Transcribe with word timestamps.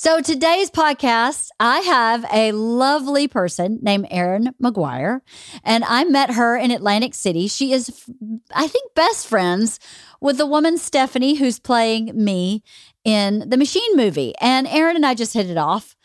So 0.00 0.20
today's 0.20 0.70
podcast, 0.70 1.48
I 1.58 1.80
have 1.80 2.24
a 2.32 2.52
lovely 2.52 3.26
person 3.26 3.80
named 3.82 4.06
Erin 4.12 4.54
Maguire, 4.60 5.22
and 5.64 5.82
I 5.82 6.04
met 6.04 6.34
her 6.34 6.56
in 6.56 6.70
Atlantic 6.70 7.16
City. 7.16 7.48
She 7.48 7.72
is, 7.72 8.08
I 8.54 8.68
think, 8.68 8.94
best 8.94 9.26
friends 9.26 9.80
with 10.20 10.38
the 10.38 10.46
woman 10.46 10.78
Stephanie, 10.78 11.34
who's 11.34 11.58
playing 11.58 12.12
me 12.14 12.62
in 13.02 13.48
the 13.48 13.56
Machine 13.56 13.96
movie. 13.96 14.34
And 14.40 14.68
Erin 14.68 14.94
and 14.94 15.04
I 15.04 15.14
just 15.14 15.34
hit 15.34 15.50
it 15.50 15.58
off 15.58 15.96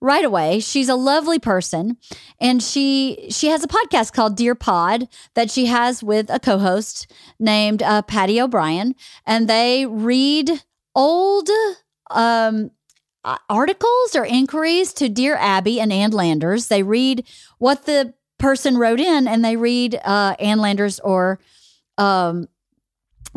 right 0.00 0.24
away. 0.24 0.58
She's 0.58 0.88
a 0.88 0.94
lovely 0.94 1.38
person, 1.38 1.98
and 2.40 2.62
she 2.62 3.26
she 3.28 3.48
has 3.48 3.62
a 3.62 3.68
podcast 3.68 4.14
called 4.14 4.34
Dear 4.34 4.54
Pod 4.54 5.08
that 5.34 5.50
she 5.50 5.66
has 5.66 6.02
with 6.02 6.30
a 6.30 6.40
co-host 6.40 7.12
named 7.38 7.82
uh, 7.82 8.00
Patty 8.00 8.40
O'Brien, 8.40 8.94
and 9.26 9.46
they 9.46 9.84
read 9.84 10.62
old. 10.94 11.50
Um, 12.10 12.70
uh, 13.24 13.38
articles 13.48 14.14
or 14.14 14.24
inquiries 14.24 14.92
to 14.94 15.08
Dear 15.08 15.36
Abby 15.36 15.80
and 15.80 15.92
Ann 15.92 16.10
Landers. 16.10 16.68
They 16.68 16.82
read 16.82 17.26
what 17.58 17.86
the 17.86 18.14
person 18.38 18.76
wrote 18.76 19.00
in 19.00 19.28
and 19.28 19.44
they 19.44 19.56
read 19.56 20.00
uh, 20.04 20.34
Ann 20.38 20.58
Landers 20.58 20.98
or 21.00 21.38
um, 21.98 22.48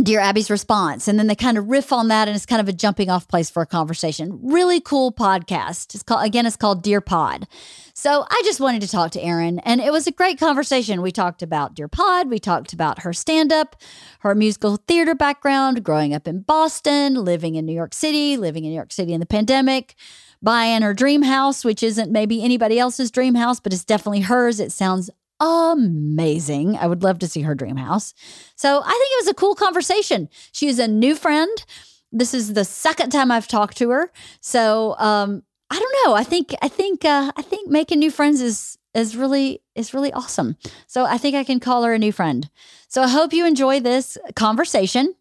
Dear 0.02 0.20
Abby's 0.20 0.50
response. 0.50 1.08
And 1.08 1.18
then 1.18 1.28
they 1.28 1.36
kind 1.36 1.58
of 1.58 1.70
riff 1.70 1.94
on 1.94 2.10
that 2.10 2.28
and 2.28 2.36
it's 2.36 2.46
kind 2.46 2.60
of 2.60 2.68
a 2.68 2.74
jumping 2.74 3.10
off 3.10 3.30
place 3.30 3.50
for 3.50 3.62
a 3.62 3.66
conversation. 3.66 4.40
Really 4.44 4.82
cool 4.82 5.14
podcast. 5.14 5.96
It's 5.96 6.04
called, 6.04 6.26
again, 6.26 6.46
it's 6.46 6.58
called 6.58 6.84
Dear 6.84 7.00
Pod. 7.00 7.48
So 7.94 8.26
I 8.30 8.42
just 8.44 8.60
wanted 8.60 8.82
to 8.82 8.90
talk 8.90 9.12
to 9.12 9.24
Erin 9.24 9.60
and 9.60 9.80
it 9.80 9.94
was 9.94 10.06
a 10.06 10.12
great 10.12 10.38
conversation. 10.38 11.02
We 11.02 11.14
talked 11.14 11.42
about 11.42 11.76
Dear 11.76 11.88
Pod. 11.88 12.30
We 12.30 12.40
talked 12.40 12.74
about 12.74 13.04
her 13.04 13.14
stand 13.14 13.54
up, 13.54 13.78
her 14.20 14.36
musical 14.36 14.76
theater 14.76 15.16
background, 15.16 15.82
growing 15.82 16.14
up 16.14 16.28
in 16.28 16.42
Boston, 16.42 17.14
living 17.14 17.56
in 17.56 17.66
New 17.66 17.74
York 17.74 17.94
City, 17.94 18.36
living 18.36 18.66
in 18.66 18.72
New 18.72 18.76
York 18.76 18.92
City 18.92 19.14
in 19.14 19.22
the 19.22 19.26
pandemic, 19.26 19.96
buying 20.42 20.82
her 20.82 20.94
dream 20.94 21.22
house, 21.22 21.64
which 21.64 21.82
isn't 21.82 22.12
maybe 22.12 22.44
anybody 22.44 22.78
else's 22.78 23.12
dream 23.12 23.36
house, 23.36 23.62
but 23.62 23.72
it's 23.72 23.86
definitely 23.86 24.22
hers. 24.22 24.60
It 24.60 24.74
sounds 24.74 25.10
amazing. 25.40 26.78
I 26.78 26.88
would 26.88 27.04
love 27.04 27.20
to 27.20 27.28
see 27.28 27.42
her 27.42 27.56
dream 27.56 27.78
house. 27.78 28.14
So 28.56 28.82
I 28.84 28.90
think 28.90 29.12
it 29.12 29.26
was 29.26 29.28
a 29.28 29.34
cool 29.34 29.56
conversation. 29.56 30.30
She 30.52 30.68
is 30.68 30.80
a 30.80 30.88
new 30.88 31.16
friend. 31.16 31.66
This 32.12 32.34
is 32.34 32.54
the 32.54 32.66
second 32.66 33.12
time 33.12 33.32
I've 33.32 33.48
talked 33.48 33.78
to 33.78 33.90
her. 33.90 34.12
So 34.40 34.96
um, 34.98 35.44
I 35.70 35.80
don't 35.80 35.96
know. 36.06 36.14
I 36.14 36.24
think 36.24 36.54
I 36.62 36.68
think 36.68 37.04
uh, 37.04 37.32
I 37.36 37.42
think 37.42 37.70
making 37.70 38.00
new 38.00 38.12
friends 38.12 38.42
is 38.42 38.78
is 38.94 39.16
really 39.18 39.62
is 39.76 39.94
really 39.94 40.14
awesome. 40.14 40.56
So 40.88 41.06
I 41.06 41.18
think 41.18 41.36
I 41.36 41.44
can 41.44 41.60
call 41.60 41.84
her 41.84 41.94
a 41.94 42.00
new 42.00 42.12
friend. 42.12 42.50
So 42.88 43.02
I 43.02 43.10
hope 43.10 43.34
you 43.34 43.46
enjoy 43.46 43.80
this 43.80 44.18
conversation. 44.36 45.16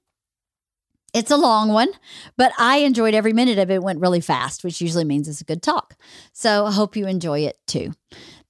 It's 1.12 1.30
a 1.30 1.36
long 1.36 1.68
one, 1.68 1.90
but 2.36 2.52
I 2.58 2.78
enjoyed 2.78 3.14
every 3.14 3.32
minute 3.32 3.58
of 3.58 3.70
it. 3.70 3.74
it 3.74 3.82
went 3.84 4.00
really 4.00 4.20
fast, 4.20 4.64
which 4.64 4.80
usually 4.80 5.04
means 5.04 5.28
it's 5.28 5.40
a 5.40 5.44
good 5.44 5.62
talk. 5.62 5.94
So 6.32 6.66
I 6.66 6.72
hope 6.72 6.96
you 6.96 7.06
enjoy 7.06 7.40
it 7.40 7.56
too. 7.68 7.92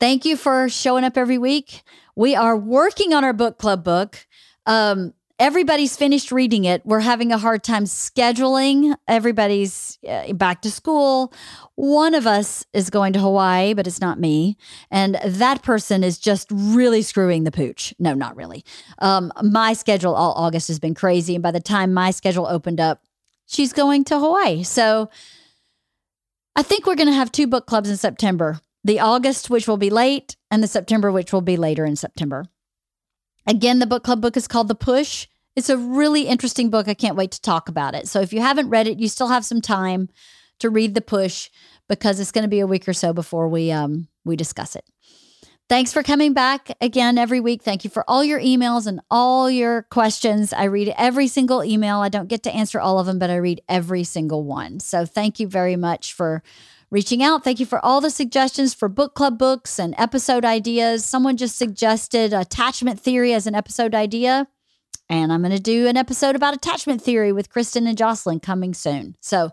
Thank 0.01 0.25
you 0.25 0.37
for 0.37 0.69
showing 0.69 1.05
up 1.05 1.17
every 1.17 1.39
week. 1.39 1.83
We 2.17 2.35
are 2.35 2.57
working 2.57 3.13
on 3.13 3.25
our 3.25 3.33
book 3.33 3.59
club 3.59 3.85
book. 3.85 4.27
Um, 4.67 5.15
everybody's 5.39 5.97
finished 5.97 6.31
reading 6.31 6.65
it. 6.65 6.85
We're 6.85 7.01
having 7.01 7.33
a 7.33 7.39
hard 7.39 7.65
time 7.65 7.85
scheduling. 7.85 8.95
Everybody's 9.09 9.99
uh, 10.09 10.33
back 10.33 10.63
to 10.63 10.71
school. 10.71 11.33
One 11.75 12.15
of 12.15 12.27
us 12.27 12.65
is 12.73 12.91
going 12.91 13.13
to 13.15 13.19
Hawaii, 13.19 13.75
but 13.75 13.87
it's 13.87 14.01
not 14.01 14.21
me. 14.21 14.57
And 14.91 15.19
that 15.25 15.63
person 15.63 16.05
is 16.05 16.19
just 16.19 16.49
really 16.51 17.03
screwing 17.03 17.45
the 17.45 17.51
pooch. 17.51 17.95
No, 17.99 18.15
not 18.15 18.37
really. 18.37 18.65
Um, 19.01 19.33
my 19.43 19.73
schedule 19.73 20.15
all 20.15 20.33
August 20.33 20.69
has 20.69 20.79
been 20.79 20.95
crazy. 20.95 21.35
And 21.35 21.43
by 21.43 21.51
the 21.51 21.61
time 21.61 21.93
my 21.93 22.11
schedule 22.11 22.47
opened 22.47 22.81
up, 22.81 23.03
she's 23.47 23.73
going 23.73 24.05
to 24.05 24.19
Hawaii. 24.19 24.63
So 24.63 25.11
I 26.57 26.63
think 26.63 26.87
we're 26.87 26.95
going 26.95 27.09
to 27.09 27.15
have 27.15 27.33
two 27.33 27.49
book 27.49 27.67
clubs 27.67 27.91
in 27.91 27.97
September 27.97 28.61
the 28.85 29.01
August, 29.01 29.51
which 29.51 29.67
will 29.67 29.79
be 29.79 29.91
late, 29.91 30.37
and 30.51 30.63
the 30.63 30.69
September, 30.69 31.11
which 31.11 31.33
will 31.33 31.41
be 31.41 31.57
later 31.57 31.85
in 31.85 31.97
September. 31.97 32.45
Again, 33.47 33.79
the 33.79 33.87
book 33.87 34.05
club 34.05 34.21
book 34.21 34.37
is 34.37 34.47
called 34.47 34.69
The 34.69 34.75
Push. 34.75 35.27
It's 35.57 35.71
a 35.71 35.79
really 35.79 36.23
interesting 36.23 36.71
book. 36.71 36.89
I 36.89 36.95
can't 36.95 37.17
wait 37.17 37.33
to 37.33 37.41
talk 37.41 37.69
about 37.69 37.95
it. 37.95 38.09
So 38.09 38.21
if 38.21 38.33
you 38.33 38.41
haven't 38.41 38.71
read 38.71 38.87
it, 38.87 38.99
you 38.99 39.09
still 39.09 39.29
have 39.29 39.45
some 39.45 39.61
time 39.61 40.09
to 40.59 40.71
read 40.71 40.95
The 40.95 41.01
Push 41.01 41.51
because 41.89 42.21
it's 42.21 42.33
going 42.33 42.43
to 42.43 42.49
be 42.49 42.61
a 42.61 42.67
week 42.67 42.89
or 42.89 42.93
so 42.93 43.13
before 43.13 43.49
we 43.49 43.71
um 43.71 44.09
we 44.25 44.37
discuss 44.37 44.77
it. 44.77 44.85
Thanks 45.69 45.95
for 45.95 46.03
coming 46.03 46.35
back 46.35 46.77
again 46.83 47.17
every 47.17 47.41
week. 47.41 47.63
Thank 47.63 47.85
you 47.85 47.91
for 47.91 48.05
all 48.07 48.23
your 48.23 48.39
emails 48.39 48.87
and 48.87 49.01
all 49.11 49.51
your 49.51 49.83
questions. 49.85 50.53
I 50.53 50.65
read 50.65 50.93
every 50.99 51.27
single 51.27 51.65
email. 51.65 52.01
I 52.01 52.11
don't 52.11 52.29
get 52.29 52.43
to 52.43 52.55
answer 52.55 52.81
all 52.81 52.99
of 52.99 53.07
them, 53.07 53.19
but 53.19 53.31
I 53.31 53.37
read 53.37 53.63
every 53.67 54.05
single 54.05 54.45
one. 54.45 54.79
So 54.81 55.07
thank 55.07 55.41
you 55.41 55.49
very 55.49 55.77
much 55.77 56.13
for 56.13 56.43
reaching 56.95 57.25
out. 57.25 57.43
Thank 57.43 57.59
you 57.59 57.67
for 57.67 57.85
all 57.85 58.01
the 58.01 58.09
suggestions 58.09 58.73
for 58.73 58.89
book 58.89 59.15
club 59.15 59.37
books 59.37 59.81
and 59.81 59.97
episode 59.99 60.45
ideas. 60.45 61.05
Someone 61.05 61.37
just 61.37 61.59
suggested 61.59 62.33
attachment 62.33 63.01
theory 63.01 63.35
as 63.35 63.49
an 63.49 63.57
episode 63.57 63.97
idea. 63.97 64.47
And 65.11 65.33
I'm 65.33 65.43
going 65.43 65.53
to 65.53 65.61
do 65.61 65.89
an 65.89 65.97
episode 65.97 66.37
about 66.37 66.55
attachment 66.55 67.03
theory 67.03 67.33
with 67.33 67.51
Kristen 67.51 67.89
and 67.89 67.99
Jocelyn 67.99 68.39
coming 68.39 68.75
soon. 68.75 69.17
So 69.21 69.51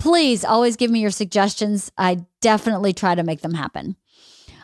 please 0.00 0.44
always 0.44 0.74
give 0.74 0.90
me 0.90 0.98
your 0.98 1.12
suggestions. 1.12 1.92
I 1.96 2.26
definitely 2.40 2.92
try 2.92 3.14
to 3.14 3.22
make 3.22 3.42
them 3.42 3.54
happen. 3.54 3.94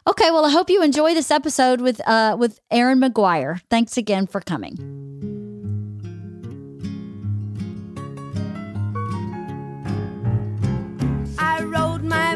Okay, 0.04 0.32
well, 0.32 0.44
I 0.44 0.50
hope 0.50 0.70
you 0.70 0.82
enjoy 0.82 1.14
this 1.14 1.30
episode 1.30 1.80
with 1.80 2.00
uh, 2.06 2.36
with 2.36 2.58
Erin 2.72 2.98
Maguire. 2.98 3.60
Thanks 3.70 3.96
again 3.96 4.26
for 4.26 4.40
coming. 4.40 5.22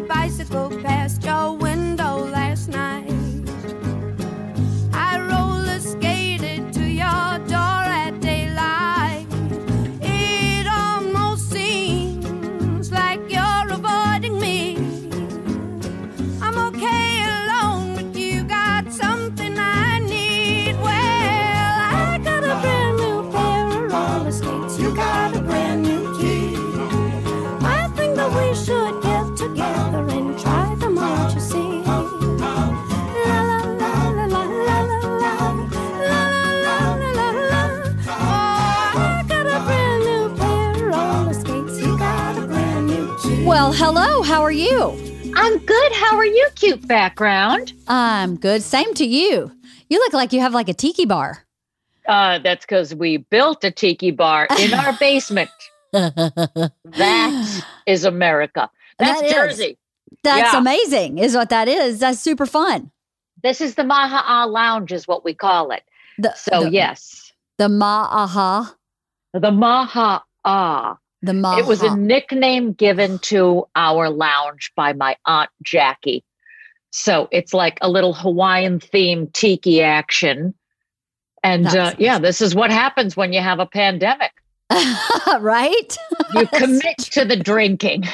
Bicycle 0.01 0.71
past 0.83 1.25
your 1.25 1.57
window 1.57 2.27
last 2.31 2.69
night. 2.69 3.06
Background? 46.87 47.73
I'm 47.89 48.37
good. 48.37 48.63
Same 48.63 48.95
to 48.95 49.05
you. 49.05 49.53
You 49.89 49.99
look 49.99 50.13
like 50.13 50.33
you 50.33 50.41
have 50.41 50.55
like 50.55 50.69
a 50.69 50.75
tiki 50.75 51.05
bar. 51.07 51.45
Uh, 52.09 52.39
that's 52.39 52.65
because 52.65 52.95
we 52.95 53.17
built 53.17 53.65
a 53.65 53.71
tiki 53.71 54.11
bar 54.11 54.47
in 54.59 54.73
our 54.75 54.93
basement. 55.01 55.51
that 55.93 57.65
is 57.87 58.05
America. 58.05 58.71
That's 58.99 59.21
that 59.21 59.31
Jersey. 59.31 59.79
That's 60.23 60.53
yeah. 60.53 60.59
amazing, 60.59 61.19
is 61.19 61.35
what 61.35 61.51
that 61.51 61.69
is. 61.69 61.99
That's 62.01 62.19
super 62.19 62.47
fun. 62.47 62.91
This 63.43 63.61
is 63.61 63.75
the 63.75 63.83
Maha'a 63.83 64.49
Lounge, 64.51 64.93
is 64.93 65.07
what 65.07 65.25
we 65.25 65.35
call 65.35 65.71
it. 65.73 65.83
The, 66.19 66.33
So 66.35 66.65
the, 66.65 66.71
yes, 66.71 67.33
the 67.59 67.69
Ma'aha. 67.69 68.75
the 69.33 69.51
Maha 69.51 70.23
Ah. 70.47 70.97
The 71.23 71.35
Maha. 71.35 71.59
It 71.59 71.67
was 71.67 71.83
a 71.83 71.97
nickname 71.97 72.73
given 72.73 73.19
to 73.21 73.67
our 73.75 74.09
lounge 74.09 74.73
by 74.77 74.93
my 74.93 75.17
aunt 75.27 75.51
Jackie. 75.63 76.25
So 76.97 77.29
it's 77.31 77.53
like 77.53 77.79
a 77.83 77.91
little 77.91 78.15
Hawaiian 78.15 78.81
themed 78.81 79.35
tiki 79.35 79.83
action. 79.83 80.55
And 81.43 81.67
uh, 81.67 81.95
yeah, 81.99 82.19
this 82.19 82.41
is 82.41 82.55
what 82.55 82.71
happens 82.71 83.15
when 83.15 83.35
you 83.35 83.41
have 83.43 83.59
a 83.59 83.67
pandemic. 83.67 84.33
right? 85.41 85.97
You 86.33 86.47
commit 86.55 86.97
to 87.11 87.27
the 87.27 87.37
drinking 87.37 88.05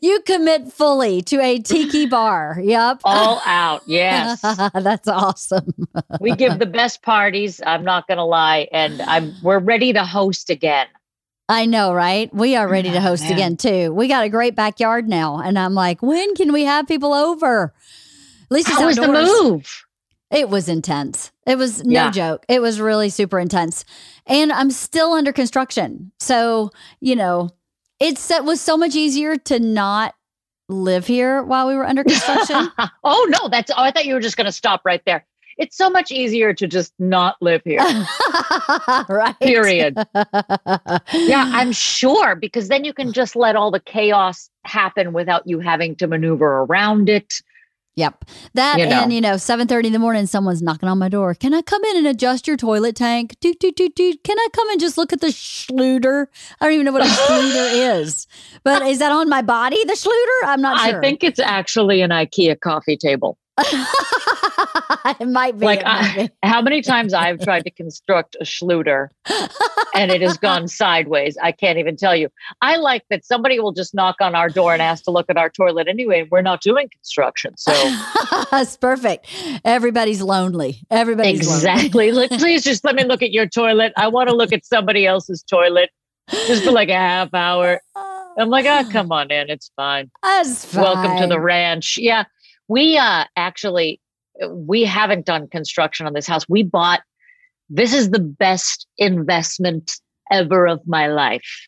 You 0.00 0.20
commit 0.20 0.72
fully 0.72 1.20
to 1.22 1.40
a 1.40 1.58
tiki 1.58 2.06
bar. 2.10 2.60
Yep. 2.62 3.00
all 3.02 3.42
out. 3.44 3.82
Yes. 3.86 4.40
That's 4.40 5.08
awesome. 5.08 5.74
we 6.20 6.30
give 6.36 6.60
the 6.60 6.66
best 6.66 7.02
parties, 7.02 7.60
I'm 7.66 7.82
not 7.84 8.06
going 8.06 8.18
to 8.18 8.24
lie, 8.24 8.68
and 8.70 9.02
I'm 9.02 9.34
we're 9.42 9.58
ready 9.58 9.92
to 9.92 10.04
host 10.04 10.48
again. 10.48 10.86
I 11.48 11.66
know, 11.66 11.92
right? 11.94 12.32
We 12.34 12.56
are 12.56 12.68
ready 12.68 12.90
to 12.90 12.98
Oh, 12.98 13.02
host 13.02 13.24
man. 13.24 13.32
again 13.32 13.56
too. 13.56 13.92
We 13.92 14.08
got 14.08 14.24
a 14.24 14.28
great 14.28 14.56
backyard 14.56 15.08
now, 15.08 15.38
and 15.38 15.58
I'm 15.58 15.74
like, 15.74 16.02
when 16.02 16.34
can 16.34 16.52
we 16.52 16.64
have 16.64 16.88
people 16.88 17.14
over? 17.14 17.72
At 18.44 18.50
least 18.50 18.68
it's 18.68 18.78
How 18.78 18.86
was 18.86 18.96
the 18.96 19.08
move? 19.08 19.84
It 20.30 20.48
was 20.48 20.68
intense. 20.68 21.30
It 21.46 21.56
was 21.56 21.84
no 21.84 21.92
Yeah. 21.94 22.10
joke. 22.10 22.44
It 22.48 22.60
was 22.60 22.80
really 22.80 23.10
super 23.10 23.38
intense, 23.38 23.84
and 24.26 24.52
I'm 24.52 24.70
still 24.70 25.12
under 25.12 25.32
construction. 25.32 26.10
So 26.18 26.70
you 27.00 27.14
know, 27.14 27.50
it's 28.00 28.28
it 28.30 28.44
was 28.44 28.60
so 28.60 28.76
much 28.76 28.96
easier 28.96 29.36
to 29.36 29.60
not 29.60 30.14
live 30.68 31.06
here 31.06 31.44
while 31.44 31.68
we 31.68 31.76
were 31.76 31.86
under 31.86 32.02
construction. 32.12 32.72
oh 33.04 33.26
no, 33.30 33.48
that's 33.48 33.70
oh, 33.70 33.74
I 33.80 33.92
thought 33.92 34.06
you 34.06 34.14
were 34.14 34.20
just 34.20 34.36
going 34.36 34.46
to 34.46 34.52
stop 34.52 34.82
right 34.84 35.02
there. 35.06 35.24
It's 35.58 35.76
so 35.76 35.88
much 35.88 36.10
easier 36.10 36.52
to 36.54 36.66
just 36.66 36.92
not 36.98 37.36
live 37.40 37.62
here. 37.64 37.80
right. 39.08 39.38
Period. 39.40 39.96
Yeah, 41.12 41.50
I'm 41.52 41.72
sure 41.72 42.34
because 42.36 42.68
then 42.68 42.84
you 42.84 42.92
can 42.92 43.12
just 43.12 43.36
let 43.36 43.56
all 43.56 43.70
the 43.70 43.80
chaos 43.80 44.48
happen 44.64 45.12
without 45.12 45.42
you 45.46 45.58
having 45.60 45.96
to 45.96 46.06
maneuver 46.06 46.46
around 46.62 47.08
it. 47.08 47.32
Yep. 47.96 48.24
That 48.54 48.78
You 48.78 48.86
know. 48.86 49.02
and 49.02 49.12
you 49.12 49.20
know, 49.22 49.36
seven 49.38 49.66
thirty 49.66 49.86
in 49.88 49.92
the 49.92 49.98
morning, 49.98 50.26
someone's 50.26 50.60
knocking 50.62 50.88
on 50.88 50.98
my 50.98 51.08
door. 51.08 51.34
Can 51.34 51.54
I 51.54 51.62
come 51.62 51.82
in 51.84 51.96
and 51.96 52.06
adjust 52.06 52.46
your 52.46 52.56
toilet 52.56 52.94
tank? 52.96 53.36
Doot 53.40 53.58
doot 53.58 53.74
doot 53.76 53.94
doot. 53.94 54.22
Can 54.22 54.38
I 54.38 54.48
come 54.52 54.68
and 54.70 54.78
just 54.78 54.98
look 54.98 55.12
at 55.12 55.20
the 55.20 55.28
schluter? 55.28 56.26
I 56.60 56.66
don't 56.66 56.74
even 56.74 56.84
know 56.86 56.92
what 56.92 57.02
a 57.02 57.08
schluter 57.08 57.94
is. 58.00 58.26
But 58.62 58.82
is 58.82 58.98
that 58.98 59.12
on 59.12 59.28
my 59.30 59.40
body, 59.42 59.82
the 59.84 59.94
schluter? 59.94 60.48
I'm 60.48 60.60
not 60.60 60.78
sure. 60.86 60.98
I 60.98 61.00
think 61.00 61.24
it's 61.24 61.40
actually 61.40 62.02
an 62.02 62.10
IKEA 62.10 62.60
coffee 62.60 62.96
table. 62.98 63.38
it 65.20 65.28
might 65.28 65.58
be. 65.58 65.66
Like 65.66 65.82
might 65.84 66.16
I, 66.18 66.26
be. 66.26 66.30
how 66.42 66.62
many 66.62 66.82
times 66.82 67.14
I've 67.14 67.40
tried 67.40 67.64
to 67.64 67.70
construct 67.70 68.36
a 68.40 68.44
Schluter 68.44 69.08
and 69.94 70.10
it 70.10 70.20
has 70.20 70.36
gone 70.36 70.68
sideways. 70.68 71.36
I 71.42 71.52
can't 71.52 71.78
even 71.78 71.96
tell 71.96 72.14
you. 72.14 72.28
I 72.60 72.76
like 72.76 73.04
that 73.10 73.24
somebody 73.24 73.58
will 73.60 73.72
just 73.72 73.94
knock 73.94 74.16
on 74.20 74.34
our 74.34 74.48
door 74.48 74.72
and 74.72 74.82
ask 74.82 75.04
to 75.04 75.10
look 75.10 75.26
at 75.28 75.36
our 75.36 75.50
toilet 75.50 75.88
anyway. 75.88 76.20
and 76.20 76.30
We're 76.30 76.42
not 76.42 76.60
doing 76.60 76.88
construction. 76.90 77.56
So 77.56 77.72
That's 78.50 78.76
perfect. 78.76 79.26
Everybody's 79.64 80.22
lonely. 80.22 80.82
Everybody's 80.90 81.46
lonely. 81.46 81.56
exactly. 81.56 82.12
Like, 82.16 82.30
please 82.30 82.64
just 82.64 82.82
let 82.82 82.94
me 82.94 83.04
look 83.04 83.20
at 83.22 83.30
your 83.30 83.46
toilet. 83.46 83.92
I 83.96 84.08
want 84.08 84.30
to 84.30 84.34
look 84.34 84.50
at 84.52 84.64
somebody 84.64 85.06
else's 85.06 85.42
toilet 85.42 85.90
just 86.30 86.64
for 86.64 86.70
like 86.70 86.88
a 86.88 86.94
half 86.94 87.34
hour. 87.34 87.80
I'm 88.38 88.48
like, 88.48 88.64
oh, 88.66 88.90
come 88.90 89.12
on 89.12 89.30
in. 89.30 89.50
It's 89.50 89.70
fine. 89.76 90.10
That's 90.22 90.64
fine. 90.64 90.82
Welcome 90.82 91.18
to 91.18 91.26
the 91.26 91.40
ranch. 91.40 91.98
Yeah. 91.98 92.24
We 92.68 92.96
uh 92.96 93.24
actually 93.36 94.00
we 94.48 94.84
haven't 94.84 95.26
done 95.26 95.48
construction 95.48 96.06
on 96.06 96.12
this 96.12 96.26
house. 96.26 96.48
We 96.48 96.62
bought 96.62 97.00
this 97.68 97.92
is 97.92 98.10
the 98.10 98.20
best 98.20 98.86
investment 98.98 99.92
ever 100.30 100.66
of 100.66 100.80
my 100.86 101.08
life 101.08 101.66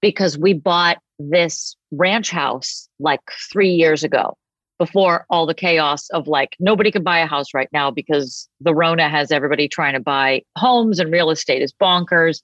because 0.00 0.38
we 0.38 0.52
bought 0.52 0.98
this 1.18 1.76
ranch 1.90 2.30
house 2.30 2.88
like 2.98 3.20
3 3.52 3.70
years 3.70 4.04
ago 4.04 4.36
before 4.78 5.26
all 5.28 5.44
the 5.44 5.54
chaos 5.54 6.08
of 6.10 6.26
like 6.26 6.56
nobody 6.58 6.90
can 6.90 7.02
buy 7.02 7.18
a 7.18 7.26
house 7.26 7.52
right 7.52 7.68
now 7.72 7.90
because 7.90 8.48
the 8.60 8.74
rona 8.74 9.08
has 9.08 9.30
everybody 9.30 9.68
trying 9.68 9.92
to 9.92 10.00
buy 10.00 10.40
homes 10.56 10.98
and 10.98 11.12
real 11.12 11.30
estate 11.30 11.60
is 11.60 11.74
bonkers 11.74 12.40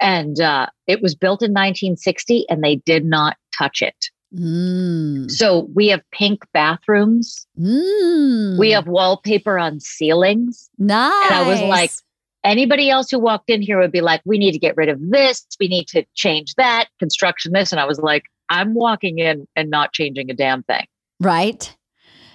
and 0.00 0.40
uh, 0.40 0.66
it 0.86 1.00
was 1.00 1.14
built 1.14 1.42
in 1.42 1.52
1960 1.52 2.46
and 2.50 2.64
they 2.64 2.76
did 2.76 3.04
not 3.04 3.36
touch 3.56 3.80
it 3.80 4.10
Mm. 4.36 5.30
so 5.30 5.68
we 5.74 5.88
have 5.88 6.02
pink 6.12 6.44
bathrooms. 6.52 7.46
Mm. 7.58 8.58
We 8.58 8.70
have 8.72 8.86
wallpaper 8.86 9.58
on 9.58 9.80
ceilings. 9.80 10.68
nice. 10.78 11.24
And 11.26 11.34
I 11.34 11.48
was 11.48 11.60
like, 11.62 11.90
anybody 12.44 12.90
else 12.90 13.10
who 13.10 13.18
walked 13.18 13.48
in 13.50 13.62
here 13.62 13.80
would 13.80 13.92
be 13.92 14.00
like, 14.02 14.20
we 14.24 14.38
need 14.38 14.52
to 14.52 14.58
get 14.58 14.76
rid 14.76 14.88
of 14.90 14.98
this. 15.00 15.46
We 15.58 15.68
need 15.68 15.86
to 15.88 16.04
change 16.14 16.54
that, 16.56 16.88
construction 16.98 17.52
this. 17.52 17.72
And 17.72 17.80
I 17.80 17.84
was 17.86 17.98
like, 18.00 18.24
I'm 18.50 18.74
walking 18.74 19.18
in 19.18 19.46
and 19.56 19.70
not 19.70 19.92
changing 19.92 20.30
a 20.30 20.34
damn 20.34 20.62
thing. 20.64 20.86
right. 21.20 21.74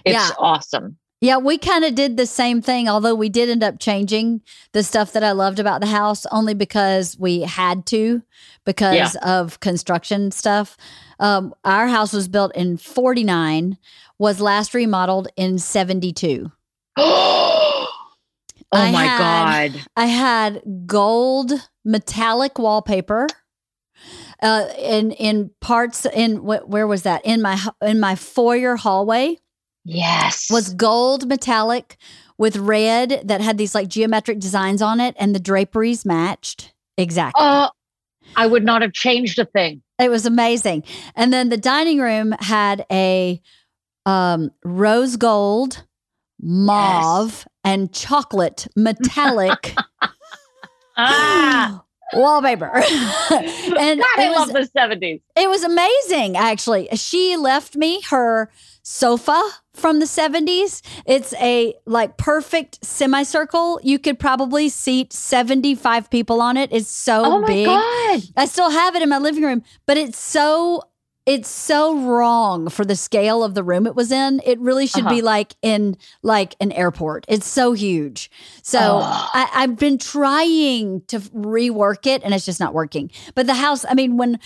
It's 0.06 0.14
Yeah. 0.16 0.32
awesome. 0.38 0.98
Yeah, 1.24 1.38
we 1.38 1.58
kind 1.58 1.86
of 1.86 1.96
did 1.96 2.18
the 2.18 2.26
same 2.26 2.62
thing, 2.62 2.90
although 2.90 3.16
we 3.16 3.30
did 3.30 3.48
end 3.48 3.64
up 3.64 3.80
changing 3.80 4.42
the 4.74 4.84
stuff 4.84 5.14
that 5.14 5.24
I 5.24 5.32
loved 5.32 5.58
about 5.58 5.80
the 5.80 5.88
house 5.88 6.26
only 6.34 6.54
because 6.54 7.18
we 7.18 7.40
had 7.44 7.86
to 7.88 8.22
because 8.66 9.16
of 9.24 9.62
construction 9.62 10.32
stuff. 10.32 10.76
Um, 11.22 11.54
our 11.64 11.88
house 11.88 12.12
was 12.12 12.28
built 12.28 12.54
in 12.58 12.76
49, 12.76 13.78
was 14.20 14.42
last 14.42 14.74
remodeled 14.74 15.30
in 15.38 15.60
72. 15.60 16.52
oh 16.98 17.88
I 18.74 18.92
my 18.92 19.06
had- 19.06 19.72
God. 19.74 19.82
I 19.96 20.06
had 20.08 20.62
gold 20.86 21.54
metallic 21.86 22.60
wallpaper. 22.60 23.28
Uh, 24.42 24.68
in 24.78 25.12
in 25.12 25.52
parts 25.62 26.06
in 26.06 26.36
wh- 26.36 26.68
where 26.68 26.86
was 26.86 27.04
that 27.04 27.22
in 27.24 27.42
my 27.42 27.58
in 27.82 27.98
my 28.02 28.14
foyer 28.16 28.76
hallway 28.76 29.38
Yes. 29.86 30.50
was 30.50 30.74
gold 30.74 31.28
metallic 31.28 31.98
with 32.38 32.56
red 32.56 33.22
that 33.26 33.42
had 33.42 33.58
these 33.58 33.76
like 33.76 33.88
geometric 33.88 34.40
designs 34.40 34.82
on 34.82 35.00
it 35.00 35.16
and 35.20 35.36
the 35.36 35.40
draperies 35.40 36.06
matched? 36.06 36.74
Exactly. 36.98 37.42
Oh, 37.44 37.70
I 38.36 38.48
would 38.48 38.64
not 38.64 38.82
have 38.82 38.94
changed 38.94 39.38
a 39.40 39.46
thing. 39.46 39.82
it 40.00 40.10
was 40.10 40.26
amazing. 40.26 40.84
And 41.16 41.32
then 41.34 41.50
the 41.50 41.58
dining 41.58 42.00
room 42.00 42.34
had 42.40 42.86
a 42.92 43.42
um, 44.06 44.52
rose 44.64 45.16
gold 45.18 45.84
mauve 46.42 47.48
and 47.64 47.94
chocolate 47.94 48.68
metallic 48.76 49.76
Ah, 50.98 51.84
wallpaper. 52.16 52.72
And 53.34 54.00
God, 54.00 54.20
I 54.20 54.30
was, 54.30 54.38
love 54.40 54.54
the 54.54 54.70
70s. 54.78 55.22
it 55.36 55.50
was 55.50 55.64
amazing 55.64 56.38
actually. 56.38 56.88
She 56.94 57.36
left 57.38 57.76
me 57.76 58.02
her 58.10 58.50
sofa 58.84 59.42
from 59.74 60.00
the 60.00 60.06
70s 60.06 60.82
it's 61.06 61.34
a 61.36 61.74
like 61.86 62.18
perfect 62.18 62.84
semicircle. 62.86 63.80
You 63.84 63.98
could 63.98 64.20
probably 64.20 64.70
seat 64.70 65.14
75 65.14 66.10
people 66.10 66.42
on 66.42 66.58
it. 66.58 66.72
It's 66.72 66.90
so 66.90 67.24
Oh 67.26 67.40
my 67.40 67.48
big. 67.48 67.66
God. 67.68 68.22
i 68.38 68.46
still 68.46 68.70
have 68.70 68.96
it 68.96 69.02
in 69.02 69.10
my 69.10 69.18
living 69.18 69.44
room 69.44 69.64
but 69.86 69.98
it's 69.98 70.20
so 70.20 70.84
it's 71.26 71.48
so 71.50 71.98
wrong 72.00 72.68
for 72.70 72.84
the 72.84 72.96
scale 72.96 73.44
of 73.44 73.54
the 73.56 73.64
room 73.64 73.88
it 73.88 73.96
was 73.96 74.12
in 74.12 74.42
it 74.46 74.60
really 74.60 74.86
should 74.88 75.08
be 75.08 75.16
Uh-huh. 75.22 75.26
like 75.26 75.56
in 75.62 75.96
like 76.22 76.56
an 76.60 76.72
airport 76.74 77.26
it's 77.30 77.48
so 77.48 77.72
huge 77.74 78.30
so. 78.62 79.00
I, 79.04 79.50
i've 79.54 79.78
been 79.78 79.98
trying 79.98 81.02
to 81.08 81.20
rework 81.20 82.06
it 82.08 82.24
and 82.24 82.34
it's 82.34 82.46
just 82.46 82.60
not 82.60 82.74
working 82.74 83.10
but 83.36 83.48
the 83.48 83.54
house 83.54 83.86
i 83.88 83.94
mean 83.94 84.18
when 84.18 84.40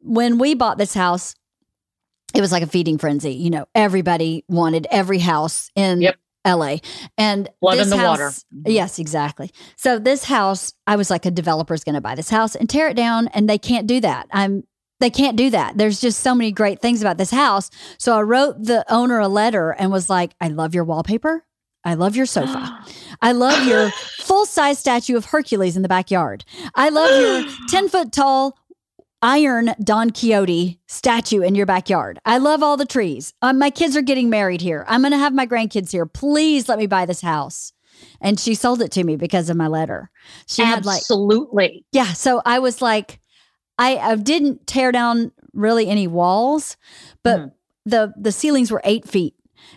when 0.00 0.38
we 0.38 0.54
bought 0.54 0.76
this 0.78 0.94
house 0.94 1.34
it 2.34 2.40
was 2.40 2.52
like 2.52 2.62
a 2.62 2.66
feeding 2.66 2.98
frenzy 2.98 3.32
you 3.32 3.48
know 3.50 3.66
everybody 3.74 4.44
wanted 4.48 4.86
every 4.90 5.18
house 5.18 5.70
in 5.76 6.02
Yep. 6.02 6.16
la 6.46 6.76
and 7.16 7.48
Blood 7.60 7.78
this 7.78 7.84
in 7.84 7.90
the 7.90 7.96
house, 7.96 8.18
water. 8.18 8.70
yes 8.70 8.98
exactly 8.98 9.50
so 9.76 9.98
this 9.98 10.24
house 10.24 10.72
i 10.86 10.96
was 10.96 11.08
like 11.08 11.24
a 11.24 11.30
developer's 11.30 11.84
going 11.84 11.94
to 11.94 12.00
buy 12.02 12.14
this 12.14 12.28
house 12.28 12.54
and 12.54 12.68
tear 12.68 12.88
it 12.88 12.96
down 12.96 13.28
and 13.28 13.48
they 13.48 13.58
can't 13.58 13.86
do 13.86 14.00
that 14.00 14.26
i'm 14.32 14.64
they 15.02 15.10
can't 15.10 15.36
do 15.36 15.50
that 15.50 15.76
there's 15.76 16.00
just 16.00 16.20
so 16.20 16.34
many 16.34 16.50
great 16.50 16.80
things 16.80 17.02
about 17.02 17.18
this 17.18 17.30
house 17.30 17.70
so 17.98 18.16
i 18.16 18.22
wrote 18.22 18.54
the 18.62 18.84
owner 18.90 19.18
a 19.18 19.28
letter 19.28 19.70
and 19.72 19.92
was 19.92 20.08
like 20.08 20.32
i 20.40 20.48
love 20.48 20.74
your 20.74 20.84
wallpaper 20.84 21.44
i 21.84 21.92
love 21.94 22.16
your 22.16 22.26
sofa 22.26 22.84
I 23.22 23.30
love 23.30 23.66
your 23.68 23.90
full 24.18 24.46
size 24.46 24.80
statue 24.80 25.16
of 25.16 25.26
Hercules 25.26 25.76
in 25.76 25.82
the 25.82 25.88
backyard. 25.88 26.44
I 26.74 26.88
love 26.88 27.10
your 27.20 27.52
10 27.68 27.88
foot 27.88 28.12
tall 28.12 28.58
iron 29.22 29.72
Don 29.82 30.10
Quixote 30.10 30.80
statue 30.88 31.42
in 31.42 31.54
your 31.54 31.66
backyard. 31.66 32.18
I 32.26 32.38
love 32.38 32.64
all 32.64 32.76
the 32.76 32.84
trees. 32.84 33.32
Um, 33.40 33.60
my 33.60 33.70
kids 33.70 33.96
are 33.96 34.02
getting 34.02 34.28
married 34.28 34.60
here. 34.60 34.84
I'm 34.88 35.02
going 35.02 35.12
to 35.12 35.18
have 35.18 35.32
my 35.32 35.46
grandkids 35.46 35.92
here. 35.92 36.04
Please 36.04 36.68
let 36.68 36.78
me 36.78 36.88
buy 36.88 37.06
this 37.06 37.20
house. 37.20 37.72
And 38.20 38.40
she 38.40 38.56
sold 38.56 38.82
it 38.82 38.90
to 38.92 39.04
me 39.04 39.14
because 39.14 39.48
of 39.48 39.56
my 39.56 39.68
letter. 39.68 40.10
She 40.46 40.62
had 40.62 40.84
like, 40.84 40.98
Absolutely. 40.98 41.84
yeah. 41.92 42.12
So 42.14 42.42
I 42.44 42.58
was 42.58 42.82
like, 42.82 43.20
I, 43.82 43.96
I 44.12 44.16
didn't 44.16 44.66
tear 44.66 44.92
down 44.92 45.32
really 45.52 45.88
any 45.88 46.06
walls, 46.06 46.76
but 47.22 47.40
Mhm. 47.40 47.52
the 47.86 48.12
the 48.16 48.32
ceilings 48.32 48.70
were 48.70 48.80
eight 48.84 49.06
feet. 49.08 49.34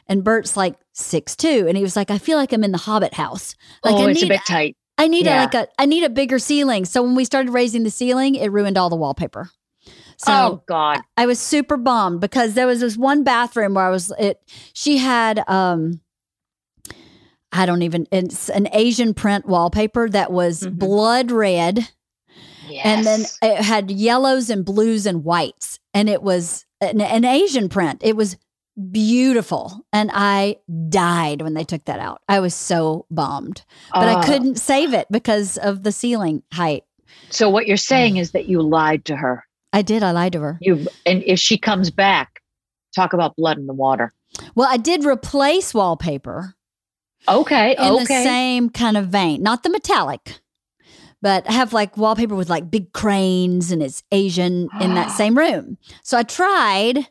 and 0.07 0.23
Bert's 0.23 0.55
like 0.57 0.75
six 0.93 1.35
two, 1.35 1.65
and 1.67 1.77
he 1.77 1.83
was 1.83 1.95
like, 1.95 2.09
I 2.11 2.17
feel 2.17 2.37
like 2.37 2.51
I'm 2.53 2.63
in 2.63 2.71
the 2.71 2.77
Hobbit 2.79 3.13
house. 3.13 3.55
Like 3.83 3.95
oh, 3.95 4.07
I 4.07 4.11
it's 4.11 4.21
need, 4.21 4.31
a 4.31 4.33
bit 4.35 4.41
tight. 4.47 4.75
I 4.97 5.07
need 5.07 5.25
Yeah. 5.25 5.37
a, 5.37 5.43
like 5.43 5.53
a, 5.53 5.67
I 5.77 5.85
need 5.85 6.03
a 6.03 6.09
bigger 6.09 6.39
ceiling. 6.39 6.85
So 6.85 7.03
when 7.03 7.15
we 7.15 7.25
started 7.25 7.51
raising 7.51 7.83
the 7.83 7.91
ceiling, 7.91 8.35
it 8.35 8.51
ruined 8.51 8.77
all 8.77 8.89
the 8.89 8.95
wallpaper. 8.95 9.49
So 10.17 10.31
oh 10.33 10.63
God. 10.67 11.01
I 11.17 11.25
was 11.25 11.39
super 11.39 11.77
bummed 11.77 12.19
because 12.21 12.53
there 12.55 12.65
was 12.67 12.79
this 12.79 12.95
one 12.97 13.23
bathroom 13.23 13.73
where 13.75 13.85
I 13.85 13.89
was 13.89 14.11
it 14.17 14.39
she 14.73 14.97
had 14.97 15.43
um 15.49 15.99
I 17.51 17.65
don't 17.65 17.81
even 17.83 18.07
it's 18.11 18.49
an 18.49 18.67
Asian 18.73 19.13
print 19.13 19.45
wallpaper 19.45 20.09
that 20.09 20.31
was 20.31 20.61
Mhm. 20.63 20.79
blood 20.79 21.31
red 21.31 21.87
Yes. 22.67 22.85
and 22.85 23.05
then 23.05 23.25
it 23.41 23.61
had 23.61 23.91
yellows 23.91 24.49
and 24.49 24.65
blues 24.65 25.05
and 25.05 25.23
whites 25.23 25.79
and 25.93 26.09
it 26.09 26.21
was 26.21 26.65
an, 26.81 27.01
an 27.01 27.25
Asian 27.25 27.69
print. 27.69 28.01
It 28.03 28.15
was 28.15 28.37
beautiful 28.91 29.85
and 29.93 30.11
I 30.13 30.57
died 30.89 31.41
when 31.41 31.53
they 31.53 31.63
took 31.63 31.85
that 31.85 31.99
out. 31.99 32.21
I 32.27 32.39
was 32.39 32.53
so 32.53 33.05
bummed. 33.09 33.63
But 33.93 34.07
I 34.07 34.19
Oh. 34.19 34.23
couldn't 34.23 34.57
save 34.57 34.93
it 34.93 35.07
because 35.09 35.57
of 35.57 35.83
the 35.83 35.91
ceiling 35.91 36.43
height. 36.51 36.83
So 37.29 37.49
what 37.49 37.67
you're 37.67 37.77
mm. 37.77 37.87
saying 37.87 38.17
is 38.17 38.31
that 38.31 38.47
you 38.47 38.61
lied 38.61 39.05
to 39.05 39.15
her. 39.15 39.45
I 39.71 39.81
did. 39.81 40.03
I 40.03 40.11
lied 40.11 40.33
to 40.33 40.39
her. 40.41 40.57
You 40.61 40.87
and 41.05 41.23
if 41.25 41.39
she 41.39 41.57
comes 41.57 41.91
back, 41.91 42.41
talk 42.95 43.13
about 43.13 43.35
blood 43.35 43.57
in 43.57 43.67
the 43.67 43.73
water. 43.73 44.13
Well, 44.55 44.67
I 44.69 44.77
did 44.77 45.05
replace 45.05 45.73
wallpaper. 45.73 46.55
Okay. 47.27 47.73
Okay 47.73 47.87
in 47.87 47.93
the 47.95 48.01
okay. 48.03 48.23
same 48.23 48.69
kind 48.69 48.97
of 48.97 49.07
vein, 49.07 49.41
not 49.41 49.63
the 49.63 49.69
metallic, 49.69 50.39
but 51.21 51.47
I 51.49 51.53
have 51.53 51.73
like 51.73 51.97
wallpaper 51.97 52.35
with 52.35 52.49
like 52.49 52.69
big 52.69 52.93
cranes 52.93 53.71
and 53.71 53.81
it's 53.81 54.03
Asian 54.11 54.69
in 54.81 54.93
that 54.95 55.11
same 55.17 55.37
room. 55.37 55.77
So 56.03 56.17
I 56.17 56.23
tried 56.23 57.07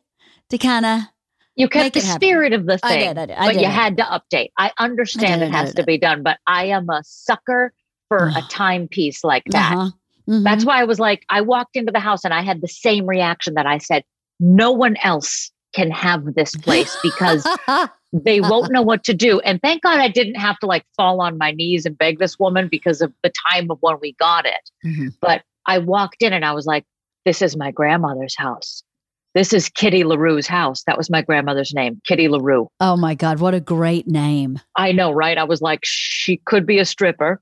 to 0.51 0.59
kind 0.59 0.87
of 0.87 1.01
you 1.57 1.69
kept 1.69 1.85
make 1.85 1.93
the 1.95 2.01
happen. 2.01 2.21
spirit 2.21 2.53
of 2.53 2.67
the 2.67 2.81
I 2.83 2.89
thing. 2.89 3.01
did, 3.15 3.19
I 3.19 3.27
did, 3.27 3.37
I 3.37 3.47
but 3.47 3.53
did 3.55 3.63
you 3.63 3.69
had 3.69 3.97
to 3.99 4.03
update. 4.05 4.51
I 4.59 4.73
understand 4.79 5.43
I 5.43 5.47
it 5.47 5.53
I 5.53 5.57
has 5.59 5.75
to 5.75 5.85
be 5.85 5.99
done, 5.99 6.23
but 6.23 6.39
I 6.47 6.67
am 6.67 6.89
a 6.91 7.03
sucker 7.05 7.73
for 8.09 8.29
a 8.35 8.43
timepiece 8.51 9.23
like 9.25 9.45
that. 9.47 9.73
Uh-huh. 9.77 9.91
Mhm. 10.29 10.43
That's 10.45 10.65
why 10.65 10.81
I 10.81 10.85
was 10.85 10.99
like, 10.99 11.25
I 11.31 11.43
walked 11.43 11.77
into 11.77 11.93
the 11.93 12.01
house 12.01 12.25
and 12.25 12.33
I 12.33 12.43
had 12.43 12.61
the 12.61 12.69
same 12.69 13.07
reaction 13.07 13.55
that 13.55 13.67
I 13.67 13.79
said, 13.79 14.05
no 14.41 14.73
one 14.73 14.97
else 15.03 15.51
can 15.75 15.91
have 15.91 16.35
this 16.35 16.55
place 16.57 16.97
because 17.03 17.47
they 18.23 18.41
won't 18.41 18.71
know 18.73 18.83
what 18.83 19.03
to 19.05 19.13
do. 19.15 19.41
And 19.41 19.61
thank 19.61 19.83
God 19.83 19.99
I 19.99 20.09
didn't 20.09 20.37
have 20.37 20.57
to 20.61 20.67
like 20.67 20.85
fall 20.97 21.21
on 21.21 21.37
my 21.37 21.51
knees 21.51 21.85
and 21.85 21.99
beg 21.99 22.19
this 22.21 22.39
woman 22.39 22.69
because 22.71 23.01
of 23.03 23.13
the 23.23 23.33
time 23.51 23.71
of 23.71 23.79
when 23.81 23.97
we 24.01 24.13
got 24.21 24.47
it. 24.47 24.71
Mhm. 24.87 25.09
But 25.21 25.43
I 25.67 25.79
walked 25.79 26.23
in 26.23 26.33
and 26.33 26.45
I 26.45 26.53
was 26.53 26.65
like, 26.67 26.85
this 27.25 27.43
is 27.43 27.57
my 27.57 27.71
grandmother's 27.71 28.37
house. 28.37 28.83
This 29.35 29.53
is 29.53 29.69
Kitty 29.69 30.05
LaRue's 30.05 30.47
house. 30.47 30.85
That 30.87 30.97
was 30.97 31.11
my 31.11 31.21
grandmother's 31.23 31.75
name, 31.75 32.01
Kitty 32.07 32.29
LaRue. 32.29 32.69
oh 32.81 32.97
my 32.97 33.15
God, 33.17 33.41
what 33.41 33.53
a 33.55 33.61
great 33.61 34.07
name. 34.07 34.61
I 34.77 34.93
know, 34.93 35.11
right? 35.11 35.37
I 35.37 35.43
was 35.45 35.61
like, 35.61 35.81
she 35.83 36.37
could 36.47 36.67
be 36.67 36.79
a 36.79 36.85
stripper 36.85 37.41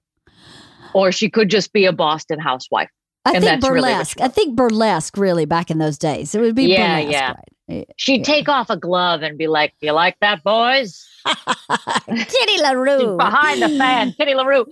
or 0.95 1.13
she 1.13 1.29
could 1.29 1.51
just 1.51 1.73
be 1.73 1.85
a 1.85 1.93
Boston 1.93 2.39
housewife. 2.39 2.89
I 3.25 3.35
And 3.35 3.45
think 3.45 3.61
that's 3.61 3.71
really 3.71 3.91
burlesque. 3.93 4.21
I 4.21 4.29
think 4.29 4.57
burlesque 4.57 5.17
really 5.17 5.45
back 5.45 5.71
in 5.71 5.79
those 5.79 5.99
days. 5.99 6.35
It 6.35 6.41
would 6.41 6.55
be 6.55 6.65
Yeah, 6.65 6.97
burlesque. 7.01 7.13
yeah. 7.13 7.29
Right? 7.29 7.39
She'd 7.97 8.25
take 8.25 8.49
off 8.49 8.71
a 8.71 8.77
glove 8.77 9.23
and 9.23 9.39
be 9.39 9.49
like, 9.49 9.75
You 9.81 9.93
like 9.93 10.17
that, 10.21 10.43
boys? 10.43 11.07
Kitty 12.07 12.63
LaRue. 12.63 13.17
Behind 13.17 13.63
the 13.63 13.69
fan, 13.69 14.13
Kitty 14.13 14.35
LaRue. 14.35 14.67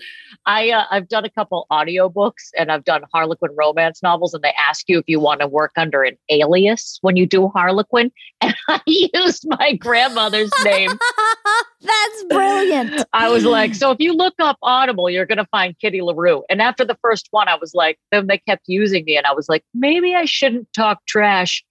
I, 0.46 0.70
uh, 0.70 0.84
I've 0.90 1.08
done 1.08 1.24
a 1.24 1.30
couple 1.30 1.66
audiobooks 1.70 2.50
and 2.56 2.72
I've 2.72 2.84
done 2.84 3.02
Harlequin 3.12 3.50
romance 3.56 4.02
novels, 4.02 4.34
and 4.34 4.42
they 4.42 4.52
ask 4.58 4.88
you 4.88 4.98
if 4.98 5.04
you 5.06 5.20
want 5.20 5.40
to 5.40 5.46
work 5.46 5.72
under 5.76 6.02
an 6.02 6.16
alias 6.28 6.98
when 7.02 7.16
you 7.16 7.26
do 7.26 7.48
Harlequin. 7.48 8.10
And 8.42 8.54
I 8.68 8.80
used 8.86 9.44
my 9.46 9.74
grandmother's 9.74 10.50
name. 10.64 10.90
That's 11.82 12.24
brilliant. 12.30 13.04
I 13.12 13.28
was 13.28 13.44
like, 13.44 13.74
So 13.74 13.90
if 13.90 13.98
you 14.00 14.14
look 14.14 14.32
up 14.38 14.56
Audible, 14.62 15.10
you're 15.10 15.26
going 15.26 15.36
to 15.36 15.46
find 15.50 15.78
Kitty 15.78 16.00
LaRue. 16.00 16.42
And 16.48 16.62
after 16.62 16.86
the 16.86 16.96
first 17.02 17.28
one, 17.32 17.48
I 17.48 17.56
was 17.56 17.74
like, 17.74 17.98
Then 18.10 18.28
they 18.28 18.38
kept 18.38 18.62
using 18.66 19.04
me. 19.04 19.18
And 19.18 19.26
I 19.26 19.34
was 19.34 19.50
like, 19.50 19.62
Maybe 19.74 20.14
I 20.14 20.24
shouldn't 20.24 20.72
talk 20.72 21.04
trash 21.06 21.62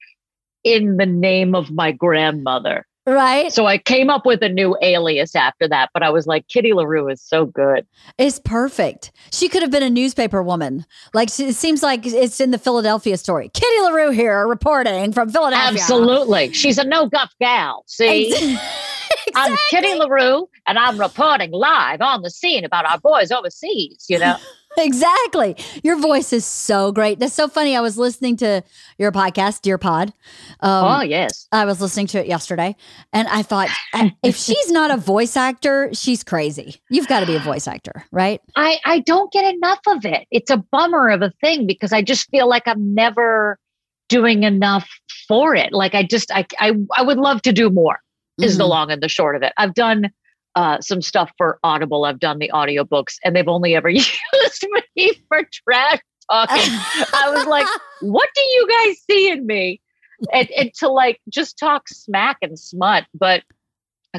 in 0.64 0.98
the 0.98 1.06
name 1.06 1.56
of 1.56 1.72
my 1.72 1.92
grandmother. 1.92 2.86
Right? 3.06 3.52
So 3.52 3.66
I 3.66 3.80
came 3.80 4.10
up 4.10 4.26
with 4.26 4.44
a 4.44 4.50
new 4.50 4.78
alias 4.82 5.36
after 5.36 5.68
that, 5.68 5.90
but 5.94 6.04
I 6.04 6.12
was 6.12 6.28
like, 6.28 6.48
Kitty 6.48 6.74
LaRue 6.74 7.10
is 7.10 7.22
so 7.22 7.46
good. 7.46 7.88
It's 8.20 8.40
perfect. 8.40 9.12
She 9.32 9.50
could 9.50 9.64
have 9.64 9.72
been 9.72 9.84
a 9.84 9.90
newspaper 9.90 10.44
woman. 10.44 10.86
Like 11.14 11.30
it 11.40 11.56
seems 11.56 11.82
like 11.82 12.06
it's 12.06 12.40
in 12.40 12.52
the 12.52 12.60
Philadelphia 12.60 13.18
story. 13.18 13.50
Kitty 13.50 13.82
LaRue 13.82 14.12
here 14.12 14.48
reporting 14.48 15.12
from 15.12 15.30
Philadelphia. 15.30 15.82
Absolutely. 15.82 16.54
She's 16.54 16.78
a 16.78 16.84
no 16.84 17.08
guff 17.08 17.34
gal. 17.40 17.84
See, 17.88 18.58
I'm 19.36 19.58
Kitty 19.70 19.96
LaRue 19.96 20.48
and 20.68 20.78
I'm 20.78 21.00
reporting 21.00 21.52
live 21.52 22.02
on 22.02 22.22
the 22.22 22.30
scene 22.30 22.64
about 22.64 22.86
our 22.86 23.00
boys 23.00 23.32
overseas, 23.32 24.06
you 24.08 24.20
know? 24.20 24.38
Exactly. 24.80 25.56
Your 25.84 25.98
voice 25.98 26.34
is 26.34 26.46
so 26.46 26.92
great. 26.92 27.20
That's 27.20 27.34
so 27.34 27.48
funny. 27.48 27.76
I 27.76 27.82
was 27.82 27.98
listening 27.98 28.38
to 28.38 28.64
your 28.98 29.12
podcast, 29.12 29.62
Dear 29.62 29.78
Pod. 29.78 30.14
Um, 30.62 30.86
oh, 30.86 31.02
yes. 31.02 31.48
I 31.52 31.66
was 31.66 31.82
listening 31.82 32.08
to 32.08 32.20
it 32.20 32.28
yesterday, 32.28 32.76
and 33.14 33.28
I 33.28 33.44
thought, 33.44 33.70
if 34.24 34.36
she's 34.46 34.72
not 34.72 34.92
a 34.92 34.98
voice 34.98 35.38
actor, 35.38 35.90
she's 35.94 36.24
crazy. 36.24 36.78
You've 36.90 37.08
got 37.08 37.20
to 37.22 37.26
be 37.26 37.36
a 37.36 37.40
voice 37.40 37.68
actor, 37.68 38.06
right? 38.12 38.42
I, 38.56 38.80
I 38.86 39.00
don't 39.00 39.32
get 39.32 39.54
enough 39.54 39.80
of 39.88 40.06
it. 40.06 40.28
It's 40.32 40.50
a 40.52 40.58
bummer 40.58 41.10
of 41.10 41.22
a 41.22 41.32
thing 41.42 41.68
because 41.68 41.94
I 41.94 42.02
just 42.02 42.30
feel 42.30 42.48
like 42.50 42.64
I'm 42.68 42.94
never 42.96 43.58
doing 44.10 44.44
enough 44.44 44.90
for 45.28 45.54
it. 45.56 45.72
Like 45.72 45.94
I 45.94 46.04
just, 46.04 46.32
I, 46.32 46.46
I, 46.60 46.74
I 46.98 47.04
would 47.04 47.18
love 47.20 47.42
to 47.44 47.54
do 47.54 47.70
more. 47.70 48.00
is 48.42 48.58
the 48.58 48.64
Mhm. 48.64 48.70
long 48.70 48.90
and 48.92 49.04
the 49.04 49.10
short 49.10 49.36
of 49.36 49.44
it. 49.44 49.52
I've 49.58 49.74
done 49.74 50.10
uh, 50.56 50.80
some 50.82 51.02
stuff 51.02 51.32
for 51.38 51.60
Audible. 51.64 52.06
I've 52.06 52.20
done 52.20 52.40
the 52.40 52.52
audiobooks 52.54 53.16
and 53.24 53.36
they've 53.36 53.48
only 53.48 53.76
ever 53.76 53.90
used 53.90 54.68
me 54.96 55.14
for 55.28 55.44
trash 55.52 56.00
talking. 56.30 56.72
I 57.14 57.32
was 57.34 57.46
like, 57.46 57.68
what 58.02 58.30
do 58.36 58.42
you 58.42 58.68
guys 58.68 58.98
see 59.10 59.32
in 59.32 59.46
me? 59.46 59.82
And, 60.34 60.50
and 60.52 60.74
to 60.76 60.90
like 60.90 61.20
just 61.30 61.58
talk 61.58 61.88
smack 61.88 62.38
and 62.42 62.60
smut. 62.60 63.06
But 63.14 63.44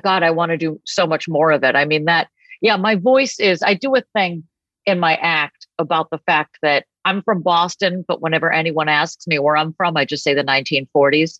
God, 0.03 0.23
I 0.23 0.31
want 0.31 0.51
to 0.51 0.57
do 0.57 0.81
so 0.87 1.07
much 1.07 1.29
more 1.29 1.51
of 1.51 1.63
it. 1.65 1.77
I 1.77 1.85
mean, 1.85 2.05
that, 2.07 2.29
yeah, 2.63 2.77
my 2.77 2.95
voice 2.95 3.39
is, 3.39 3.63
I 3.63 3.75
do 3.75 3.95
a 3.97 4.03
thing 4.15 4.45
in 4.87 4.99
my 4.99 5.17
act 5.17 5.67
about 5.79 6.09
the 6.11 6.19
fact 6.19 6.59
that 6.63 6.87
I'm 7.05 7.23
from 7.23 7.43
Boston, 7.43 8.05
but 8.07 8.21
whenever 8.21 8.53
anyone 8.53 8.89
asks 8.89 9.27
me 9.27 9.39
where 9.39 9.57
I'm 9.57 9.73
from, 9.75 9.97
I 9.97 10.05
just 10.05 10.23
say 10.23 10.35
the 10.35 10.45
1940s 10.45 11.39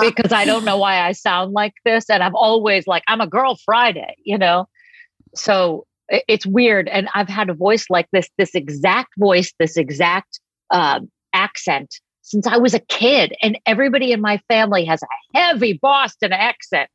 because 0.00 0.32
I 0.32 0.44
don't 0.44 0.64
know 0.64 0.76
why 0.76 1.00
I 1.00 1.12
sound 1.12 1.52
like 1.52 1.74
this. 1.84 2.10
And 2.10 2.22
I'm 2.22 2.36
always 2.36 2.86
like, 2.86 3.02
I'm 3.08 3.20
a 3.20 3.26
girl 3.26 3.56
Friday, 3.64 4.14
you 4.24 4.38
know? 4.38 4.68
So 5.34 5.86
it's 6.08 6.46
weird. 6.46 6.88
And 6.88 7.08
I've 7.14 7.28
had 7.28 7.48
a 7.48 7.54
voice 7.54 7.86
like 7.88 8.08
this, 8.12 8.28
this 8.38 8.54
exact 8.54 9.10
voice, 9.18 9.52
this 9.58 9.76
exact 9.76 10.40
um, 10.70 11.10
accent 11.32 11.94
since 12.22 12.46
I 12.46 12.56
was 12.58 12.74
a 12.74 12.80
kid. 12.80 13.34
And 13.42 13.58
everybody 13.66 14.12
in 14.12 14.20
my 14.20 14.40
family 14.48 14.84
has 14.84 15.02
a 15.02 15.38
heavy 15.38 15.78
Boston 15.80 16.32
accent. 16.32 16.88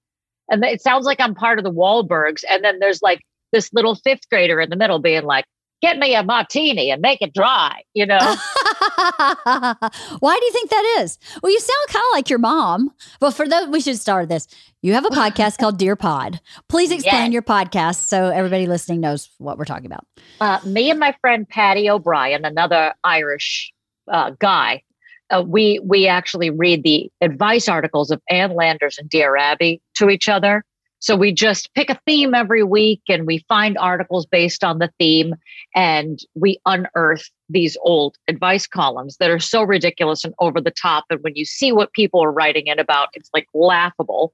And 0.49 0.63
it 0.63 0.81
sounds 0.81 1.05
like 1.05 1.19
I'm 1.19 1.35
part 1.35 1.59
of 1.59 1.65
the 1.65 1.71
Wahlbergs. 1.71 2.43
And 2.49 2.63
then 2.63 2.79
there's 2.79 3.01
like 3.01 3.21
this 3.51 3.71
little 3.73 3.95
fifth 3.95 4.29
grader 4.29 4.61
in 4.61 4.69
the 4.69 4.75
middle 4.75 4.99
being 4.99 5.23
like, 5.23 5.45
get 5.81 5.97
me 5.97 6.15
a 6.15 6.23
martini 6.23 6.91
and 6.91 7.01
make 7.01 7.21
it 7.21 7.33
dry, 7.33 7.81
you 7.93 8.05
know? 8.05 8.17
Why 10.19 10.37
do 10.39 10.45
you 10.45 10.51
think 10.51 10.69
that 10.69 10.97
is? 10.99 11.17
Well, 11.41 11.51
you 11.51 11.59
sound 11.59 11.87
kind 11.89 12.03
of 12.11 12.15
like 12.15 12.29
your 12.29 12.39
mom. 12.39 12.91
Well, 13.21 13.31
for 13.31 13.47
those, 13.47 13.67
we 13.67 13.79
should 13.81 13.97
start 13.99 14.29
this. 14.29 14.47
You 14.81 14.93
have 14.93 15.05
a 15.05 15.09
podcast 15.09 15.57
called 15.59 15.77
Dear 15.77 15.95
Pod. 15.95 16.39
Please 16.69 16.91
explain 16.91 17.25
Yes. 17.25 17.33
your 17.33 17.41
podcast 17.41 17.95
so 18.01 18.29
everybody 18.29 18.65
listening 18.67 18.99
knows 19.01 19.29
what 19.37 19.57
we're 19.57 19.65
talking 19.65 19.85
about. 19.87 20.05
uh, 20.41 20.59
me 20.65 20.89
and 20.91 20.99
my 20.99 21.15
friend 21.21 21.47
Patty 21.49 21.89
O'Brien, 21.89 22.45
another 22.45 22.93
Irish 23.03 23.71
uh, 24.11 24.31
guy, 24.39 24.81
uh, 25.29 25.43
we 25.45 25.79
we 25.83 26.07
actually 26.07 26.49
read 26.49 26.83
the 26.83 27.11
advice 27.21 27.67
articles 27.67 28.11
of 28.11 28.21
Ann 28.29 28.53
Landers 28.55 28.97
and 28.97 29.09
Dear 29.09 29.35
Abby 29.35 29.81
to 29.95 30.09
each 30.09 30.29
other. 30.29 30.63
So 30.99 31.15
we 31.15 31.31
just 31.33 31.73
pick 31.75 31.89
a 31.91 31.99
theme 32.07 32.33
every 32.33 32.63
week, 32.63 33.01
and 33.09 33.27
we 33.27 33.43
find 33.47 33.77
articles 33.77 34.25
based 34.25 34.63
on 34.63 34.79
the 34.79 34.89
theme, 34.97 35.35
and 35.75 36.17
we 36.33 36.59
unearth 36.65 37.29
these 37.49 37.77
old 37.81 38.15
advice 38.27 38.67
columns 38.67 39.17
that 39.17 39.29
are 39.29 39.39
so 39.39 39.63
ridiculous 39.63 40.23
and 40.23 40.33
over 40.39 40.59
the 40.59 40.71
top. 40.71 41.05
And 41.09 41.21
when 41.21 41.35
you 41.35 41.45
see 41.45 41.71
what 41.71 41.93
people 41.93 42.23
are 42.23 42.31
writing 42.31 42.67
in 42.67 42.79
about, 42.79 43.09
it's 43.13 43.29
like 43.33 43.47
laughable, 43.53 44.33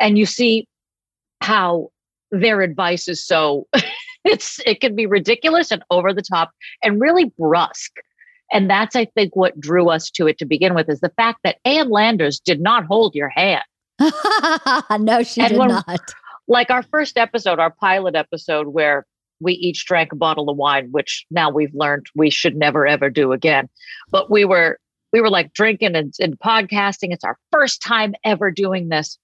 and 0.00 0.16
you 0.18 0.26
see 0.26 0.66
how 1.40 1.90
their 2.30 2.62
advice 2.62 3.06
is 3.06 3.24
so 3.24 3.66
it's 4.24 4.58
it 4.66 4.80
can 4.80 4.96
be 4.96 5.06
ridiculous 5.06 5.70
and 5.70 5.84
over 5.90 6.12
the 6.12 6.22
top 6.22 6.50
and 6.82 7.00
really 7.00 7.26
brusque. 7.38 7.96
And 8.52 8.68
that's 8.70 8.94
I 8.96 9.04
think 9.06 9.34
what 9.36 9.58
drew 9.58 9.88
us 9.88 10.10
to 10.10 10.26
it 10.26 10.38
to 10.38 10.44
begin 10.44 10.74
with 10.74 10.88
is 10.88 11.00
the 11.00 11.12
fact 11.16 11.40
that 11.44 11.58
Ann 11.64 11.90
Landers 11.90 12.40
did 12.40 12.60
not 12.60 12.84
hold 12.84 13.14
your 13.14 13.28
hand. 13.28 13.62
no, 14.00 15.22
she 15.22 15.40
And 15.40 15.50
did 15.50 15.58
when- 15.58 15.68
not. 15.68 16.00
Like 16.46 16.70
our 16.70 16.82
first 16.82 17.16
episode, 17.16 17.58
our 17.58 17.70
pilot 17.70 18.14
episode 18.14 18.68
where 18.68 19.06
we 19.40 19.54
each 19.54 19.86
drank 19.86 20.12
a 20.12 20.16
bottle 20.16 20.48
of 20.48 20.56
wine, 20.56 20.88
which 20.90 21.26
now 21.30 21.50
we've 21.50 21.74
learned 21.74 22.06
we 22.14 22.30
should 22.30 22.56
never 22.56 22.86
ever 22.86 23.10
do 23.10 23.32
again. 23.32 23.68
But 24.10 24.30
we 24.30 24.44
were 24.44 24.78
we 25.12 25.20
were 25.20 25.30
like 25.30 25.52
drinking 25.52 25.94
and, 25.94 26.12
and 26.18 26.38
podcasting. 26.38 27.12
It's 27.12 27.24
our 27.24 27.38
first 27.52 27.80
time 27.80 28.14
ever 28.24 28.50
doing 28.50 28.88
this. 28.88 29.16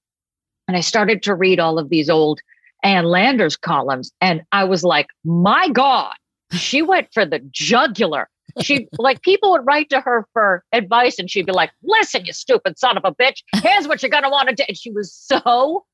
And 0.68 0.76
I 0.76 0.80
started 0.80 1.22
to 1.24 1.34
read 1.34 1.58
all 1.58 1.80
of 1.80 1.88
these 1.88 2.08
old 2.08 2.40
Ann 2.84 3.06
Landers 3.06 3.56
columns. 3.56 4.12
And 4.20 4.42
I 4.52 4.64
was 4.64 4.84
like, 4.84 5.08
my 5.24 5.68
God, 5.68 6.14
she 6.52 6.82
went 6.82 7.08
for 7.12 7.26
the 7.26 7.40
jugular. 7.50 8.28
She 8.60 8.88
like 8.98 9.22
people 9.22 9.52
would 9.52 9.66
write 9.66 9.90
to 9.90 10.00
her 10.00 10.26
for 10.32 10.64
advice 10.72 11.18
and 11.18 11.30
she'd 11.30 11.46
be 11.46 11.52
like, 11.52 11.70
listen, 11.82 12.24
you 12.24 12.32
stupid 12.32 12.78
son 12.78 12.96
of 12.96 13.04
a 13.04 13.14
bitch, 13.14 13.42
here's 13.54 13.86
what 13.86 14.02
you're 14.02 14.10
gonna 14.10 14.30
want 14.30 14.48
to 14.48 14.54
do. 14.54 14.64
And 14.66 14.76
she 14.76 14.90
was 14.90 15.12
so 15.14 15.84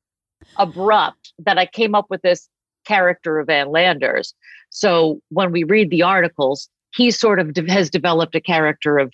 abrupt 0.56 1.32
that 1.38 1.58
I 1.58 1.66
came 1.66 1.94
up 1.94 2.06
with 2.10 2.22
this 2.22 2.48
character 2.86 3.38
of 3.38 3.48
Ann 3.48 3.70
Landers. 3.70 4.34
So 4.70 5.20
when 5.30 5.52
we 5.52 5.64
read 5.64 5.90
the 5.90 6.02
articles, 6.02 6.68
he 6.94 7.10
sort 7.10 7.38
of 7.38 7.52
de- 7.52 7.70
has 7.70 7.90
developed 7.90 8.34
a 8.34 8.40
character 8.40 8.98
of 8.98 9.12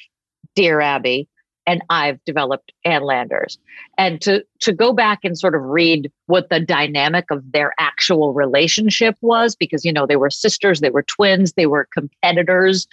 Dear 0.55 0.81
Abby, 0.81 1.29
and 1.67 1.83
I've 1.91 2.23
developed 2.25 2.73
Ann 2.85 3.03
Landers. 3.03 3.59
And 3.97 4.21
to 4.23 4.45
to 4.61 4.73
go 4.73 4.93
back 4.93 5.21
and 5.25 5.39
sort 5.39 5.55
of 5.55 5.63
read 5.63 6.11
what 6.27 6.49
the 6.49 6.61
dynamic 6.61 7.31
of 7.31 7.43
their 7.53 7.73
actual 7.79 8.33
relationship 8.33 9.17
was, 9.21 9.57
because 9.57 9.85
you 9.85 9.93
know 9.93 10.07
they 10.07 10.17
were 10.17 10.31
sisters, 10.31 10.81
they 10.81 10.91
were 10.91 11.05
twins, 11.05 11.53
they 11.53 11.67
were 11.67 11.89
competitors, 11.93 12.87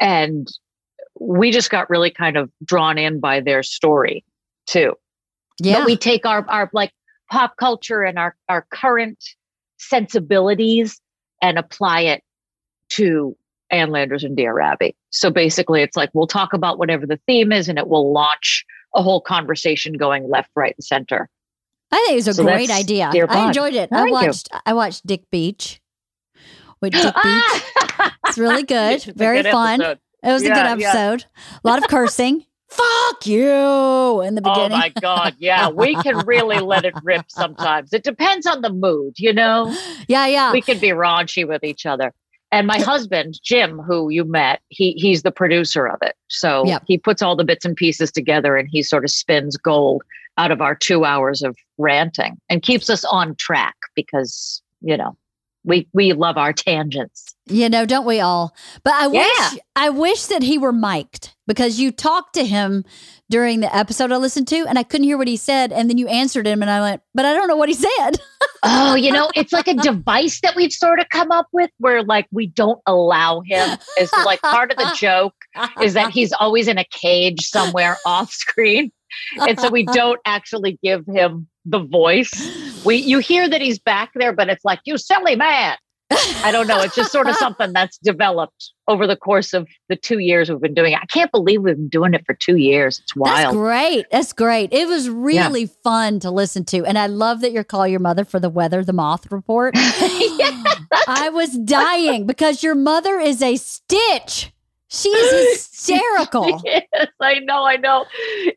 and 0.00 0.48
we 1.20 1.50
just 1.50 1.70
got 1.70 1.90
really 1.90 2.10
kind 2.10 2.36
of 2.36 2.50
drawn 2.64 2.98
in 2.98 3.20
by 3.20 3.40
their 3.40 3.62
story 3.62 4.24
too. 4.66 4.94
Yeah. 5.60 5.78
But 5.78 5.86
we 5.86 5.96
take 5.96 6.26
our 6.26 6.48
our 6.48 6.70
like 6.72 6.92
pop 7.30 7.56
culture 7.56 8.02
and 8.02 8.18
our 8.18 8.36
our 8.48 8.66
current 8.70 9.18
sensibilities 9.78 11.00
and 11.42 11.58
apply 11.58 12.00
it 12.02 12.22
to 12.90 13.36
Ann 13.70 13.90
Landers 13.90 14.24
and 14.24 14.36
Dear 14.36 14.60
Abby. 14.60 14.94
So 15.10 15.30
basically, 15.30 15.82
it's 15.82 15.96
like 15.96 16.10
we'll 16.14 16.26
talk 16.26 16.52
about 16.52 16.78
whatever 16.78 17.06
the 17.06 17.18
theme 17.26 17.52
is, 17.52 17.68
and 17.68 17.78
it 17.78 17.88
will 17.88 18.12
launch 18.12 18.64
a 18.94 19.02
whole 19.02 19.20
conversation 19.20 19.94
going 19.94 20.28
left, 20.28 20.50
right, 20.54 20.74
and 20.76 20.84
center. 20.84 21.28
I 21.90 21.96
think 21.96 22.12
it 22.12 22.14
was 22.16 22.28
a 22.28 22.34
So 22.34 22.42
great 22.44 22.70
idea. 22.70 23.10
I 23.28 23.46
enjoyed 23.48 23.74
it. 23.74 23.88
I 23.92 23.96
Thank 23.96 24.08
you. 24.08 24.12
watched 24.12 24.48
I 24.66 24.72
watched 24.74 25.06
Dick 25.06 25.22
Beach 25.30 25.80
with 26.80 26.92
Dick 27.00 27.14
Beach. 27.22 27.62
It's 28.26 28.38
really 28.38 28.62
good. 28.64 29.02
Very 29.16 29.42
good 29.42 29.50
fun. 29.52 29.80
episode. 29.80 29.98
It 30.22 30.32
was 30.32 30.42
a 30.42 30.46
good 30.48 30.56
Yeah, 30.56 30.74
yeah. 30.76 30.88
episode. 30.88 31.24
A 31.62 31.68
lot 31.68 31.78
of 31.82 31.88
cursing. 31.88 32.44
Fuck 32.76 33.26
you 33.26 34.20
in 34.22 34.34
the 34.34 34.40
beginning. 34.42 34.42
Oh 34.42 34.64
beginning. 34.64 34.78
my 34.78 34.92
God. 35.00 35.34
Yeah. 35.38 35.68
We 35.68 35.94
can 35.96 36.18
really 36.26 36.58
let 36.58 36.84
it 36.84 36.94
rip 37.02 37.26
sometimes. 37.28 37.92
It 37.92 38.02
depends 38.04 38.46
on 38.46 38.62
the 38.62 38.70
mood, 38.70 39.14
you 39.18 39.32
know? 39.32 39.74
yeah, 40.08 40.26
yeah. 40.26 40.52
We 40.52 40.60
can 40.60 40.78
be 40.78 40.88
raunchy 40.88 41.46
with 41.46 41.62
each 41.64 41.86
other. 41.86 42.12
And 42.52 42.66
my 42.68 42.78
husband, 42.78 43.40
Jim, 43.42 43.80
who 43.80 44.10
you 44.10 44.24
met, 44.24 44.60
he 44.68 44.92
he's 44.92 45.22
the 45.24 45.32
producer 45.32 45.86
of 45.86 45.98
it. 46.02 46.14
So 46.28 46.64
Yep. 46.66 46.84
he 46.86 46.98
puts 46.98 47.20
all 47.20 47.34
the 47.34 47.44
bits 47.44 47.64
and 47.64 47.74
pieces 47.76 48.12
together 48.12 48.56
and 48.56 48.68
he 48.70 48.82
sort 48.82 49.04
of 49.04 49.10
spins 49.10 49.56
gold 49.56 50.02
out 50.38 50.50
of 50.52 50.60
our 50.60 50.74
two 50.74 51.04
hours 51.04 51.42
of 51.42 51.56
ranting 51.78 52.36
and 52.48 52.62
keeps 52.62 52.88
us 52.90 53.04
on 53.04 53.34
track 53.36 53.74
because, 53.96 54.62
you 54.82 54.96
know, 54.96 55.16
we 55.64 55.88
we 55.92 56.12
love 56.12 56.36
our 56.36 56.52
tangents. 56.52 57.34
You 57.46 57.68
know, 57.68 57.84
don't 57.84 58.06
we 58.06 58.20
all? 58.20 58.54
But 58.84 58.94
I 58.94 59.06
Yeah. 59.08 59.20
wish 59.52 59.60
I 59.76 59.90
wish 59.90 60.26
that 60.26 60.42
he 60.42 60.58
were 60.58 60.72
mic'd 60.72 61.30
because 61.46 61.78
you 61.80 61.90
talked 61.90 62.34
to 62.34 62.44
him 62.44 62.84
during 63.30 63.60
the 63.60 63.74
episode 63.74 64.12
I 64.12 64.16
listened 64.16 64.48
to 64.48 64.66
and 64.66 64.78
I 64.78 64.82
couldn't 64.82 65.04
hear 65.04 65.18
what 65.18 65.28
he 65.28 65.36
said 65.36 65.72
and 65.72 65.88
then 65.90 65.98
you 65.98 66.06
answered 66.08 66.46
him 66.46 66.62
and 66.62 66.70
I 66.70 66.80
went, 66.80 67.02
"But 67.14 67.24
I 67.24 67.34
don't 67.34 67.48
know 67.48 67.56
what 67.56 67.68
he 67.68 67.74
said." 67.74 68.12
Oh, 68.66 68.94
you 68.94 69.12
know, 69.12 69.28
it's 69.34 69.52
like 69.52 69.68
a 69.68 69.74
device 69.74 70.40
that 70.40 70.56
we've 70.56 70.72
sort 70.72 70.98
of 70.98 71.10
come 71.10 71.30
up 71.30 71.48
with 71.52 71.70
where 71.76 72.02
like 72.02 72.26
we 72.32 72.46
don't 72.46 72.80
allow 72.86 73.42
him. 73.42 73.76
Is 74.00 74.10
like 74.24 74.40
part 74.40 74.70
of 74.72 74.78
the 74.78 74.90
joke 74.96 75.34
is 75.82 75.92
that 75.92 76.10
he's 76.10 76.32
always 76.32 76.66
in 76.66 76.78
a 76.78 76.84
cage 76.84 77.46
somewhere 77.46 77.98
off 78.06 78.32
screen. 78.32 78.90
And 79.46 79.60
so 79.60 79.68
we 79.68 79.84
don't 79.84 80.18
actually 80.24 80.78
give 80.82 81.04
him 81.06 81.46
the 81.66 81.80
voice. 81.80 82.32
We 82.84 82.96
you 82.96 83.18
hear 83.18 83.48
that 83.48 83.60
he's 83.60 83.78
back 83.78 84.10
there, 84.14 84.32
but 84.32 84.48
it's 84.48 84.64
like, 84.64 84.80
you 84.84 84.98
silly 84.98 85.36
man. 85.36 85.76
I 86.10 86.50
don't 86.52 86.66
know. 86.66 86.80
It's 86.80 86.94
just 86.94 87.10
sort 87.10 87.28
of 87.28 87.36
something 87.38 87.72
that's 87.72 87.98
developed 87.98 88.72
over 88.88 89.06
the 89.06 89.16
course 89.16 89.52
of 89.54 89.66
the 89.88 89.96
two 89.96 90.18
years 90.18 90.50
we've 90.50 90.60
been 90.60 90.74
doing 90.74 90.92
it. 90.92 90.98
I 91.02 91.06
can't 91.06 91.32
believe 91.32 91.62
we've 91.62 91.76
been 91.76 91.88
doing 91.88 92.14
it 92.14 92.24
for 92.26 92.34
two 92.34 92.56
years. 92.56 93.00
It's 93.00 93.16
wild. 93.16 93.36
That's 93.36 93.54
great. 93.56 94.06
That's 94.10 94.32
great. 94.32 94.72
It 94.72 94.86
was 94.86 95.08
really 95.08 95.66
fun 95.66 96.20
to 96.20 96.30
listen 96.30 96.64
to. 96.66 96.84
And 96.84 96.98
I 96.98 97.06
love 97.06 97.40
that 97.40 97.52
you're 97.52 97.64
call 97.64 97.88
your 97.88 98.00
mother 98.00 98.24
for 98.24 98.38
the 98.38 98.50
weather, 98.50 98.84
the 98.84 98.92
moth 98.92 99.32
report. 99.32 99.74
I 99.76 101.30
was 101.32 101.56
dying 101.58 102.26
because 102.26 102.62
your 102.62 102.74
mother 102.74 103.18
is 103.18 103.42
a 103.42 103.56
stitch. 103.56 104.52
She 104.88 105.08
is 105.08 105.52
hysterical. 105.54 106.60
yes, 106.64 106.86
I 107.20 107.40
know, 107.40 107.64
I 107.64 107.76
know. 107.76 108.04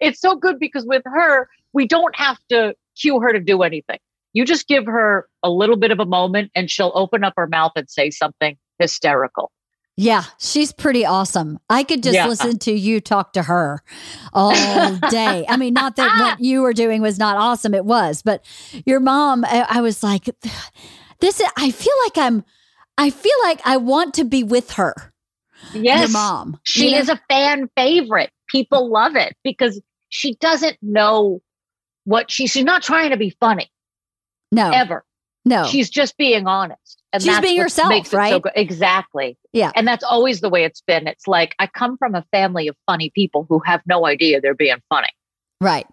It's 0.02 0.20
so 0.20 0.36
good 0.36 0.60
because 0.60 0.86
with 0.86 1.04
her, 1.06 1.50
we 1.74 1.88
don't 1.88 2.16
have 2.16 2.38
to 2.50 2.76
cue 3.00 3.20
her 3.20 3.32
to 3.32 3.40
do 3.40 3.62
anything. 3.64 4.00
You 4.34 4.46
just 4.46 4.68
give 4.68 4.86
her 4.86 5.28
a 5.44 5.50
little 5.50 5.78
bit 5.78 5.92
of 5.92 6.00
a 6.00 6.06
moment 6.06 6.52
and 6.56 6.70
she'll 6.70 6.92
open 6.96 7.24
up 7.24 7.34
her 7.38 7.48
mouth 7.48 7.72
and 7.76 7.90
say 7.90 8.10
something 8.12 8.58
hysterical. 8.80 9.52
Yeah, 10.00 10.26
she's 10.40 10.72
pretty 10.72 11.06
awesome. 11.08 11.60
I 11.72 11.82
could 11.84 12.04
just 12.04 12.14
Yeah. 12.14 12.28
listen 12.28 12.60
to 12.60 12.72
you 12.72 13.02
talk 13.02 13.34
to 13.34 13.42
her 13.44 13.82
all 14.32 14.52
day. 15.10 15.44
I 15.50 15.58
mean, 15.58 15.74
not 15.74 15.96
that 15.96 16.20
what 16.20 16.40
you 16.40 16.62
were 16.62 16.74
doing 16.74 17.02
was 17.02 17.18
not 17.18 17.36
awesome, 17.38 17.74
it 17.74 17.84
was, 17.84 18.22
but 18.22 18.46
your 18.86 19.00
mom, 19.00 19.44
I, 19.46 19.66
I 19.68 19.82
was 19.82 20.04
like, 20.04 20.26
this, 21.20 21.40
is- 21.40 21.50
I 21.58 21.72
feel 21.72 21.94
like 22.06 22.18
I'm, 22.20 22.44
I 23.00 23.10
feel 23.10 23.34
like 23.44 23.60
I 23.66 23.78
want 23.78 24.14
to 24.16 24.24
be 24.24 24.44
with 24.44 24.74
her, 24.74 24.94
Yes. 25.74 26.02
your 26.02 26.10
mom. 26.10 26.60
She 26.64 26.86
you 26.86 26.92
know? 26.92 26.98
is 27.00 27.10
a 27.10 27.20
fan 27.28 27.68
favorite. 27.76 28.30
People 28.50 28.92
love 28.92 29.16
it 29.16 29.36
because 29.44 29.82
she 30.10 30.36
doesn't 30.36 30.78
know 30.84 31.42
what 32.06 32.30
she, 32.30 32.46
she's 32.46 32.64
not 32.64 32.84
trying 32.84 33.10
to 33.10 33.18
be 33.18 33.36
funny 33.40 33.70
no, 34.52 34.72
ever. 34.72 35.04
no. 35.46 35.66
She's 35.68 35.90
just 35.90 36.18
being 36.18 36.48
honest. 36.48 37.02
And 37.14 37.24
She's 37.24 37.32
that's 37.32 37.42
being 37.42 37.60
herself, 37.62 37.90
makes 37.90 38.10
it 38.10 38.12
so 38.12 38.18
right? 38.18 38.42
Exactly. 38.56 39.38
Yeah. 39.54 39.72
And 39.76 39.88
that's 39.88 40.04
always 40.04 40.42
the 40.42 40.50
way 40.50 40.66
it's 40.66 40.82
been. 40.82 41.08
It's 41.08 41.28
like 41.28 41.56
I 41.58 41.68
come 41.68 41.98
from 41.98 42.16
a 42.16 42.24
family 42.32 42.68
of 42.68 42.76
funny 42.86 43.12
people 43.16 43.46
who 43.48 43.60
have 43.60 43.82
no 43.88 44.06
idea 44.06 44.42
they're 44.42 44.54
being 44.54 44.82
funny. 44.90 45.10
right. 45.62 45.88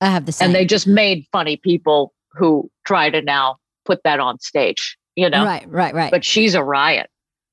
I 0.00 0.06
have 0.06 0.26
the 0.26 0.32
same. 0.32 0.46
And 0.46 0.54
they 0.54 0.64
just 0.64 0.88
made 0.88 1.26
funny 1.30 1.56
people 1.56 2.12
who 2.32 2.68
try 2.84 3.08
to 3.08 3.22
now 3.22 3.58
put 3.84 4.02
that 4.02 4.18
on 4.18 4.40
stage, 4.40 4.98
you 5.14 5.30
know? 5.30 5.44
right, 5.44 5.64
right, 5.70 5.94
right. 5.94 6.10
But 6.10 6.24
she's 6.24 6.56
a 6.56 6.64
riot. 6.64 7.08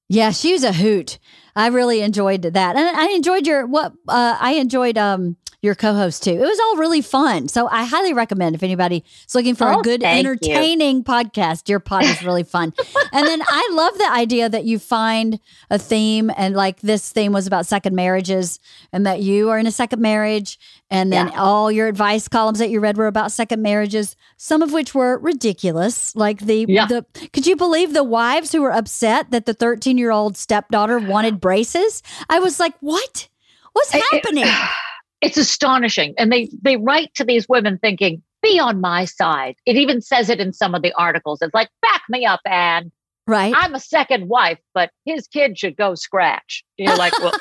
Yeah, 0.09 0.31
she 0.31 0.51
was 0.53 0.63
a 0.63 0.73
hoot. 0.73 1.19
I 1.55 1.67
really 1.67 2.01
enjoyed 2.01 2.41
that, 2.41 2.75
and 2.75 2.97
I 2.97 3.09
enjoyed 3.09 3.45
your 3.45 3.67
what 3.67 3.93
uh, 4.07 4.37
I 4.39 4.53
enjoyed 4.53 4.97
um 4.97 5.37
your 5.61 5.75
co-host 5.75 6.23
too. 6.23 6.31
It 6.31 6.39
was 6.39 6.59
all 6.59 6.77
really 6.77 7.01
fun. 7.01 7.47
So 7.49 7.67
I 7.67 7.83
highly 7.83 8.13
recommend 8.13 8.55
if 8.55 8.63
anybody 8.63 9.03
is 9.27 9.35
looking 9.35 9.55
for 9.55 9.67
a 9.67 9.77
Oh, 9.77 9.81
good, 9.81 9.99
thank 10.01 10.23
you. 10.23 10.29
entertaining 10.31 11.03
podcast, 11.03 11.67
your 11.67 11.79
pod 11.81 12.05
is 12.05 12.23
really 12.23 12.43
fun. 12.43 12.73
and 13.11 13.27
then 13.27 13.41
I 13.45 13.69
love 13.73 13.97
the 13.97 14.09
idea 14.09 14.47
that 14.47 14.63
you 14.63 14.79
find 14.79 15.37
a 15.69 15.77
theme, 15.77 16.31
and 16.37 16.55
like 16.55 16.79
this 16.79 17.11
theme 17.11 17.33
was 17.33 17.45
about 17.45 17.65
second 17.65 17.93
marriages, 17.95 18.59
and 18.93 19.05
that 19.05 19.21
you 19.21 19.49
are 19.49 19.59
in 19.59 19.67
a 19.67 19.71
second 19.71 20.01
marriage, 20.01 20.57
and 20.89 21.11
then 21.11 21.27
Yeah. 21.27 21.41
all 21.41 21.69
your 21.71 21.87
advice 21.87 22.27
columns 22.29 22.59
that 22.59 22.69
you 22.69 22.79
read 22.79 22.95
were 22.97 23.07
about 23.07 23.31
second 23.33 23.61
marriages, 23.61 24.15
some 24.37 24.61
of 24.61 24.71
which 24.71 24.95
were 24.95 25.17
ridiculous. 25.17 26.15
Like 26.15 26.39
the 26.39 26.65
Yeah. 26.69 26.85
the 26.85 27.05
could 27.33 27.45
you 27.45 27.55
believe 27.57 27.93
the 27.93 28.03
wives 28.03 28.53
who 28.53 28.61
were 28.61 28.71
upset 28.73 29.31
that 29.31 29.45
the 29.45 29.53
13 29.53 29.97
year 29.97 30.11
old 30.11 30.37
stepdaughter 30.37 30.99
wanted 30.99 31.41
braces? 31.41 32.01
I 32.29 32.39
was 32.39 32.59
like, 32.61 32.75
what? 32.79 33.27
What's 33.73 33.91
happening? 33.91 34.45
It's 35.21 35.37
astonishing. 35.37 36.13
And 36.17 36.31
they 36.31 36.49
they 36.61 36.77
write 36.77 37.13
to 37.15 37.23
these 37.23 37.47
women 37.49 37.77
thinking, 37.77 38.21
be 38.41 38.59
on 38.59 38.79
my 38.79 39.05
side. 39.05 39.55
It 39.65 39.75
even 39.75 40.01
says 40.01 40.29
it 40.29 40.39
in 40.39 40.53
some 40.53 40.75
of 40.75 40.81
the 40.81 40.93
articles. 40.93 41.41
It's 41.41 41.53
like, 41.53 41.69
back 41.81 42.03
me 42.09 42.25
up, 42.25 42.41
Ann. 42.45 42.91
right? 43.27 43.53
I'm 43.55 43.75
a 43.75 43.79
second 43.79 44.29
wife, 44.29 44.59
but 44.73 44.91
his 45.05 45.27
kid 45.27 45.57
should 45.57 45.75
go 45.75 45.95
scratch. 45.95 46.63
You're 46.77 46.95
like, 46.95 47.17
well, 47.19 47.33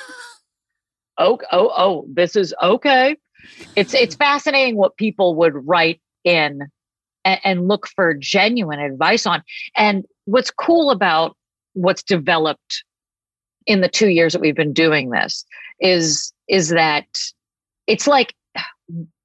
oh, 1.19 1.39
oh, 1.53 1.73
oh, 1.77 2.07
this 2.13 2.37
is 2.37 2.55
okay. 2.63 3.17
It's 3.77 3.95
it's 3.95 4.17
fascinating 4.17 4.77
what 4.77 4.97
people 4.97 5.37
would 5.37 5.55
write 5.55 6.01
in 6.25 6.63
and, 7.25 7.41
and 7.45 7.69
look 7.69 7.87
for 7.89 8.15
genuine 8.15 8.81
advice 8.81 9.27
on. 9.27 9.43
And 9.77 10.05
what's 10.25 10.51
cool 10.51 10.91
about 10.91 11.37
what's 11.75 12.03
developed 12.03 12.83
in 13.67 13.81
the 13.81 13.89
two 13.89 14.09
years 14.09 14.33
that 14.33 14.41
we've 14.41 14.57
been 14.57 14.73
doing 14.73 15.11
this 15.11 15.45
is 15.81 16.33
is 16.49 16.71
that 16.71 17.07
it's 17.89 18.07
like 18.07 18.35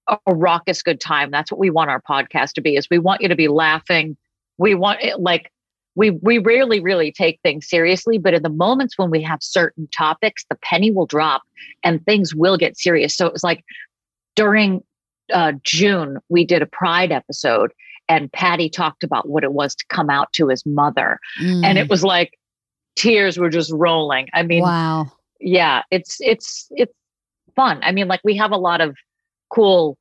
a 0.08 0.18
raucous 0.28 0.82
good 0.82 1.00
time. 1.00 1.30
That's 1.30 1.52
what 1.52 1.60
we 1.60 1.70
want 1.70 1.90
our 1.92 2.02
podcast 2.02 2.54
to 2.54 2.62
be. 2.62 2.76
Is 2.76 2.90
we 2.90 2.98
want 2.98 3.22
you 3.22 3.28
to 3.28 3.36
be 3.36 3.48
laughing. 3.48 4.18
We 4.58 4.74
want 4.74 5.02
it 5.02 5.20
like 5.20 5.52
we 5.96 6.10
we 6.12 6.40
rarely 6.40 6.80
really 6.80 7.12
take 7.12 7.40
things 7.44 7.70
seriously, 7.70 8.18
but 8.18 8.34
in 8.34 8.42
the 8.42 8.50
moments 8.50 8.98
when 8.98 9.12
we 9.12 9.22
have 9.22 9.44
certain 9.44 9.88
topics, 9.96 10.44
the 10.50 10.58
penny 10.64 10.90
will 10.92 11.06
drop 11.06 11.44
and 11.84 12.04
things 12.06 12.34
will 12.34 12.58
get 12.58 12.78
serious. 12.78 13.16
So 13.16 13.28
it 13.28 13.34
was 13.34 13.44
like 13.44 13.64
during 14.36 14.84
uh, 15.32 15.54
June, 15.64 16.18
we 16.30 16.46
did 16.46 16.62
a 16.62 16.66
Pride 16.66 17.12
episode, 17.12 17.72
and 18.10 18.32
Patty 18.32 18.70
talked 18.70 19.04
about 19.04 19.30
what 19.30 19.44
it 19.44 19.54
was 19.54 19.76
to 19.76 19.86
come 19.90 20.10
out 20.10 20.34
to 20.34 20.48
his 20.48 20.66
mother, 20.66 21.20
and 21.40 21.78
it 21.78 21.90
was 21.90 22.04
like 22.04 22.38
tears 22.96 23.38
were 23.38 23.50
just 23.50 23.72
rolling. 23.74 24.28
I 24.34 24.44
mean, 24.44 24.64
Mm. 24.64 24.68
wow. 24.68 25.12
yeah, 25.40 25.84
it's 25.92 26.18
it's 26.22 26.68
it's 26.72 26.94
fun. 27.56 27.80
I 27.84 27.92
mean, 27.92 28.08
like 28.08 28.22
we 28.24 28.36
have 28.38 28.52
a 28.52 28.58
lot 28.58 28.82
of 28.82 28.96
cool 29.50 29.98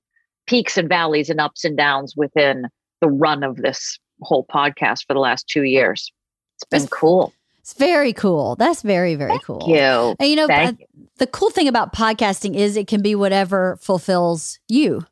peaks 0.46 0.76
and 0.76 0.88
valleys 0.88 1.30
and 1.30 1.40
ups 1.40 1.64
and 1.64 1.76
downs 1.76 2.14
within 2.16 2.66
the 3.00 3.08
run 3.08 3.42
of 3.42 3.56
this 3.56 3.98
whole 4.22 4.46
podcast 4.46 5.06
for 5.06 5.14
the 5.14 5.20
last 5.20 5.46
two 5.48 5.62
years. 5.62 6.12
It's 6.56 6.64
been 6.64 6.86
cool. 6.88 7.32
It's 7.60 7.74
very 7.74 8.12
cool. 8.12 8.56
That's 8.56 8.82
very, 8.82 9.14
very 9.14 9.30
Thank 9.30 9.44
cool. 9.44 9.64
you. 9.66 10.16
And 10.18 10.28
you 10.28 10.36
know, 10.36 10.46
uh, 10.46 10.72
the 11.18 11.28
cool 11.28 11.50
thing 11.50 11.68
about 11.68 11.94
podcasting 11.94 12.56
is 12.56 12.76
it 12.76 12.88
can 12.88 13.02
be 13.02 13.14
whatever 13.14 13.78
fulfills 13.80 14.58
you. 14.68 15.06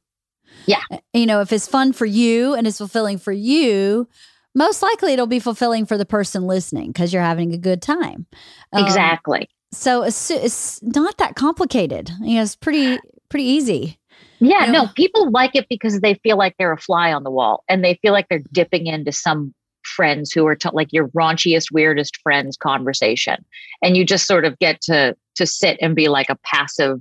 Yeah. 0.66 0.82
Uh, 0.90 0.98
You 1.14 1.26
know, 1.26 1.40
if 1.40 1.52
it's 1.52 1.68
fun 1.68 1.92
for 1.92 2.06
you 2.06 2.54
and 2.54 2.66
it's 2.66 2.78
fulfilling 2.78 3.18
for 3.18 3.32
you, 3.32 4.08
most 4.54 4.82
likely 4.82 5.12
it'll 5.12 5.28
be 5.28 5.38
fulfilling 5.38 5.86
for 5.86 5.96
the 5.96 6.04
person 6.04 6.46
listening 6.46 6.88
because 6.88 7.12
you're 7.12 7.22
having 7.22 7.54
a 7.54 7.58
good 7.58 7.82
time. 7.82 8.26
Um, 8.72 8.84
Exactly. 8.84 9.48
So 9.72 10.02
it's, 10.02 10.30
it's 10.30 10.82
not 10.82 11.16
that 11.18 11.36
complicated. 11.36 12.10
You 12.22 12.36
know, 12.36 12.42
it's 12.42 12.56
pretty 12.56 12.98
pretty 13.28 13.44
easy. 13.44 13.98
Yeah, 14.40 14.66
you 14.66 14.72
no, 14.72 14.88
people 14.96 15.30
like 15.30 15.54
it 15.54 15.66
because 15.68 16.00
they 16.00 16.14
feel 16.14 16.36
like 16.36 16.54
they're 16.58 16.72
a 16.72 16.78
fly 16.80 17.12
on 17.12 17.22
the 17.24 17.30
wall 17.30 17.62
and 17.68 17.84
they 17.84 17.98
feel 18.02 18.12
like 18.12 18.28
they're 18.28 18.42
dipping 18.52 18.86
into 18.86 19.12
some 19.12 19.54
friends 19.84 20.32
who 20.32 20.46
are 20.46 20.54
t- 20.56 20.68
like 20.72 20.92
your 20.92 21.08
raunchiest, 21.08 21.70
weirdest 21.72 22.18
friends 22.22 22.56
conversation. 22.56 23.44
And 23.82 23.96
you 23.96 24.04
just 24.04 24.26
sort 24.26 24.44
of 24.44 24.58
get 24.58 24.80
to 24.82 25.16
to 25.36 25.46
sit 25.46 25.78
and 25.80 25.94
be 25.94 26.08
like 26.08 26.30
a 26.30 26.38
passive 26.44 27.00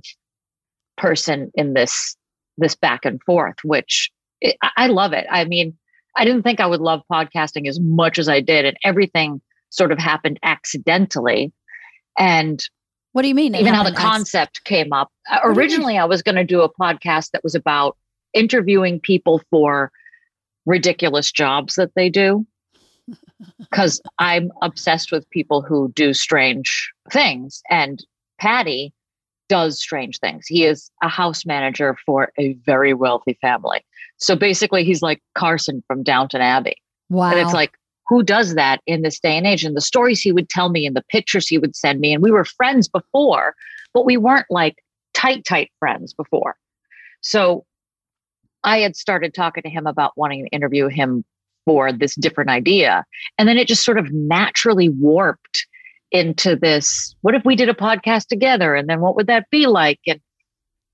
person 0.96 1.50
in 1.54 1.74
this 1.74 2.16
this 2.58 2.74
back 2.76 3.04
and 3.04 3.20
forth, 3.24 3.56
which 3.64 4.10
it, 4.40 4.56
I- 4.62 4.70
I 4.76 4.86
love 4.86 5.12
it. 5.12 5.26
I 5.30 5.44
mean, 5.44 5.76
I 6.16 6.24
didn't 6.24 6.42
think 6.42 6.60
I 6.60 6.66
would 6.66 6.80
love 6.80 7.00
podcasting 7.10 7.68
as 7.68 7.80
much 7.80 8.18
as 8.18 8.28
I 8.28 8.40
did, 8.40 8.64
and 8.64 8.76
everything 8.84 9.40
sort 9.70 9.92
of 9.92 9.98
happened 9.98 10.38
accidentally. 10.42 11.52
And 12.18 12.62
What 13.12 13.22
do 13.22 13.28
you 13.28 13.34
mean? 13.34 13.54
Even 13.54 13.74
how 13.74 13.82
the 13.82 13.92
concept 13.92 14.64
came 14.64 14.92
up. 14.92 15.10
Uh, 15.30 15.36
do 15.36 15.40
you 15.42 15.48
mean? 15.48 15.58
Originally, 15.58 15.98
I 15.98 16.04
was 16.04 16.22
going 16.22 16.36
to 16.36 16.44
do 16.44 16.62
a 16.62 16.72
podcast 16.72 17.30
that 17.32 17.42
was 17.42 17.54
about 17.54 17.96
interviewing 18.34 19.00
people 19.00 19.42
for 19.50 19.90
ridiculous 20.66 21.32
jobs 21.32 21.74
that 21.74 21.94
they 21.94 22.08
do. 22.08 22.46
Because 23.58 24.02
I'm 24.18 24.52
obsessed 24.60 25.10
with 25.10 25.28
people 25.30 25.62
who 25.62 25.90
do 25.94 26.12
strange 26.12 26.92
things. 27.10 27.62
And 27.70 28.04
Patty 28.38 28.92
does 29.48 29.80
strange 29.80 30.18
things. 30.18 30.46
He 30.46 30.64
is 30.64 30.90
a 31.02 31.08
house 31.08 31.46
manager 31.46 31.96
for 32.04 32.32
a 32.38 32.52
very 32.66 32.92
wealthy 32.92 33.38
family. 33.40 33.80
So 34.18 34.36
basically, 34.36 34.84
he's 34.84 35.00
like 35.00 35.22
Carson 35.34 35.82
from 35.86 36.02
Downton 36.02 36.42
Abbey. 36.42 36.76
Wow. 37.08 37.30
And 37.30 37.40
it's 37.40 37.54
like, 37.54 37.72
who 38.10 38.24
does 38.24 38.56
that 38.56 38.80
in 38.86 39.02
this 39.02 39.20
day 39.20 39.36
and 39.36 39.46
age? 39.46 39.64
And 39.64 39.76
the 39.76 39.80
stories 39.80 40.20
he 40.20 40.32
would 40.32 40.48
tell 40.48 40.68
me 40.68 40.84
and 40.84 40.96
the 40.96 41.04
pictures 41.08 41.46
he 41.46 41.58
would 41.58 41.76
send 41.76 42.00
me. 42.00 42.12
And 42.12 42.20
we 42.20 42.32
were 42.32 42.44
friends 42.44 42.88
before, 42.88 43.54
but 43.94 44.04
we 44.04 44.16
weren't 44.16 44.46
like 44.50 44.74
tight, 45.14 45.44
tight 45.44 45.70
friends 45.78 46.12
before. 46.12 46.56
So 47.20 47.64
I 48.64 48.78
had 48.78 48.96
started 48.96 49.32
talking 49.32 49.62
to 49.62 49.70
him 49.70 49.86
about 49.86 50.12
wanting 50.16 50.44
to 50.44 50.50
interview 50.50 50.88
him 50.88 51.24
for 51.64 51.92
this 51.92 52.16
different 52.16 52.50
idea. 52.50 53.04
And 53.38 53.48
then 53.48 53.56
it 53.56 53.68
just 53.68 53.84
sort 53.84 53.96
of 53.98 54.12
naturally 54.12 54.88
warped 54.88 55.64
into 56.10 56.56
this 56.56 57.14
what 57.20 57.36
if 57.36 57.44
we 57.44 57.54
did 57.54 57.68
a 57.68 57.74
podcast 57.74 58.26
together? 58.26 58.74
And 58.74 58.88
then 58.88 59.00
what 59.00 59.14
would 59.14 59.28
that 59.28 59.48
be 59.52 59.68
like? 59.68 60.00
And, 60.08 60.20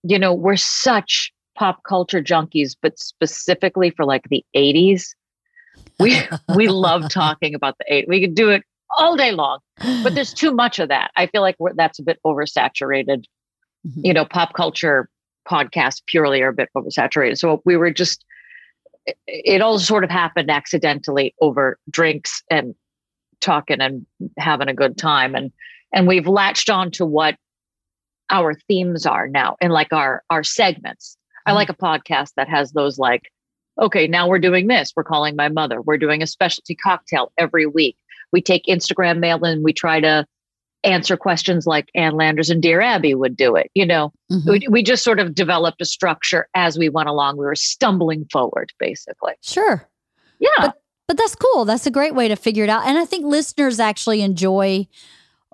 you 0.02 0.18
know, 0.18 0.34
we're 0.34 0.56
such 0.56 1.32
pop 1.56 1.82
culture 1.88 2.22
junkies, 2.22 2.76
but 2.82 2.98
specifically 2.98 3.88
for 3.88 4.04
like 4.04 4.28
the 4.28 4.44
80s 4.54 5.14
we 5.98 6.18
we 6.54 6.68
love 6.68 7.08
talking 7.10 7.54
about 7.54 7.76
the 7.78 7.84
eight. 7.92 8.06
We 8.08 8.20
could 8.20 8.34
do 8.34 8.50
it 8.50 8.62
all 8.98 9.16
day 9.16 9.32
long, 9.32 9.58
but 10.02 10.14
there's 10.14 10.32
too 10.32 10.52
much 10.52 10.78
of 10.78 10.88
that. 10.88 11.10
I 11.16 11.26
feel 11.26 11.42
like 11.42 11.56
we're, 11.58 11.74
that's 11.74 11.98
a 11.98 12.02
bit 12.02 12.18
oversaturated. 12.24 13.24
Mhm. 13.86 13.92
You 14.04 14.14
know, 14.14 14.24
pop 14.24 14.54
culture 14.54 15.08
podcasts 15.48 16.02
purely 16.06 16.42
are 16.42 16.48
a 16.48 16.52
bit 16.52 16.68
oversaturated. 16.76 17.38
So 17.38 17.62
we 17.64 17.76
were 17.76 17.90
just, 17.90 18.24
it, 19.26 19.60
all 19.60 19.78
sort 19.78 20.02
of 20.04 20.10
happened 20.10 20.50
accidentally 20.50 21.34
over 21.40 21.78
drinks 21.90 22.42
and 22.50 22.74
talking 23.40 23.80
and 23.80 24.06
having 24.38 24.68
a 24.68 24.74
good 24.74 24.96
time, 24.98 25.34
and 25.34 25.52
and 25.92 26.06
we've 26.08 26.26
latched 26.26 26.68
on 26.70 26.90
to 26.92 27.06
what 27.06 27.36
our 28.30 28.54
themes 28.66 29.06
are 29.06 29.28
now 29.28 29.56
and 29.60 29.72
like 29.72 29.92
our 29.92 30.22
our 30.30 30.42
segments. 30.42 31.16
I 31.46 31.52
Mhm. 31.52 31.54
like 31.54 31.68
a 31.68 31.74
podcast 31.74 32.32
that 32.36 32.48
has 32.48 32.72
those 32.72 32.98
like 32.98 33.30
okay, 33.80 34.06
now 34.06 34.28
we're 34.28 34.38
doing 34.38 34.66
this. 34.66 34.92
We're 34.96 35.04
calling 35.04 35.36
my 35.36 35.48
mother. 35.48 35.80
We're 35.82 35.98
doing 35.98 36.22
a 36.22 36.26
specialty 36.26 36.74
cocktail 36.74 37.32
every 37.38 37.66
week. 37.66 37.96
We 38.32 38.40
take 38.42 38.64
Instagram 38.66 39.18
mail 39.18 39.42
and 39.44 39.62
we 39.64 39.72
try 39.72 40.00
to 40.00 40.26
answer 40.84 41.16
questions 41.16 41.66
like 41.66 41.88
Ann 41.94 42.14
Landers 42.14 42.48
and 42.50 42.62
Dear 42.62 42.80
Abby 42.80 43.14
would 43.14 43.36
do 43.36 43.56
it. 43.56 43.70
You 43.74 43.86
know, 43.86 44.12
Mhm. 44.30 44.50
we, 44.50 44.68
we 44.68 44.82
just 44.82 45.02
sort 45.02 45.18
of 45.18 45.34
developed 45.34 45.80
a 45.80 45.84
structure 45.84 46.48
as 46.54 46.78
we 46.78 46.88
went 46.88 47.08
along. 47.08 47.38
We 47.38 47.44
were 47.44 47.54
stumbling 47.56 48.26
forward, 48.30 48.72
basically. 48.78 49.32
Sure. 49.42 49.88
Yeah. 50.38 50.70
But 51.08 51.16
that's 51.16 51.34
cool. 51.34 51.64
That's 51.64 51.86
a 51.86 51.90
great 51.90 52.14
way 52.14 52.28
to 52.28 52.36
figure 52.36 52.62
it 52.64 52.70
out. 52.70 52.86
And 52.86 52.98
I 52.98 53.04
think 53.04 53.24
listeners 53.24 53.80
actually 53.80 54.22
enjoy 54.22 54.86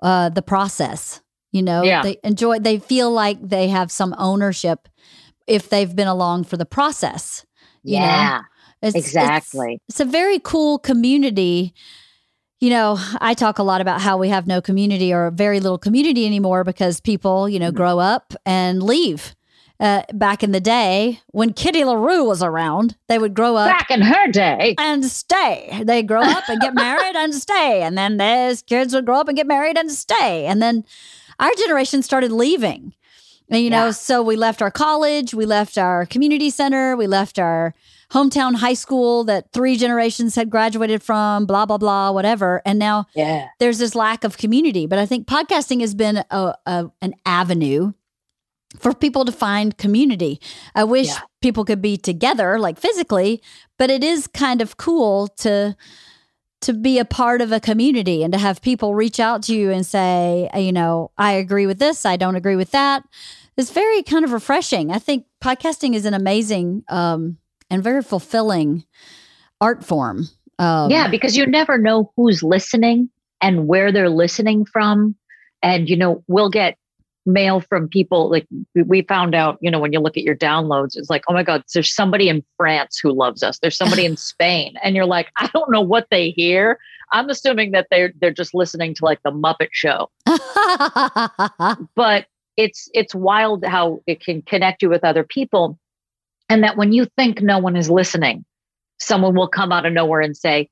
uh, 0.01 0.29
the 0.29 0.41
process. 0.41 1.21
You 1.51 1.61
know, 1.61 1.83
Yeah. 1.83 2.01
they 2.03 2.17
enjoy, 2.23 2.59
they 2.59 2.77
feel 2.79 3.09
like 3.11 3.37
they 3.41 3.69
have 3.69 3.91
some 3.91 4.13
ownership 4.17 4.87
if 5.47 5.69
they've 5.69 5.95
been 5.95 6.07
along 6.07 6.43
for 6.45 6.57
the 6.57 6.65
process. 6.65 7.45
You 7.83 7.99
know? 7.99 8.05
yeah. 8.05 8.41
It's, 8.81 8.95
it's- 8.95 9.05
exactly. 9.07 9.81
It's, 9.87 9.99
a 9.99 10.05
very 10.05 10.39
cool 10.39 10.77
community. 10.79 11.73
You 12.59 12.69
know, 12.69 12.97
I 13.21 13.33
talk 13.33 13.59
a 13.59 13.63
lot 13.63 13.81
about 13.81 14.01
how 14.01 14.17
we 14.17 14.29
have 14.29 14.47
no 14.47 14.61
community 14.61 15.13
or 15.13 15.31
very 15.31 15.59
little 15.59 15.77
community 15.77 16.25
anymore 16.25 16.63
because 16.63 16.99
people, 17.01 17.47
you 17.49 17.59
know, 17.59 17.71
Mhm. 17.71 17.75
grow 17.75 17.99
up 17.99 18.33
and 18.45 18.81
leave. 18.83 19.35
Uh, 19.79 20.03
back 20.13 20.43
in 20.43 20.51
the 20.53 20.61
day 20.61 21.19
when 21.31 21.51
Kitty 21.51 21.83
LaRue 21.83 22.23
was 22.23 22.41
around, 22.41 22.95
they 23.09 23.17
would 23.19 23.33
grow 23.33 23.57
up 23.57 23.67
Back 23.69 23.91
in 23.91 24.01
her 24.01 24.31
day. 24.31 24.75
and 24.79 25.03
stay. 25.03 25.81
They 25.83 26.03
grow 26.03 26.21
up 26.21 26.47
and 26.47 26.61
get 26.61 26.73
married 26.73 27.15
and 27.17 27.33
stay. 27.35 27.81
And 27.81 27.97
then 27.97 28.15
those 28.17 28.61
kids 28.61 28.93
would 28.93 29.05
grow 29.05 29.19
up 29.19 29.27
and 29.27 29.35
get 29.35 29.47
married 29.47 29.77
and 29.77 29.91
stay. 29.91 30.45
And 30.45 30.61
then 30.61 30.85
our 31.39 31.51
generation 31.57 32.01
started 32.01 32.31
leaving. 32.31 32.93
And, 33.49 33.61
you 33.63 33.69
know, 33.69 33.91
so 33.91 34.23
we 34.23 34.35
left 34.35 34.61
our 34.61 34.71
college, 34.71 35.33
we 35.33 35.45
left 35.45 35.77
our 35.77 36.05
community 36.05 36.49
center, 36.49 36.95
we 36.95 37.07
left 37.07 37.37
our 37.37 37.73
hometown 38.11 38.55
high 38.55 38.73
school 38.73 39.23
that 39.25 39.51
three 39.51 39.75
generations 39.75 40.35
had 40.35 40.49
graduated 40.49 41.01
from, 41.03 41.45
blah, 41.45 41.65
blah, 41.65 41.77
blah, 41.77 42.11
whatever. 42.11 42.61
And 42.65 42.79
now 42.79 43.05
Yeah. 43.15 43.47
there's 43.59 43.79
this 43.79 43.95
lack 43.95 44.23
of 44.23 44.37
community. 44.37 44.85
But 44.87 44.99
I 44.99 45.05
think 45.05 45.27
podcasting 45.27 45.81
has 45.81 45.93
been 45.95 46.23
a, 46.29 46.53
a 46.65 46.91
an 47.01 47.13
avenue 47.25 47.93
for 48.79 48.93
people 48.93 49.25
to 49.25 49.31
find 49.31 49.77
community. 49.77 50.39
I 50.73 50.83
wish 50.83 51.07
Yeah. 51.07 51.19
people 51.41 51.65
could 51.65 51.81
be 51.81 51.97
together, 51.97 52.57
like 52.59 52.79
physically, 52.79 53.41
but 53.77 53.91
it 53.91 54.03
is 54.03 54.27
kind 54.27 54.61
of 54.61 54.77
cool 54.77 55.27
to 55.39 55.75
to 56.63 56.73
be 56.73 56.99
a 56.99 57.05
part 57.05 57.41
of 57.41 57.51
a 57.51 57.59
community 57.59 58.23
and 58.23 58.33
to 58.33 58.39
have 58.39 58.61
people 58.61 58.95
reach 58.95 59.19
out 59.19 59.43
to 59.43 59.55
you 59.55 59.71
and 59.71 59.85
say, 59.85 60.49
you 60.55 60.71
know, 60.71 61.11
I 61.17 61.33
agree 61.33 61.65
with 61.65 61.79
this, 61.79 62.05
I 62.05 62.17
don't 62.17 62.35
agree 62.35 62.55
with 62.55 62.71
that. 62.71 63.03
It's 63.55 63.71
very 63.71 64.01
kind 64.01 64.25
of 64.25 64.31
refreshing. 64.31 64.91
I 64.91 64.97
think 64.97 65.25
podcasting 65.43 65.93
is 65.93 66.05
an 66.05 66.13
amazing 66.13 66.83
um, 66.89 67.37
and 67.69 67.83
very 67.83 68.01
fulfilling 68.01 68.83
art 69.61 69.85
form. 69.85 70.27
Um, 70.59 70.89
yeah, 70.89 71.07
because 71.07 71.37
you 71.37 71.45
never 71.45 71.77
know 71.77 72.11
who's 72.15 72.41
listening 72.43 73.09
and 73.41 73.67
where 73.67 73.91
they're 73.91 74.09
listening 74.09 74.65
from. 74.65 75.15
And, 75.61 75.89
you 75.89 75.95
know, 75.95 76.23
we'll 76.27 76.49
get 76.49 76.77
mail 77.25 77.61
from 77.61 77.87
people 77.87 78.29
like 78.29 78.45
we- 78.75 78.83
we 78.83 79.01
found 79.03 79.33
out, 79.33 79.57
you 79.61 79.71
know, 79.71 79.79
when 79.79 79.93
you 79.93 79.99
look 79.99 80.17
at 80.17 80.23
your 80.23 80.35
downloads, 80.35 80.95
it's 80.95 81.09
like, 81.09 81.23
oh 81.29 81.33
my 81.33 81.43
God, 81.43 81.63
there's 81.73 81.93
somebody 81.93 82.27
in 82.29 82.43
France 82.57 82.99
who 83.01 83.11
loves 83.13 83.43
us. 83.43 83.59
There's 83.59 83.77
somebody 83.77 84.05
in 84.05 84.17
Spain. 84.31 84.75
And 84.83 84.95
you're 84.95 85.05
like, 85.05 85.29
I 85.37 85.49
don't 85.53 85.71
know 85.71 85.81
what 85.81 86.07
they 86.11 86.31
hear. 86.31 86.77
I'm 87.11 87.29
assuming 87.29 87.71
that 87.71 87.87
they're 87.91 88.11
they're 88.19 88.31
just 88.31 88.53
listening 88.53 88.93
to 88.95 89.05
like 89.05 89.21
the 89.23 89.31
Muppet 89.31 89.69
Show. 89.71 90.09
But 91.95 92.25
it's 92.57 92.89
it's 92.93 93.15
wild 93.15 93.65
how 93.65 94.01
it 94.07 94.19
can 94.23 94.41
connect 94.43 94.81
you 94.81 94.89
with 94.89 95.03
other 95.03 95.23
people. 95.23 95.77
And 96.49 96.63
that 96.63 96.77
when 96.77 96.91
you 96.91 97.05
think 97.17 97.41
no 97.41 97.57
one 97.57 97.75
is 97.75 97.89
listening, 97.89 98.45
someone 98.99 99.35
will 99.35 99.47
come 99.47 99.71
out 99.71 99.85
of 99.85 99.93
nowhere 99.93 100.21
and 100.21 100.35
say, 100.35 100.69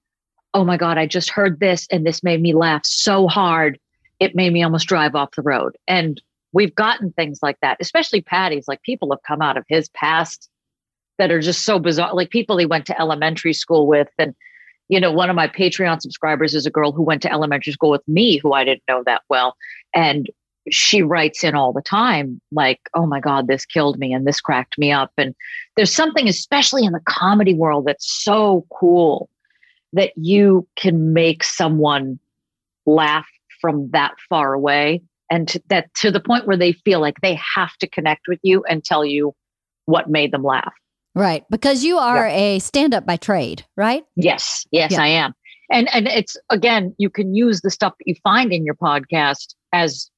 Oh 0.54 0.64
my 0.64 0.78
God, 0.78 0.98
I 0.98 1.06
just 1.06 1.30
heard 1.30 1.60
this 1.60 1.88
and 1.92 2.06
this 2.06 2.24
made 2.24 2.42
me 2.42 2.54
laugh 2.54 2.82
so 2.86 3.28
hard. 3.28 3.80
It 4.20 4.36
made 4.36 4.52
me 4.54 4.64
almost 4.64 4.88
drive 4.88 5.16
off 5.16 5.36
the 5.36 5.42
road. 5.42 5.78
And 5.88 6.22
we've 6.54 6.76
gotten 6.76 7.12
things 7.14 7.40
like 7.42 7.58
that, 7.62 7.78
especially 7.80 8.22
Patty's. 8.22 8.68
Like 8.68 8.82
people 8.84 9.12
have 9.12 9.24
come 9.28 9.42
out 9.42 9.58
of 9.58 9.66
his 9.68 9.90
past 9.90 10.50
that 11.18 11.32
are 11.32 11.40
just 11.40 11.64
so 11.64 11.80
bizarre. 11.80 12.14
Like 12.14 12.30
people 12.30 12.58
he 12.58 12.66
went 12.66 12.86
to 12.88 13.00
elementary 13.00 13.54
school 13.54 13.88
with. 13.88 14.10
And, 14.18 14.36
you 14.90 15.00
know, 15.00 15.12
one 15.12 15.30
of 15.30 15.36
my 15.36 15.48
Patreon 15.48 16.02
subscribers 16.02 16.54
is 16.54 16.66
a 16.66 16.72
girl 16.72 16.92
who 16.92 17.04
went 17.04 17.22
to 17.24 17.32
elementary 17.32 17.74
school 17.74 17.92
with 17.92 18.08
me, 18.08 18.38
who 18.38 18.54
I 18.54 18.64
didn't 18.64 18.84
know 18.88 19.04
that 19.06 19.22
well. 19.30 19.56
And 19.94 20.30
she 20.70 21.02
writes 21.02 21.44
in 21.44 21.56
all 21.56 21.74
the 21.74 21.82
time, 21.82 22.40
like, 22.52 22.80
oh 22.94 23.06
my 23.06 23.20
God, 23.20 23.48
this 23.48 23.66
killed 23.66 23.98
me 23.98 24.14
and 24.14 24.28
this 24.28 24.42
cracked 24.42 24.78
me 24.78 24.92
up. 24.92 25.12
And 25.18 25.34
there's 25.76 25.94
something, 25.94 26.28
especially 26.28 26.86
in 26.86 26.92
the 26.92 27.02
comedy 27.06 27.54
world, 27.54 27.86
that's 27.86 28.12
so 28.12 28.66
cool 28.74 29.30
that 29.94 30.12
you 30.16 30.68
can 30.76 31.14
make 31.14 31.44
someone 31.44 32.20
laugh 32.86 33.28
from 33.60 33.90
that 33.92 34.14
far 34.30 34.54
away 34.54 35.02
and 35.32 35.48
to, 35.48 35.62
that 35.70 35.92
to 35.96 36.12
the 36.12 36.20
point 36.20 36.46
where 36.46 36.58
they 36.58 36.74
feel 36.74 37.00
like 37.00 37.16
they 37.22 37.40
have 37.56 37.76
to 37.78 37.88
connect 37.88 38.28
with 38.28 38.40
you 38.44 38.64
and 38.66 38.84
tell 38.84 39.04
you 39.04 39.34
what 39.86 40.10
made 40.10 40.32
them 40.32 40.44
laugh. 40.44 40.74
Right. 41.16 41.44
Because 41.50 41.84
you 41.84 41.98
are 41.98 42.28
yeah. 42.28 42.36
a 42.36 42.60
stand 42.60 42.94
up 42.94 43.06
by 43.06 43.16
trade, 43.16 43.66
right? 43.76 44.04
Yes. 44.16 44.66
Yes, 44.72 44.92
yeah. 44.92 45.02
I 45.02 45.08
am. 45.08 45.34
And 45.72 45.94
and 45.96 46.08
it's 46.08 46.38
again, 46.50 46.94
you 46.98 47.10
can 47.10 47.34
use 47.34 47.62
the 47.62 47.72
stuff 47.72 47.94
that 47.98 48.08
you 48.08 48.16
find 48.24 48.52
in 48.52 48.66
your 48.66 48.76
podcast 48.76 49.56
as 49.72 50.10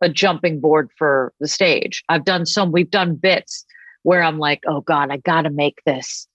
a 0.00 0.08
jumping 0.08 0.60
board 0.60 0.90
for 0.96 1.32
the 1.40 1.48
stage. 1.48 2.02
I've 2.08 2.24
done 2.24 2.46
some, 2.46 2.72
we've 2.72 2.90
done 2.90 3.16
bits 3.16 3.64
where 4.02 4.22
I'm 4.22 4.38
like, 4.38 4.62
oh 4.66 4.80
God, 4.80 5.10
I 5.10 5.18
gotta 5.18 5.50
make 5.50 5.80
this 5.84 6.26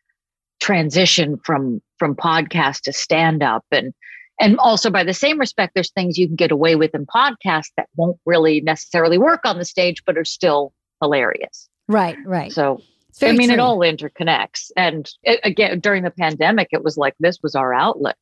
transition 0.62 1.38
from 1.43 1.82
from 1.97 2.15
podcast 2.15 2.82
to 2.82 2.93
stand 2.93 3.41
up 3.41 3.65
and 3.71 3.93
and 4.39 4.58
also 4.60 4.89
by 4.89 5.04
the 5.04 5.13
same 5.13 5.39
respect 5.39 5.74
there's 5.74 5.91
things 5.91 6.17
you 6.17 6.28
can 6.28 6.36
get 6.36 6.52
away 6.52 6.76
with 6.76 6.93
in 6.93 7.06
podcasts 7.06 7.72
that 7.78 7.88
won't 7.96 8.17
really 8.26 8.62
necessarily 8.62 9.17
work 9.17 9.41
on 9.46 9.58
the 9.58 9.65
stage 9.65 10.04
but 10.06 10.17
are 10.17 10.26
still 10.26 10.74
hilarious. 11.02 11.69
Right 11.88 12.17
right. 12.26 12.52
So 12.52 12.82
i 13.22 13.32
mean 13.32 13.48
true. 13.48 13.54
it 13.54 13.60
all 13.60 13.80
interconnects. 13.80 14.72
And 14.76 15.10
it, 15.24 15.39
again 15.43 15.80
during 15.80 16.04
the 16.04 16.12
pandemic 16.12 16.69
it 16.72 16.84
was 16.84 16.98
like 16.98 17.15
this 17.19 17.39
was 17.43 17.56
our 17.56 17.74
outlet. 17.74 18.15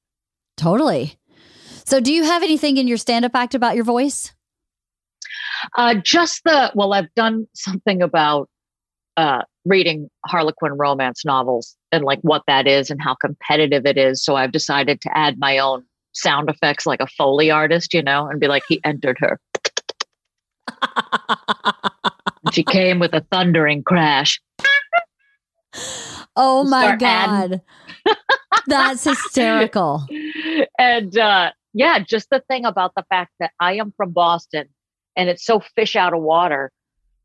Totally. 0.58 1.18
So 1.86 2.00
do 2.00 2.14
you 2.14 2.24
have 2.24 2.44
anything 2.44 2.78
in 2.78 2.88
your 2.88 2.98
stand-up 2.98 3.36
act 3.36 3.56
about 3.56 3.76
your 3.76 3.84
voice? 3.84 4.34
Uh, 5.76 5.96
just 5.96 6.44
the 6.44 6.72
well 6.76 6.94
i've 6.94 7.14
done 7.16 7.48
something 7.54 8.02
about 8.02 8.50
uh, 9.18 9.42
reading 9.66 10.10
harlequin 10.26 10.72
romance 10.72 11.26
novels 11.26 11.76
and 11.92 12.04
like 12.04 12.20
what 12.22 12.42
that 12.48 12.66
is 12.66 12.90
and 12.90 13.02
how 13.02 13.14
competitive 13.14 13.86
it 13.86 13.98
is. 13.98 14.24
So 14.24 14.36
i've 14.36 14.52
decided 14.52 15.02
to 15.02 15.18
add 15.18 15.38
my 15.38 15.58
own 15.58 15.84
sound 16.14 16.50
effects 16.50 16.86
like 16.86 17.00
a 17.00 17.08
Foley 17.08 17.52
artist, 17.52 17.94
you 17.94 18.04
know, 18.04 18.28
and 18.28 18.40
be 18.40 18.48
like, 18.48 18.64
he 18.68 18.80
entered 18.84 19.18
her. 19.20 19.40
she 22.52 22.64
came 22.64 23.00
with 23.00 23.14
a 23.14 23.22
thundering 23.32 23.84
crash. 23.84 24.42
Oh 26.36 26.64
my 26.64 26.96
God. 26.96 27.62
That's 28.68 29.04
hysterical. 29.04 30.06
And 30.78 31.18
uh, 31.18 31.52
yeah, 31.74 32.00
just 32.00 32.30
the 32.30 32.42
thing 32.48 32.66
about 32.66 32.94
the 32.96 33.04
fact 33.10 33.32
that 33.40 33.52
I 33.60 33.74
am 33.74 33.94
from 33.96 34.12
Boston 34.12 34.68
and 35.16 35.30
it's 35.30 35.46
so 35.46 35.60
fish 35.76 35.96
out 35.96 36.14
of 36.14 36.22
water. 36.22 36.72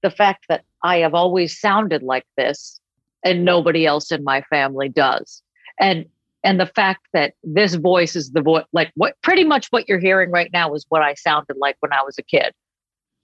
The 0.02 0.10
fact 0.10 0.44
that 0.48 0.64
I 0.82 0.98
have 0.98 1.14
always 1.14 1.58
sounded 1.58 2.02
like 2.02 2.26
this 2.36 2.80
and 3.24 3.44
nobody 3.44 3.86
else 3.86 4.12
in 4.12 4.24
my 4.24 4.42
family 4.42 4.88
does. 4.88 5.42
And 5.80 6.06
and 6.46 6.60
the 6.60 6.66
fact 6.66 7.08
that 7.12 7.34
this 7.42 7.74
voice 7.74 8.14
is 8.14 8.30
the 8.30 8.40
voice 8.40 8.64
like 8.72 8.92
what 8.94 9.14
pretty 9.22 9.42
much 9.42 9.66
what 9.70 9.88
you're 9.88 9.98
hearing 9.98 10.30
right 10.30 10.50
now 10.52 10.72
is 10.74 10.86
what 10.88 11.02
i 11.02 11.12
sounded 11.14 11.56
like 11.58 11.76
when 11.80 11.92
i 11.92 12.02
was 12.02 12.16
a 12.18 12.22
kid. 12.22 12.52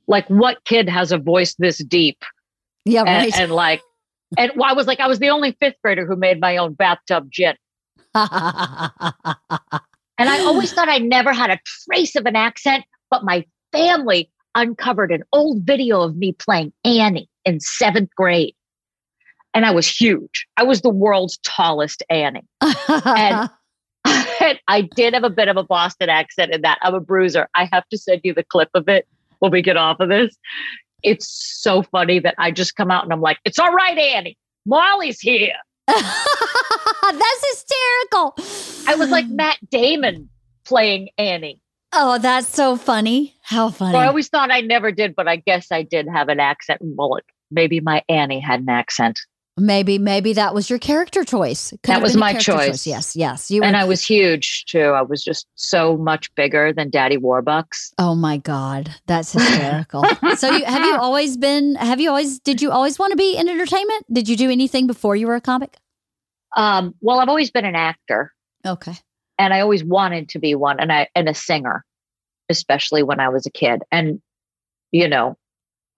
Like 0.08 0.26
what 0.28 0.64
kid 0.64 0.88
has 0.88 1.12
a 1.12 1.18
voice 1.18 1.54
this 1.54 1.78
deep? 1.78 2.24
Yeah 2.84 3.02
right. 3.02 3.32
and, 3.32 3.42
and 3.42 3.52
like 3.52 3.80
and 4.36 4.50
well, 4.56 4.68
i 4.68 4.72
was 4.72 4.88
like 4.88 4.98
i 4.98 5.06
was 5.06 5.20
the 5.20 5.30
only 5.30 5.56
fifth 5.60 5.76
grader 5.82 6.04
who 6.04 6.16
made 6.16 6.40
my 6.40 6.56
own 6.56 6.74
bathtub 6.74 7.28
gin. 7.30 7.54
And 10.18 10.28
i 10.28 10.38
always 10.40 10.72
thought 10.72 10.88
i 10.88 10.98
never 10.98 11.32
had 11.32 11.50
a 11.50 11.58
trace 11.64 12.16
of 12.16 12.26
an 12.26 12.36
accent 12.36 12.84
but 13.10 13.24
my 13.24 13.44
family 13.72 14.30
uncovered 14.54 15.10
an 15.10 15.22
old 15.32 15.62
video 15.62 16.02
of 16.02 16.16
me 16.16 16.32
playing 16.32 16.72
annie 16.84 17.28
in 17.44 17.58
seventh 17.60 18.10
grade 18.14 18.54
and 19.54 19.66
I 19.66 19.70
was 19.70 19.86
huge. 19.86 20.46
I 20.56 20.62
was 20.62 20.80
the 20.80 20.90
world's 20.90 21.38
tallest 21.42 22.02
Annie. 22.10 22.46
and, 22.60 23.02
and 23.06 23.50
I 24.68 24.82
did 24.94 25.14
have 25.14 25.24
a 25.24 25.30
bit 25.30 25.48
of 25.48 25.56
a 25.56 25.64
Boston 25.64 26.08
accent 26.08 26.52
in 26.52 26.62
that. 26.62 26.78
I'm 26.82 26.94
a 26.94 27.00
bruiser. 27.00 27.48
I 27.54 27.68
have 27.72 27.88
to 27.88 27.98
send 27.98 28.22
you 28.24 28.34
the 28.34 28.44
clip 28.44 28.70
of 28.74 28.88
it 28.88 29.06
when 29.38 29.52
we 29.52 29.62
get 29.62 29.76
off 29.76 30.00
of 30.00 30.08
this. 30.08 30.36
It's 31.02 31.26
so 31.28 31.82
funny 31.82 32.18
that 32.20 32.34
I 32.38 32.50
just 32.50 32.76
come 32.76 32.90
out 32.90 33.04
and 33.04 33.12
I'm 33.12 33.20
like, 33.20 33.38
it's 33.44 33.58
all 33.58 33.72
right, 33.72 33.98
Annie. 33.98 34.36
Molly's 34.66 35.20
here. 35.20 35.54
That's 35.86 37.44
hysterical. 37.50 38.34
I 38.86 38.94
was 38.96 39.10
like 39.10 39.26
Matt 39.26 39.58
Damon 39.70 40.28
playing 40.64 41.10
Annie. 41.18 41.60
Oh, 41.92 42.18
that's 42.18 42.48
so 42.48 42.76
funny. 42.76 43.34
How 43.42 43.68
funny. 43.68 43.98
I 43.98 44.06
always 44.06 44.28
thought 44.28 44.50
I 44.50 44.62
never 44.62 44.90
did, 44.92 45.14
but 45.14 45.28
I 45.28 45.36
guess 45.36 45.70
I 45.70 45.82
did 45.82 46.08
have 46.08 46.30
an 46.30 46.40
accent. 46.40 46.80
Well, 46.82 47.18
maybe 47.50 47.80
my 47.80 48.02
Annie 48.08 48.40
had 48.40 48.60
an 48.60 48.70
accent. 48.70 49.20
Maybe, 49.58 49.98
maybe 49.98 50.32
that 50.32 50.54
was 50.54 50.70
your 50.70 50.78
character 50.78 51.24
choice. 51.24 51.70
Could 51.70 51.80
that 51.84 52.00
was 52.00 52.16
my 52.16 52.32
choice. 52.32 52.68
choice. 52.68 52.86
Yes, 52.86 53.14
yes. 53.14 53.50
You 53.50 53.60
were- 53.60 53.66
and 53.66 53.76
I 53.76 53.84
was 53.84 54.02
huge 54.02 54.64
too. 54.64 54.80
I 54.80 55.02
was 55.02 55.22
just 55.22 55.46
so 55.56 55.98
much 55.98 56.34
bigger 56.34 56.72
than 56.72 56.88
Daddy 56.88 57.18
Warbucks. 57.18 57.92
Oh 57.98 58.14
my 58.14 58.38
God, 58.38 58.94
that's 59.06 59.32
hysterical. 59.32 60.04
so, 60.36 60.50
you, 60.50 60.64
have 60.64 60.84
you 60.86 60.96
always 61.00 61.36
been? 61.36 61.74
Have 61.74 62.00
you 62.00 62.08
always? 62.08 62.38
Did 62.38 62.62
you 62.62 62.70
always 62.70 62.98
want 62.98 63.10
to 63.10 63.16
be 63.16 63.36
in 63.36 63.46
entertainment? 63.46 64.06
Did 64.10 64.26
you 64.26 64.36
do 64.38 64.50
anything 64.50 64.86
before 64.86 65.16
you 65.16 65.26
were 65.26 65.36
a 65.36 65.40
comic? 65.40 65.76
Um, 66.56 66.94
well, 67.02 67.20
I've 67.20 67.28
always 67.28 67.50
been 67.50 67.66
an 67.66 67.76
actor. 67.76 68.32
Okay. 68.64 68.94
And 69.38 69.52
I 69.52 69.60
always 69.60 69.84
wanted 69.84 70.30
to 70.30 70.38
be 70.38 70.54
one, 70.54 70.80
and 70.80 70.90
I 70.90 71.08
and 71.14 71.28
a 71.28 71.34
singer, 71.34 71.84
especially 72.48 73.02
when 73.02 73.20
I 73.20 73.28
was 73.28 73.44
a 73.44 73.50
kid. 73.50 73.82
And 73.90 74.22
you 74.92 75.08
know, 75.08 75.36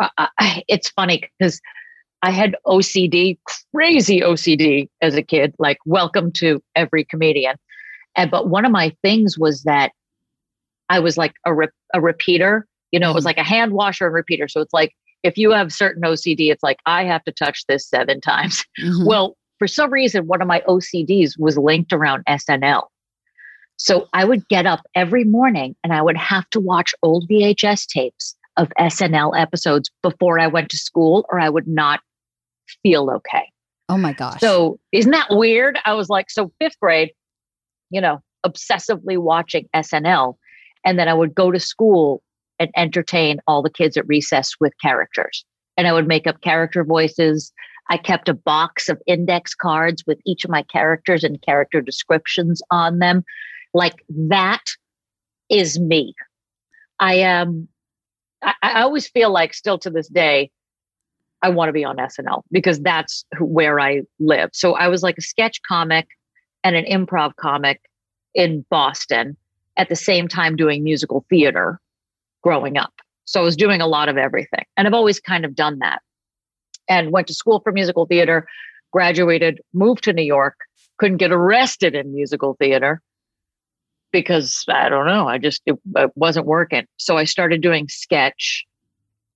I, 0.00 0.28
I, 0.38 0.64
it's 0.66 0.88
funny 0.90 1.22
because 1.38 1.60
I 2.24 2.30
had 2.30 2.56
OCD, 2.66 3.36
crazy 3.74 4.20
OCD 4.20 4.88
as 5.02 5.14
a 5.14 5.20
kid, 5.22 5.54
like 5.58 5.76
welcome 5.84 6.32
to 6.32 6.62
every 6.74 7.04
comedian. 7.04 7.56
And 8.16 8.30
but 8.30 8.48
one 8.48 8.64
of 8.64 8.72
my 8.72 8.96
things 9.02 9.38
was 9.38 9.64
that 9.64 9.92
I 10.88 11.00
was 11.00 11.18
like 11.18 11.34
a 11.44 11.52
re- 11.52 11.68
a 11.92 12.00
repeater. 12.00 12.66
You 12.92 12.98
know, 12.98 13.10
it 13.10 13.14
was 13.14 13.24
mm-hmm. 13.24 13.28
like 13.28 13.36
a 13.36 13.44
hand 13.44 13.72
washer 13.72 14.06
and 14.06 14.14
repeater. 14.14 14.48
So 14.48 14.62
it's 14.62 14.72
like 14.72 14.92
if 15.22 15.36
you 15.36 15.50
have 15.50 15.70
certain 15.70 16.02
OCD, 16.02 16.50
it's 16.50 16.62
like 16.62 16.78
I 16.86 17.04
have 17.04 17.22
to 17.24 17.32
touch 17.32 17.66
this 17.68 17.86
seven 17.86 18.22
times. 18.22 18.64
Mm-hmm. 18.80 19.04
Well, 19.06 19.36
for 19.58 19.68
some 19.68 19.92
reason, 19.92 20.26
one 20.26 20.40
of 20.40 20.48
my 20.48 20.62
OCDs 20.66 21.38
was 21.38 21.58
linked 21.58 21.92
around 21.92 22.24
SNL. 22.26 22.84
So 23.76 24.08
I 24.14 24.24
would 24.24 24.48
get 24.48 24.64
up 24.64 24.80
every 24.94 25.24
morning 25.24 25.76
and 25.84 25.92
I 25.92 26.00
would 26.00 26.16
have 26.16 26.48
to 26.50 26.60
watch 26.60 26.94
old 27.02 27.28
VHS 27.28 27.86
tapes 27.86 28.34
of 28.56 28.72
SNL 28.80 29.38
episodes 29.38 29.90
before 30.02 30.40
I 30.40 30.46
went 30.46 30.70
to 30.70 30.78
school, 30.78 31.26
or 31.30 31.38
I 31.38 31.50
would 31.50 31.68
not 31.68 32.00
feel 32.82 33.10
okay. 33.10 33.50
Oh 33.88 33.98
my 33.98 34.12
gosh. 34.12 34.40
So 34.40 34.78
isn't 34.92 35.10
that 35.10 35.28
weird? 35.30 35.78
I 35.84 35.94
was 35.94 36.08
like, 36.08 36.30
so 36.30 36.52
fifth 36.58 36.78
grade, 36.80 37.10
you 37.90 38.00
know, 38.00 38.22
obsessively 38.46 39.18
watching 39.18 39.68
SNL. 39.74 40.36
And 40.84 40.98
then 40.98 41.08
I 41.08 41.14
would 41.14 41.34
go 41.34 41.50
to 41.50 41.60
school 41.60 42.22
and 42.58 42.70
entertain 42.76 43.40
all 43.46 43.62
the 43.62 43.70
kids 43.70 43.96
at 43.96 44.06
recess 44.06 44.52
with 44.60 44.72
characters. 44.80 45.44
And 45.76 45.86
I 45.86 45.92
would 45.92 46.06
make 46.06 46.26
up 46.26 46.40
character 46.40 46.84
voices. 46.84 47.52
I 47.90 47.96
kept 47.96 48.28
a 48.28 48.34
box 48.34 48.88
of 48.88 49.02
index 49.06 49.54
cards 49.54 50.04
with 50.06 50.18
each 50.24 50.44
of 50.44 50.50
my 50.50 50.62
characters 50.62 51.24
and 51.24 51.42
character 51.42 51.80
descriptions 51.80 52.62
on 52.70 52.98
them. 52.98 53.24
Like 53.74 54.04
that 54.08 54.64
is 55.50 55.78
me. 55.78 56.14
I 57.00 57.16
am, 57.16 57.68
I, 58.42 58.54
I 58.62 58.82
always 58.82 59.08
feel 59.08 59.30
like, 59.30 59.52
still 59.52 59.78
to 59.80 59.90
this 59.90 60.08
day, 60.08 60.50
I 61.44 61.50
want 61.50 61.68
to 61.68 61.74
be 61.74 61.84
on 61.84 61.98
SNL 61.98 62.42
because 62.50 62.80
that's 62.80 63.26
where 63.38 63.78
I 63.78 64.00
live. 64.18 64.48
So 64.54 64.72
I 64.72 64.88
was 64.88 65.02
like 65.02 65.18
a 65.18 65.22
sketch 65.22 65.60
comic 65.68 66.08
and 66.64 66.74
an 66.74 66.86
improv 66.86 67.36
comic 67.36 67.82
in 68.34 68.64
Boston 68.70 69.36
at 69.76 69.90
the 69.90 69.94
same 69.94 70.26
time 70.26 70.56
doing 70.56 70.82
musical 70.82 71.26
theater 71.28 71.78
growing 72.42 72.78
up. 72.78 72.94
So 73.26 73.42
I 73.42 73.44
was 73.44 73.56
doing 73.56 73.82
a 73.82 73.86
lot 73.86 74.08
of 74.08 74.16
everything. 74.16 74.64
And 74.78 74.86
I've 74.86 74.94
always 74.94 75.20
kind 75.20 75.44
of 75.44 75.54
done 75.54 75.80
that. 75.80 76.00
And 76.88 77.12
went 77.12 77.26
to 77.26 77.34
school 77.34 77.60
for 77.60 77.72
musical 77.72 78.06
theater, 78.06 78.48
graduated, 78.90 79.60
moved 79.74 80.04
to 80.04 80.14
New 80.14 80.24
York, 80.24 80.56
couldn't 80.98 81.18
get 81.18 81.30
arrested 81.30 81.94
in 81.94 82.14
musical 82.14 82.56
theater 82.58 83.02
because 84.12 84.64
I 84.66 84.88
don't 84.88 85.06
know, 85.06 85.28
I 85.28 85.36
just 85.36 85.60
it, 85.66 85.78
it 85.96 86.10
wasn't 86.14 86.46
working. 86.46 86.86
So 86.96 87.18
I 87.18 87.24
started 87.24 87.60
doing 87.60 87.88
sketch 87.88 88.64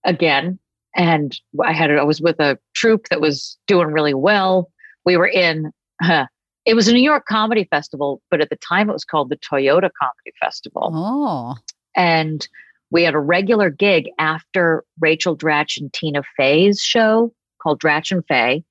again 0.04 0.58
and 0.98 1.40
I 1.64 1.72
had 1.72 1.90
I 1.90 2.02
was 2.02 2.20
with 2.20 2.38
a 2.40 2.58
troupe 2.74 3.08
that 3.08 3.20
was 3.20 3.56
doing 3.66 3.88
really 3.88 4.14
well. 4.14 4.70
We 5.06 5.16
were 5.16 5.28
in 5.28 5.72
uh, 6.02 6.26
it 6.66 6.74
was 6.74 6.88
a 6.88 6.92
New 6.92 7.02
York 7.02 7.24
Comedy 7.26 7.64
Festival, 7.70 8.20
but 8.30 8.42
at 8.42 8.50
the 8.50 8.56
time 8.56 8.90
it 8.90 8.92
was 8.92 9.04
called 9.04 9.30
the 9.30 9.38
Toyota 9.38 9.90
Comedy 9.98 10.36
Festival. 10.38 10.90
Oh. 10.92 11.54
And 11.96 12.46
we 12.90 13.04
had 13.04 13.14
a 13.14 13.20
regular 13.20 13.70
gig 13.70 14.10
after 14.18 14.84
Rachel 15.00 15.36
Dratch 15.36 15.80
and 15.80 15.92
Tina 15.92 16.22
Fey's 16.36 16.80
show 16.82 17.32
called 17.62 17.80
Dratch 17.80 18.10
and 18.10 18.24
Fey. 18.26 18.64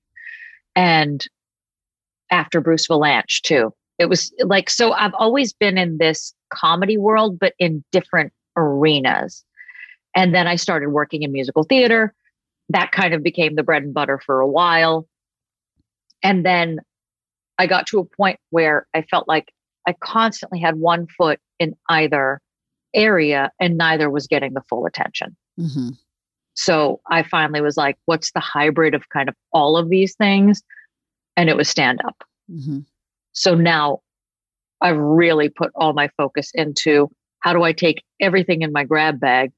And 0.76 1.26
after 2.30 2.62
Bruce 2.62 2.88
Vilanch 2.88 3.42
too. 3.42 3.74
It 4.00 4.10
was 4.10 4.32
like 4.44 4.70
so 4.70 4.92
I've 4.92 5.14
always 5.16 5.54
been 5.54 5.78
in 5.78 5.98
this 5.98 6.34
comedy 6.54 6.98
world, 6.98 7.40
but 7.40 7.54
in 7.58 7.84
different 7.92 8.32
arenas. 8.56 9.44
And 10.16 10.34
then 10.34 10.48
I 10.48 10.56
started 10.56 10.90
working 10.90 11.24
in 11.24 11.32
musical 11.32 11.64
theater. 11.64 12.14
That 12.70 12.92
kind 12.92 13.14
of 13.14 13.24
became 13.24 13.56
the 13.56 13.64
bread 13.64 13.84
and 13.84 13.94
butter 13.94 14.20
for 14.26 14.42
a 14.42 14.48
while. 14.48 15.08
And 16.24 16.46
then 16.46 16.80
I 17.58 17.68
got 17.68 17.88
to 17.88 18.00
a 18.00 18.06
point 18.06 18.40
where 18.50 18.88
I 18.94 19.04
felt 19.04 19.28
like 19.28 19.52
I 19.88 19.94
constantly 20.00 20.60
had 20.60 20.76
one 20.76 21.08
foot 21.18 21.40
in 21.60 21.76
either 21.90 22.42
area 22.94 23.52
and 23.60 23.78
neither 23.78 24.10
was 24.10 24.28
getting 24.28 24.54
the 24.54 24.64
full 24.70 24.86
attention. 24.86 25.36
Mm-hmm. 25.60 25.90
So 26.56 27.02
I 27.10 27.24
finally 27.24 27.62
was 27.62 27.78
like, 27.78 27.98
what's 28.06 28.32
the 28.32 28.40
hybrid 28.40 28.96
of 28.96 29.08
kind 29.10 29.30
of 29.30 29.36
all 29.54 29.78
of 29.78 29.90
these 29.90 30.16
things? 30.16 30.62
and 31.38 31.50
it 31.50 31.56
was 31.56 31.70
stand 31.70 32.02
up. 32.04 32.24
Mhm. 32.52 32.86
So 33.32 33.54
now 33.56 34.00
I've 34.82 34.98
really 34.98 35.48
put 35.48 35.72
all 35.76 35.94
my 35.94 36.10
focus 36.18 36.52
into 36.54 37.10
how 37.40 37.54
do 37.54 37.64
I 37.64 37.72
take 37.72 38.04
everything 38.20 38.64
in 38.64 38.74
my 38.74 38.84
grab 38.84 39.20
bag 39.20 39.54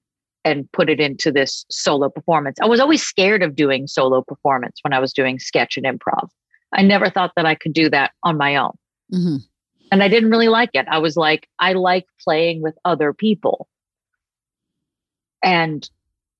and 0.49 0.71
put 0.71 0.89
it 0.89 0.99
into 0.99 1.31
this 1.31 1.65
solo 1.69 2.09
performance. 2.09 2.57
I 2.62 2.65
was 2.65 2.79
always 2.79 3.03
scared 3.03 3.43
of 3.43 3.55
doing 3.55 3.88
solo 3.88 4.21
performance 4.21 4.79
when 4.81 4.93
I 4.93 4.99
was 4.99 5.13
doing 5.13 5.39
sketch 5.39 5.77
and 5.77 5.85
improv. 5.85 6.29
I 6.73 6.81
never 6.81 7.09
thought 7.09 7.33
that 7.35 7.45
I 7.45 7.55
could 7.55 7.73
do 7.73 7.89
that 7.89 8.12
on 8.23 8.38
my 8.38 8.55
own. 8.55 8.73
Mhm. 9.13 9.39
And 9.91 10.03
I 10.03 10.07
didn't 10.07 10.29
really 10.29 10.49
like 10.49 10.71
it. 10.73 10.88
I 10.88 10.99
was 10.99 11.15
like, 11.15 11.47
I 11.59 11.73
like 11.73 12.05
playing 12.23 12.62
with 12.62 12.77
other 12.85 13.13
people. 13.13 13.67
And 15.43 15.89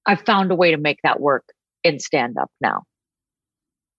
I 0.06 0.16
found 0.16 0.52
a 0.52 0.56
way 0.56 0.72
to 0.72 0.78
make 0.78 1.00
that 1.04 1.20
work 1.20 1.46
in 1.84 2.00
stand 2.00 2.38
up 2.38 2.52
now. 2.62 2.84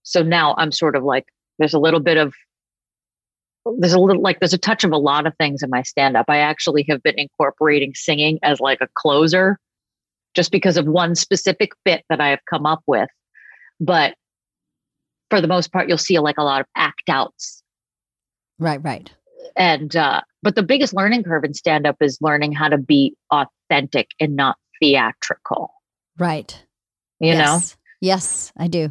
So 0.02 0.22
now 0.22 0.54
I'm 0.56 0.72
sort 0.72 0.96
of 0.96 1.02
like, 1.02 1.26
there's 1.58 1.74
a 1.74 1.78
little 1.78 2.00
bit 2.00 2.16
of, 2.16 2.34
there's 3.78 3.92
a 3.92 3.98
little 3.98 4.22
like, 4.22 4.40
there's 4.40 4.54
a 4.54 4.58
touch 4.58 4.84
of 4.84 4.92
a 4.92 4.98
lot 4.98 5.26
of 5.26 5.34
things 5.36 5.62
in 5.62 5.70
my 5.70 5.82
stand 5.82 6.16
up. 6.16 6.26
I 6.28 6.38
actually 6.38 6.84
have 6.88 7.02
been 7.02 7.18
incorporating 7.18 7.92
singing 7.94 8.38
as 8.42 8.60
like 8.60 8.80
a 8.80 8.88
closer 8.94 9.58
just 10.34 10.50
because 10.52 10.76
of 10.76 10.86
one 10.86 11.14
specific 11.14 11.70
bit 11.84 12.04
that 12.08 12.20
I 12.20 12.28
have 12.28 12.40
come 12.48 12.66
up 12.66 12.82
with. 12.86 13.08
But 13.80 14.14
for 15.30 15.40
the 15.40 15.48
most 15.48 15.72
part, 15.72 15.88
you'll 15.88 15.98
see 15.98 16.18
like 16.18 16.38
a 16.38 16.42
lot 16.44 16.60
of 16.60 16.66
act 16.76 17.08
outs 17.08 17.62
Right, 18.58 18.82
right. 18.84 19.10
and 19.56 19.94
uh 19.96 20.20
but 20.42 20.54
the 20.54 20.62
biggest 20.62 20.92
learning 20.94 21.22
curve 21.24 21.44
in 21.44 21.54
stand 21.54 21.86
up 21.86 21.96
is 22.00 22.18
learning 22.20 22.52
how 22.52 22.68
to 22.68 22.78
be 22.78 23.14
authentic 23.32 24.08
and 24.20 24.36
not 24.36 24.56
theatrical 24.80 25.72
Right. 26.18 26.62
you 27.20 27.32
know 27.32 27.38
yes. 27.38 27.76
Yes, 28.02 28.52
I 28.56 28.66
do. 28.68 28.88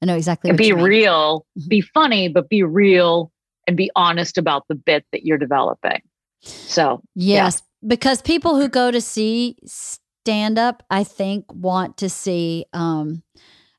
I 0.00 0.06
know 0.06 0.14
exactly 0.14 0.50
what 0.50 0.58
be 0.58 0.68
you 0.68 0.76
mean. 0.76 0.84
real 0.84 1.46
Mhm. 1.58 1.68
be 1.68 1.80
funny 1.80 2.28
but 2.28 2.48
be 2.48 2.62
real 2.62 3.30
and 3.66 3.76
be 3.76 3.90
honest 3.94 4.38
about 4.38 4.64
the 4.68 4.74
bit 4.74 5.04
that 5.12 5.24
you're 5.24 5.38
developing 5.38 6.00
so 6.42 7.00
Yes, 7.14 7.62
because 7.86 8.22
people 8.22 8.56
who 8.56 8.68
go 8.68 8.90
to 8.90 9.00
see 9.00 9.56
stand 10.28 10.58
up, 10.58 10.82
I 10.90 11.04
think, 11.04 11.46
want 11.50 11.96
to 11.98 12.10
see 12.10 12.66
um, 12.74 13.22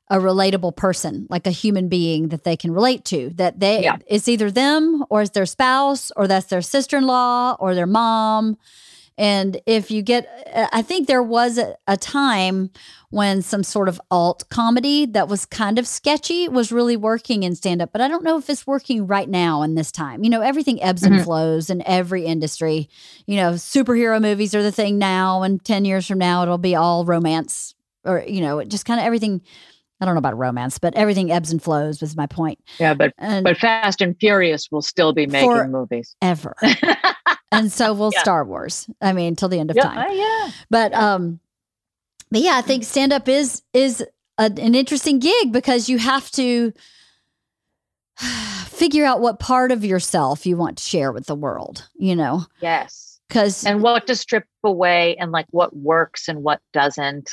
a 0.08 0.16
relatable 0.16 0.74
person, 0.74 1.28
like 1.30 1.46
a 1.46 1.52
human 1.52 1.88
being 1.88 2.30
that 2.30 2.42
they 2.42 2.56
can 2.56 2.72
relate 2.72 3.04
to. 3.04 3.30
That 3.36 3.60
they 3.60 3.84
Yeah. 3.84 3.98
it's 4.08 4.26
either 4.26 4.50
them 4.50 5.04
or 5.10 5.22
it's 5.22 5.30
their 5.30 5.46
spouse 5.46 6.10
or 6.16 6.26
that's 6.26 6.46
their 6.46 6.60
sister 6.62 6.98
in 6.98 7.06
law 7.06 7.56
or 7.60 7.76
their 7.76 7.86
mom. 7.86 8.56
And 9.20 9.60
if 9.66 9.90
you 9.90 10.00
get, 10.00 10.26
I 10.72 10.80
think 10.80 11.06
there 11.06 11.22
was 11.22 11.58
a, 11.58 11.76
a 11.86 11.98
time 11.98 12.70
when 13.10 13.42
some 13.42 13.62
sort 13.62 13.86
of 13.90 14.00
alt 14.10 14.48
comedy 14.48 15.04
that 15.04 15.28
was 15.28 15.44
kind 15.44 15.78
of 15.78 15.86
sketchy 15.86 16.48
was 16.48 16.72
really 16.72 16.96
working 16.96 17.42
in 17.42 17.54
stand 17.54 17.82
up, 17.82 17.90
but 17.92 18.00
I 18.00 18.08
don't 18.08 18.24
know 18.24 18.38
if 18.38 18.48
it's 18.48 18.66
working 18.66 19.06
right 19.06 19.28
now 19.28 19.60
in 19.60 19.74
this 19.74 19.92
time. 19.92 20.24
You 20.24 20.30
know, 20.30 20.40
everything 20.40 20.82
ebbs 20.82 21.02
and 21.04 21.16
Mhm. 21.16 21.24
flows 21.24 21.68
in 21.68 21.82
every 21.86 22.24
industry. 22.24 22.88
You 23.26 23.36
know, 23.36 23.52
superhero 23.52 24.22
movies 24.22 24.54
are 24.54 24.62
the 24.62 24.72
thing 24.72 24.96
now, 24.96 25.42
and 25.42 25.62
10 25.62 25.84
years 25.84 26.06
from 26.06 26.18
now, 26.18 26.42
it'll 26.42 26.56
be 26.56 26.74
all 26.74 27.04
romance 27.04 27.74
or, 28.06 28.24
you 28.26 28.40
know, 28.40 28.64
just 28.64 28.86
kind 28.86 28.98
of 29.00 29.04
everything. 29.04 29.42
I 30.00 30.06
don't 30.06 30.14
know 30.14 30.18
about 30.20 30.38
romance, 30.38 30.78
but 30.78 30.94
everything 30.94 31.30
ebbs 31.30 31.52
and 31.52 31.62
flows 31.62 32.00
was 32.00 32.16
my 32.16 32.26
point. 32.26 32.58
yeah 32.78 32.94
but 32.94 33.12
And 33.18 33.44
but 33.44 33.58
fast 33.58 34.00
and 34.00 34.16
furious 34.18 34.70
will 34.72 34.80
still 34.80 35.12
be 35.12 35.26
making 35.26 35.70
movies 35.70 36.16
ever. 36.22 36.56
and 37.52 37.72
so 37.72 37.92
will 37.92 38.10
Yeah. 38.12 38.20
Star 38.20 38.44
Wars. 38.44 38.88
I 39.00 39.12
mean, 39.12 39.36
till 39.36 39.48
the 39.48 39.58
end 39.58 39.70
of 39.70 39.76
yeah, 39.76 39.82
time. 39.82 39.98
uh, 39.98 40.12
yeah. 40.12 40.50
But 40.70 40.94
um, 40.94 41.40
but 42.30 42.40
yeah, 42.40 42.52
I 42.54 42.62
think 42.62 42.84
stand 42.84 43.12
up 43.12 43.28
is 43.28 43.62
is 43.72 44.00
a, 44.38 44.44
an 44.44 44.74
interesting 44.74 45.18
gig 45.18 45.52
because 45.52 45.88
you 45.88 45.98
have 45.98 46.30
to 46.32 46.72
figure 48.66 49.04
out 49.04 49.20
what 49.20 49.38
part 49.40 49.72
of 49.72 49.84
yourself 49.84 50.46
you 50.46 50.56
want 50.56 50.78
to 50.78 50.84
share 50.84 51.12
with 51.12 51.26
the 51.26 51.34
world. 51.34 51.88
You 51.96 52.16
know, 52.16 52.46
yes. 52.60 53.20
Because 53.28 53.64
and 53.64 53.80
what 53.80 54.08
to 54.08 54.16
strip 54.16 54.44
away 54.64 55.16
and 55.16 55.30
like 55.30 55.46
what 55.50 55.76
works 55.76 56.26
and 56.26 56.42
what 56.42 56.60
doesn't. 56.72 57.30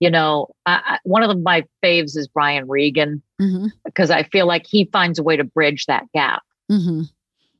You 0.00 0.10
know 0.10 0.48
I, 0.66 0.80
I, 0.84 0.98
one 1.04 1.22
of 1.22 1.28
the, 1.28 1.36
my 1.36 1.64
faves 1.84 2.16
is 2.16 2.26
brian 2.26 2.66
regan 2.66 3.22
hmm 3.38 3.66
because 3.84 4.10
i 4.10 4.22
feel 4.22 4.46
like 4.46 4.66
he 4.66 4.88
finds 4.90 5.18
a 5.18 5.22
way 5.22 5.36
to 5.36 5.44
bridge 5.44 5.86
that 5.86 6.06
gap. 6.14 6.42
Hmm 6.68 7.02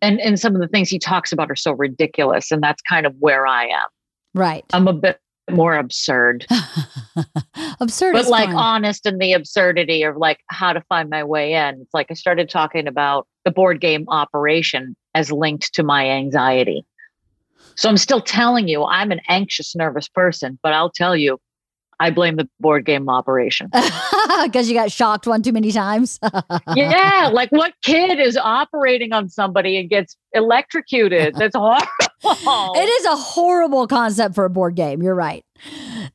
and 0.03 0.21
and 0.21 0.39
some 0.39 0.55
of 0.55 0.61
the 0.61 0.69
things 0.69 0.89
he 0.89 0.99
talks 0.99 1.33
about 1.33 1.51
are 1.51 1.57
so 1.57 1.73
ridiculous 1.73 2.51
and 2.51 2.63
that's 2.63 2.83
kind 2.83 3.07
of 3.07 3.15
where 3.19 3.47
i 3.47 3.65
am 3.65 3.89
right. 4.35 4.65
i'm 4.73 4.89
a 4.89 4.93
bit 4.93 5.21
more 5.51 5.75
absurd 5.75 6.47
Absurd, 7.81 8.13
but 8.13 8.27
like 8.27 8.47
fun. 8.47 8.57
honest 8.57 9.05
in 9.05 9.19
the 9.19 9.33
absurdity 9.33 10.05
of 10.05 10.17
like 10.17 10.39
how 10.49 10.73
to 10.73 10.81
find 10.83 11.11
my 11.11 11.25
way 11.25 11.55
in 11.55 11.81
it's 11.81 11.95
like 11.95 12.07
i 12.11 12.15
started 12.15 12.49
talking 12.49 12.87
about 12.87 13.27
the 13.45 13.51
board 13.51 13.81
game 13.81 14.05
operation 14.09 14.95
as 15.15 15.33
linked 15.33 15.75
to 15.75 15.83
my 15.83 16.09
anxiety 16.09 16.85
so 17.75 17.89
i'm 17.89 17.97
still 17.97 18.21
telling 18.21 18.69
you 18.69 18.85
i'm 18.85 19.11
an 19.11 19.21
anxious 19.29 19.75
nervous 19.75 20.09
person 20.09 20.59
but 20.63 20.73
i'll 20.73 20.91
tell 20.91 21.17
you 21.17 21.39
i 22.01 22.11
blame 22.11 22.37
the 22.37 22.49
board 22.59 22.85
game 22.85 23.09
operation 23.09 23.71
because 24.45 24.69
you 24.69 24.75
got 24.75 24.91
shocked 24.91 25.27
one 25.27 25.43
too 25.43 25.53
many 25.53 25.71
times. 25.71 26.19
yeah 26.75 27.31
like 27.33 27.51
what 27.53 27.73
kid 27.83 28.19
is 28.19 28.37
operating 28.37 29.13
on 29.13 29.29
somebody 29.29 29.79
and 29.79 29.89
gets 29.89 30.17
electrocuted 30.33 31.35
that's 31.39 31.55
horrible 31.55 31.87
It 32.75 32.89
is 32.89 33.05
a 33.07 33.17
horrible 33.17 33.87
concept 33.87 34.35
for 34.35 34.45
a 34.45 34.51
board 34.51 34.75
game. 34.75 35.03
You're 35.03 35.15
right. 35.15 35.45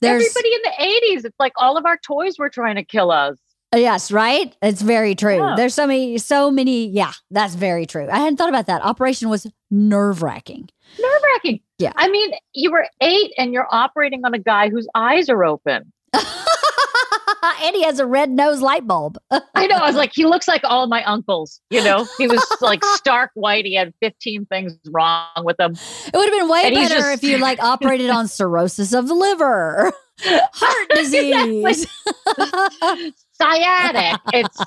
There's 0.02 0.24
Everybody 0.24 0.54
in 0.54 0.62
the 0.64 1.18
80s, 1.18 1.26
it's 1.26 1.40
like 1.40 1.54
all 1.58 1.78
of 1.78 1.86
our 1.86 1.98
toys 1.98 2.38
were 2.38 2.50
trying 2.50 2.76
to 2.76 2.84
kill 2.84 3.10
us. 3.12 3.38
Uh, 3.76 3.80
yes, 3.80 4.10
right. 4.10 4.56
It's 4.62 4.82
very 4.82 5.16
true. 5.16 5.36
Yeah. 5.36 5.56
There's 5.58 5.74
so 5.74 5.86
many, 5.86 6.18
so 6.18 6.50
many. 6.50 6.88
Yeah, 6.88 7.12
that's 7.30 7.56
very 7.56 7.86
true. 7.86 8.08
I 8.10 8.20
hadn't 8.20 8.38
thought 8.38 8.48
about 8.48 8.68
that. 8.68 8.82
Operation 8.84 9.28
was 9.28 9.46
nerve 9.70 10.22
wracking. 10.22 10.70
Nerve 10.98 11.22
wracking. 11.34 11.60
Yeah. 11.78 11.92
I 11.98 12.08
mean, 12.08 12.32
you 12.54 12.72
were 12.72 12.88
eight 13.02 13.34
and 13.38 13.52
you're 13.52 13.68
operating 13.70 14.24
on 14.24 14.34
a 14.34 14.40
guy 14.40 14.70
whose 14.70 14.88
eyes 14.96 15.28
are 15.28 15.44
open. 15.44 15.92
and 16.14 17.76
he 17.76 17.84
has 17.84 18.00
a 18.00 18.06
red 18.06 18.30
nose 18.30 18.62
light 18.62 18.88
bulb. 18.88 19.18
I 19.30 19.68
know. 19.68 19.76
I 19.76 19.88
was 19.88 19.96
like, 19.98 20.14
he 20.14 20.26
looks 20.26 20.48
like 20.48 20.62
all 20.64 20.88
my 20.88 21.04
uncles. 21.04 21.60
You 21.70 21.84
know, 21.84 22.08
he 22.18 22.30
was 22.30 22.42
like 22.62 22.82
stark 22.96 23.32
white. 23.34 23.66
He 23.66 23.76
had 23.76 23.94
15 24.02 24.46
things 24.46 24.78
wrong 24.90 25.44
with 25.44 25.60
him. 25.60 25.74
It 25.74 26.16
would 26.16 26.30
have 26.30 26.40
been 26.40 26.48
way 26.48 26.62
And 26.68 26.76
better 26.76 26.96
just- 26.96 27.24
if 27.24 27.30
you 27.30 27.40
like 27.40 27.62
operated 27.62 28.10
on 28.10 28.30
cirrhosis 28.30 28.94
of 28.94 29.10
the 29.10 29.16
liver, 29.16 29.92
heart 30.22 30.90
disease. 30.92 31.88
Sciatic. 33.42 34.20
It's 34.34 34.58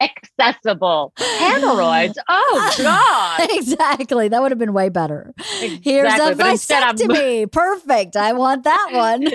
accessible. 0.00 1.12
Hemorrhoids. 1.18 2.18
Oh, 2.28 2.74
God. 2.78 3.48
exactly. 3.52 4.28
That 4.28 4.40
would 4.42 4.50
have 4.50 4.58
been 4.58 4.72
way 4.72 4.88
better. 4.88 5.32
Here's 5.60 6.12
Exactly, 6.12 6.32
a 6.32 6.36
but 6.36 6.50
instead 6.52 6.82
I'm- 6.82 6.96
vasectomy. 6.96 7.52
Perfect. 7.52 8.16
I 8.16 8.32
want 8.32 8.64
that 8.64 8.88
one. 8.92 9.28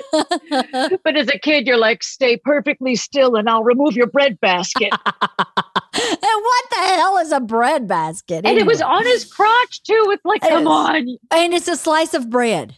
But 1.03 1.15
as 1.15 1.27
a 1.29 1.37
kid, 1.39 1.67
you're 1.67 1.77
like, 1.77 2.03
stay 2.03 2.37
perfectly 2.37 2.95
still 2.95 3.35
and 3.35 3.49
I'll 3.49 3.63
remove 3.63 3.95
your 3.95 4.07
bread 4.07 4.39
basket. 4.39 4.91
and 4.93 5.11
what 5.93 6.65
the 6.69 6.75
hell 6.75 7.17
is 7.17 7.31
a 7.31 7.39
bread 7.39 7.87
basket? 7.87 8.45
and 8.45 8.57
it 8.57 8.65
was 8.65 8.81
on 8.81 9.03
his 9.05 9.25
crotch, 9.25 9.83
too. 9.83 10.07
It's 10.09 10.25
like, 10.25 10.43
It 10.43 10.49
come 10.49 10.63
is. 10.63 10.67
on. 10.67 11.17
and 11.31 11.53
it's 11.53 11.67
a 11.67 11.75
slice 11.75 12.13
of 12.13 12.29
bread. 12.29 12.75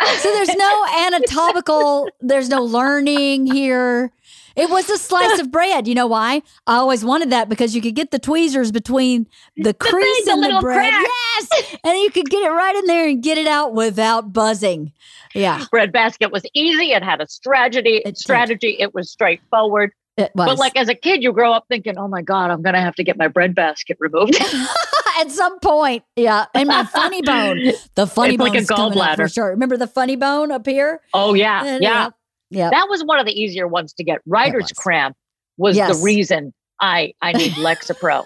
So 0.00 0.32
there's 0.32 0.54
no 0.56 0.86
anatomical, 0.98 2.08
there's 2.20 2.48
no 2.48 2.62
learning 2.64 3.46
here. 3.46 4.10
It 4.56 4.70
was 4.70 4.88
a 4.90 4.98
slice 4.98 5.38
of 5.40 5.50
bread. 5.50 5.88
You 5.88 5.94
know 5.94 6.06
why? 6.06 6.42
I 6.66 6.76
always 6.76 7.04
wanted 7.04 7.30
that 7.30 7.48
because 7.48 7.74
you 7.74 7.82
could 7.82 7.94
get 7.94 8.10
the 8.10 8.18
tweezers 8.18 8.70
between 8.70 9.26
the 9.56 9.74
crease 9.74 10.24
the 10.24 10.32
in 10.32 10.40
the 10.40 10.46
little 10.46 10.60
bread. 10.60 10.90
crack. 10.90 11.06
Yes. 11.40 11.76
And 11.84 11.98
you 11.98 12.10
could 12.10 12.28
get 12.28 12.42
it 12.42 12.50
right 12.50 12.74
in 12.76 12.86
there 12.86 13.08
and 13.08 13.22
get 13.22 13.38
it 13.38 13.46
out 13.46 13.74
without 13.74 14.32
buzzing. 14.32 14.92
Yeah. 15.34 15.64
bread 15.70 15.92
basket 15.92 16.30
was 16.30 16.42
easy. 16.54 16.92
It 16.92 17.02
had 17.02 17.20
a 17.20 17.28
strategy. 17.28 17.96
It 17.96 18.04
did. 18.04 18.18
strategy. 18.18 18.76
It 18.78 18.94
was 18.94 19.10
straightforward. 19.10 19.92
It 20.16 20.30
was. 20.34 20.46
But 20.46 20.58
like 20.58 20.76
as 20.76 20.88
a 20.88 20.94
kid, 20.94 21.22
you 21.22 21.32
grow 21.32 21.52
up 21.52 21.64
thinking, 21.68 21.96
"Oh 21.96 22.06
my 22.06 22.20
god, 22.20 22.50
I'm 22.50 22.60
gonna 22.60 22.82
have 22.82 22.94
to 22.96 23.04
get 23.04 23.16
my 23.16 23.28
bread 23.28 23.54
basket 23.54 23.96
removed." 23.98 24.36
at 25.20 25.30
some 25.30 25.58
point, 25.60 26.04
yeah. 26.16 26.46
And 26.54 26.68
my 26.68 26.84
funny 26.84 27.22
bone, 27.22 27.72
the 27.94 28.06
funny 28.06 28.36
bone 28.36 28.48
like 28.48 28.58
a 28.58 28.62
is 28.62 28.68
coming 28.68 29.16
for 29.16 29.28
sure. 29.28 29.50
Remember 29.50 29.78
the 29.78 29.86
funny 29.86 30.16
bone 30.16 30.52
up 30.52 30.66
here? 30.66 31.00
oh 31.14 31.32
yeah, 31.34 31.64
And, 31.64 31.82
yeah. 31.82 32.04
Yeah. 32.04 32.10
That 32.52 32.86
was 32.88 33.02
one 33.04 33.18
of 33.18 33.26
the 33.26 33.32
easier 33.32 33.66
ones 33.68 33.92
to 33.94 34.04
get. 34.04 34.20
Writer's 34.26 34.64
was. 34.64 34.72
cramp 34.72 35.16
was 35.56 35.76
Yes. 35.76 35.96
the 35.98 36.04
reason 36.04 36.52
I 36.80 37.12
I 37.22 37.32
need 37.34 37.52
Lexapro. 37.52 38.24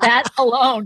that 0.00 0.24
alone. 0.38 0.84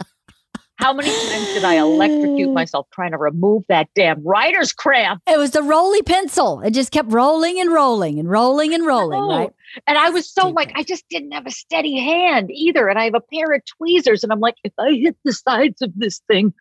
How 0.76 0.92
many 0.92 1.10
times 1.10 1.46
did 1.52 1.62
I 1.64 1.74
electrocute 1.74 2.50
myself 2.54 2.88
trying 2.92 3.12
to 3.12 3.18
remove 3.18 3.62
that 3.68 3.88
damn 3.94 4.24
writer's 4.26 4.72
cramp? 4.72 5.22
It 5.28 5.38
was 5.38 5.52
the 5.52 5.62
roly 5.62 6.02
pencil. 6.02 6.60
It 6.60 6.72
just 6.72 6.90
kept 6.90 7.12
rolling 7.12 7.60
and 7.60 7.70
rolling 7.72 8.18
and 8.18 8.28
rolling 8.28 8.74
and 8.74 8.84
rolling, 8.84 9.20
know. 9.20 9.38
right? 9.38 9.50
And 9.86 9.96
I 9.96 10.10
was 10.10 10.28
so 10.28 10.48
like, 10.48 10.72
I 10.74 10.82
just 10.82 11.04
didn't 11.08 11.32
have 11.32 11.46
a 11.46 11.52
steady 11.52 12.00
hand 12.00 12.50
either. 12.50 12.88
And 12.88 12.98
I 12.98 13.04
have 13.04 13.14
a 13.14 13.20
pair 13.20 13.52
of 13.52 13.60
tweezers, 13.78 14.24
and 14.24 14.32
I'm 14.32 14.40
like, 14.40 14.56
if 14.64 14.72
I 14.76 14.90
hit 14.92 15.16
the 15.24 15.32
sides 15.32 15.82
of 15.82 15.92
this 15.94 16.20
thing, 16.26 16.52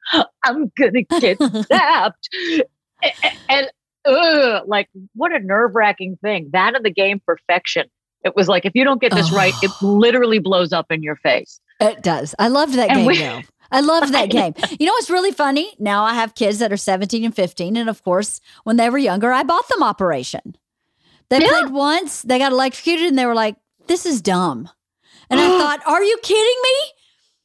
I'm 0.43 0.71
gonna 0.77 1.01
get 1.19 1.39
zapped. 1.39 2.13
A- 3.03 3.13
a- 3.23 3.31
And 3.49 3.71
ugh, 4.05 4.63
like, 4.67 4.89
what 5.15 5.33
a 5.33 5.39
nerve 5.39 5.75
wracking 5.75 6.17
thing. 6.21 6.49
That 6.53 6.75
of 6.75 6.83
the 6.83 6.91
game 6.91 7.21
perfection. 7.25 7.87
It 8.23 8.35
was 8.35 8.47
like 8.47 8.65
if 8.65 8.73
you 8.75 8.83
don't 8.83 9.01
get 9.01 9.13
this 9.15 9.31
right, 9.31 9.53
it 9.63 9.71
literally 9.81 10.37
blows 10.39 10.71
up 10.73 10.91
in 10.91 11.01
your 11.01 11.15
face. 11.15 11.59
It 11.79 12.03
does. 12.03 12.35
I 12.37 12.49
loved 12.49 12.75
that 12.75 12.89
And 12.89 12.99
game 12.99 13.07
we- 13.07 13.17
though. 13.19 13.41
I 13.71 13.79
loved 13.79 14.13
that 14.13 14.29
game. 14.29 14.53
You 14.79 14.85
know 14.85 14.91
what's 14.93 15.09
really 15.09 15.31
funny? 15.31 15.73
Now 15.79 16.03
I 16.03 16.13
have 16.13 16.35
kids 16.35 16.59
that 16.59 16.71
are 16.73 16.77
17 16.77 17.23
and 17.25 17.35
15. 17.35 17.77
And 17.77 17.89
of 17.89 18.03
course, 18.03 18.39
when 18.63 18.75
they 18.77 18.89
were 18.89 18.97
younger, 18.97 19.31
I 19.31 19.43
bought 19.43 19.67
them 19.69 19.81
Operation. 19.81 20.55
They 21.29 21.39
Yeah. 21.39 21.47
played 21.47 21.71
once, 21.71 22.21
they 22.21 22.37
got 22.37 22.51
electrocuted, 22.51 23.07
and 23.07 23.17
they 23.17 23.25
were 23.25 23.33
like, 23.33 23.55
this 23.87 24.05
is 24.05 24.21
dumb. 24.21 24.69
And 25.29 25.39
I 25.39 25.47
thought, 25.59 25.79
are 25.87 26.03
you 26.03 26.17
kidding 26.21 26.57
me? 26.63 26.75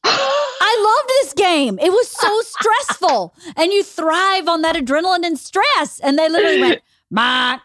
I 0.59 0.95
loved 0.97 1.09
this 1.09 1.33
game. 1.33 1.79
It 1.79 1.91
was 1.91 2.07
so 2.09 2.41
stressful. 2.43 3.35
And 3.55 3.71
you 3.71 3.83
thrive 3.83 4.47
on 4.47 4.61
that 4.63 4.75
adrenaline 4.75 5.25
and 5.25 5.37
stress. 5.37 5.99
And 5.99 6.17
they 6.17 6.29
literally 6.29 6.61
went, 6.61 6.81
Mac, 7.11 7.61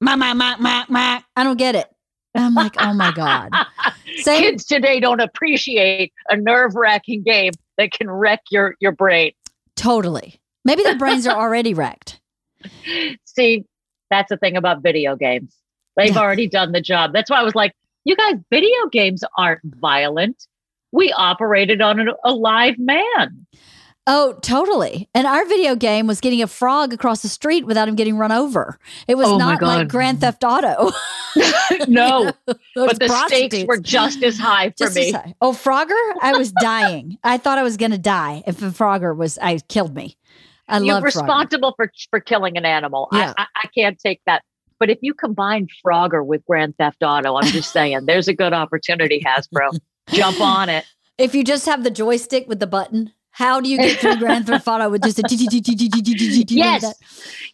Mac, 0.00 0.18
Mac, 0.18 0.36
Mac, 0.36 0.60
Mac, 0.60 0.90
Mac. 0.90 1.24
I 1.36 1.44
don't 1.44 1.56
get 1.58 1.74
it. 1.74 1.88
And 2.34 2.44
I'm 2.44 2.54
like, 2.54 2.74
oh 2.78 2.94
my 2.94 3.12
God. 3.12 3.50
Same- 4.18 4.42
Kids 4.42 4.64
today 4.64 5.00
don't 5.00 5.20
appreciate 5.20 6.12
a 6.28 6.36
nerve 6.36 6.74
wracking 6.74 7.22
game 7.22 7.52
that 7.76 7.90
can 7.92 8.08
wreck 8.10 8.40
your, 8.50 8.76
your 8.80 8.92
brain. 8.92 9.32
Totally. 9.76 10.40
Maybe 10.64 10.82
their 10.82 10.98
brains 10.98 11.26
are 11.26 11.36
already 11.36 11.74
wrecked. 11.74 12.20
See, 13.24 13.64
that's 14.10 14.28
the 14.28 14.36
thing 14.36 14.56
about 14.56 14.82
video 14.82 15.16
games. 15.16 15.54
They've 15.96 16.14
Yeah. 16.14 16.20
already 16.20 16.46
done 16.46 16.72
the 16.72 16.80
job. 16.80 17.12
That's 17.12 17.30
why 17.30 17.38
I 17.40 17.42
was 17.42 17.54
like, 17.54 17.74
you 18.04 18.14
guys, 18.16 18.34
video 18.50 18.86
games 18.92 19.24
aren't 19.36 19.60
violent. 19.64 20.46
We 20.92 21.12
operated 21.12 21.80
on 21.80 22.00
a, 22.00 22.12
a 22.24 22.32
live 22.32 22.78
man. 22.78 23.46
Oh, 24.06 24.38
totally. 24.42 25.08
And 25.14 25.26
our 25.26 25.44
video 25.44 25.76
game 25.76 26.06
was 26.06 26.20
getting 26.20 26.42
a 26.42 26.46
frog 26.46 26.92
across 26.92 27.22
the 27.22 27.28
street 27.28 27.64
without 27.66 27.86
him 27.86 27.94
getting 27.94 28.16
run 28.16 28.32
over. 28.32 28.78
It 29.06 29.16
was 29.16 29.28
Oh 29.28 29.36
not 29.36 29.62
like 29.62 29.88
Grand 29.88 30.20
Theft 30.20 30.42
Auto. 30.42 30.90
no, 31.86 32.32
but 32.74 32.98
the 32.98 33.24
stakes 33.28 33.64
were 33.68 33.78
just 33.78 34.22
as 34.24 34.36
high 34.36 34.70
for 34.70 34.86
Just 34.86 34.96
me. 34.96 35.12
high. 35.12 35.34
Oh, 35.40 35.52
Frogger, 35.52 35.90
I 36.22 36.32
was 36.36 36.50
dying. 36.50 37.18
I 37.22 37.36
thought 37.38 37.58
I 37.58 37.62
was 37.62 37.76
going 37.76 37.92
to 37.92 37.98
die 37.98 38.42
if 38.48 38.60
a 38.62 38.66
Frogger 38.70 39.16
was. 39.16 39.38
I 39.38 39.58
killed 39.68 39.94
me. 39.94 40.16
I 40.66 40.78
You're 40.80 40.96
Frogger. 40.96 41.04
responsible 41.04 41.74
for 41.76 41.92
for 42.10 42.18
killing 42.18 42.56
an 42.56 42.64
animal. 42.64 43.08
Yeah. 43.12 43.34
I, 43.36 43.42
I, 43.42 43.46
I 43.64 43.68
can't 43.68 43.98
take 43.98 44.20
that. 44.26 44.42
But 44.80 44.88
if 44.90 44.98
you 45.02 45.12
combine 45.14 45.68
Frogger 45.86 46.24
with 46.24 46.44
Grand 46.46 46.76
Theft 46.78 47.02
Auto, 47.02 47.36
I'm 47.36 47.44
just 47.44 47.70
saying, 47.70 48.06
there's 48.06 48.28
a 48.28 48.34
good 48.34 48.54
opportunity, 48.54 49.22
Hasbro. 49.24 49.78
Jump 50.08 50.40
on 50.40 50.68
it. 50.68 50.84
If 51.18 51.34
you 51.34 51.44
just 51.44 51.66
have 51.66 51.84
the 51.84 51.90
joystick 51.90 52.48
with 52.48 52.60
the 52.60 52.66
button, 52.66 53.12
how 53.30 53.60
do 53.60 53.68
you 53.68 53.78
get 53.78 53.98
through 53.98 54.16
Grand 54.16 54.46
Theft 54.46 54.66
Auto 54.66 54.90
with 54.90 55.02
just 55.02 55.18
a 55.18 55.22
yes? 56.48 56.94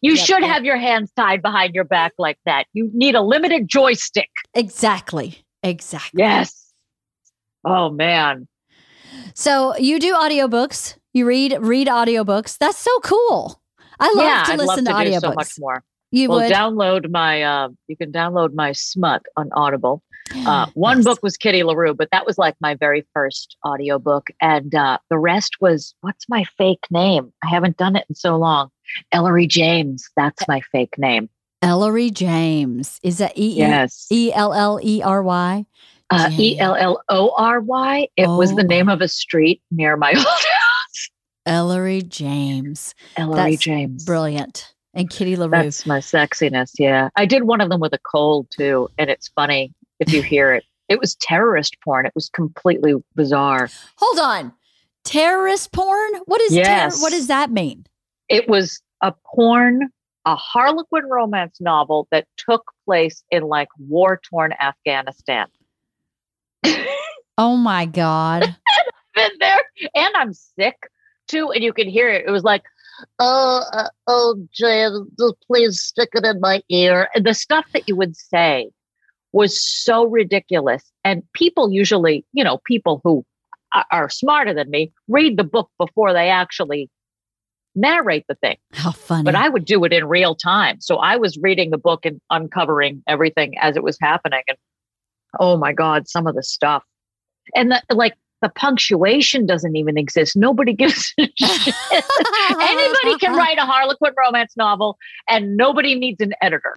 You 0.01 0.17
should 0.17 0.43
have 0.43 0.65
your 0.65 0.77
hands 0.77 1.13
tied 1.17 1.43
behind 1.43 1.75
your 1.75 1.85
back 1.85 2.13
like 2.19 2.39
that. 2.47 2.67
You 2.73 2.91
need 2.95 3.15
a 3.15 3.23
limited 3.23 3.69
joystick. 3.69 4.31
Exactly. 4.55 5.45
Exactly. 5.63 6.23
Yes. 6.23 6.73
Oh 7.65 7.91
man. 7.91 8.47
So 9.35 9.77
you 9.77 9.99
do 9.99 10.15
audiobooks. 10.15 10.97
You 11.13 11.27
read 11.27 11.57
read 11.61 11.89
audiobooks. 11.89 12.57
That's 12.59 12.79
so 12.79 12.99
cool. 13.01 13.61
I 13.99 14.13
love 14.15 14.27
yeah, 14.27 14.43
to 14.45 14.53
I'd 14.53 14.59
listen 14.59 14.85
love 14.85 14.97
to, 14.97 15.05
to 15.05 15.11
audiobooks. 15.11 15.21
so 15.21 15.33
much 15.33 15.53
more. 15.59 15.85
You 16.11 16.29
well, 16.29 16.39
would 16.39 16.53
download 16.53 17.11
my. 17.11 17.43
Uh, 17.43 17.69
you 17.89 17.97
can 17.97 18.13
download 18.13 18.55
my 18.55 18.73
smut 18.73 19.23
on 19.37 19.51
Audible. 19.53 20.03
Uh, 20.35 20.67
one 20.75 20.99
Yes. 20.99 21.05
book 21.05 21.21
was 21.23 21.37
Kitty 21.37 21.63
Larue, 21.63 21.95
but 21.95 22.09
that 22.13 22.27
was 22.27 22.39
like 22.39 22.55
my 22.61 22.75
very 22.75 23.07
first 23.15 23.57
audiobook. 23.65 24.29
And 24.41 24.75
uh, 24.75 24.99
the 25.11 25.19
rest 25.19 25.57
was 25.61 25.95
what's 26.01 26.29
my 26.29 26.45
fake 26.59 26.85
name? 26.91 27.33
I 27.45 27.49
haven't 27.49 27.77
done 27.77 27.97
it 27.97 28.05
in 28.09 28.15
so 28.15 28.37
long. 28.37 28.71
Ellery 29.13 29.47
James. 29.47 30.09
That's 30.17 30.47
my 30.49 30.61
fake 30.73 30.99
name. 30.99 31.29
Ellery 31.63 32.11
James. 32.11 33.01
Is 33.03 33.19
that 33.19 33.37
E 33.39 33.55
Yes. 33.57 34.07
E 34.11 34.33
L 34.35 34.53
L 34.53 34.79
E 34.83 35.03
R 35.03 35.23
Y? 35.23 35.65
Uh, 36.11 36.29
James. 36.29 36.41
E 36.41 36.59
L 36.59 36.77
L 36.77 37.03
O 37.09 37.35
R 37.37 37.61
Y. 37.61 38.09
It 38.17 38.29
was 38.29 38.55
the 38.55 38.63
name 38.65 38.89
of 38.89 39.01
a 39.01 39.09
street 39.09 39.61
near 39.71 39.97
my 39.97 40.11
old 40.17 40.25
house. 40.25 41.11
Ellery 41.47 42.03
James. 42.03 42.95
Ellery 43.17 43.53
That's 43.53 43.63
James. 43.63 44.05
Brilliant. 44.05 44.75
And 44.95 45.11
Kitty 45.11 45.37
LaRue. 45.37 45.51
That's 45.51 45.87
my 45.87 45.99
sexiness. 45.99 46.73
Yeah. 46.79 47.11
I 47.17 47.27
did 47.27 47.45
one 47.45 47.61
of 47.61 47.69
them 47.71 47.81
with 47.81 47.93
a 47.93 47.99
cold 47.99 48.49
too. 48.51 48.89
And 48.99 49.11
it's 49.11 49.29
funny 49.29 49.73
if 50.01 50.13
you 50.13 50.23
hear 50.23 50.53
it. 50.53 50.65
It 50.89 51.01
was 51.01 51.17
terrorist 51.17 51.77
porn. 51.83 52.07
It 52.07 52.13
was 52.15 52.29
completely 52.29 52.95
bizarre. 53.15 53.69
Hold 53.97 54.19
on. 54.19 54.53
Terrorist 55.05 55.73
porn? 55.73 56.13
What 56.27 56.41
is 56.43 56.53
terror? 56.53 56.65
Yes. 56.65 57.03
What 57.03 57.11
does 57.11 57.27
that 57.27 57.51
mean? 57.51 57.87
It 58.29 58.49
was 58.49 58.81
a 59.03 59.13
porn, 59.35 59.89
a 60.25 60.37
Harlequin 60.37 61.07
romance 61.11 61.61
novel 61.61 62.09
that 62.11 62.27
took 62.37 62.65
place 62.85 63.23
in 63.31 63.45
like 63.45 63.69
war 63.79 64.21
torn 64.29 64.53
Afghanistan. 64.61 65.47
Oh 67.39 67.57
my 67.57 67.87
God. 67.87 68.43
Been 69.15 69.31
there. 69.41 69.63
And 69.95 70.17
I'm 70.17 70.33
sick 70.33 70.77
too. 71.29 71.51
And 71.51 71.63
you 71.63 71.73
can 71.73 71.89
hear 71.89 72.09
it. 72.09 72.25
It 72.27 72.31
was 72.31 72.45
like, 72.45 72.63
oh, 73.19 73.63
uh, 73.73 73.89
oh, 74.07 74.47
Jen, 74.53 75.07
please 75.47 75.81
stick 75.81 76.11
it 76.15 76.25
in 76.25 76.41
my 76.41 76.63
ear. 76.71 77.09
And 77.15 77.27
the 77.27 77.35
stuff 77.35 77.67
that 77.73 77.89
you 77.89 77.97
would 77.97 78.17
say 78.17 78.71
was 79.37 79.63
so 79.63 80.07
ridiculous. 80.07 80.83
And 81.05 81.23
people 81.35 81.71
usually, 81.71 82.25
you 82.33 82.43
know, 82.43 82.59
people 82.65 83.03
who 83.05 83.23
are, 83.75 83.85
are 83.93 84.09
smarter 84.09 84.55
than 84.55 84.71
me 84.71 84.93
read 85.09 85.37
the 85.37 85.45
book 85.45 85.71
before 85.79 86.15
they 86.15 86.31
actually 86.31 86.89
narrate 87.75 88.25
the 88.31 88.35
thing. 88.37 88.57
How 88.73 88.93
funny. 88.93 89.25
But 89.25 89.35
I 89.35 89.51
would 89.51 89.67
do 89.67 89.85
it 89.85 89.93
in 89.93 90.07
real 90.07 90.35
time. 90.35 90.81
So 90.81 90.97
I 90.97 91.19
was 91.19 91.37
reading 91.37 91.71
the 91.71 91.77
book 91.77 92.07
and 92.07 92.19
uncovering 92.31 93.03
everything 93.07 93.59
as 93.59 93.77
it 93.77 93.83
was 93.83 93.99
happening. 94.01 94.41
And 94.49 94.57
oh 95.39 95.59
my 95.59 95.75
God, 95.75 96.09
some 96.09 96.27
of 96.27 96.35
the 96.35 96.43
stuff. 96.43 96.83
And 97.55 97.73
the, 97.73 97.83
like 97.91 98.15
the 98.43 98.49
punctuation 98.51 99.47
doesn't 99.47 99.77
even 99.77 99.97
exist. 99.97 100.37
Nobody 100.37 100.73
gives 100.73 101.15
a 101.19 101.31
shit. 101.37 101.75
Anybody 102.61 103.19
can 103.19 103.33
write 103.37 103.59
a 103.59 103.63
Harlequin 103.63 104.13
romance 104.17 104.57
novel 104.57 104.99
and 105.29 105.57
nobody 105.57 105.95
needs 105.95 106.21
an 106.21 106.35
editor. 106.43 106.77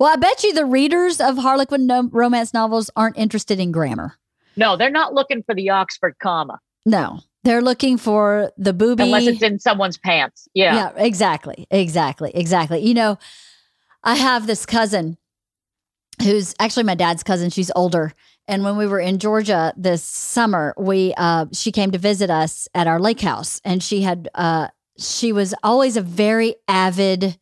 Well, 0.00 0.12
I 0.12 0.16
bet 0.16 0.42
you 0.42 0.52
the 0.52 0.64
readers 0.64 1.20
of 1.20 1.38
Harlequin 1.38 1.86
no- 1.86 2.08
romance 2.12 2.52
novels 2.52 2.90
aren't 2.96 3.16
interested 3.18 3.60
in 3.60 3.72
grammar. 3.72 4.16
No, 4.56 4.76
they're 4.76 4.90
not 4.90 5.14
looking 5.14 5.42
for 5.42 5.54
the 5.54 5.70
Oxford 5.70 6.16
comma 6.18 6.58
No, 6.84 7.20
they're 7.44 7.62
looking 7.62 7.98
for 7.98 8.50
the 8.56 8.72
booby. 8.72 9.04
unless 9.04 9.26
it's 9.26 9.42
in 9.42 9.58
someone's 9.58 9.98
pants. 9.98 10.48
Yeah. 10.54 10.74
yeah, 10.74 10.92
exactly, 10.96 11.66
exactly, 11.70 12.32
exactly. 12.34 12.80
You 12.80 12.94
know, 12.94 13.18
I 14.02 14.14
have 14.16 14.46
this 14.46 14.66
cousin 14.66 15.18
who's 16.22 16.54
actually 16.58 16.84
my 16.84 16.94
dad's 16.94 17.22
cousin. 17.22 17.50
She's 17.50 17.70
older, 17.76 18.12
and 18.48 18.62
when 18.64 18.76
we 18.76 18.86
were 18.86 19.00
in 19.00 19.18
Georgia 19.18 19.72
this 19.76 20.02
summer, 20.02 20.74
we 20.78 21.14
uh, 21.16 21.46
she 21.52 21.72
came 21.72 21.90
to 21.90 21.98
visit 21.98 22.30
us 22.30 22.68
at 22.74 22.86
our 22.86 23.00
lake 23.00 23.20
house, 23.20 23.60
and 23.64 23.82
she 23.82 24.02
had 24.02 24.28
uh, 24.34 24.68
she 24.98 25.32
was 25.32 25.54
always 25.62 25.96
a 25.96 26.02
very 26.02 26.56
avid 26.68 27.38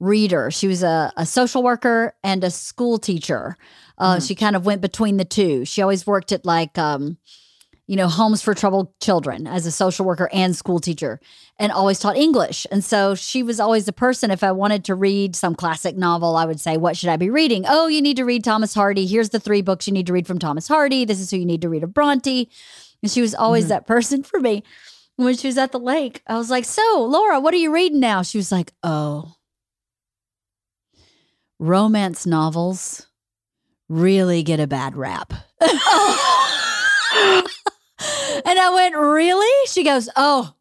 reader. 0.00 0.50
She 0.50 0.66
was 0.66 0.82
a, 0.82 1.12
a 1.16 1.26
social 1.26 1.62
worker 1.62 2.14
and 2.24 2.42
a 2.42 2.50
school 2.50 2.98
teacher. 2.98 3.56
Uh, 3.98 4.16
Mhm. 4.16 4.26
She 4.26 4.34
kind 4.34 4.56
of 4.56 4.64
went 4.64 4.80
between 4.80 5.18
the 5.18 5.24
two. 5.26 5.64
She 5.66 5.82
always 5.82 6.06
worked 6.06 6.32
at 6.32 6.46
like, 6.46 6.78
um, 6.78 7.18
you 7.90 7.96
know, 7.96 8.06
homes 8.06 8.40
for 8.40 8.54
troubled 8.54 8.96
children 9.00 9.48
as 9.48 9.66
a 9.66 9.72
social 9.72 10.06
worker 10.06 10.30
and 10.32 10.54
school 10.54 10.78
teacher, 10.78 11.18
and 11.58 11.72
always 11.72 11.98
taught 11.98 12.16
English. 12.16 12.64
And 12.70 12.84
so 12.84 13.16
she 13.16 13.42
was 13.42 13.58
always 13.58 13.84
the 13.84 13.92
person. 13.92 14.30
If 14.30 14.44
I 14.44 14.52
wanted 14.52 14.84
to 14.84 14.94
read 14.94 15.34
some 15.34 15.56
classic 15.56 15.96
novel, 15.96 16.36
I 16.36 16.44
would 16.44 16.60
say, 16.60 16.76
"What 16.76 16.96
should 16.96 17.08
I 17.08 17.16
be 17.16 17.30
reading?" 17.30 17.64
Oh, 17.68 17.88
you 17.88 18.00
need 18.00 18.16
to 18.18 18.24
read 18.24 18.44
Thomas 18.44 18.74
Hardy. 18.74 19.06
Here's 19.08 19.30
the 19.30 19.40
three 19.40 19.60
books 19.60 19.88
you 19.88 19.92
need 19.92 20.06
to 20.06 20.12
read 20.12 20.28
from 20.28 20.38
Thomas 20.38 20.68
Hardy. 20.68 21.04
This 21.04 21.18
is 21.18 21.32
who 21.32 21.38
you 21.38 21.44
need 21.44 21.62
to 21.62 21.68
read 21.68 21.82
of 21.82 21.92
Bronte. 21.92 22.48
And 23.02 23.10
she 23.10 23.22
was 23.22 23.34
always 23.34 23.64
Mhm. 23.64 23.70
that 23.70 23.86
person 23.88 24.22
for 24.22 24.38
me. 24.38 24.62
When 25.16 25.36
she 25.36 25.48
was 25.48 25.58
at 25.58 25.72
the 25.72 25.80
lake, 25.80 26.22
I 26.28 26.38
was 26.38 26.48
like, 26.48 26.66
"So, 26.66 27.02
Laura, 27.02 27.40
what 27.40 27.52
are 27.54 27.56
you 27.56 27.74
reading 27.74 27.98
now?" 27.98 28.22
She 28.22 28.38
was 28.38 28.52
like, 28.52 28.72
"Oh." 28.84 29.34
romance 31.58 32.24
novels 32.24 33.08
really 33.88 34.42
get 34.44 34.60
a 34.60 34.66
bad 34.68 34.96
rap. 34.96 35.34
and 38.44 38.58
I 38.58 38.70
went, 38.74 38.96
Really? 38.96 39.66
She 39.68 39.84
goes, 39.84 40.08
Oh, 40.16 40.54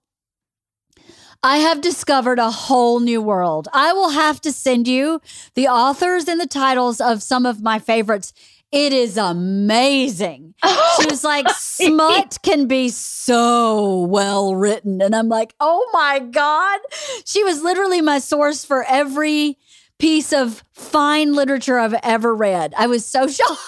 I 1.41 1.57
have 1.57 1.79
discovered 1.81 2.37
a 2.39 2.51
whole 2.51 2.99
new 2.99 3.21
world. 3.21 3.69
I 3.71 3.93
will 3.93 4.09
have 4.09 4.41
to 4.41 4.51
send 4.51 4.87
you 4.87 5.21
the 5.55 5.67
authors 5.67 6.27
and 6.27 6.39
the 6.39 6.47
titles 6.47 6.99
of 6.99 7.23
some 7.23 7.45
of 7.45 7.61
my 7.61 7.79
favorites. 7.79 8.33
It 8.71 8.93
is 8.93 9.17
amazing. 9.17 10.53
She 10.99 11.05
was 11.05 11.23
like, 11.23 11.45
oh, 11.47 11.53
smut 11.57 12.39
can 12.43 12.67
be 12.67 12.89
so 12.89 14.01
well 14.01 14.53
written. 14.53 15.01
And 15.01 15.15
I'm 15.15 15.29
like, 15.29 15.55
oh 15.61 15.89
my 15.93 16.19
God. 16.19 16.79
She 17.25 17.41
was 17.43 17.61
literally 17.61 18.01
my 18.01 18.19
source 18.19 18.65
for 18.65 18.83
every 18.83 19.57
piece 19.99 20.33
of 20.33 20.63
fine 20.73 21.33
literature 21.33 21.77
I've 21.77 21.93
ever 22.03 22.33
read. 22.33 22.73
I 22.77 22.87
was 22.87 23.05
so 23.05 23.27
shocked. 23.27 23.59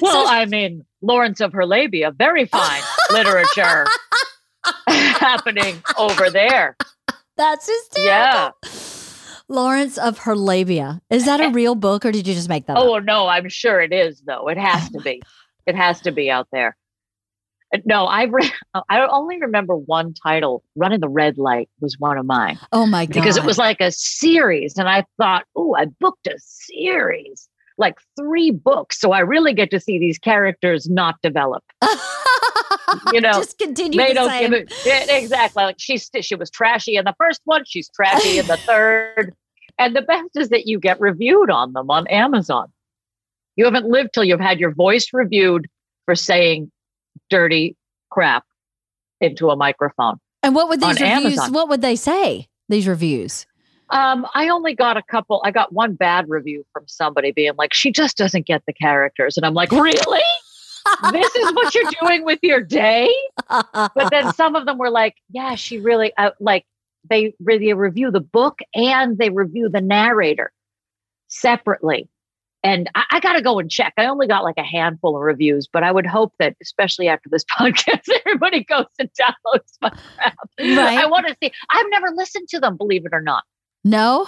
Well, 0.00 0.26
So- 0.26 0.30
I 0.32 0.46
mean, 0.46 0.84
Lawrence 1.02 1.40
of 1.40 1.52
Herlabia, 1.52 2.14
very 2.16 2.46
fine 2.46 2.82
literature 3.12 3.86
happening 4.88 5.82
over 5.96 6.30
there. 6.30 6.76
That's 7.36 7.66
hysterical. 7.68 8.04
Yeah. 8.06 8.50
Lawrence 9.48 9.96
of 9.96 10.18
Herlabia. 10.20 11.00
Is 11.08 11.24
that 11.24 11.40
a 11.40 11.48
real 11.50 11.74
book 11.74 12.04
or 12.04 12.12
did 12.12 12.26
you 12.26 12.34
just 12.34 12.48
make 12.48 12.66
that 12.66 12.76
Oh 12.76 12.96
up? 12.98 13.04
no, 13.04 13.28
I'm 13.28 13.48
sure 13.48 13.80
it 13.80 13.92
is 13.92 14.20
though. 14.26 14.48
It 14.48 14.58
has 14.58 14.90
Oh 14.94 14.98
to 14.98 15.04
be. 15.04 15.22
It 15.66 15.74
has 15.76 16.00
to 16.02 16.12
be 16.12 16.30
out 16.30 16.48
there. 16.52 16.76
No, 17.84 18.06
I've 18.06 18.32
read. 18.32 18.50
I 18.88 19.00
only 19.06 19.40
remember 19.40 19.76
one 19.76 20.14
title. 20.14 20.62
Running 20.74 21.00
the 21.00 21.08
red 21.08 21.38
light 21.38 21.68
was 21.80 21.96
one 21.98 22.16
of 22.18 22.26
mine 22.26 22.58
Oh 22.72 22.86
my 22.86 23.06
God. 23.06 23.14
because 23.14 23.36
it 23.36 23.44
was 23.44 23.58
like 23.58 23.80
a 23.80 23.92
series, 23.92 24.76
and 24.78 24.88
I 24.88 25.04
thought, 25.18 25.44
oh, 25.56 25.74
I 25.74 25.86
booked 26.00 26.26
a 26.26 26.36
series, 26.38 27.48
like 27.76 27.96
three 28.18 28.50
books, 28.50 28.98
so 29.00 29.12
I 29.12 29.20
really 29.20 29.52
get 29.52 29.70
to 29.72 29.80
see 29.80 29.98
these 29.98 30.18
characters 30.18 30.88
not 30.88 31.16
develop. 31.22 31.62
you 33.12 33.20
know, 33.20 33.32
just 33.32 33.58
continue 33.58 33.98
they 33.98 34.08
the 34.08 34.14
don't 34.14 34.30
same. 34.30 34.50
give 34.50 34.52
it 34.62 34.72
yeah, 34.84 35.16
exactly 35.16 35.62
like 35.62 35.76
she's 35.78 36.10
she 36.22 36.34
was 36.34 36.50
trashy 36.50 36.96
in 36.96 37.04
the 37.04 37.14
first 37.18 37.40
one 37.44 37.62
she's 37.66 37.88
trashy 37.94 38.38
in 38.38 38.46
the 38.46 38.56
third 38.66 39.34
and 39.78 39.94
the 39.94 40.02
best 40.02 40.30
is 40.36 40.48
that 40.48 40.66
you 40.66 40.78
get 40.80 40.98
reviewed 41.00 41.50
on 41.50 41.72
them 41.74 41.90
on 41.90 42.06
amazon 42.08 42.66
you 43.56 43.64
haven't 43.64 43.86
lived 43.86 44.10
till 44.14 44.24
you've 44.24 44.40
had 44.40 44.58
your 44.58 44.72
voice 44.72 45.08
reviewed 45.12 45.66
for 46.06 46.14
saying 46.14 46.70
dirty 47.30 47.76
crap 48.10 48.44
into 49.20 49.50
a 49.50 49.56
microphone 49.56 50.16
And 50.42 50.54
what 50.54 50.68
would 50.68 50.80
these 50.80 51.00
reviews? 51.00 51.24
Amazon. 51.38 51.52
What 51.52 51.68
would 51.68 51.82
they 51.82 51.96
say? 51.96 52.48
These 52.68 52.86
reviews. 52.86 53.46
um 53.90 54.26
i 54.34 54.48
only 54.48 54.74
got 54.74 54.96
a 54.96 55.02
couple 55.02 55.40
i 55.44 55.50
got 55.50 55.72
one 55.72 55.94
bad 55.94 56.28
review 56.28 56.64
from 56.72 56.84
somebody 56.86 57.32
being 57.32 57.52
like 57.56 57.72
she 57.72 57.90
just 57.90 58.16
doesn't 58.18 58.46
get 58.46 58.62
the 58.66 58.72
characters 58.74 59.36
and 59.38 59.46
i'm 59.46 59.54
like 59.54 59.72
really 59.72 60.20
this 61.12 61.34
is 61.36 61.52
what 61.54 61.74
you're 61.74 61.90
doing 62.02 62.24
with 62.24 62.38
your 62.42 62.60
day 62.60 63.10
but 63.48 64.10
then 64.10 64.32
some 64.40 64.56
of 64.56 64.66
them 64.66 64.78
were 64.78 64.90
like, 64.90 65.16
yeah, 65.30 65.54
she 65.54 65.78
really 65.78 66.12
uh, 66.16 66.30
like 66.40 66.64
they 67.08 67.34
really 67.40 67.72
review 67.72 68.10
the 68.10 68.20
book 68.20 68.60
and 68.74 69.18
they 69.18 69.30
review 69.30 69.68
the 69.68 69.80
narrator 69.80 70.52
separately. 71.28 72.08
And 72.64 72.90
I, 72.94 73.04
I 73.12 73.20
got 73.20 73.34
to 73.34 73.42
go 73.42 73.58
and 73.58 73.70
check. 73.70 73.92
I 73.96 74.06
only 74.06 74.26
got 74.26 74.42
like 74.42 74.56
a 74.58 74.64
handful 74.64 75.16
of 75.16 75.22
reviews, 75.22 75.68
but 75.72 75.82
I 75.84 75.92
would 75.92 76.06
hope 76.06 76.32
that, 76.38 76.56
especially 76.62 77.08
after 77.08 77.28
this 77.30 77.44
podcast, 77.58 78.08
everybody 78.26 78.64
goes 78.64 78.86
and 78.98 79.08
downloads 79.20 79.72
my 79.80 79.90
crap. 79.90 80.36
Right. 80.58 80.98
I 80.98 81.06
want 81.06 81.26
to 81.28 81.36
see. 81.42 81.52
I've 81.70 81.86
never 81.90 82.08
listened 82.14 82.48
to 82.48 82.60
them, 82.60 82.76
believe 82.76 83.06
it 83.06 83.12
or 83.12 83.22
not. 83.22 83.44
no. 83.84 84.26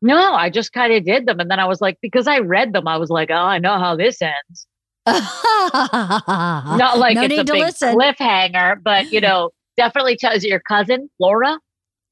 No, 0.00 0.32
I 0.32 0.48
just 0.48 0.72
kind 0.72 0.92
of 0.92 1.04
did 1.04 1.26
them, 1.26 1.40
and 1.40 1.50
then 1.50 1.58
I 1.58 1.64
was 1.64 1.80
like, 1.80 1.98
because 2.00 2.28
I 2.28 2.38
read 2.38 2.72
them, 2.72 2.86
I 2.86 2.98
was 2.98 3.10
like, 3.10 3.32
oh, 3.32 3.34
I 3.34 3.58
know 3.58 3.80
how 3.80 3.96
this 3.96 4.22
ends. 4.22 4.68
Not 5.08 6.98
like 6.98 7.16
no 7.16 7.22
it's 7.24 7.38
a 7.38 7.44
big 7.44 7.48
listen. 7.48 7.96
cliffhanger, 7.96 8.80
but 8.80 9.10
you 9.10 9.20
know, 9.20 9.50
definitely 9.76 10.16
tells 10.16 10.44
your 10.44 10.60
cousin 10.60 11.10
Laura. 11.18 11.58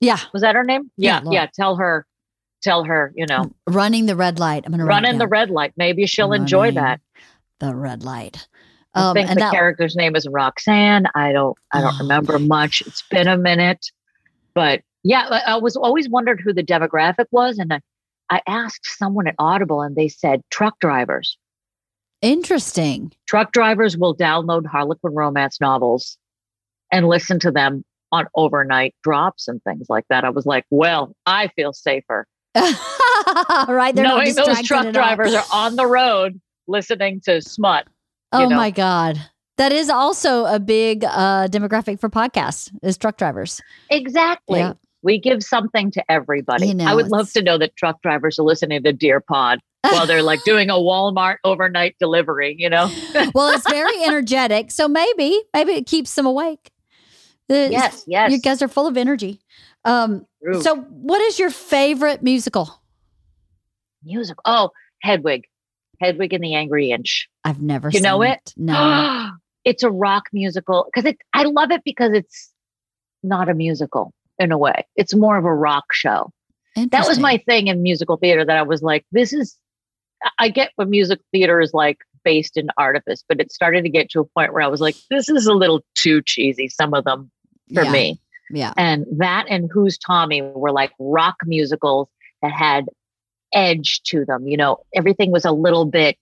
Yeah. 0.00 0.18
Was 0.32 0.42
that 0.42 0.54
her 0.54 0.64
name? 0.64 0.90
Yeah, 0.96 1.20
Yeah, 1.24 1.30
yeah. 1.30 1.46
Tell 1.54 1.76
her, 1.76 2.06
tell 2.62 2.84
her, 2.84 3.12
you 3.16 3.26
know, 3.26 3.50
Running 3.66 4.06
the 4.06 4.16
red 4.16 4.38
light. 4.38 4.64
I'm 4.66 4.72
going 4.72 4.80
to 4.80 4.84
run 4.86 5.04
in 5.04 5.18
the 5.18 5.28
red 5.28 5.50
light. 5.50 5.72
Maybe 5.76 6.06
she'll 6.06 6.32
enjoy 6.32 6.72
that. 6.72 7.00
the 7.60 7.74
red 7.74 8.02
light. 8.02 8.46
I 8.94 9.08
Um, 9.10 9.14
think 9.14 9.28
and 9.30 9.36
the 9.38 9.44
that, 9.44 9.52
character's 9.52 9.94
name 9.96 10.16
is 10.16 10.26
Roxanne. 10.28 11.06
I 11.14 11.32
don't, 11.32 11.56
I 11.72 11.80
don't 11.80 11.94
Oh. 11.94 11.98
remember 12.00 12.38
much. 12.38 12.82
It's 12.86 13.02
been 13.10 13.28
a 13.28 13.36
minute, 13.36 13.90
but 14.54 14.80
yeah, 15.02 15.26
I, 15.30 15.52
I 15.52 15.56
was 15.56 15.76
always 15.76 16.08
wondered 16.08 16.40
who 16.40 16.52
the 16.52 16.62
demographic 16.64 17.26
was, 17.30 17.58
and 17.58 17.72
I, 17.72 17.80
I 18.30 18.40
asked 18.46 18.86
someone 18.98 19.26
at 19.28 19.34
Audible, 19.38 19.82
and 19.82 19.94
they 19.96 20.08
said 20.08 20.42
truck 20.50 20.78
drivers. 20.80 21.38
interesting. 22.22 23.12
Truck 23.26 23.52
drivers 23.52 23.96
will 23.96 24.16
download 24.16 24.66
Harlequin 24.66 25.14
romance 25.14 25.60
novels 25.60 26.18
and 26.92 27.06
listen 27.08 27.38
to 27.40 27.50
them 27.50 27.84
on 28.12 28.26
overnight 28.34 28.94
drops 29.02 29.48
and 29.48 29.62
things 29.64 29.86
like 29.88 30.04
that. 30.08 30.24
I 30.24 30.30
was 30.30 30.46
like, 30.46 30.64
well, 30.70 31.14
I 31.26 31.48
feel 31.48 31.72
safer 31.72 32.26
right. 33.68 33.94
They're 33.94 34.04
not 34.04 34.18
knowing 34.18 34.34
those 34.34 34.62
truck 34.62 34.92
drivers 34.92 35.34
are 35.34 35.44
on 35.52 35.76
the 35.76 35.86
road 35.86 36.40
listening 36.68 37.20
to 37.22 37.40
smut. 37.42 37.86
Oh 38.32 38.48
know. 38.48 38.56
my 38.56 38.70
God. 38.70 39.20
That 39.56 39.72
is 39.72 39.88
also 39.88 40.44
a 40.44 40.60
big 40.60 41.04
uh, 41.04 41.48
demographic 41.48 41.98
for 41.98 42.10
podcasts 42.10 42.70
is 42.82 42.98
truck 42.98 43.16
drivers. 43.16 43.60
Exactly. 43.90 44.58
Yeah. 44.58 44.74
We 45.02 45.18
give 45.18 45.42
something 45.42 45.90
to 45.92 46.04
everybody. 46.10 46.68
You 46.68 46.74
know, 46.74 46.84
I 46.84 46.94
would 46.94 47.08
love 47.08 47.32
to 47.32 47.42
know 47.42 47.56
that 47.58 47.76
truck 47.76 48.02
drivers 48.02 48.38
are 48.38 48.42
listening 48.42 48.82
to 48.82 48.92
Dear 48.92 49.20
Pod 49.20 49.60
while 49.82 50.06
they're 50.06 50.22
like 50.22 50.42
doing 50.44 50.68
a 50.68 50.74
Walmart 50.74 51.36
overnight 51.44 51.96
delivery, 51.98 52.54
you 52.58 52.68
know? 52.68 52.90
well, 53.34 53.54
it's 53.54 53.68
very 53.70 54.02
energetic. 54.04 54.70
So 54.70 54.88
maybe, 54.88 55.40
maybe 55.54 55.72
it 55.72 55.86
keeps 55.86 56.14
them 56.14 56.26
awake. 56.26 56.70
The- 57.48 57.68
yes, 57.70 58.04
yes. 58.06 58.32
You 58.32 58.40
guys 58.40 58.60
are 58.60 58.68
full 58.68 58.86
of 58.86 58.96
energy. 58.96 59.40
Um, 59.86 60.26
True. 60.42 60.60
so 60.62 60.76
what 60.76 61.20
is 61.22 61.38
your 61.38 61.50
favorite 61.50 62.22
musical? 62.22 62.82
music. 64.02 64.36
Oh, 64.44 64.70
Hedwig. 65.02 65.44
Hedwig 66.00 66.32
and 66.32 66.44
the 66.44 66.54
Angry 66.54 66.90
Inch. 66.90 67.28
I've 67.44 67.60
never 67.60 67.88
You 67.90 68.00
know 68.00 68.22
seen 68.22 68.32
it? 68.32 68.54
No. 68.56 69.30
it's 69.64 69.82
a 69.82 69.90
rock 69.90 70.24
musical 70.32 70.86
because 70.92 71.08
it 71.10 71.18
I 71.32 71.44
love 71.44 71.70
it 71.70 71.82
because 71.84 72.12
it's 72.12 72.52
not 73.22 73.48
a 73.48 73.54
musical 73.54 74.12
in 74.38 74.52
a 74.52 74.58
way. 74.58 74.86
It's 74.94 75.14
more 75.14 75.36
of 75.36 75.44
a 75.44 75.54
rock 75.54 75.84
show. 75.92 76.30
That 76.76 77.08
was 77.08 77.18
my 77.18 77.38
thing 77.38 77.68
in 77.68 77.82
musical 77.82 78.16
theater 78.18 78.44
that 78.44 78.56
I 78.56 78.62
was 78.62 78.82
like, 78.82 79.04
this 79.10 79.32
is 79.32 79.56
I- 80.22 80.30
I 80.46 80.48
get 80.50 80.70
what 80.76 80.88
music 80.88 81.20
theater 81.32 81.60
is 81.60 81.72
like 81.72 81.98
based 82.24 82.56
in 82.56 82.68
artifice, 82.76 83.24
but 83.28 83.40
it 83.40 83.50
started 83.50 83.82
to 83.82 83.88
get 83.88 84.10
to 84.10 84.20
a 84.20 84.24
point 84.24 84.52
where 84.52 84.62
I 84.62 84.66
was 84.68 84.80
like, 84.80 84.96
this 85.10 85.28
is 85.28 85.46
a 85.46 85.54
little 85.54 85.80
too 85.94 86.20
cheesy, 86.22 86.68
some 86.68 86.92
of 86.94 87.04
them 87.04 87.30
for 87.74 87.82
Yeah, 87.84 87.90
me. 87.92 88.20
Yeah. 88.50 88.72
And 88.76 89.06
that 89.18 89.46
and 89.48 89.68
Who's 89.72 89.98
Tommy 89.98 90.42
were 90.42 90.72
like 90.72 90.92
rock 90.98 91.36
musicals 91.44 92.08
that 92.42 92.52
had 92.52 92.86
edge 93.52 94.02
to 94.06 94.24
them. 94.24 94.46
You 94.46 94.56
know, 94.56 94.78
everything 94.94 95.32
was 95.32 95.44
a 95.44 95.52
little 95.52 95.84
bit 95.84 96.16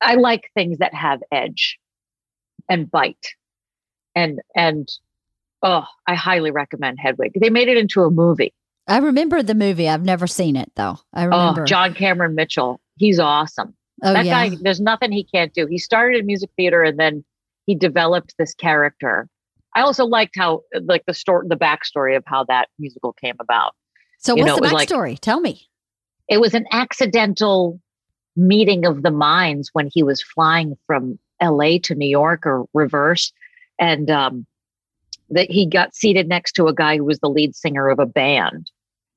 I 0.00 0.14
like 0.14 0.50
things 0.54 0.78
that 0.78 0.94
have 0.94 1.20
edge 1.30 1.78
and 2.68 2.90
bite. 2.90 3.34
And 4.14 4.40
and 4.56 4.88
oh, 5.62 5.84
I 6.06 6.14
highly 6.14 6.50
recommend 6.50 6.98
Hedwig. 7.00 7.32
They 7.38 7.50
made 7.50 7.68
it 7.68 7.76
into 7.76 8.02
a 8.02 8.10
movie. 8.10 8.52
I 8.88 8.98
remember 8.98 9.42
the 9.42 9.54
movie. 9.54 9.88
I've 9.88 10.04
never 10.04 10.26
seen 10.26 10.56
it 10.56 10.72
though. 10.74 10.98
I 11.12 11.22
oh, 11.22 11.28
remember. 11.28 11.62
Oh, 11.62 11.66
John 11.66 11.94
Cameron 11.94 12.34
Mitchell. 12.34 12.80
He's 12.96 13.18
awesome. 13.18 13.74
oh 14.02 14.12
that 14.12 14.24
yeah. 14.24 14.48
guy, 14.48 14.56
there's 14.60 14.80
nothing 14.80 15.12
he 15.12 15.24
can't 15.24 15.52
do. 15.52 15.66
He 15.66 15.78
started 15.78 16.20
in 16.20 16.26
music 16.26 16.50
theater 16.56 16.82
and 16.82 16.98
then 16.98 17.24
he 17.66 17.74
developed 17.74 18.34
this 18.38 18.54
character. 18.54 19.28
I 19.74 19.82
also 19.82 20.04
liked 20.04 20.34
how 20.36 20.62
like 20.82 21.04
the 21.06 21.14
story 21.14 21.46
the 21.48 21.56
backstory 21.56 22.16
of 22.16 22.24
how 22.26 22.44
that 22.44 22.68
musical 22.78 23.12
came 23.12 23.36
about. 23.40 23.74
so 24.18 24.34
you 24.36 24.42
what's 24.42 24.48
know, 24.48 24.56
the 24.56 24.62
was 24.62 24.72
like- 24.72 24.88
backstory? 24.88 25.18
Tell 25.18 25.40
me. 25.40 25.66
It 26.28 26.40
was 26.40 26.54
an 26.54 26.66
accidental 26.70 27.80
meeting 28.36 28.86
of 28.86 29.02
the 29.02 29.10
minds 29.10 29.70
when 29.72 29.88
he 29.92 30.02
was 30.02 30.22
flying 30.22 30.76
from 30.86 31.18
LA 31.42 31.78
to 31.82 31.94
New 31.94 32.06
York 32.08 32.46
or 32.46 32.66
reverse. 32.74 33.32
And 33.78 34.10
um 34.10 34.46
that 35.30 35.50
he 35.50 35.64
got 35.66 35.94
seated 35.94 36.28
next 36.28 36.52
to 36.52 36.66
a 36.66 36.74
guy 36.74 36.96
who 36.96 37.04
was 37.04 37.20
the 37.20 37.28
lead 37.30 37.54
singer 37.54 37.88
of 37.88 37.98
a 38.00 38.06
band. 38.06 38.70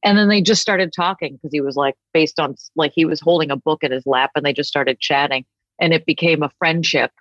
And 0.06 0.18
then 0.18 0.28
they 0.28 0.41
just 0.41 0.62
started 0.62 0.93
talking 0.93 1.34
because 1.36 1.51
he 1.51 1.62
was 1.62 1.76
like 1.76 1.95
based 2.14 2.39
on 2.39 2.56
like 2.76 2.91
he 2.93 3.06
was 3.06 3.20
holding 3.20 3.49
a 3.51 3.56
book 3.56 3.84
in 3.84 3.91
his 3.91 4.06
lap 4.06 4.32
and 4.36 4.45
they 4.45 4.54
just 4.54 4.70
started 4.70 4.99
chatting 4.99 5.45
and 5.80 5.93
it 5.93 6.06
became 6.06 6.43
a 6.43 6.51
friendship 6.60 7.12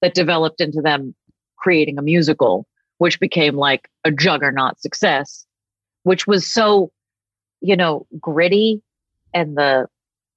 that 0.00 0.14
developed 0.14 0.60
into 0.60 0.80
them 0.80 1.14
creating 1.56 1.98
a 1.98 2.02
musical 2.02 2.66
which 2.98 3.20
became 3.20 3.56
like 3.56 3.88
a 4.04 4.10
juggernaut 4.10 4.80
success 4.80 5.46
which 6.02 6.26
was 6.26 6.46
so 6.46 6.90
you 7.60 7.76
know 7.76 8.06
gritty 8.20 8.82
and 9.34 9.56
the 9.56 9.86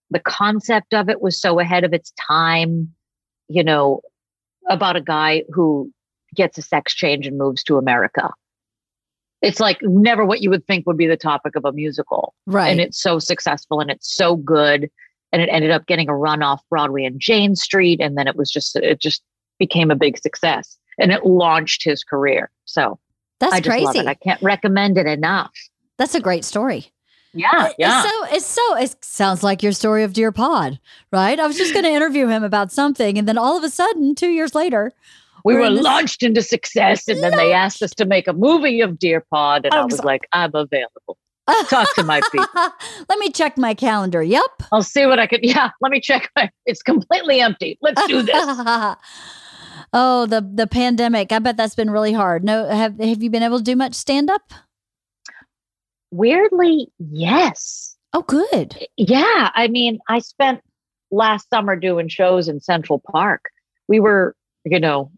the 0.09 0.19
concept 0.19 0.93
of 0.93 1.09
it 1.09 1.21
was 1.21 1.39
so 1.39 1.59
ahead 1.59 1.83
of 1.83 1.93
its 1.93 2.11
time 2.27 2.91
you 3.47 3.63
know 3.63 4.01
about 4.69 4.95
a 4.95 5.01
guy 5.01 5.43
who 5.53 5.91
gets 6.35 6.57
a 6.57 6.61
sex 6.61 6.93
change 6.93 7.25
and 7.27 7.37
moves 7.37 7.63
to 7.63 7.77
america. 7.77 8.31
It's 9.41 9.61
like 9.61 9.79
never 9.81 10.25
what 10.25 10.41
you 10.41 10.49
would 10.49 10.67
think 10.67 10.85
would 10.85 10.97
be 10.97 11.07
the 11.07 11.15
topic 11.15 11.55
of 11.55 11.63
a 11.63 11.71
musical. 11.71 12.33
Right. 12.45 12.69
and 12.69 12.81
it's 12.81 13.01
so 13.01 13.19
successful 13.19 13.79
and 13.79 13.89
it's 13.89 14.13
so 14.13 14.35
good 14.35 14.89
and 15.31 15.41
it 15.41 15.49
ended 15.49 15.71
up 15.71 15.85
getting 15.85 16.09
a 16.09 16.15
run 16.15 16.41
off 16.43 16.61
broadway 16.69 17.05
and 17.05 17.19
jane 17.19 17.55
street 17.55 18.01
and 18.01 18.17
then 18.17 18.27
it 18.27 18.35
was 18.35 18.51
just 18.51 18.75
it 18.75 18.99
just 18.99 19.21
became 19.59 19.91
a 19.91 19.95
big 19.95 20.17
success 20.17 20.77
and 20.99 21.11
it 21.11 21.25
launched 21.25 21.83
his 21.83 22.03
career 22.03 22.51
so 22.65 22.99
That's 23.39 23.53
i 23.53 23.59
just 23.59 23.69
crazy. 23.69 23.85
love 23.85 23.95
it 23.95 24.07
i 24.07 24.13
can't 24.13 24.41
recommend 24.41 24.97
it 24.97 25.05
enough 25.07 25.51
That's 25.97 26.15
a 26.15 26.19
great 26.21 26.45
story. 26.45 26.91
yeah 27.33 27.69
yeah 27.77 28.03
It's 28.03 28.09
so 28.11 28.35
it's 28.35 28.45
so 28.45 28.77
it 28.77 29.05
sounds 29.05 29.43
like 29.43 29.61
your 29.63 29.71
story 29.73 30.03
of 30.03 30.13
Dear 30.13 30.31
Pod, 30.31 30.79
right? 31.11 31.39
I 31.39 31.45
was 31.47 31.57
just 31.57 31.73
going 31.73 31.85
to 31.85 31.91
interview 31.91 32.27
him 32.27 32.43
about 32.43 32.71
something, 32.71 33.17
and 33.19 33.27
then 33.27 33.37
all 33.37 33.55
of 33.57 33.63
a 33.63 33.69
sudden, 33.69 34.15
two 34.15 34.29
years 34.29 34.55
later, 34.55 34.91
we 35.45 35.53
we're 35.53 35.59
were 35.61 35.65
in 35.67 35.75
this- 35.75 35.83
launched 35.83 36.23
into 36.23 36.41
success 36.41 37.07
and 37.07 37.21
then 37.21 37.35
they 37.37 37.53
asked 37.53 37.81
us 37.83 37.91
to 37.95 38.05
make 38.05 38.27
a 38.27 38.33
movie 38.33 38.81
of 38.81 38.97
dear 38.99 39.21
pod 39.31 39.65
and 39.65 39.73
i 39.73 39.79
I'm 39.79 39.85
was 39.85 39.97
so- 39.97 40.03
like 40.05 40.27
i'm 40.33 40.51
available 40.53 41.17
Talk 41.67 41.95
to 41.95 42.03
my 42.03 42.21
people. 42.31 42.45
Let 43.09 43.17
me 43.17 43.31
check 43.31 43.57
my 43.57 43.73
calendar. 43.73 44.21
Yep. 44.21 44.51
i'll 44.71 44.83
see 44.83 45.05
what 45.05 45.17
i 45.19 45.25
can 45.27 45.39
yeah 45.43 45.69
let 45.81 45.91
me 45.91 45.99
check 46.01 46.29
my 46.35 46.49
it's 46.65 46.81
completely 46.83 47.39
empty 47.41 47.77
let's 47.81 48.05
do 48.07 48.21
this 48.21 48.35
oh, 49.93 50.25
the 50.25 50.41
the 50.41 50.67
pandemic. 50.67 51.31
I 51.31 51.39
bet 51.39 51.57
that's 51.57 51.75
been 51.75 51.89
really 51.89 52.13
hard. 52.13 52.43
No, 52.43 52.67
have 52.67 52.99
have 52.99 53.23
you 53.23 53.29
been 53.29 53.43
able 53.43 53.57
to 53.57 53.63
do 53.63 53.75
much 53.75 53.93
stand 53.93 54.29
up? 54.29 54.53
weirdly, 56.11 56.91
yes. 56.97 57.97
Oh, 58.13 58.23
good. 58.23 58.87
Yeah. 58.97 59.49
I 59.53 59.67
mean, 59.67 59.99
I 60.07 60.19
spent 60.19 60.61
last 61.11 61.49
summer 61.49 61.75
doing 61.75 62.07
shows 62.07 62.47
in 62.47 62.59
Central 62.59 63.01
Park. 63.11 63.49
We 63.87 63.99
were, 63.99 64.35
you 64.65 64.79
know, 64.79 65.11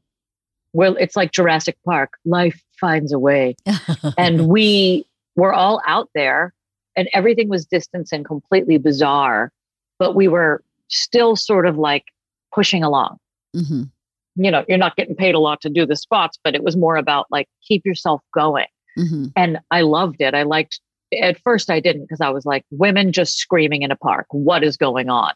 well, 0.74 0.96
it's 0.98 1.16
like 1.16 1.32
Jurassic 1.32 1.78
Park. 1.86 2.14
Life 2.26 2.62
finds 2.80 3.12
a 3.12 3.20
way. 3.20 3.56
and 4.18 4.48
we 4.48 5.06
were 5.36 5.54
all 5.54 5.82
out 5.86 6.10
there 6.14 6.54
and 6.96 7.10
everything 7.14 7.50
was 7.50 7.66
distant 7.66 8.10
and 8.12 8.26
completely 8.26 8.78
bizarre, 8.78 9.52
but 10.00 10.16
we 10.16 10.28
were 10.28 10.62
still 10.90 11.36
sort 11.36 11.66
of 11.66 11.78
like 11.78 12.06
pushing 12.54 12.84
along. 12.84 13.18
Mm-hmm. 13.56 13.84
You 14.36 14.52
know, 14.52 14.64
you're 14.68 14.78
not 14.78 14.96
getting 14.96 15.16
paid 15.16 15.36
a 15.36 15.40
lot 15.40 15.62
to 15.62 15.70
do 15.70 15.86
the 15.86 15.96
spots, 15.96 16.38
but 16.44 16.56
it 16.56 16.64
was 16.64 16.78
more 16.78 16.96
about 16.96 17.28
like 17.30 17.48
keep 17.68 17.86
yourself 17.86 18.22
going. 18.34 18.68
Mm-hmm. 18.98 19.26
And 19.36 19.60
I 19.72 19.82
loved 19.82 20.22
it. 20.22 20.34
I 20.34 20.44
liked 20.44 20.80
at 21.20 21.40
first 21.42 21.70
I 21.70 21.80
didn't 21.80 22.04
because 22.04 22.22
I 22.22 22.30
was 22.30 22.46
like, 22.46 22.64
women 22.72 23.12
just 23.12 23.38
screaming 23.38 23.82
in 23.82 23.92
a 23.92 23.96
park. 23.96 24.28
What 24.32 24.64
is 24.64 24.78
going 24.78 25.10
on? 25.10 25.34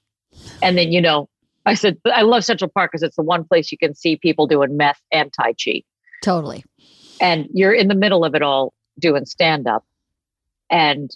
And 0.61 0.77
then, 0.77 0.91
you 0.91 1.01
know, 1.01 1.29
I 1.65 1.73
said, 1.73 1.97
I 2.05 2.21
love 2.21 2.45
Central 2.45 2.69
Park 2.73 2.91
because 2.91 3.03
it's 3.03 3.15
the 3.15 3.23
one 3.23 3.43
place 3.43 3.71
you 3.71 3.77
can 3.77 3.95
see 3.95 4.17
people 4.17 4.47
doing 4.47 4.77
meth 4.77 5.01
and 5.11 5.33
Tai 5.33 5.53
Chi. 5.53 5.83
Totally. 6.21 6.63
And 7.19 7.47
you're 7.53 7.73
in 7.73 7.87
the 7.87 7.95
middle 7.95 8.23
of 8.23 8.35
it 8.35 8.41
all 8.41 8.73
doing 8.99 9.25
stand 9.25 9.67
up. 9.67 9.83
And, 10.69 11.15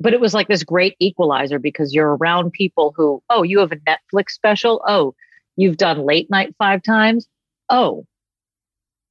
but 0.00 0.12
it 0.12 0.20
was 0.20 0.34
like 0.34 0.48
this 0.48 0.62
great 0.62 0.96
equalizer 1.00 1.58
because 1.58 1.94
you're 1.94 2.16
around 2.16 2.52
people 2.52 2.94
who, 2.96 3.22
oh, 3.30 3.42
you 3.42 3.58
have 3.60 3.72
a 3.72 3.76
Netflix 3.76 4.30
special. 4.30 4.82
Oh, 4.86 5.14
you've 5.56 5.76
done 5.76 6.04
late 6.04 6.30
night 6.30 6.54
five 6.58 6.82
times. 6.82 7.26
Oh, 7.68 8.06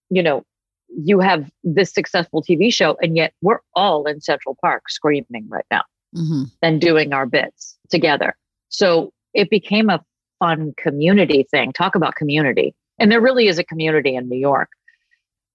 you 0.10 0.24
know, 0.24 0.43
you 0.89 1.20
have 1.20 1.50
this 1.64 1.93
successful 1.93 2.41
TV 2.41 2.74
show, 2.74 2.98
and 3.02 3.18
yet 3.18 3.34
we're 3.41 3.60
all 3.74 4.06
in 4.06 4.22
Central 4.22 4.58
Park 4.62 4.89
screaming 4.89 5.48
right 5.50 5.66
now 5.72 5.84
mm-hmm. 6.16 6.43
and 6.62 6.80
doing 6.80 7.14
our 7.14 7.26
bits 7.26 7.78
together. 7.89 8.36
So 8.70 9.12
it 9.34 9.50
became 9.50 9.89
a 9.89 10.04
fun 10.39 10.74
community 10.78 11.46
thing. 11.50 11.74
Talk 11.74 11.96
about 11.96 12.16
community. 12.16 12.74
And 13.00 13.12
there 13.12 13.22
really 13.22 13.48
is 13.48 13.60
a 13.60 13.64
community 13.64 14.16
in 14.16 14.30
New 14.30 14.38
York. 14.38 14.70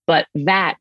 But 0.07 0.27
that 0.35 0.77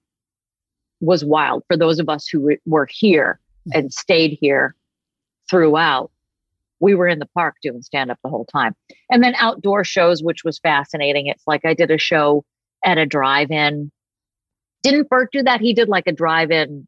was 1.01 1.23
wild 1.23 1.63
for 1.67 1.77
those 1.77 1.99
of 1.99 2.09
us 2.09 2.27
who 2.27 2.57
were 2.65 2.87
here 2.89 3.39
mm-hmm. 3.67 3.79
and 3.79 3.93
stayed 3.93 4.37
here 4.41 4.75
throughout. 5.49 6.11
We 6.79 6.95
were 6.95 7.07
in 7.07 7.19
the 7.19 7.27
park 7.35 7.55
doing 7.61 7.81
stand 7.81 8.11
up 8.11 8.19
the 8.23 8.29
whole 8.29 8.45
time. 8.45 8.73
And 9.09 9.23
then 9.23 9.35
outdoor 9.39 9.83
shows, 9.83 10.23
which 10.23 10.43
was 10.43 10.59
fascinating. 10.59 11.27
It's 11.27 11.43
like 11.45 11.65
I 11.65 11.73
did 11.73 11.91
a 11.91 11.97
show 11.97 12.43
at 12.85 12.97
a 12.97 13.05
drive 13.05 13.51
in 13.51 13.91
didn't 14.83 15.09
Bert 15.09 15.31
do 15.31 15.43
that? 15.43 15.61
He 15.61 15.73
did 15.73 15.89
like 15.89 16.07
a 16.07 16.11
drive-in. 16.11 16.87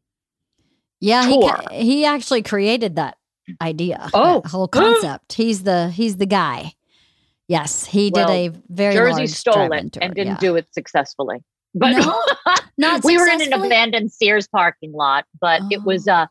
Yeah, 1.00 1.26
tour. 1.26 1.56
he 1.70 1.84
he 1.84 2.04
actually 2.04 2.42
created 2.42 2.96
that 2.96 3.16
idea. 3.60 4.08
Oh, 4.14 4.42
whole 4.44 4.68
concept. 4.68 5.32
he's 5.32 5.64
the 5.64 5.90
he's 5.90 6.16
the 6.16 6.26
guy. 6.26 6.74
Yes, 7.48 7.84
he 7.84 8.10
did 8.10 8.26
well, 8.26 8.30
a 8.30 8.50
very 8.70 8.94
Jersey 8.94 9.26
stole 9.26 9.72
it 9.72 9.92
tour, 9.92 10.02
and 10.02 10.14
didn't 10.14 10.34
yeah. 10.34 10.38
do 10.38 10.56
it 10.56 10.72
successfully. 10.72 11.38
But 11.74 11.98
no, 11.98 12.24
not 12.78 13.04
we 13.04 13.18
were 13.18 13.26
in 13.26 13.42
an 13.42 13.52
abandoned 13.52 14.12
Sears 14.12 14.46
parking 14.46 14.92
lot, 14.92 15.24
but 15.40 15.60
oh. 15.62 15.68
it 15.70 15.82
was 15.82 16.06
uh 16.06 16.26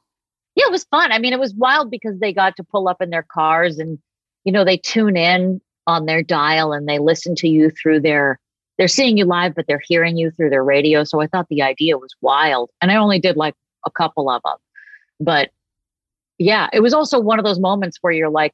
yeah, 0.61 0.67
it 0.67 0.71
was 0.71 0.85
fun. 0.85 1.11
I 1.11 1.19
mean, 1.19 1.33
it 1.33 1.39
was 1.39 1.53
wild 1.53 1.89
because 1.89 2.19
they 2.19 2.33
got 2.33 2.55
to 2.57 2.63
pull 2.63 2.87
up 2.87 3.01
in 3.01 3.09
their 3.09 3.25
cars 3.31 3.79
and 3.79 3.99
you 4.43 4.51
know, 4.51 4.63
they 4.63 4.77
tune 4.77 5.17
in 5.17 5.61
on 5.87 6.05
their 6.05 6.23
dial 6.23 6.73
and 6.73 6.87
they 6.87 6.99
listen 6.99 7.35
to 7.35 7.47
you 7.47 7.69
through 7.69 8.01
their 8.01 8.39
they're 8.77 8.87
seeing 8.87 9.17
you 9.17 9.25
live, 9.25 9.53
but 9.53 9.67
they're 9.67 9.81
hearing 9.83 10.17
you 10.17 10.31
through 10.31 10.49
their 10.49 10.63
radio. 10.63 11.03
So 11.03 11.21
I 11.21 11.27
thought 11.27 11.47
the 11.49 11.61
idea 11.61 11.97
was 11.97 12.15
wild. 12.21 12.71
And 12.81 12.89
I 12.89 12.95
only 12.95 13.19
did 13.19 13.37
like 13.37 13.53
a 13.85 13.91
couple 13.91 14.29
of 14.29 14.41
them. 14.43 14.57
But 15.19 15.51
yeah, 16.39 16.67
it 16.73 16.79
was 16.79 16.93
also 16.93 17.19
one 17.19 17.37
of 17.37 17.45
those 17.45 17.59
moments 17.59 17.99
where 18.01 18.13
you're 18.13 18.29
like, 18.29 18.53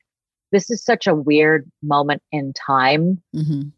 this 0.51 0.69
is 0.69 0.83
such 0.83 1.07
a 1.07 1.15
weird 1.15 1.69
moment 1.81 2.21
in 2.31 2.51
time 2.53 3.21
mm-hmm. 3.33 3.69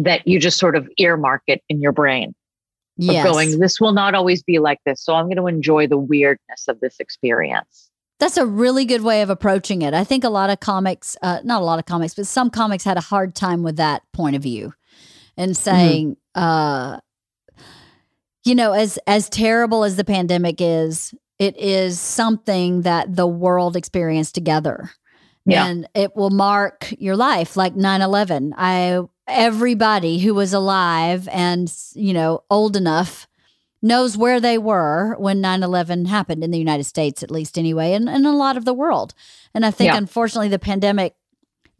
that 0.00 0.26
you 0.26 0.38
just 0.38 0.58
sort 0.58 0.76
of 0.76 0.86
earmark 0.98 1.42
it 1.46 1.62
in 1.70 1.80
your 1.80 1.92
brain. 1.92 2.34
Yes. 3.00 3.24
going, 3.24 3.58
this 3.58 3.80
will 3.80 3.92
not 3.92 4.14
always 4.14 4.42
be 4.42 4.58
like 4.58 4.78
this. 4.84 5.02
So 5.02 5.14
I'm 5.14 5.26
going 5.26 5.36
to 5.36 5.46
enjoy 5.46 5.86
the 5.86 5.98
weirdness 5.98 6.68
of 6.68 6.80
this 6.80 7.00
experience. 7.00 7.90
That's 8.18 8.36
a 8.36 8.44
really 8.44 8.84
good 8.84 9.02
way 9.02 9.22
of 9.22 9.30
approaching 9.30 9.80
it. 9.80 9.94
I 9.94 10.04
think 10.04 10.24
a 10.24 10.28
lot 10.28 10.50
of 10.50 10.60
comics, 10.60 11.16
uh, 11.22 11.40
not 11.42 11.62
a 11.62 11.64
lot 11.64 11.78
of 11.78 11.86
comics, 11.86 12.14
but 12.14 12.26
some 12.26 12.50
comics 12.50 12.84
had 12.84 12.98
a 12.98 13.00
hard 13.00 13.34
time 13.34 13.62
with 13.62 13.76
that 13.76 14.02
point 14.12 14.36
of 14.36 14.42
view 14.42 14.74
and 15.38 15.52
mm-hmm. 15.52 15.62
saying, 15.62 16.16
mm-hmm. 16.36 16.42
uh, 16.42 16.98
you 18.44 18.54
know, 18.54 18.72
as 18.72 18.98
as 19.06 19.28
terrible 19.28 19.84
as 19.84 19.96
the 19.96 20.04
pandemic 20.04 20.56
is, 20.60 21.14
it 21.38 21.56
is 21.56 21.98
something 21.98 22.82
that 22.82 23.16
the 23.16 23.26
world 23.26 23.76
experienced 23.76 24.34
together. 24.34 24.90
Yeah. 25.46 25.66
And 25.66 25.88
it 25.94 26.14
will 26.14 26.30
mark 26.30 26.92
your 26.98 27.16
life 27.16 27.56
like 27.56 27.74
9/11. 27.74 28.52
I 28.56 29.00
everybody 29.30 30.18
who 30.18 30.34
was 30.34 30.52
alive 30.52 31.28
and, 31.32 31.72
you 31.94 32.12
know, 32.12 32.42
old 32.50 32.76
enough 32.76 33.26
knows 33.82 34.16
where 34.16 34.40
they 34.40 34.58
were 34.58 35.14
when 35.18 35.42
9-11 35.42 36.06
happened 36.06 36.44
in 36.44 36.50
the 36.50 36.58
united 36.58 36.84
states 36.84 37.22
at 37.22 37.30
least 37.30 37.56
anyway 37.56 37.94
and, 37.94 38.10
and 38.10 38.26
a 38.26 38.30
lot 38.30 38.58
of 38.58 38.66
the 38.66 38.74
world 38.74 39.14
and 39.54 39.64
i 39.64 39.70
think 39.70 39.90
yeah. 39.90 39.96
unfortunately 39.96 40.48
the 40.48 40.58
pandemic 40.58 41.14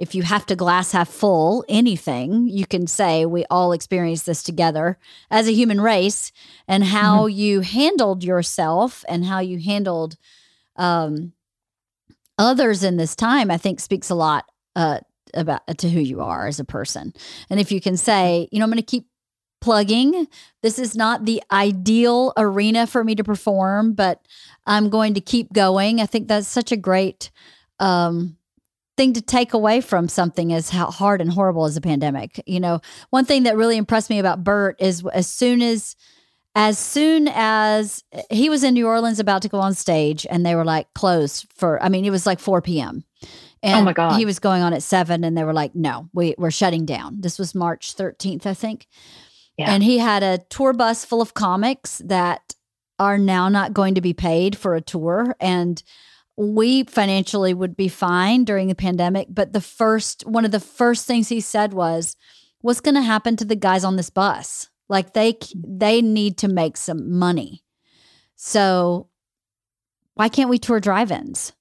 if 0.01 0.15
you 0.15 0.23
have 0.23 0.47
to 0.47 0.57
glass 0.57 0.93
half 0.93 1.11
full 1.11 1.63
anything, 1.69 2.49
you 2.49 2.65
can 2.65 2.87
say 2.87 3.27
we 3.27 3.45
all 3.51 3.73
experienced 3.73 4.25
this 4.25 4.43
together 4.43 4.99
as 5.31 5.47
a 5.47 5.53
human 5.53 5.79
race 5.79 6.33
and 6.67 6.85
how 6.85 7.27
mm-hmm. 7.27 7.39
you 7.39 7.61
handled 7.61 8.25
yourself 8.25 9.05
and 9.11 9.27
how 9.27 9.41
you 9.41 9.59
handled 9.59 10.17
um, 10.77 11.35
others 12.39 12.83
in 12.83 12.97
this 12.97 13.15
time, 13.15 13.51
I 13.51 13.59
think 13.59 13.79
speaks 13.79 14.09
a 14.09 14.15
lot 14.15 14.47
uh, 14.75 15.01
about 15.35 15.66
to 15.78 15.89
who 15.89 16.01
you 16.01 16.20
are 16.20 16.47
as 16.47 16.61
a 16.61 16.64
person. 16.64 17.12
And 17.49 17.61
if 17.61 17.72
you 17.72 17.81
can 17.81 17.97
say, 17.97 18.49
you 18.51 18.59
know, 18.59 18.64
I'm 18.64 18.70
going 18.70 18.76
to 18.78 18.83
keep 18.83 19.07
plugging. 19.61 20.26
This 20.62 20.78
is 20.78 20.97
not 20.97 21.24
the 21.24 21.43
ideal 21.53 22.33
arena 22.37 22.87
for 22.87 23.05
me 23.05 23.14
to 23.14 23.24
perform, 23.24 23.93
but 23.93 24.26
I'm 24.66 24.89
going 24.89 25.14
to 25.14 25.20
keep 25.20 25.53
going. 25.53 26.01
I 26.01 26.07
think 26.07 26.28
that's 26.28 26.49
such 26.49 26.72
a 26.72 26.76
great 26.76 27.31
um, 27.78 28.37
thing 28.97 29.12
to 29.14 29.22
take 29.22 29.53
away 29.55 29.81
from 29.81 30.09
something 30.09 30.53
as 30.53 30.70
hard 30.70 31.20
and 31.20 31.33
horrible 31.33 31.64
as 31.64 31.76
a 31.76 31.81
pandemic. 31.81 32.43
You 32.47 32.61
know, 32.61 32.81
one 33.11 33.24
thing 33.24 33.45
that 33.45 33.57
really 33.57 33.76
impressed 33.76 34.11
me 34.11 34.18
about 34.18 34.45
Bert 34.45 34.76
is 34.81 35.05
as 35.12 35.26
soon 35.26 35.62
as 35.62 35.97
as 36.57 36.78
soon 36.78 37.28
as 37.33 38.03
he 38.28 38.51
was 38.51 38.64
in 38.64 38.74
New 38.74 38.87
Orleans 38.87 39.20
about 39.20 39.43
to 39.43 39.49
go 39.49 39.61
on 39.61 39.72
stage 39.72 40.26
and 40.28 40.45
they 40.45 40.57
were 40.57 40.64
like 40.64 40.93
closed 40.95 41.47
for 41.55 41.83
I 41.83 41.89
mean 41.89 42.05
it 42.05 42.11
was 42.11 42.26
like 42.26 42.41
4 42.41 42.61
p.m. 42.61 43.05
Oh 43.63 43.69
and 43.69 43.81
oh 43.81 43.85
my 43.85 43.93
God. 43.93 44.19
he 44.19 44.25
was 44.25 44.39
going 44.39 44.63
on 44.63 44.73
at 44.73 44.83
seven 44.83 45.23
and 45.23 45.37
they 45.37 45.45
were 45.45 45.53
like, 45.53 45.75
no, 45.75 46.09
we, 46.15 46.35
we're 46.39 46.51
shutting 46.51 46.87
down. 46.87 47.21
This 47.21 47.39
was 47.39 47.55
March 47.55 47.95
13th, 47.95 48.47
I 48.47 48.55
think. 48.55 48.87
Yeah. 49.59 49.71
And 49.71 49.83
he 49.83 49.99
had 49.99 50.23
a 50.23 50.39
tour 50.49 50.73
bus 50.73 51.05
full 51.05 51.21
of 51.21 51.35
comics 51.35 51.99
that 52.07 52.55
are 52.99 53.19
now 53.19 53.49
not 53.49 53.75
going 53.75 53.95
to 53.97 54.01
be 54.01 54.15
paid 54.15 54.57
for 54.57 54.75
a 54.75 54.81
tour. 54.81 55.37
And 55.41 55.83
we 56.37 56.85
financially 56.85 57.53
would 57.53 57.77
be 57.77 57.89
fine 57.89 58.45
during 58.45 58.69
the 58.69 58.75
pandemic. 58.75 59.29
But 59.29 59.53
the 59.53 59.61
first, 59.61 60.27
one 60.27 60.47
of 60.47 60.53
the 60.53 60.61
first 60.61 61.07
things 61.07 61.29
he 61.29 61.41
said 61.41 61.75
was, 61.75 62.17
what's 62.63 62.81
going 62.81 62.95
to 62.95 63.03
happen 63.03 63.37
to 63.37 63.45
the 63.45 63.57
guys 63.57 63.85
on 63.85 63.97
this 63.97 64.09
bus? 64.09 64.71
Like 64.89 65.13
they, 65.13 65.39
they 65.55 66.01
need 66.01 66.39
to 66.39 66.49
make 66.49 66.79
some 66.79 67.19
money. 67.19 67.63
So 68.37 69.09
why 70.15 70.31
can't 70.31 70.49
we 70.49 70.59
tour 70.59 70.81
drive-ins? 70.81 71.53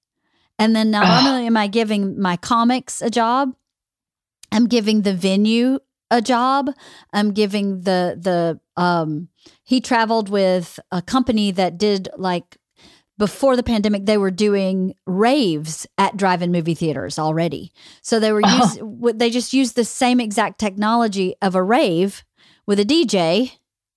And 0.60 0.76
then 0.76 0.90
not 0.90 1.24
only 1.26 1.46
am 1.46 1.56
I 1.56 1.66
giving 1.66 2.20
my 2.20 2.36
comics 2.36 3.00
a 3.00 3.08
job, 3.08 3.54
I'm 4.52 4.66
giving 4.66 5.02
the 5.02 5.14
venue 5.14 5.78
a 6.10 6.20
job. 6.20 6.70
I'm 7.12 7.32
giving 7.32 7.80
the 7.80 8.18
the 8.20 8.60
um 8.80 9.28
he 9.64 9.80
traveled 9.80 10.28
with 10.28 10.78
a 10.92 11.00
company 11.00 11.50
that 11.52 11.78
did 11.78 12.08
like 12.18 12.58
before 13.16 13.54
the 13.54 13.62
pandemic, 13.62 14.06
they 14.06 14.16
were 14.16 14.30
doing 14.30 14.94
raves 15.06 15.86
at 15.98 16.16
drive-in 16.16 16.50
movie 16.50 16.74
theaters 16.74 17.18
already. 17.18 17.72
So 18.02 18.18
they 18.18 18.32
were 18.32 18.42
oh. 18.44 19.12
they 19.14 19.30
just 19.30 19.54
used 19.54 19.76
the 19.76 19.84
same 19.84 20.20
exact 20.20 20.58
technology 20.58 21.34
of 21.40 21.54
a 21.54 21.62
rave 21.62 22.22
with 22.66 22.78
a 22.78 22.84
DJ. 22.84 23.52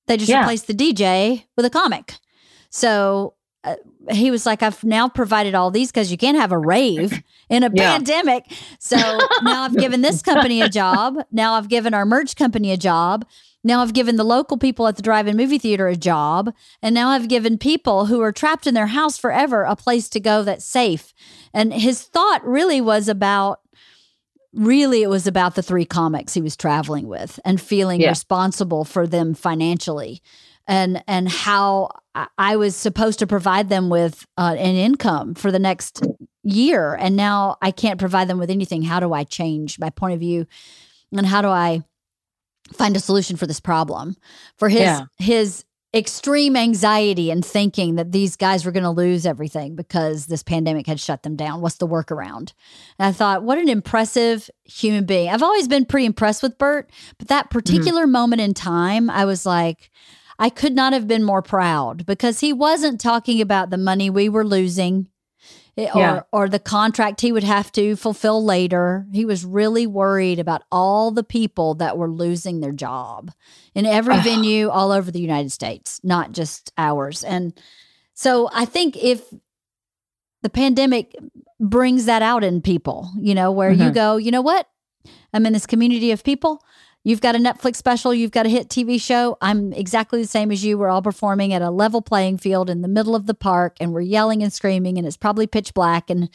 They 0.07 0.17
just 0.17 0.29
yeah. 0.29 0.41
replaced 0.41 0.67
the 0.67 0.73
DJ 0.73 1.45
with 1.57 1.65
a 1.65 1.69
comic. 1.69 2.15
So 2.69 3.35
uh, 3.63 3.75
he 4.11 4.31
was 4.31 4.45
like, 4.45 4.61
I've 4.61 4.83
now 4.83 5.07
provided 5.07 5.55
all 5.55 5.71
these 5.71 5.91
because 5.91 6.11
you 6.11 6.17
can't 6.17 6.37
have 6.37 6.51
a 6.51 6.57
rave 6.57 7.23
in 7.49 7.63
a 7.63 7.71
yeah. 7.73 7.93
pandemic. 7.93 8.45
So 8.79 8.97
now 8.97 9.63
I've 9.63 9.77
given 9.77 10.01
this 10.01 10.21
company 10.21 10.61
a 10.61 10.69
job. 10.69 11.17
Now 11.31 11.53
I've 11.53 11.69
given 11.69 11.93
our 11.93 12.05
merch 12.05 12.35
company 12.35 12.71
a 12.71 12.77
job. 12.77 13.25
Now 13.63 13.81
I've 13.81 13.93
given 13.93 14.17
the 14.17 14.25
local 14.25 14.57
people 14.57 14.87
at 14.87 14.97
the 14.97 15.01
drive 15.01 15.27
in 15.27 15.37
movie 15.37 15.57
theater 15.57 15.87
a 15.87 15.95
job. 15.95 16.53
And 16.81 16.93
now 16.93 17.09
I've 17.09 17.29
given 17.29 17.57
people 17.57 18.07
who 18.07 18.21
are 18.21 18.33
trapped 18.33 18.67
in 18.67 18.73
their 18.73 18.87
house 18.87 19.17
forever 19.17 19.63
a 19.63 19.75
place 19.75 20.09
to 20.09 20.19
go 20.19 20.43
that's 20.43 20.65
safe. 20.65 21.13
And 21.53 21.73
his 21.73 22.01
thought 22.01 22.45
really 22.45 22.81
was 22.81 23.07
about 23.07 23.61
really 24.53 25.01
it 25.01 25.09
was 25.09 25.25
about 25.25 25.55
the 25.55 25.63
three 25.63 25.85
comics 25.85 26.33
he 26.33 26.41
was 26.41 26.55
traveling 26.55 27.07
with 27.07 27.39
and 27.45 27.59
feeling 27.59 28.01
yeah. 28.01 28.09
responsible 28.09 28.85
for 28.85 29.07
them 29.07 29.33
financially 29.33 30.21
and 30.67 31.03
and 31.07 31.27
how 31.27 31.89
I, 32.37 32.55
was 32.57 32.75
supposed 32.75 33.19
to 33.19 33.27
provide 33.27 33.69
them 33.69 33.89
with 33.89 34.25
uh, 34.37 34.55
an 34.57 34.75
income 34.75 35.33
for 35.35 35.51
the 35.51 35.59
next 35.59 36.05
year, 36.43 36.93
and 36.93 37.15
now 37.15 37.57
I 37.61 37.71
can't 37.71 37.99
provide 37.99 38.27
them 38.27 38.37
with 38.37 38.51
anything. 38.51 38.83
How 38.83 38.99
do 38.99 39.13
I 39.13 39.23
change 39.23 39.79
my 39.79 39.89
point 39.89 40.13
of 40.13 40.19
view, 40.19 40.45
and 41.11 41.25
how 41.25 41.41
do 41.41 41.47
I 41.47 41.81
find 42.73 42.95
a 42.95 42.99
solution 42.99 43.35
for 43.35 43.47
this 43.47 43.59
problem? 43.59 44.15
For 44.57 44.69
his 44.69 44.81
Yeah. 44.81 45.05
his 45.17 45.65
extreme 45.95 46.55
anxiety 46.55 47.29
and 47.29 47.45
thinking 47.45 47.95
that 47.95 48.11
these 48.11 48.35
guys 48.35 48.65
were 48.65 48.71
going 48.71 48.83
to 48.83 48.89
lose 48.89 49.27
everything 49.27 49.75
because 49.75 50.25
this 50.25 50.41
pandemic 50.41 50.87
had 50.87 50.99
shut 50.99 51.21
them 51.21 51.35
down. 51.35 51.61
What's 51.61 51.75
the 51.75 51.87
workaround? 51.87 52.53
And 52.97 53.07
I 53.07 53.11
thought, 53.11 53.43
what 53.43 53.59
an 53.59 53.69
impressive 53.69 54.49
human 54.63 55.05
being. 55.05 55.29
I've 55.29 55.43
always 55.43 55.67
been 55.67 55.85
pretty 55.85 56.07
impressed 56.07 56.41
with 56.41 56.57
Bert, 56.57 56.89
but 57.19 57.27
that 57.27 57.51
particular 57.51 58.07
moment 58.07 58.41
in 58.41 58.55
time, 58.55 59.07
I 59.07 59.25
was 59.25 59.45
like, 59.45 59.91
I 60.39 60.49
could 60.49 60.73
not 60.73 60.93
have 60.93 61.07
been 61.07 61.23
more 61.23 61.41
proud 61.41 62.05
because 62.05 62.39
he 62.39 62.53
wasn't 62.53 62.99
talking 62.99 63.39
about 63.41 63.69
the 63.69 63.77
money 63.77 64.09
we 64.09 64.29
were 64.29 64.45
losing 64.45 65.07
eh, 65.77 65.89
or 65.93 65.99
Yeah. 65.99 66.21
or 66.31 66.49
the 66.49 66.59
contract 66.59 67.21
he 67.21 67.31
would 67.31 67.43
have 67.43 67.71
to 67.73 67.95
fulfill 67.95 68.43
later. 68.43 69.05
He 69.13 69.25
was 69.25 69.45
really 69.45 69.85
worried 69.87 70.39
about 70.39 70.63
all 70.71 71.11
the 71.11 71.23
people 71.23 71.75
that 71.75 71.97
were 71.97 72.09
losing 72.09 72.59
their 72.59 72.71
job 72.71 73.31
in 73.75 73.85
every 73.85 74.19
venue 74.19 74.69
all 74.69 74.91
over 74.91 75.11
the 75.11 75.21
United 75.21 75.51
States, 75.51 75.99
not 76.03 76.31
just 76.31 76.71
ours. 76.77 77.23
And 77.23 77.53
so 78.13 78.49
I 78.53 78.65
think 78.65 78.95
if 78.97 79.23
the 80.41 80.49
pandemic 80.49 81.15
brings 81.59 82.05
that 82.05 82.21
out 82.21 82.43
in 82.43 82.61
people, 82.61 83.09
you 83.19 83.33
know, 83.33 83.51
where 83.51 83.71
you 83.71 83.89
Mhm. 83.89 83.93
go, 83.93 84.17
you 84.17 84.29
know 84.31 84.41
what? 84.41 84.67
I'm 85.33 85.45
in 85.45 85.53
this 85.53 85.65
community 85.65 86.11
of 86.11 86.23
people. 86.23 86.61
You've 87.05 87.21
got 87.21 87.35
a 87.35 87.39
Netflix 87.39 87.75
special, 87.75 88.13
you've 88.13 88.31
got 88.31 88.45
a 88.45 88.49
hit 88.49 88.69
TV 88.69 88.99
show. 88.99 89.37
I'm 89.41 89.73
exactly 89.73 90.21
the 90.21 90.27
same 90.27 90.51
as 90.51 90.63
you. 90.63 90.77
We're 90.77 90.87
all 90.89 91.01
performing 91.01 91.53
at 91.53 91.61
a 91.61 91.69
level 91.69 92.01
playing 92.01 92.37
field 92.37 92.69
in 92.69 92.81
the 92.81 92.87
middle 92.87 93.15
of 93.15 93.25
the 93.25 93.33
park 93.33 93.75
and 93.81 93.91
we're 93.91 94.01
yelling 94.01 94.41
and 94.41 94.53
screaming 94.53 94.97
and 94.97 95.05
it's 95.05 95.17
probably 95.17 95.45
pitch 95.45 95.73
black 95.73 96.09
and 96.09 96.29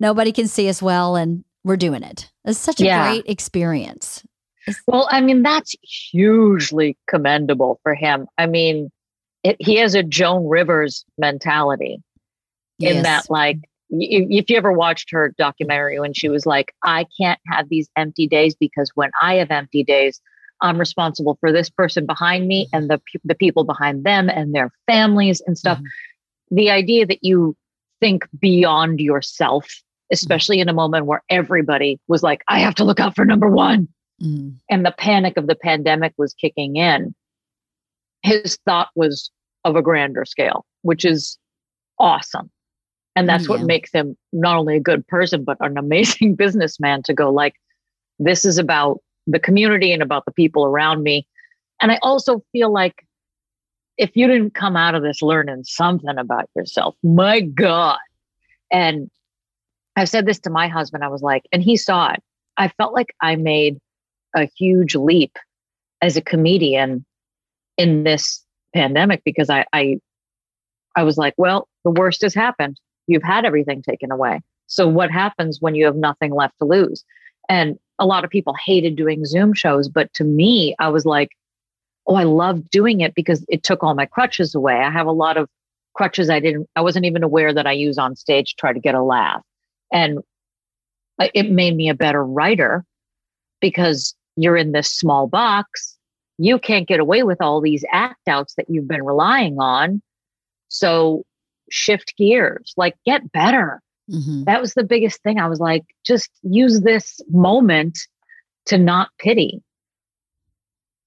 nobody 0.00 0.32
can 0.32 0.48
see 0.48 0.68
us 0.70 0.80
well 0.80 1.16
and 1.16 1.44
we're 1.64 1.76
doing 1.76 2.02
it. 2.02 2.30
It's 2.46 2.58
such 2.58 2.80
a 2.80 2.84
Yeah. 2.84 3.10
great 3.12 3.24
experience. 3.28 4.24
Well, 4.86 5.06
I 5.10 5.20
mean, 5.20 5.42
that's 5.42 5.76
hugely 5.82 6.96
commendable 7.08 7.78
for 7.82 7.94
him. 7.94 8.26
I 8.38 8.46
mean, 8.46 8.90
it, 9.44 9.56
he 9.60 9.76
has 9.76 9.94
a 9.94 10.02
Joan 10.02 10.46
Rivers 10.48 11.04
mentality 11.18 12.02
in 12.80 12.96
Yes. 12.96 13.02
that, 13.04 13.30
like, 13.30 13.58
if 13.90 14.50
you 14.50 14.56
ever 14.56 14.72
watched 14.72 15.10
her 15.10 15.34
documentary 15.38 16.00
when 16.00 16.12
she 16.12 16.28
was 16.28 16.46
like, 16.46 16.74
I 16.82 17.06
can't 17.20 17.40
have 17.48 17.68
these 17.68 17.88
empty 17.96 18.26
days 18.26 18.54
because 18.54 18.90
when 18.94 19.10
I 19.20 19.34
have 19.34 19.50
empty 19.50 19.84
days, 19.84 20.20
I'm 20.62 20.78
responsible 20.78 21.36
for 21.40 21.52
this 21.52 21.68
person 21.68 22.06
behind 22.06 22.48
me 22.48 22.68
and 22.72 22.88
the, 22.88 23.00
the 23.24 23.34
people 23.34 23.64
behind 23.64 24.04
them 24.04 24.28
and 24.28 24.54
their 24.54 24.70
families 24.86 25.42
and 25.46 25.56
stuff. 25.56 25.78
The 26.50 26.70
idea 26.70 27.06
that 27.06 27.22
you 27.22 27.56
think 28.00 28.26
beyond 28.40 29.00
yourself, 29.00 29.68
especially 30.10 30.60
in 30.60 30.68
a 30.68 30.72
moment 30.72 31.06
where 31.06 31.22
everybody 31.28 31.98
was 32.08 32.22
like, 32.22 32.42
I 32.48 32.60
have 32.60 32.74
to 32.76 32.84
look 32.84 33.00
out 33.00 33.14
for 33.14 33.24
number 33.24 33.48
one 33.48 33.88
Mhm. 34.22 34.56
and 34.70 34.86
the 34.86 34.94
panic 34.96 35.36
of 35.36 35.46
the 35.46 35.54
pandemic 35.56 36.14
was 36.16 36.32
kicking 36.32 36.76
in, 36.76 37.14
his 38.22 38.56
thought 38.64 38.88
was 38.94 39.30
of 39.64 39.76
a 39.76 39.82
grander 39.82 40.24
scale, 40.24 40.64
which 40.80 41.04
is 41.04 41.38
awesome. 41.98 42.50
And 43.16 43.28
that's 43.28 43.48
Yeah. 43.48 43.56
what 43.56 43.62
makes 43.62 43.90
him 43.90 44.16
not 44.32 44.56
only 44.56 44.76
a 44.76 44.80
good 44.80 45.06
person, 45.06 45.42
but 45.42 45.56
an 45.60 45.78
amazing 45.78 46.34
businessman 46.36 47.02
to 47.04 47.14
go 47.14 47.30
like, 47.32 47.54
this 48.18 48.44
is 48.44 48.58
about 48.58 49.00
the 49.26 49.40
community 49.40 49.92
and 49.92 50.02
about 50.02 50.24
the 50.26 50.32
people 50.32 50.64
around 50.64 51.02
me. 51.02 51.26
And 51.80 51.90
I 51.90 51.98
also 52.02 52.42
feel 52.52 52.70
like 52.70 53.04
if 53.98 54.14
you 54.14 54.26
didn't 54.26 54.54
come 54.54 54.76
out 54.76 54.94
of 54.94 55.02
this 55.02 55.22
learning 55.22 55.64
something 55.64 56.16
about 56.18 56.48
yourself, 56.54 56.94
my 57.02 57.40
God. 57.40 57.98
And 58.70 59.10
I've 59.96 60.08
said 60.08 60.26
this 60.26 60.38
to 60.40 60.50
my 60.50 60.68
husband. 60.68 61.02
I 61.02 61.08
was 61.08 61.22
like, 61.22 61.44
and 61.52 61.62
he 61.62 61.76
saw 61.76 62.12
it. 62.12 62.22
I 62.58 62.68
felt 62.68 62.92
like 62.92 63.14
I 63.22 63.36
made 63.36 63.78
a 64.34 64.48
huge 64.58 64.94
leap 64.94 65.36
as 66.02 66.16
a 66.16 66.20
comedian 66.20 67.04
in 67.78 68.04
this 68.04 68.44
pandemic 68.74 69.22
because 69.24 69.48
I, 69.48 69.64
I 69.72 69.98
I 70.94 71.02
was 71.02 71.16
like, 71.18 71.34
well, 71.36 71.68
the 71.84 71.90
worst 71.90 72.22
has 72.22 72.34
happened. 72.34 72.78
You've 73.06 73.22
had 73.22 73.44
everything 73.44 73.82
taken 73.82 74.10
away. 74.10 74.40
So 74.66 74.88
what 74.88 75.10
happens 75.10 75.60
when 75.60 75.74
you 75.74 75.84
have 75.84 75.96
nothing 75.96 76.34
left 76.34 76.58
to 76.58 76.64
lose? 76.64 77.04
And 77.48 77.78
a 77.98 78.06
lot 78.06 78.24
of 78.24 78.30
people 78.30 78.54
hated 78.64 78.96
doing 78.96 79.24
Zoom 79.24 79.54
shows, 79.54 79.88
but 79.88 80.12
to 80.14 80.24
me, 80.24 80.74
I 80.78 80.88
was 80.88 81.06
like, 81.06 81.30
oh, 82.06 82.14
I 82.14 82.24
loved 82.24 82.70
doing 82.70 83.00
it 83.00 83.14
because 83.14 83.44
it 83.48 83.62
took 83.62 83.82
all 83.82 83.94
my 83.94 84.06
crutches 84.06 84.54
away. 84.54 84.74
I 84.74 84.90
have 84.90 85.06
a 85.06 85.12
lot 85.12 85.36
of 85.36 85.48
crutches 85.94 86.28
I 86.28 86.40
didn't 86.40 86.68
I 86.76 86.82
wasn't 86.82 87.06
even 87.06 87.22
aware 87.22 87.54
that 87.54 87.66
I 87.66 87.72
use 87.72 87.96
on 87.96 88.16
stage 88.16 88.50
to 88.50 88.56
try 88.56 88.72
to 88.72 88.80
get 88.80 88.94
a 88.94 89.02
laugh. 89.02 89.42
And 89.92 90.18
it 91.34 91.50
made 91.50 91.74
me 91.74 91.88
a 91.88 91.94
better 91.94 92.22
writer 92.24 92.84
because 93.60 94.14
you're 94.36 94.56
in 94.56 94.72
this 94.72 94.92
small 94.92 95.26
box. 95.26 95.96
You 96.38 96.58
can't 96.58 96.86
get 96.86 97.00
away 97.00 97.22
with 97.22 97.40
all 97.40 97.62
these 97.62 97.84
act 97.90 98.28
outs 98.28 98.54
that 98.56 98.68
you've 98.68 98.88
been 98.88 99.04
relying 99.04 99.58
on. 99.58 100.02
So 100.68 101.24
shift 101.70 102.14
gears, 102.16 102.72
like 102.76 102.96
get 103.04 103.32
better. 103.32 103.82
Mhm. 104.10 104.44
That 104.44 104.60
was 104.60 104.74
the 104.74 104.84
biggest 104.84 105.22
thing. 105.22 105.38
I 105.38 105.48
was 105.48 105.60
like, 105.60 105.84
just 106.04 106.30
use 106.42 106.80
this 106.82 107.20
moment 107.30 107.98
to 108.66 108.78
not 108.78 109.10
pity. 109.18 109.62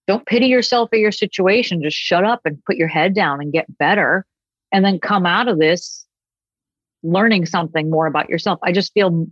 Don't 0.07 0.25
pity 0.25 0.47
yourself 0.47 0.89
or 0.91 0.97
your 0.97 1.11
situation. 1.11 1.83
Just 1.83 1.97
shut 1.97 2.23
up 2.23 2.41
and 2.45 2.63
put 2.65 2.77
your 2.77 2.87
head 2.87 3.13
down 3.13 3.41
and 3.41 3.53
get 3.53 3.77
better. 3.77 4.25
And 4.71 4.83
then 4.83 4.99
come 4.99 5.25
out 5.25 5.47
of 5.47 5.59
this 5.59 6.05
learning 7.03 7.45
something 7.45 7.89
more 7.89 8.07
about 8.07 8.29
yourself. 8.29 8.59
I 8.63 8.71
just 8.71 8.93
feel 8.93 9.27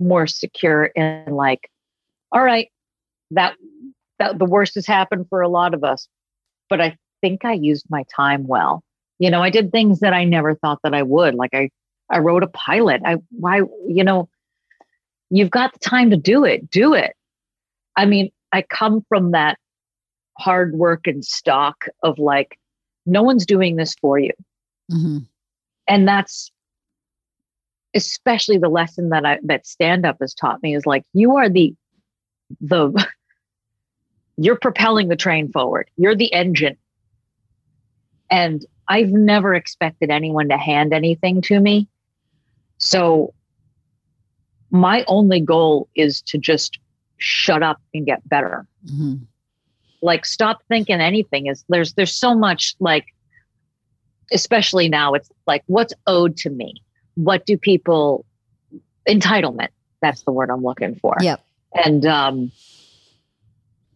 more 0.00 0.26
secure 0.26 0.86
in 0.86 1.26
like, 1.30 1.70
all 2.32 2.42
right, 2.42 2.68
that 3.32 3.56
that 4.18 4.38
the 4.38 4.44
worst 4.44 4.74
has 4.74 4.86
happened 4.86 5.26
for 5.28 5.42
a 5.42 5.48
lot 5.48 5.74
of 5.74 5.84
us. 5.84 6.08
But 6.68 6.80
I 6.80 6.96
think 7.20 7.44
I 7.44 7.52
used 7.52 7.86
my 7.88 8.04
time 8.14 8.46
well. 8.46 8.82
You 9.18 9.30
know, 9.30 9.42
I 9.42 9.50
did 9.50 9.72
things 9.72 10.00
that 10.00 10.12
I 10.12 10.24
never 10.24 10.54
thought 10.54 10.80
that 10.82 10.94
I 10.94 11.02
would. 11.02 11.34
Like 11.34 11.54
I 11.54 11.70
I 12.10 12.18
wrote 12.18 12.42
a 12.42 12.48
pilot. 12.48 13.02
I 13.04 13.16
why 13.30 13.62
you 13.86 14.04
know, 14.04 14.28
you've 15.30 15.50
got 15.50 15.72
the 15.72 15.78
time 15.80 16.10
to 16.10 16.16
do 16.16 16.44
it. 16.44 16.70
Do 16.70 16.94
it. 16.94 17.14
I 17.96 18.06
mean, 18.06 18.30
I 18.52 18.62
come 18.62 19.04
from 19.08 19.32
that 19.32 19.58
hard 20.38 20.74
work 20.74 21.06
and 21.06 21.24
stock 21.24 21.86
of 22.02 22.18
like, 22.18 22.58
no 23.06 23.22
one's 23.22 23.44
doing 23.44 23.76
this 23.76 23.94
for 23.94 24.18
you. 24.18 24.32
Mhm. 24.90 25.26
And 25.88 26.06
that's 26.06 26.50
especially 27.94 28.58
the 28.58 28.68
lesson 28.68 29.08
that 29.08 29.24
I 29.24 29.38
that 29.44 29.66
stand 29.66 30.06
up 30.06 30.18
has 30.20 30.34
taught 30.34 30.62
me 30.62 30.76
is 30.76 30.86
like 30.86 31.04
you 31.12 31.36
are 31.36 31.48
the 31.48 31.74
the 32.60 32.92
you're 34.36 34.56
propelling 34.58 35.08
the 35.08 35.16
train 35.16 35.50
forward. 35.50 35.90
You're 35.96 36.14
the 36.14 36.32
engine. 36.32 36.76
And 38.30 38.64
I've 38.88 39.10
never 39.10 39.54
expected 39.54 40.10
anyone 40.10 40.48
to 40.48 40.56
hand 40.56 40.92
anything 40.92 41.42
to 41.42 41.60
me. 41.60 41.88
So 42.78 43.34
my 44.70 45.04
only 45.06 45.40
goal 45.40 45.88
is 45.94 46.22
to 46.22 46.38
just 46.38 46.78
shut 47.18 47.62
up 47.62 47.80
and 47.92 48.06
get 48.06 48.26
better. 48.28 48.66
Mhm. 48.86 49.26
Like 50.00 50.24
stop 50.24 50.62
thinking 50.68 51.00
anything 51.00 51.46
is 51.46 51.64
there's 51.68 51.94
there's 51.94 52.14
so 52.14 52.34
much 52.34 52.76
like 52.78 53.06
especially 54.32 54.88
now 54.88 55.14
it's 55.14 55.30
like 55.46 55.64
what's 55.66 55.94
owed 56.06 56.36
to 56.38 56.50
me? 56.50 56.74
What 57.14 57.46
do 57.46 57.56
people 57.56 58.24
entitlement? 59.08 59.68
That's 60.00 60.22
the 60.22 60.32
word 60.32 60.50
I'm 60.50 60.62
looking 60.62 60.94
for. 60.94 61.16
Yep. 61.20 61.44
And 61.84 62.06
um 62.06 62.52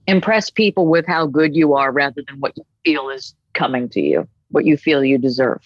impress 0.07 0.51
people 0.51 0.89
with 0.89 1.07
how 1.07 1.27
good 1.27 1.55
you 1.55 1.75
are 1.75 1.93
rather 1.93 2.23
than 2.27 2.41
what 2.41 2.57
you 2.57 2.65
feel 2.85 3.09
is 3.09 3.35
coming 3.55 3.89
to 3.91 4.01
you, 4.01 4.27
what 4.53 4.65
you 4.65 4.77
feel 4.77 5.03
you 5.05 5.19
deserve. 5.19 5.61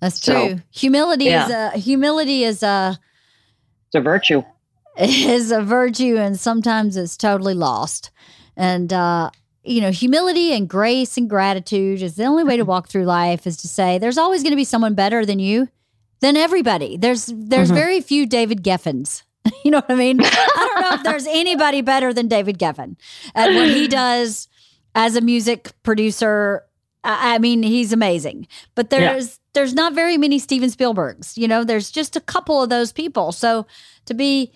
That's 0.00 0.20
So, 0.22 0.48
true. 0.48 0.62
Humility 0.70 1.28
is 1.28 1.50
a 1.50 1.70
humility 1.70 2.44
is 2.44 2.62
a 2.62 2.98
It's 3.88 3.94
a 3.96 4.00
virtue. 4.00 4.42
is 4.98 5.50
a 5.52 5.62
virtue 5.62 6.16
and 6.18 6.38
sometimes 6.38 6.96
it's 6.96 7.16
totally 7.16 7.54
lost. 7.54 8.10
And 8.56 8.92
uh 8.92 9.30
you 9.64 9.80
know, 9.80 9.92
humility 9.92 10.52
and 10.52 10.68
grace 10.68 11.16
and 11.16 11.30
gratitude 11.30 12.02
is 12.02 12.16
the 12.16 12.24
only 12.24 12.42
way 12.42 12.56
to 12.56 12.64
walk 12.72 12.88
through 12.88 13.04
life 13.04 13.46
is 13.46 13.56
to 13.58 13.68
say 13.68 13.98
there's 13.98 14.18
always 14.18 14.42
going 14.42 14.50
to 14.52 14.56
be 14.56 14.64
someone 14.64 14.94
better 14.94 15.24
than 15.24 15.38
you, 15.38 15.68
than 16.20 16.36
everybody. 16.36 16.96
There's 16.96 17.26
there's 17.26 17.70
Mhm. 17.70 17.74
very 17.74 18.00
few 18.00 18.26
David 18.26 18.62
Geffens. 18.64 19.22
you 19.64 19.70
know 19.70 19.78
what 19.78 19.90
I 19.90 19.94
mean? 19.94 20.20
I 20.20 20.68
don't 20.72 20.80
know 20.80 20.94
if 20.96 21.02
there's 21.04 21.26
anybody 21.28 21.80
better 21.80 22.12
than 22.12 22.26
David 22.28 22.58
Geffen 22.58 22.96
at 23.36 23.54
what 23.54 23.68
he 23.68 23.86
does 23.88 24.48
as 24.96 25.14
a 25.16 25.20
music 25.20 25.70
producer. 25.84 26.64
I 27.04 27.34
I 27.34 27.38
mean, 27.38 27.62
he's 27.62 27.92
amazing. 27.92 28.46
But 28.74 28.88
Yeah. 28.92 29.00
there's 29.12 29.38
there's 29.54 29.74
not 29.74 29.92
very 29.94 30.16
many 30.16 30.38
Steven 30.38 30.70
Spielbergs. 30.70 31.36
You 31.36 31.48
know, 31.48 31.64
there's 31.64 31.90
just 31.90 32.16
a 32.16 32.20
couple 32.20 32.62
of 32.62 32.68
those 32.70 32.92
people. 32.92 33.32
So 33.32 33.66
to 34.06 34.14
be 34.14 34.52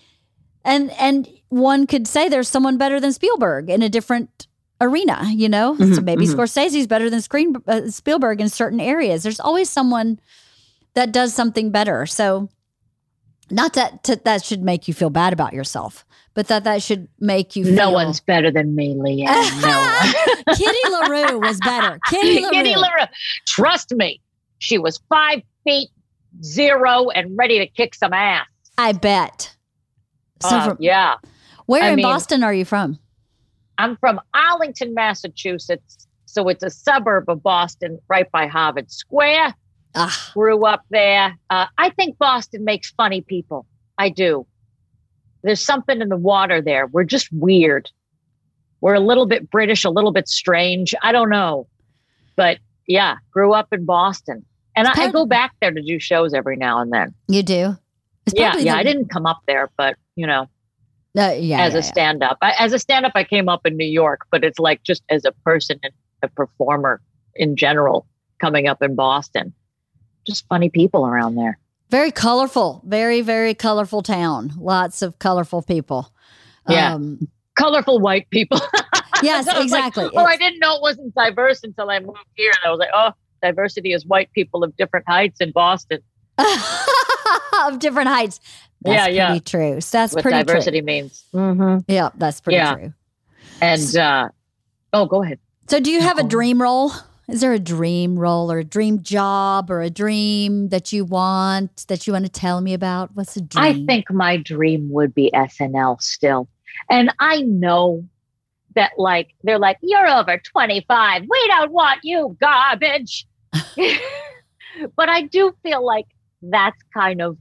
and 0.65 0.91
and 0.99 1.27
one 1.49 1.87
could 1.87 2.07
say 2.07 2.27
there's 2.29 2.49
someone 2.49 2.77
better 2.77 2.99
than 2.99 3.13
Spielberg 3.13 3.69
in 3.69 3.81
a 3.81 3.89
different 3.89 4.47
arena, 4.81 5.25
you 5.33 5.49
know? 5.49 5.75
Mhm, 5.75 5.95
so 5.95 6.01
maybe 6.01 6.25
mhm. 6.27 6.35
Scorsese's 6.35 6.85
better 6.87 7.09
than 7.09 7.21
screen, 7.21 7.55
uh, 7.67 7.89
Spielberg 7.89 8.39
in 8.41 8.49
certain 8.49 8.79
areas. 8.79 9.23
There's 9.23 9.39
always 9.39 9.69
someone 9.69 10.19
that 10.93 11.11
does 11.11 11.33
something 11.33 11.71
better. 11.71 12.05
So, 12.05 12.49
not 13.49 13.73
that 13.73 14.03
to, 14.03 14.15
that 14.25 14.43
should 14.43 14.61
make 14.63 14.87
you 14.87 14.93
feel 14.93 15.09
bad 15.09 15.33
about 15.33 15.53
yourself, 15.53 16.05
but 16.33 16.47
that 16.47 16.63
that 16.65 16.81
should 16.83 17.07
make 17.19 17.55
you 17.55 17.65
feel. 17.65 17.73
No 17.75 17.91
one's 17.91 18.19
better 18.19 18.51
than 18.51 18.75
me, 18.75 18.93
LeeAnn. 18.95 19.61
No 19.61 19.69
one. 20.45 20.55
Kitty 20.55 20.89
LaRue 20.89 21.39
was 21.39 21.59
better. 21.59 21.99
Kitty 22.09 22.41
LaRue. 22.41 22.51
Kitty 22.51 22.75
LaRue. 22.75 23.05
Trust 23.47 23.93
me, 23.93 24.21
she 24.59 24.77
was 24.77 24.99
five 25.09 25.41
feet 25.63 25.89
zero 26.43 27.09
and 27.09 27.37
ready 27.37 27.59
to 27.59 27.67
kick 27.67 27.95
some 27.95 28.13
ass. 28.13 28.45
I 28.77 28.91
bet. 28.93 29.55
So, 30.41 30.49
Uh, 30.49 30.65
from- 30.69 30.77
yeah. 30.79 31.15
where 31.65 31.83
I 31.83 31.89
in 31.89 31.95
mean- 31.97 32.03
Boston 32.05 32.43
are 32.43 32.53
you 32.53 32.65
from? 32.65 32.99
I'm 33.79 33.95
from 33.97 34.19
Arlington, 34.33 34.93
Massachusetts. 34.93 36.07
So 36.25 36.49
it's 36.49 36.63
a 36.63 36.69
suburb 36.69 37.29
of 37.29 37.41
Boston, 37.41 37.99
right 38.09 38.29
by 38.31 38.47
Harvard 38.47 38.91
Square. 38.91 39.53
Ah, 39.95 40.31
Grew 40.33 40.65
up 40.65 40.83
there. 40.89 41.35
Uh, 41.49 41.65
I 41.77 41.89
think 41.91 42.17
Boston 42.17 42.63
makes 42.63 42.91
funny 42.91 43.21
people. 43.21 43.65
I 43.97 44.09
do. 44.09 44.45
There's 45.43 45.63
something 45.63 46.01
in 46.01 46.09
the 46.09 46.17
water 46.17 46.61
there. 46.61 46.87
We're 46.87 47.03
just 47.03 47.29
weird. 47.31 47.89
We're 48.81 48.93
a 48.95 48.99
little 48.99 49.25
bit 49.25 49.49
British, 49.49 49.85
a 49.85 49.89
little 49.89 50.11
bit 50.11 50.27
strange. 50.27 50.93
I 51.01 51.11
don't 51.11 51.29
know. 51.29 51.67
But 52.35 52.59
yeah, 52.87 53.15
grew 53.31 53.53
up 53.53 53.69
in 53.71 53.85
Boston. 53.85 54.45
And 54.75 54.87
I, 54.87 54.91
I 55.05 55.11
go 55.11 55.25
back 55.25 55.53
there 55.61 55.71
to 55.71 55.81
do 55.81 55.99
shows 55.99 56.33
every 56.35 56.55
now 56.57 56.79
and 56.81 56.91
then. 56.93 57.13
you 57.27 57.41
do. 57.41 57.75
It's 58.27 58.35
Yeah, 58.39 58.55
yeah. 58.57 58.73
the- 58.73 58.79
I 58.79 58.83
didn't 58.83 59.07
come 59.09 59.25
up 59.25 59.39
there, 59.47 59.71
but 59.77 59.95
you 60.15 60.27
know, 60.27 60.43
Uh, 61.17 61.33
yeah, 61.39 61.61
as 61.61 61.73
yeah, 61.73 61.79
a 61.79 61.83
stand 61.83 62.21
up. 62.23 62.37
As 62.41 62.73
a 62.73 62.79
stand 62.79 63.05
up, 63.05 63.13
I 63.15 63.23
came 63.23 63.49
up 63.49 63.65
in 63.65 63.75
New 63.77 63.87
York, 63.87 64.21
but 64.29 64.43
it's 64.43 64.59
like 64.59 64.83
just 64.83 65.01
as 65.09 65.25
a 65.25 65.31
person 65.43 65.79
and 65.81 65.93
a 66.21 66.27
performer 66.27 67.01
in 67.35 67.55
general 67.55 68.05
coming 68.39 68.67
up 68.67 68.83
in 68.83 68.93
Boston. 68.95 69.53
Just 70.27 70.45
funny 70.47 70.69
people 70.69 71.05
around 71.07 71.35
there. 71.35 71.57
Very 71.89 72.11
colorful, 72.11 72.81
very, 72.85 73.21
very 73.21 73.53
colorful 73.53 74.01
town. 74.01 74.51
Lots 74.59 75.01
of 75.01 75.17
colorful 75.19 75.61
people. 75.61 76.11
Yeah. 76.69 76.93
Um, 76.95 77.27
Colorful 77.57 77.99
white 77.99 78.29
people. 78.29 78.59
yes, 79.23 79.47
was 79.47 79.55
like, 79.55 79.63
exactly. 79.63 80.09
oh, 80.15 80.23
I 80.25 80.37
didn't 80.37 80.59
know 80.59 80.75
it 80.75 80.81
wasn't 80.81 81.15
diverse 81.15 81.63
until 81.63 81.89
I 81.89 81.99
moved 81.99 82.19
here. 82.35 82.51
And 82.51 82.67
I 82.67 82.69
was 82.69 82.77
like, 82.77 82.89
oh, 82.93 83.11
diversity 83.41 83.93
is 83.93 84.05
white 84.05 84.31
people 84.33 84.63
of 84.63 84.75
different 84.77 85.07
heights 85.07 85.41
in 85.41 85.51
Boston. 85.53 86.01
of 86.37 87.79
different 87.79 88.09
heights. 88.09 88.39
That's 88.81 89.07
Yeah, 89.07 89.07
yeah. 89.07 89.27
pretty 89.29 89.39
true. 89.45 89.81
So 89.81 89.97
that's 89.97 90.13
what 90.13 90.21
pretty 90.21 90.43
diversity 90.43 90.79
true. 90.81 90.85
means. 90.85 91.23
Mm-hmm. 91.33 91.91
Yeah, 91.91 92.09
that's 92.15 92.41
pretty 92.41 92.57
Yeah. 92.57 92.75
true. 92.75 92.93
And, 93.61 93.95
uh, 93.97 94.29
oh, 94.93 95.05
go 95.07 95.23
ahead. 95.23 95.39
So, 95.67 95.79
do 95.79 95.89
you 95.91 96.01
have 96.01 96.19
a 96.19 96.23
dream 96.23 96.61
role? 96.61 96.91
Is 97.27 97.41
there 97.41 97.51
a 97.51 97.59
dream 97.59 98.17
role 98.17 98.49
or 98.49 98.59
a 98.59 98.63
dream 98.63 99.03
job 99.03 99.69
or 99.69 99.81
a 99.81 99.89
dream 99.89 100.69
that 100.69 100.93
you 100.93 101.03
want 101.03 101.85
that 101.87 102.07
you 102.07 102.13
want 102.13 102.25
to 102.25 102.31
tell 102.31 102.61
me 102.61 102.73
about? 102.73 103.15
What's 103.15 103.35
a 103.35 103.41
dream? 103.41 103.63
I 103.63 103.85
think 103.85 104.09
my 104.11 104.37
dream 104.37 104.89
would 104.91 105.13
be 105.13 105.29
SNL 105.33 106.01
still. 106.01 106.47
And 106.89 107.13
I 107.19 107.41
know 107.41 108.07
that 108.75 108.91
like 108.97 109.33
they're 109.43 109.59
like, 109.59 109.77
you're 109.81 110.07
over 110.07 110.37
25. 110.37 111.23
We 111.23 111.47
don't 111.47 111.71
want 111.71 111.99
you 112.03 112.37
garbage. 112.39 113.27
but 113.51 115.09
I 115.09 115.23
do 115.23 115.53
feel 115.63 115.85
like 115.85 116.05
that's 116.41 116.81
kind 116.93 117.21
of 117.21 117.37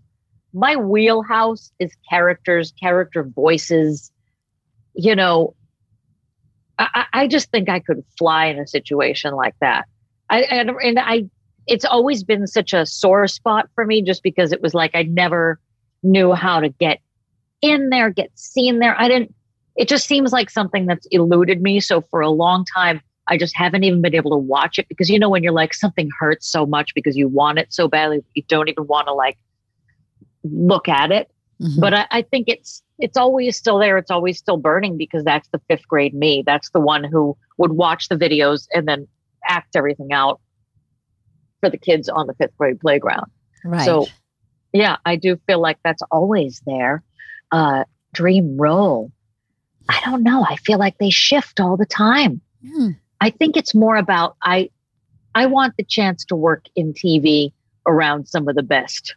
my 0.52 0.74
wheelhouse 0.74 1.70
is 1.78 1.92
characters, 2.10 2.72
character 2.80 3.22
voices. 3.22 4.10
You 4.94 5.14
know, 5.14 5.54
I, 6.78 7.06
I 7.12 7.26
just 7.26 7.50
think 7.50 7.68
I 7.68 7.80
could 7.80 8.04
fly 8.18 8.46
in 8.46 8.58
a 8.58 8.66
situation 8.66 9.34
like 9.34 9.54
that. 9.60 9.86
I 10.28 10.42
and, 10.42 10.70
and 10.70 10.98
I 10.98 11.28
it's 11.66 11.84
always 11.84 12.22
been 12.22 12.46
such 12.46 12.72
a 12.72 12.86
sore 12.86 13.26
spot 13.26 13.68
for 13.74 13.84
me 13.84 14.02
just 14.02 14.22
because 14.22 14.52
it 14.52 14.62
was 14.62 14.74
like 14.74 14.92
I 14.94 15.02
never 15.04 15.58
knew 16.02 16.32
how 16.32 16.60
to 16.60 16.68
get 16.68 17.00
in 17.62 17.90
there, 17.90 18.10
get 18.10 18.30
seen 18.34 18.78
there. 18.78 18.98
I 19.00 19.08
didn't, 19.08 19.34
it 19.76 19.88
just 19.88 20.06
seems 20.06 20.32
like 20.32 20.50
something 20.50 20.86
that's 20.86 21.06
eluded 21.10 21.60
me. 21.60 21.80
So 21.80 22.00
for 22.00 22.20
a 22.20 22.30
long 22.30 22.64
time, 22.74 23.00
I 23.28 23.36
just 23.36 23.56
haven't 23.56 23.82
even 23.84 24.02
been 24.02 24.14
able 24.14 24.30
to 24.30 24.36
watch 24.36 24.78
it 24.78 24.88
because 24.88 25.10
you 25.10 25.18
know, 25.18 25.28
when 25.28 25.42
you're 25.42 25.52
like 25.52 25.74
something 25.74 26.08
hurts 26.18 26.48
so 26.48 26.64
much 26.64 26.94
because 26.94 27.16
you 27.16 27.28
want 27.28 27.58
it 27.58 27.72
so 27.72 27.88
badly, 27.88 28.24
you 28.34 28.42
don't 28.48 28.68
even 28.68 28.86
want 28.86 29.08
to 29.08 29.12
like 29.12 29.36
look 30.44 30.88
at 30.88 31.10
it. 31.10 31.30
Mhm. 31.60 31.80
But 31.80 31.94
I, 31.94 32.06
I 32.10 32.22
think 32.22 32.48
it's, 32.48 32.82
it's 32.98 33.16
always 33.16 33.56
still 33.56 33.78
there. 33.78 33.98
It's 33.98 34.10
always 34.10 34.38
still 34.38 34.56
burning 34.56 34.96
because 34.96 35.24
that's 35.24 35.48
the 35.48 35.60
fifth 35.68 35.88
grade 35.88 36.14
me. 36.14 36.42
That's 36.44 36.70
the 36.70 36.80
one 36.80 37.04
who 37.04 37.36
would 37.58 37.72
watch 37.72 38.08
the 38.08 38.16
videos 38.16 38.66
and 38.72 38.86
then 38.86 39.06
act 39.48 39.76
everything 39.76 40.12
out 40.12 40.40
for 41.60 41.70
the 41.70 41.78
kids 41.78 42.08
on 42.08 42.26
the 42.26 42.34
fifth 42.34 42.56
grade 42.58 42.80
playground. 42.80 43.30
right. 43.64 43.84
So, 43.84 44.06
yeah, 44.72 44.96
I 45.06 45.16
do 45.16 45.38
feel 45.46 45.60
like 45.60 45.78
that's 45.82 46.02
always 46.10 46.60
there. 46.66 47.02
Uh, 47.50 47.84
dream 48.12 48.56
role. 48.58 49.10
I 49.88 50.00
don't 50.04 50.22
know. 50.22 50.44
I 50.48 50.56
feel 50.56 50.78
like 50.78 50.98
they 50.98 51.10
shift 51.10 51.60
all 51.60 51.76
the 51.76 51.86
time. 51.86 52.40
Hmm. 52.66 52.90
I 53.20 53.30
think 53.30 53.56
it's 53.56 53.74
more 53.74 53.96
about 53.96 54.36
I. 54.42 54.70
I 55.34 55.46
want 55.46 55.74
the 55.76 55.84
chance 55.84 56.24
to 56.26 56.36
work 56.36 56.64
in 56.74 56.94
TV 56.94 57.52
around 57.86 58.26
some 58.26 58.48
of 58.48 58.56
the 58.56 58.62
best. 58.62 59.14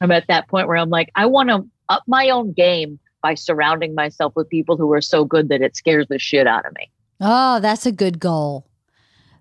I'm 0.00 0.10
at 0.10 0.26
that 0.28 0.48
point 0.48 0.68
where 0.68 0.76
I'm 0.76 0.90
like, 0.90 1.10
I 1.14 1.26
want 1.26 1.48
to 1.50 1.66
up 1.88 2.02
my 2.06 2.30
own 2.30 2.52
game 2.52 2.98
by 3.22 3.34
surrounding 3.34 3.94
myself 3.94 4.34
with 4.36 4.48
people 4.48 4.76
who 4.76 4.92
are 4.92 5.00
so 5.00 5.24
good 5.24 5.48
that 5.48 5.62
it 5.62 5.76
scares 5.76 6.06
the 6.08 6.18
shit 6.18 6.46
out 6.46 6.66
of 6.66 6.74
me. 6.74 6.90
Oh, 7.20 7.60
that's 7.60 7.86
a 7.86 7.92
good 7.92 8.18
goal. 8.18 8.66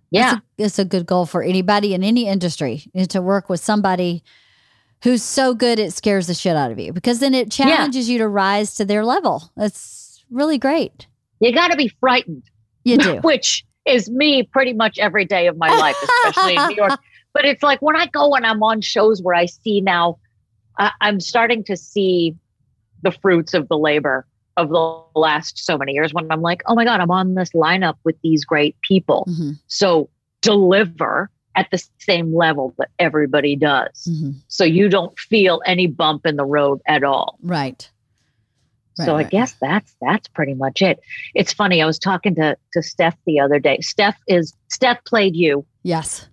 Yeah. 0.09 0.33
It's 0.33 0.33
a, 0.33 0.63
it's 0.63 0.79
a 0.79 0.85
good 0.85 1.05
goal 1.05 1.25
for 1.25 1.41
anybody 1.41 1.93
in 1.93 2.03
any 2.03 2.27
industry 2.27 2.83
is 2.93 3.07
to 3.09 3.21
work 3.21 3.49
with 3.49 3.59
somebody 3.59 4.23
who's 5.03 5.23
so 5.23 5.53
good 5.53 5.79
it 5.79 5.91
scares 5.91 6.27
the 6.27 6.33
shit 6.33 6.55
out 6.55 6.71
of 6.71 6.79
you 6.79 6.93
because 6.93 7.19
then 7.19 7.33
it 7.33 7.51
challenges 7.51 8.07
you 8.09 8.19
to 8.19 8.27
rise 8.27 8.75
to 8.75 8.85
their 8.85 9.03
level. 9.03 9.51
That's 9.57 10.23
really 10.31 10.57
great. 10.57 11.07
You 11.39 11.53
got 11.53 11.71
to 11.71 11.77
be 11.77 11.89
frightened. 11.99 12.43
You 12.85 12.97
do. 12.99 13.15
which 13.17 13.65
is 13.85 14.09
me 14.09 14.43
pretty 14.43 14.73
much 14.73 14.97
every 14.99 15.25
day 15.25 15.47
of 15.47 15.57
my 15.57 15.69
life, 15.75 15.95
especially 16.03 16.55
in 16.55 16.67
New 16.67 16.75
York. 16.75 16.99
But 17.33 17.45
it's 17.45 17.63
like 17.63 17.81
when 17.81 17.95
I 17.95 18.05
go 18.05 18.35
and 18.35 18.45
I'm 18.45 18.61
on 18.61 18.81
shows 18.81 19.19
where 19.19 19.33
I 19.33 19.47
see 19.47 19.81
now, 19.81 20.19
I, 20.78 20.91
I'm 21.01 21.19
starting 21.19 21.63
to 21.65 21.78
see 21.78 22.36
the 23.01 23.11
fruits 23.11 23.53
of 23.53 23.67
the 23.67 23.78
labor 23.78 24.26
of 24.57 24.69
the 24.69 25.01
last 25.19 25.57
so 25.65 25.78
many 25.78 25.93
years 25.93 26.13
when 26.13 26.32
I'm 26.32 26.41
like, 26.41 26.61
oh 26.67 26.76
my 26.76 26.86
God, 26.86 26.99
I'm 26.99 27.11
on 27.11 27.36
this 27.36 27.49
lineup 27.51 27.95
with 28.03 28.15
these 28.24 28.45
great 28.45 28.76
people. 28.82 29.28
Mhm, 29.30 29.59
So 29.67 30.09
deliver 30.41 31.30
at 31.55 31.69
the 31.71 31.84
same 31.99 32.36
level 32.36 32.74
that 32.78 32.89
everybody 32.99 33.55
does. 33.55 34.07
mhm. 34.09 34.36
So 34.47 34.63
you 34.63 34.89
don't 34.89 35.17
feel 35.19 35.61
any 35.65 35.88
bump 35.88 36.26
in 36.26 36.36
the 36.36 36.45
road 36.45 36.82
at 36.88 37.03
all. 37.03 37.38
Right. 37.41 37.89
Right, 38.99 39.05
so 39.05 39.13
I 39.13 39.17
right. 39.24 39.30
guess 39.32 39.55
that's 39.59 39.95
that's 40.01 40.28
pretty 40.28 40.53
much 40.53 40.84
it. 40.84 40.99
It's 41.34 41.51
funny. 41.51 41.82
I 41.82 41.86
was 41.88 41.97
talking 41.97 42.36
to 42.36 42.55
to 42.74 42.84
Steph 42.84 43.17
the 43.26 43.39
other 43.39 43.57
day. 43.59 43.80
Steph 43.82 44.17
is 44.28 44.53
Steph 44.69 45.03
played 45.05 45.36
you 45.36 45.65
Yes. 45.82 46.28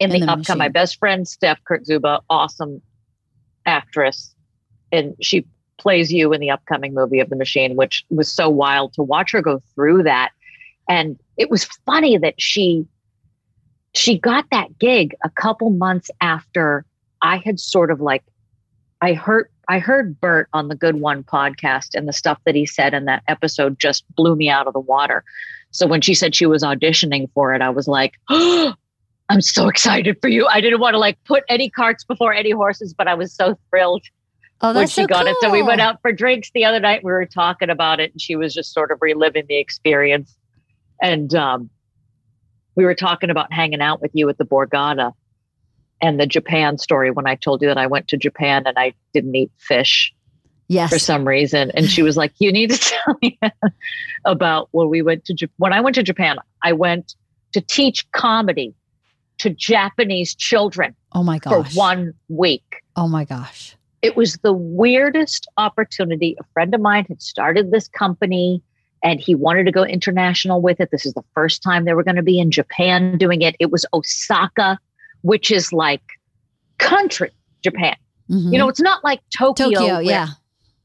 in, 0.00 0.10
In 0.10 0.20
the, 0.20 0.26
The 0.26 0.32
upcoming. 0.32 0.58
My 0.58 0.68
best 0.68 0.98
friend 0.98 1.26
Steph 1.28 1.60
Kurtzuba, 1.70 2.20
awesome 2.28 2.82
actress, 3.66 4.34
and 4.92 5.14
she 5.20 5.46
plays 5.78 6.12
you 6.12 6.32
in 6.32 6.40
the 6.40 6.50
upcoming 6.50 6.94
movie 6.94 7.20
of 7.20 7.30
The 7.30 7.36
Machine, 7.36 7.74
which 7.74 8.04
was 8.10 8.30
so 8.30 8.48
wild 8.48 8.92
to 8.94 9.02
watch 9.02 9.32
her 9.32 9.40
go 9.40 9.60
through 9.74 10.02
that. 10.04 10.30
And 10.88 11.18
it 11.36 11.50
was 11.50 11.64
funny 11.86 12.18
that 12.18 12.34
she 12.40 12.86
she 13.92 14.18
got 14.18 14.44
that 14.52 14.78
gig 14.78 15.14
a 15.24 15.30
couple 15.30 15.70
months 15.70 16.10
after 16.20 16.84
I 17.22 17.38
had 17.38 17.58
sort 17.58 17.90
of 17.90 18.00
like 18.00 18.22
I 19.00 19.14
heard 19.14 19.48
I 19.68 19.78
heard 19.78 20.20
Bert 20.20 20.48
on 20.52 20.68
the 20.68 20.74
Good 20.74 20.96
One 20.96 21.22
podcast 21.22 21.94
and 21.94 22.08
the 22.08 22.12
stuff 22.12 22.38
that 22.44 22.54
he 22.54 22.66
said 22.66 22.92
in 22.92 23.04
that 23.06 23.22
episode 23.28 23.78
just 23.78 24.04
blew 24.14 24.36
me 24.36 24.48
out 24.48 24.66
of 24.66 24.72
the 24.72 24.80
water. 24.80 25.24
So 25.70 25.86
when 25.86 26.00
she 26.00 26.14
said 26.14 26.34
she 26.34 26.46
was 26.46 26.62
auditioning 26.62 27.30
for 27.32 27.54
it, 27.54 27.62
I 27.62 27.70
was 27.70 27.86
like, 27.86 28.14
oh, 28.30 28.74
I'm 29.30 29.40
so 29.40 29.68
excited 29.68 30.18
for 30.20 30.28
you. 30.28 30.46
I 30.48 30.60
didn't 30.60 30.80
want 30.80 30.94
to 30.94 30.98
like 30.98 31.16
put 31.24 31.44
any 31.48 31.70
carts 31.70 32.04
before 32.04 32.34
any 32.34 32.50
horses, 32.50 32.92
but 32.92 33.06
I 33.08 33.14
was 33.14 33.32
so 33.32 33.56
thrilled 33.70 34.02
Oh, 34.62 34.74
when 34.74 34.88
she 34.88 35.02
so 35.02 35.06
got 35.06 35.26
it. 35.26 35.36
So 35.40 35.50
we 35.50 35.62
went 35.62 35.80
out 35.80 36.02
for 36.02 36.12
drinks 36.12 36.50
the 36.52 36.64
other 36.66 36.80
night. 36.80 37.02
We 37.02 37.12
were 37.12 37.24
talking 37.24 37.70
about 37.70 37.98
it, 37.98 38.12
and 38.12 38.20
she 38.20 38.36
was 38.36 38.52
just 38.52 38.74
sort 38.74 38.90
of 38.90 38.98
reliving 39.00 39.46
the 39.48 39.56
experience. 39.56 40.36
And 41.00 41.34
um, 41.34 41.70
we 42.74 42.84
were 42.84 42.94
talking 42.94 43.30
about 43.30 43.50
hanging 43.52 43.80
out 43.80 44.02
with 44.02 44.10
you 44.12 44.28
at 44.28 44.36
the 44.36 44.44
Borgata 44.44 45.12
and 46.02 46.20
the 46.20 46.26
Japan 46.26 46.76
story 46.76 47.10
when 47.10 47.26
I 47.26 47.36
told 47.36 47.62
you 47.62 47.68
that 47.68 47.78
I 47.78 47.86
went 47.86 48.08
to 48.08 48.18
Japan 48.18 48.64
and 48.66 48.78
I 48.78 48.92
didn't 49.14 49.34
eat 49.34 49.50
fish 49.58 50.12
Yes. 50.68 50.90
for 50.90 50.98
some 50.98 51.26
reason. 51.26 51.70
And 51.72 51.88
she 51.88 52.02
was 52.02 52.16
like, 52.18 52.32
You 52.38 52.52
need 52.52 52.70
to 52.70 52.78
tell 53.04 53.16
me 53.22 53.38
about 54.26 54.68
when 54.72 54.88
we 54.90 55.00
went 55.02 55.24
to 55.26 55.34
Japan. 55.34 55.54
When 55.56 55.72
I 55.72 55.80
went 55.80 55.94
to 55.96 56.02
Japan, 56.02 56.36
I 56.62 56.72
went 56.72 57.14
to 57.52 57.60
teach 57.62 58.10
comedy 58.12 58.74
to 59.40 59.50
Japanese 59.50 60.34
children 60.34 60.94
oh 61.12 61.22
my 61.22 61.38
gosh. 61.38 61.72
for 61.74 61.78
one 61.78 62.12
week 62.28 62.82
Oh 62.96 63.08
my 63.08 63.24
gosh. 63.24 63.76
it 64.02 64.16
was 64.16 64.34
the 64.42 64.52
weirdest 64.52 65.46
opportunity. 65.56 66.36
A 66.40 66.44
friend 66.54 66.74
of 66.74 66.80
mine 66.80 67.04
had 67.08 67.20
started 67.22 67.70
this 67.70 67.88
company 67.88 68.62
and 69.02 69.18
he 69.20 69.34
wanted 69.34 69.64
to 69.64 69.72
go 69.72 69.82
international 69.84 70.60
with 70.60 70.78
it. 70.80 70.90
This 70.90 71.06
is 71.06 71.14
the 71.14 71.22
first 71.34 71.62
time 71.62 71.84
they 71.86 71.94
were 71.94 72.04
going 72.04 72.16
to 72.16 72.22
be 72.22 72.38
in 72.38 72.50
Japan 72.50 73.16
doing 73.18 73.40
it. 73.42 73.56
It 73.58 73.70
was 73.70 73.86
Osaka, 73.94 74.78
which 75.22 75.50
is 75.50 75.72
like 75.72 76.02
country 76.78 77.30
Japan. 77.62 77.96
Mhm. 78.30 78.52
You 78.52 78.58
know, 78.58 78.68
it's 78.68 78.80
not 78.80 79.02
like 79.04 79.20
Tokyo. 79.36 79.70
Tokyo, 79.70 79.94
where- 79.94 80.02
yeah. 80.02 80.28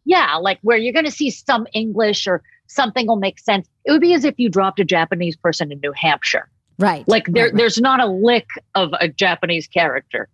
yeah, 0.05 0.35
like 0.35 0.59
where 0.61 0.77
you're 0.77 0.93
going 0.93 1.05
to 1.05 1.11
see 1.11 1.29
some 1.29 1.67
English 1.73 2.27
or 2.27 2.41
something 2.67 3.07
will 3.07 3.15
make 3.17 3.39
sense. 3.39 3.67
It 3.85 3.91
would 3.91 4.01
be 4.01 4.13
as 4.13 4.23
if 4.25 4.35
you 4.37 4.49
dropped 4.49 4.79
a 4.79 4.85
Japanese 4.85 5.35
person 5.35 5.71
in 5.71 5.79
New 5.81 5.91
Hampshire. 5.93 6.49
Right. 6.77 7.07
Like 7.07 7.25
there, 7.27 7.45
right, 7.45 7.53
right. 7.53 7.57
there's 7.57 7.79
not 7.79 7.99
a 8.01 8.05
lick 8.07 8.47
of 8.75 8.93
a 8.99 9.07
Japanese 9.07 9.67
character 9.67 10.27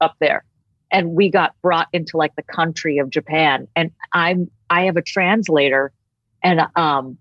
up 0.00 0.14
there. 0.20 0.44
And 0.92 1.12
we 1.12 1.30
got 1.30 1.54
brought 1.62 1.88
into 1.92 2.16
like 2.16 2.34
the 2.36 2.42
country 2.42 2.98
of 2.98 3.10
Japan. 3.10 3.66
And 3.74 3.90
I'm 4.12 4.50
I 4.70 4.84
have 4.84 4.96
a 4.96 5.02
translator 5.02 5.92
and 6.42 6.60
um 6.76 7.16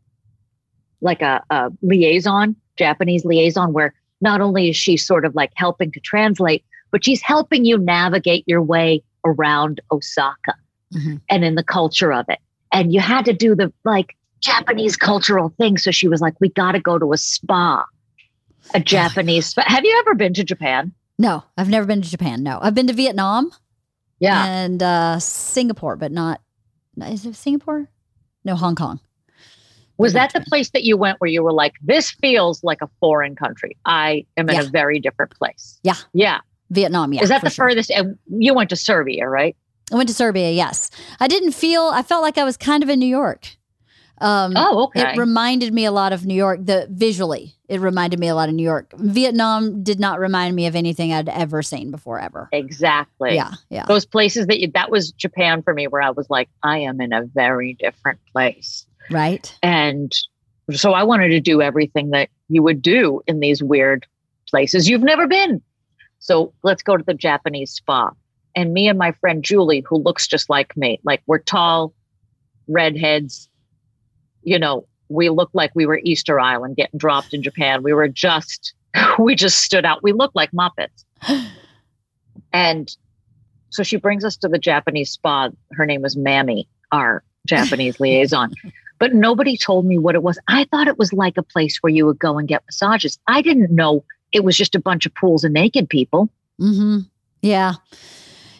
like 1.01 1.21
a, 1.21 1.43
a 1.49 1.71
liaison, 1.81 2.55
Japanese 2.77 3.25
liaison, 3.25 3.73
where 3.73 3.93
not 4.21 4.41
only 4.41 4.69
is 4.69 4.75
she 4.77 4.97
sort 4.97 5.25
of 5.25 5.35
like 5.35 5.51
helping 5.55 5.91
to 5.91 5.99
translate, 5.99 6.63
but 6.91 7.03
she's 7.05 7.21
helping 7.21 7.65
you 7.65 7.77
navigate 7.77 8.43
your 8.47 8.61
way 8.61 9.03
around 9.25 9.81
Osaka 9.91 10.53
Mhm. 10.93 11.19
and 11.29 11.43
in 11.43 11.55
the 11.55 11.63
culture 11.63 12.13
of 12.13 12.25
it. 12.29 12.39
And 12.71 12.93
you 12.93 12.99
had 12.99 13.25
to 13.25 13.33
do 13.33 13.55
the 13.55 13.73
like 13.83 14.15
Japanese 14.39 14.95
cultural 14.95 15.49
thing. 15.57 15.77
So 15.77 15.89
she 15.91 16.07
was 16.07 16.21
like, 16.21 16.35
we 16.39 16.49
got 16.49 16.73
to 16.73 16.79
go 16.79 16.99
to 16.99 17.11
a 17.11 17.17
spa, 17.17 17.83
a 18.73 18.79
Japanese 18.79 19.47
spa. 19.47 19.63
Have 19.65 19.85
you 19.85 19.95
ever 19.99 20.15
been 20.15 20.33
to 20.33 20.43
Japan? 20.43 20.91
No, 21.17 21.43
I've 21.57 21.69
never 21.69 21.85
been 21.85 22.01
to 22.01 22.09
Japan. 22.09 22.43
No, 22.43 22.59
I've 22.61 22.75
been 22.75 22.87
to 22.87 22.93
Vietnam 22.93 23.51
Yeah. 24.19 24.45
and 24.45 24.81
uh, 24.83 25.19
Singapore, 25.19 25.95
but 25.95 26.11
not. 26.11 26.41
Is 27.01 27.25
it 27.25 27.35
Singapore? 27.35 27.87
No, 28.43 28.55
Hong 28.55 28.75
Kong. 28.75 28.99
Was 29.97 30.11
that 30.13 30.33
the 30.33 30.41
place 30.41 30.71
that 30.71 30.83
you 30.83 30.97
went 30.97 31.21
where 31.21 31.29
you 31.29 31.41
were 31.41 31.53
like, 31.53 31.73
this 31.81 32.11
feels 32.11 32.63
like 32.63 32.81
a 32.81 32.89
foreign 32.99 33.35
country? 33.35 33.77
I 33.85 34.25
am 34.35 34.49
in 34.49 34.55
Yeah. 34.55 34.61
a 34.63 34.65
very 34.65 34.99
different 34.99 35.31
place. 35.37 35.79
Yeah. 35.83 35.95
Yeah. 36.13 36.39
Vietnam, 36.69 37.13
yeah. 37.13 37.21
Is 37.21 37.29
that 37.29 37.41
the 37.43 37.49
sure. 37.49 37.69
furthest? 37.69 37.91
And 37.91 38.17
you 38.27 38.53
went 38.53 38.69
to 38.71 38.75
Serbia, 38.75 39.27
right? 39.29 39.55
I 39.93 39.95
went 39.95 40.09
to 40.09 40.15
Serbia. 40.15 40.51
Yes, 40.51 40.89
I 41.19 41.27
didn't 41.27 41.51
feel. 41.51 41.83
I 41.93 42.01
felt 42.01 42.23
like 42.23 42.37
I 42.37 42.43
was 42.43 42.57
kind 42.57 42.81
of 42.83 42.89
in 42.89 42.99
New 42.99 43.05
York. 43.05 43.55
Um, 44.19 44.53
Oh, 44.55 44.85
okay. 44.85 45.11
It 45.13 45.17
reminded 45.17 45.73
me 45.73 45.85
a 45.85 45.91
lot 45.91 46.13
of 46.13 46.25
New 46.25 46.35
York. 46.35 46.59
The 46.63 46.87
visually, 46.89 47.55
it 47.67 47.81
reminded 47.81 48.19
me 48.19 48.27
a 48.27 48.35
lot 48.35 48.47
of 48.49 48.55
New 48.55 48.63
York. 48.63 48.93
Vietnam 48.97 49.83
did 49.83 49.99
not 49.99 50.19
remind 50.19 50.55
me 50.55 50.67
of 50.67 50.75
anything 50.75 51.11
I'd 51.11 51.29
ever 51.29 51.61
seen 51.61 51.91
before, 51.91 52.19
ever. 52.19 52.47
exactly. 52.51 53.35
Yeah, 53.35 53.51
yeah. 53.69 53.85
Those 53.85 54.05
places 54.05 54.47
that 54.47 54.59
you, 54.59 54.71
that 54.73 54.89
was 54.89 55.11
Japan 55.11 55.61
for 55.63 55.73
me, 55.73 55.87
where 55.87 56.01
I 56.01 56.11
was 56.11 56.29
like, 56.29 56.49
I 56.63 56.79
am 56.79 57.01
in 57.01 57.11
a 57.13 57.23
very 57.23 57.73
different 57.73 58.19
place. 58.31 58.85
Right. 59.11 59.53
And 59.61 60.13
so 60.71 60.93
I 60.93 61.03
wanted 61.03 61.29
to 61.29 61.39
do 61.39 61.61
everything 61.61 62.11
that 62.11 62.29
you 62.47 62.63
would 62.63 62.81
do 62.81 63.21
in 63.27 63.39
these 63.39 63.61
weird 63.61 64.05
places 64.49 64.89
you've 64.89 65.03
never 65.03 65.27
been. 65.27 65.61
So 66.19 66.53
let's 66.63 66.81
go 66.81 66.97
to 66.97 67.03
the 67.03 67.13
Japanese 67.13 67.71
spa. 67.71 68.11
And 68.55 68.73
me 68.73 68.87
and 68.87 68.97
my 68.97 69.11
friend 69.11 69.43
Julie, 69.43 69.83
who 69.87 69.97
looks 69.97 70.27
just 70.27 70.49
like 70.49 70.75
me, 70.77 70.99
like 71.03 71.21
we're 71.27 71.39
tall, 71.39 71.93
redheads, 72.67 73.49
you 74.45 74.57
know, 74.59 74.87
we 75.09 75.29
looked 75.29 75.53
like 75.53 75.71
we 75.75 75.85
were 75.85 75.99
Easter 76.03 76.39
Island 76.39 76.77
getting 76.77 76.97
dropped 76.97 77.33
in 77.33 77.43
Japan. 77.43 77.83
We 77.83 77.93
were 77.93 78.07
just, 78.07 78.73
we 79.19 79.35
just 79.35 79.61
stood 79.61 79.85
out. 79.85 80.03
We 80.03 80.13
looked 80.13 80.35
like 80.35 80.51
Muppets. 80.51 81.03
And 82.53 82.89
so 83.69 83.83
she 83.83 83.97
brings 83.97 84.23
us 84.23 84.37
to 84.37 84.47
the 84.47 84.57
Japanese 84.57 85.11
spa. 85.11 85.49
Her 85.73 85.85
name 85.85 86.01
was 86.01 86.15
Mammy, 86.15 86.69
our 86.93 87.21
Japanese 87.45 87.99
liaison. 87.99 88.53
But 88.97 89.13
nobody 89.13 89.57
told 89.57 89.85
me 89.85 89.97
what 89.97 90.15
it 90.15 90.23
was. 90.23 90.39
I 90.47 90.63
thought 90.71 90.87
it 90.87 90.97
was 90.97 91.11
like 91.11 91.35
a 91.37 91.43
place 91.43 91.79
where 91.81 91.91
you 91.91 92.05
would 92.05 92.17
go 92.17 92.37
and 92.37 92.47
get 92.47 92.63
massages. 92.65 93.19
I 93.27 93.41
didn't 93.41 93.71
know 93.71 94.05
it 94.31 94.45
was 94.45 94.55
just 94.55 94.73
a 94.73 94.79
bunch 94.79 95.05
of 95.05 95.13
pools 95.15 95.43
of 95.43 95.51
naked 95.51 95.89
people. 95.89 96.29
Mm-hmm. 96.61 96.99
Yeah. 97.41 97.73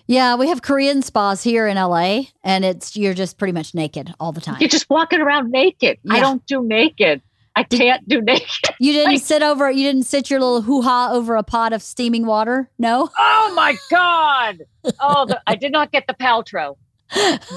Yeah, 0.08 0.36
we 0.36 0.50
have 0.50 0.62
Korean 0.62 1.02
spas 1.02 1.42
here 1.42 1.68
in 1.68 1.78
LA, 1.78 2.24
and 2.44 2.64
it's 2.64 2.96
you're 2.96 3.16
just 3.16 3.38
pretty 3.38 3.54
much 3.54 3.74
naked 3.74 4.14
all 4.20 4.32
the 4.32 4.42
time. 4.42 4.58
You're 4.60 4.70
just 4.70 4.90
walking 4.90 5.20
around 5.20 5.50
naked. 5.52 5.98
I 6.10 6.20
don't 6.20 6.46
do 6.46 6.64
naked. 6.64 7.22
I 7.56 7.64
can't 7.64 8.08
do 8.08 8.22
naked. 8.22 8.76
You 8.80 8.92
didn't 8.94 9.14
Like- 9.14 9.22
sit 9.24 9.42
over. 9.42 9.72
You 9.72 9.84
didn't 9.84 10.04
sit 10.04 10.30
your 10.30 10.40
little 10.42 10.62
hoo 10.62 10.82
ha 10.82 11.10
over 11.12 11.36
a 11.36 11.44
pot 11.44 11.74
of 11.74 11.82
steaming 11.82 12.26
water. 12.26 12.70
No. 12.78 13.10
Oh 13.18 13.54
my 13.56 13.78
God. 13.90 14.62
Oh, 15.00 15.26
the, 15.26 15.42
I 15.48 15.56
did 15.56 15.72
not 15.72 15.92
get 15.92 16.06
the 16.06 16.14
Paltrow. 16.14 16.76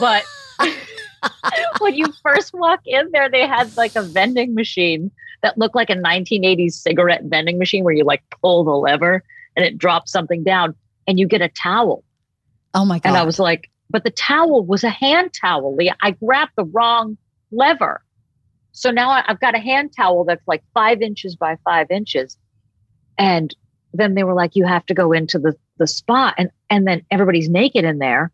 But 0.00 0.22
when 1.80 1.94
you 1.94 2.06
first 2.22 2.54
walk 2.54 2.80
in 2.86 3.10
there, 3.12 3.28
they 3.28 3.46
had 3.46 3.76
like 3.76 3.96
a 3.96 4.02
vending 4.02 4.54
machine 4.54 5.10
that 5.42 5.58
looked 5.58 5.74
like 5.74 5.90
a 5.90 5.96
1980s 5.96 6.72
cigarette 6.74 7.24
vending 7.24 7.58
machine 7.58 7.84
where 7.84 7.94
you 7.94 8.04
like 8.04 8.22
pull 8.40 8.64
the 8.64 8.70
lever 8.72 9.22
and 9.56 9.64
it 9.64 9.76
drops 9.78 10.12
something 10.12 10.44
down 10.44 10.74
and 11.06 11.18
you 11.18 11.26
get 11.26 11.40
a 11.42 11.48
towel. 11.48 12.04
Oh 12.74 12.84
my 12.84 12.98
god. 12.98 13.10
And 13.10 13.16
I 13.16 13.24
was 13.24 13.38
like, 13.38 13.70
but 13.90 14.04
the 14.04 14.10
towel 14.10 14.64
was 14.64 14.84
a 14.84 14.90
hand 14.90 15.32
towel, 15.32 15.74
Leah. 15.74 15.96
I 16.02 16.12
grabbed 16.12 16.52
the 16.56 16.64
wrong 16.64 17.16
lever. 17.50 18.02
So 18.72 18.90
now 18.90 19.10
I've 19.10 19.40
got 19.40 19.54
a 19.54 19.60
hand 19.60 19.92
towel 19.96 20.24
that's 20.24 20.46
like 20.46 20.62
five 20.74 21.00
inches 21.02 21.36
by 21.36 21.56
five 21.64 21.90
inches. 21.90 22.36
And 23.16 23.54
then 23.92 24.14
they 24.14 24.22
were 24.22 24.34
like, 24.34 24.54
you 24.54 24.66
have 24.66 24.86
to 24.86 24.94
go 24.94 25.12
into 25.12 25.38
the, 25.38 25.56
the 25.78 25.86
spa. 25.86 26.34
And, 26.36 26.50
and 26.70 26.86
then 26.86 27.02
everybody's 27.10 27.48
naked 27.48 27.84
in 27.84 27.98
there. 27.98 28.30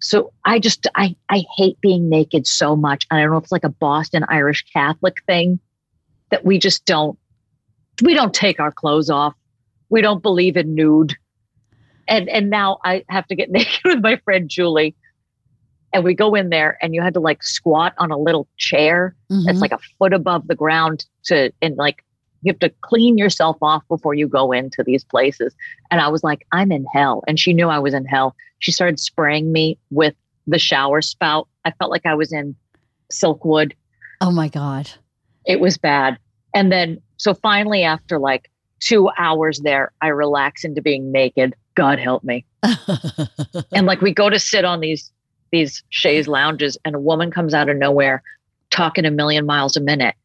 So 0.00 0.32
I 0.44 0.58
just, 0.58 0.86
I, 0.96 1.14
I 1.28 1.44
hate 1.56 1.80
being 1.80 2.08
naked 2.08 2.46
so 2.46 2.74
much. 2.74 3.06
And 3.10 3.18
I 3.18 3.22
don't 3.22 3.32
know 3.32 3.38
if 3.38 3.44
it's 3.44 3.52
like 3.52 3.64
a 3.64 3.68
Boston 3.68 4.24
Irish 4.28 4.64
Catholic 4.72 5.22
thing 5.26 5.60
that 6.30 6.44
we 6.44 6.58
just 6.58 6.84
don't, 6.84 7.18
we 8.02 8.14
don't 8.14 8.34
take 8.34 8.58
our 8.58 8.72
clothes 8.72 9.10
off. 9.10 9.34
We 9.90 10.00
don't 10.00 10.22
believe 10.22 10.56
in 10.56 10.74
nude 10.74 11.14
and 12.08 12.28
and 12.28 12.50
now 12.50 12.78
I 12.84 13.04
have 13.08 13.26
to 13.28 13.34
get 13.34 13.50
naked 13.52 13.80
with 13.84 14.00
my 14.02 14.16
friend 14.24 14.48
Julie, 14.48 14.94
and 15.92 16.04
we 16.04 16.14
go 16.14 16.34
in 16.34 16.50
there, 16.50 16.78
and 16.82 16.94
you 16.94 17.02
had 17.02 17.14
to 17.14 17.20
like 17.20 17.42
squat 17.42 17.94
on 17.98 18.10
a 18.10 18.18
little 18.18 18.46
chair 18.56 19.14
Mhm. 19.30 19.44
that's 19.46 19.60
like 19.60 19.72
a 19.72 19.78
foot 19.98 20.12
above 20.12 20.46
the 20.48 20.54
ground 20.54 21.06
to, 21.24 21.52
and 21.62 21.76
like 21.76 22.04
you 22.42 22.52
have 22.52 22.58
to 22.60 22.70
clean 22.82 23.16
yourself 23.16 23.56
off 23.62 23.82
before 23.88 24.12
you 24.14 24.28
go 24.28 24.52
into 24.52 24.82
these 24.84 25.02
places. 25.04 25.54
And 25.90 26.00
I 26.00 26.08
was 26.08 26.22
like, 26.22 26.46
I'm 26.52 26.70
in 26.72 26.84
hell, 26.92 27.22
and 27.26 27.38
she 27.40 27.52
knew 27.54 27.68
I 27.68 27.78
was 27.78 27.94
in 27.94 28.04
hell. 28.04 28.34
She 28.58 28.70
started 28.72 29.00
spraying 29.00 29.50
me 29.52 29.78
with 29.90 30.14
the 30.46 30.58
shower 30.58 31.00
spout. 31.00 31.48
I 31.64 31.70
felt 31.72 31.90
like 31.90 32.04
I 32.06 32.14
was 32.14 32.32
in 32.32 32.54
Silkwood. 33.12 33.72
oh 34.20 34.30
my 34.30 34.48
god. 34.48 34.90
It 35.46 35.60
was 35.60 35.76
bad. 35.78 36.18
And 36.54 36.70
then, 36.72 37.00
so 37.16 37.34
finally, 37.34 37.82
after 37.82 38.18
like 38.18 38.50
two 38.80 39.10
hours 39.18 39.60
there, 39.60 39.92
I 40.00 40.08
relax 40.08 40.64
into 40.64 40.80
being 40.82 41.10
naked. 41.12 41.54
God 41.74 41.98
help 41.98 42.24
me. 42.24 42.44
and 43.72 43.86
like 43.86 44.00
we 44.00 44.12
go 44.12 44.30
to 44.30 44.38
sit 44.38 44.64
on 44.64 44.80
these 44.80 45.10
these 45.52 45.84
chaise 45.88 46.26
lounges 46.26 46.76
and 46.84 46.96
a 46.96 47.00
woman 47.00 47.30
comes 47.30 47.54
out 47.54 47.68
of 47.68 47.76
nowhere 47.76 48.22
talking 48.70 49.04
a 49.04 49.10
million 49.10 49.46
miles 49.46 49.76
a 49.76 49.80
minute 49.80 50.16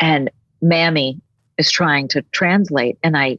and 0.00 0.30
mammy 0.62 1.20
is 1.58 1.70
trying 1.70 2.08
to 2.08 2.22
translate 2.32 2.96
and 3.02 3.14
i 3.14 3.38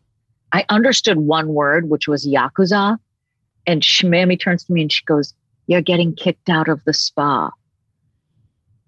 i 0.53 0.63
understood 0.69 1.17
one 1.17 1.47
word 1.47 1.89
which 1.89 2.07
was 2.07 2.27
yakuza 2.27 2.95
and 3.65 3.83
she, 3.83 4.07
mammy 4.07 4.37
turns 4.37 4.65
to 4.65 4.71
me 4.71 4.83
and 4.83 4.91
she 4.91 5.03
goes 5.05 5.33
you're 5.65 5.81
getting 5.81 6.13
kicked 6.13 6.47
out 6.47 6.67
of 6.67 6.83
the 6.83 6.93
spa 6.93 7.49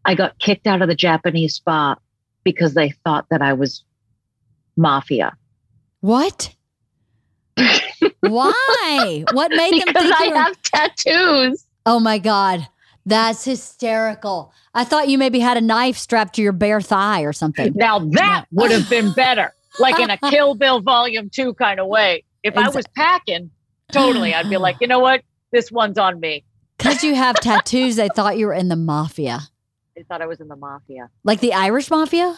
i 0.05 0.13
got 0.13 0.37
kicked 0.37 0.67
out 0.67 0.83
of 0.83 0.87
the 0.87 0.93
japanese 0.93 1.55
spa 1.55 1.95
because 2.43 2.75
they 2.75 2.91
thought 3.03 3.25
that 3.31 3.41
i 3.41 3.53
was 3.53 3.83
mafia 4.77 5.35
what? 6.01 6.55
Why? 8.21 9.23
What 9.33 9.51
made 9.51 9.73
them 9.73 9.87
because 9.87 10.03
think 10.03 10.21
i 10.21 10.27
were- 10.29 10.35
have 10.35 10.61
tattoos 10.63 11.65
Oh 11.85 11.99
my 11.99 12.17
god. 12.19 12.67
That's 13.05 13.43
hysterical. 13.43 14.53
I 14.75 14.83
thought 14.83 15.09
you 15.09 15.17
maybe 15.17 15.39
had 15.39 15.57
a 15.57 15.61
knife 15.61 15.97
strapped 15.97 16.35
to 16.35 16.41
your 16.43 16.51
bare 16.51 16.81
thigh 16.81 17.21
or 17.21 17.33
something. 17.33 17.73
Now 17.75 17.97
that 17.99 18.45
No. 18.51 18.61
would 18.61 18.71
have 18.71 18.87
been 18.89 19.11
better, 19.13 19.51
like 19.79 19.99
in 19.99 20.11
a 20.11 20.17
Kill 20.29 20.53
Bill 20.53 20.81
Volume 20.81 21.29
Two 21.31 21.55
kind 21.55 21.79
of 21.79 21.87
way. 21.87 22.23
If 22.43 22.55
I 22.57 22.69
was 22.69 22.85
packing, 22.95 23.49
totally, 23.91 24.33
I'd 24.35 24.49
be 24.49 24.57
like, 24.57 24.77
you 24.81 24.87
know 24.87 24.99
what, 24.99 25.23
this 25.51 25.71
one's 25.71 25.97
on 25.97 26.19
me. 26.19 26.43
Because 26.77 27.03
you 27.03 27.15
have 27.15 27.35
tattoos, 27.39 27.95
they 27.95 28.07
thought 28.09 28.37
you 28.37 28.45
were 28.45 28.53
in 28.53 28.67
the 28.67 28.75
mafia. 28.75 29.41
They 29.95 30.03
thought 30.03 30.21
I 30.21 30.27
was 30.27 30.39
in 30.39 30.47
the 30.47 30.55
mafia. 30.55 31.09
Like 31.23 31.39
the 31.39 31.53
Irish 31.53 31.89
mafia? 31.89 32.37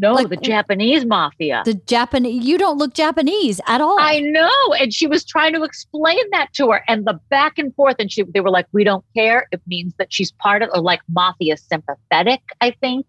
No, 0.00 0.14
Like- 0.14 0.30
the 0.30 0.36
Japanese 0.36 1.04
mafia. 1.04 1.62
The 1.64 1.74
Japanese 1.74 2.44
you 2.44 2.56
don't 2.56 2.78
look 2.78 2.94
Japanese 2.94 3.60
at 3.66 3.80
all. 3.80 3.98
I 4.00 4.20
know, 4.20 4.72
and 4.80 4.94
she 4.94 5.06
was 5.06 5.24
trying 5.24 5.52
to 5.54 5.62
explain 5.62 6.18
that 6.32 6.52
to 6.54 6.70
her, 6.70 6.82
and 6.88 7.06
the 7.06 7.20
back 7.28 7.58
and 7.58 7.74
forth, 7.74 7.96
and 7.98 8.10
she 8.10 8.22
they 8.22 8.40
were 8.40 8.50
like, 8.50 8.66
"We 8.72 8.82
don't 8.82 9.04
care." 9.14 9.46
It 9.52 9.60
means 9.66 9.94
that 9.98 10.12
she's 10.12 10.32
part 10.32 10.62
of, 10.62 10.70
or 10.74 10.80
like 10.80 11.00
mafia 11.08 11.56
sympathetic. 11.56 12.40
I 12.60 12.70
think 12.80 13.06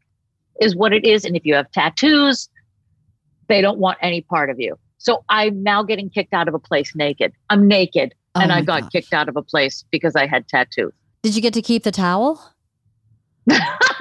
is 0.60 0.76
what 0.76 0.94
it 0.94 1.06
is. 1.06 1.26
And 1.26 1.36
if 1.36 1.46
you 1.46 1.56
have 1.56 1.72
tattoos, 1.72 2.50
they 3.48 3.62
don't 3.62 3.80
want 3.80 3.98
any 4.02 4.22
part 4.22 4.50
of 4.50 4.60
you. 4.60 4.78
So 4.98 5.24
I'm 5.30 5.64
now 5.64 5.84
getting 5.84 6.10
kicked 6.10 6.34
out 6.34 6.48
of 6.48 6.54
a 6.54 6.60
place 6.60 6.96
naked. 6.96 7.34
I'm 7.50 7.68
naked. 7.68 8.14
Oh 8.36 8.42
and 8.42 8.52
I 8.52 8.62
got 8.62 8.84
gosh. 8.84 8.92
kicked 8.92 9.14
out 9.14 9.28
of 9.28 9.36
a 9.36 9.42
place 9.42 9.84
because 9.92 10.16
I 10.16 10.26
had 10.26 10.48
tattoos. 10.48 10.94
Did 11.24 11.36
you 11.36 11.42
get 11.42 11.54
to 11.56 11.62
keep 11.62 11.84
the 11.84 11.92
towel? 11.92 12.51
I 13.50 13.98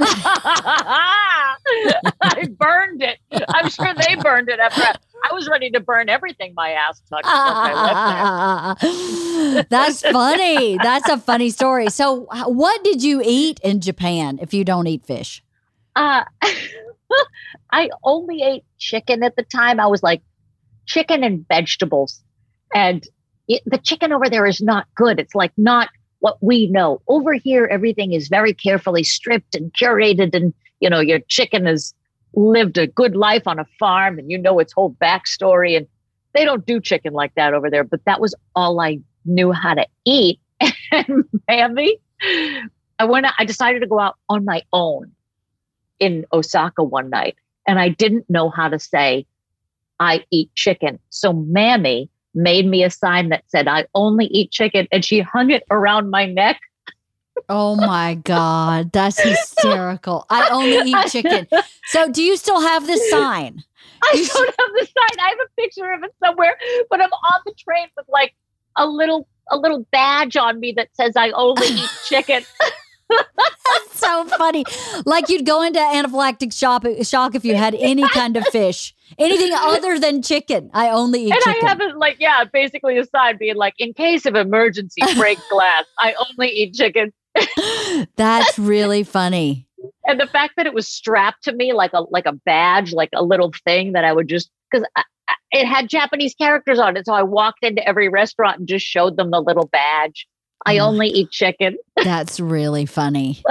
burned 2.59 3.03
it. 3.03 3.19
I'm 3.49 3.71
sure 3.71 3.95
they 3.95 4.17
burned 4.17 4.49
it 4.49 4.59
after 4.61 4.83
I, 4.83 4.95
I 5.31 5.33
was 5.33 5.49
ready 5.49 5.71
to 5.71 5.81
burn 5.81 6.09
everything 6.09 6.53
my 6.55 6.73
ass 6.73 7.01
touched. 7.09 7.25
once 7.25 8.79
left 8.79 8.81
there. 8.83 9.65
That's 9.71 10.03
funny. 10.03 10.77
That's 10.79 11.09
a 11.09 11.19
funny 11.19 11.51
story. 11.51 11.89
So, 11.89 12.27
what 12.47 12.85
did 12.85 13.03
you 13.03 13.23
eat 13.25 13.61
in 13.61 13.81
Japan 13.81 14.39
if 14.43 14.53
you 14.53 14.65
don't 14.65 14.87
eat 14.87 15.05
fish? 15.05 15.43
Uh, 15.97 16.25
I 17.73 17.91
only 18.05 18.43
ate 18.43 18.65
chicken 18.79 19.23
at 19.23 19.37
the 19.37 19.43
time. 19.43 19.81
I 19.81 19.87
was 19.87 20.03
like 20.03 20.23
chicken 20.87 21.25
and 21.25 21.47
vegetables, 21.49 22.23
and 22.75 23.07
it, 23.49 23.63
the 23.67 23.79
chicken 23.79 24.13
over 24.13 24.29
there 24.29 24.47
is 24.47 24.61
not 24.61 24.87
good. 24.95 25.19
It's 25.19 25.35
like 25.35 25.53
not 25.57 25.89
what 26.21 26.39
we 26.41 26.67
know. 26.69 27.03
Over 27.09 27.35
here, 27.35 27.67
everything 27.71 28.13
is 28.13 28.29
very 28.29 28.55
carefully 28.55 29.03
stripped 29.03 29.55
and 29.55 29.73
curated, 29.73 30.35
and 30.35 30.55
you 30.81 30.89
know 30.89 31.01
your 31.01 31.21
chicken 31.21 31.67
has 31.67 31.95
lived 32.35 32.79
a 32.79 32.87
good 32.87 33.17
life 33.17 33.47
on 33.47 33.59
a 33.59 33.67
farm, 33.79 34.19
and 34.19 34.31
you 34.31 34.39
know 34.39 34.59
its 34.59 34.73
whole 34.73 34.95
backstory. 35.01 35.77
And 35.77 35.87
they 36.33 36.45
don't 36.45 36.65
do 36.65 36.81
chicken 36.81 37.13
like 37.13 37.35
that 37.35 37.55
over 37.55 37.71
there. 37.71 37.85
But 37.85 38.05
that 38.05 38.21
was 38.21 38.35
all 38.55 38.81
I 38.81 39.01
knew 39.25 39.53
how 39.53 39.75
to 39.75 39.87
eat. 40.05 40.41
And 40.93 41.25
Mammy, 41.49 41.99
I 42.99 43.05
went. 43.05 43.27
I 43.39 43.45
decided 43.45 43.81
to 43.81 43.87
go 43.87 44.01
out 44.01 44.17
on 44.29 44.45
my 44.45 44.63
own 44.73 45.13
in 46.01 46.27
Osaka 46.33 46.83
one 46.83 47.11
night 47.11 47.37
and 47.71 47.79
I 47.79 47.89
didn't 47.89 48.29
know 48.29 48.51
how 48.51 48.69
to 48.69 48.81
say, 48.81 49.27
I 50.01 50.25
eat 50.33 50.53
chicken. 50.57 50.99
So 51.11 51.33
Mammy 51.33 52.10
made 52.35 52.67
me 52.67 52.85
a 52.85 52.91
sign 52.91 53.29
that 53.31 53.45
said, 53.49 53.69
I 53.69 53.87
only 53.95 54.27
eat 54.27 54.51
chicken. 54.51 54.87
And 54.93 55.05
she 55.05 55.21
hung 55.21 55.51
it 55.51 55.65
around 55.71 56.11
my 56.11 56.27
neck. 56.27 56.61
Oh 57.49 57.75
my 57.75 58.15
God. 58.15 58.93
That's 58.93 59.21
hysterical. 59.23 60.27
I 60.31 60.49
only 60.51 60.79
eat 60.91 61.07
chicken. 61.09 61.47
So, 61.87 62.09
do 62.09 62.23
you 62.23 62.37
still 62.37 62.61
have 62.61 62.87
this 62.87 63.11
sign? 63.11 63.63
I 64.03 64.13
You 64.15 64.27
don't 64.27 64.47
have 64.59 64.71
the 64.75 64.87
sign. 64.87 65.19
I 65.21 65.29
have 65.29 65.39
a 65.47 65.61
picture 65.61 65.93
of 65.93 66.03
it 66.03 66.15
somewhere, 66.25 66.57
but 66.89 67.01
I'm 67.01 67.11
on 67.11 67.41
the 67.45 67.55
train 67.59 67.89
with 67.97 68.07
like 68.09 68.35
a 68.77 68.87
little 68.87 69.29
a 69.51 69.57
little 69.57 69.85
badge 69.91 70.37
on 70.37 70.61
me 70.61 70.73
that 70.77 70.89
says 70.95 71.15
I 71.17 71.31
only 71.31 71.67
eat 71.67 71.91
chicken. 72.07 72.45
so 73.93 74.25
funny. 74.27 74.65
Like 75.05 75.29
you'd 75.29 75.47
go 75.47 75.63
into 75.63 75.79
anaphylactic 75.79 76.53
shock, 76.53 76.85
shock 77.03 77.35
if 77.35 77.45
you 77.45 77.55
had 77.55 77.75
any 77.75 78.09
kind 78.11 78.37
of 78.37 78.47
fish, 78.49 78.95
anything 79.19 79.53
other 79.55 79.99
than 79.99 80.23
chicken. 80.23 80.71
I 80.73 80.91
only 80.91 81.27
eat 81.27 81.33
and 81.33 81.43
chicken. 81.43 81.67
I 81.67 81.69
have 81.69 81.97
like, 81.97 82.17
yeah, 82.21 82.45
basically 82.45 82.99
a 82.99 83.05
sign 83.07 83.37
being 83.39 83.57
like, 83.57 83.75
in 83.79 83.93
case 83.95 84.27
of 84.27 84.35
emergency, 84.35 85.03
break 85.17 85.39
glass. 85.51 85.85
I 85.99 86.15
only 86.31 86.49
eat 86.51 86.75
chicken. 86.75 87.13
That's 88.17 88.59
really 88.59 89.03
funny. 89.05 89.67
and 90.07 90.19
the 90.19 90.27
fact 90.27 90.55
that 90.57 90.67
it 90.67 90.75
was 90.75 90.89
strapped 90.89 91.45
to 91.45 91.53
me 91.53 91.73
like 91.73 91.93
a 91.93 92.03
like 92.11 92.27
a 92.27 92.33
badge, 92.33 92.93
like 92.93 93.11
a 93.15 93.23
little 93.23 93.53
thing 93.65 93.93
that 93.93 94.05
I 94.05 94.13
would 94.13 94.29
just 94.29 94.51
because 94.71 94.87
it 95.53 95.67
had 95.67 95.89
Japanese 95.89 96.35
characters 96.35 96.79
on 96.79 96.97
it, 96.97 97.07
so 97.07 97.13
I 97.15 97.23
walked 97.23 97.63
into 97.65 97.87
every 97.87 98.09
restaurant 98.09 98.59
and 98.59 98.69
just 98.69 98.85
showed 98.85 99.17
them 99.17 99.31
the 99.31 99.41
little 99.41 99.67
badge. 99.67 100.27
I 100.67 100.79
Oh 100.79 100.89
only 100.89 101.09
eat 101.09 101.31
chicken. 101.31 101.77
That's 102.05 102.41
really 102.41 102.87
funny. 102.87 103.43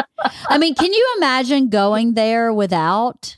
I 0.50 0.58
mean, 0.58 0.76
can 0.76 0.94
you 0.94 1.16
imagine 1.18 1.70
going 1.70 2.14
there 2.14 2.54
without 2.54 3.38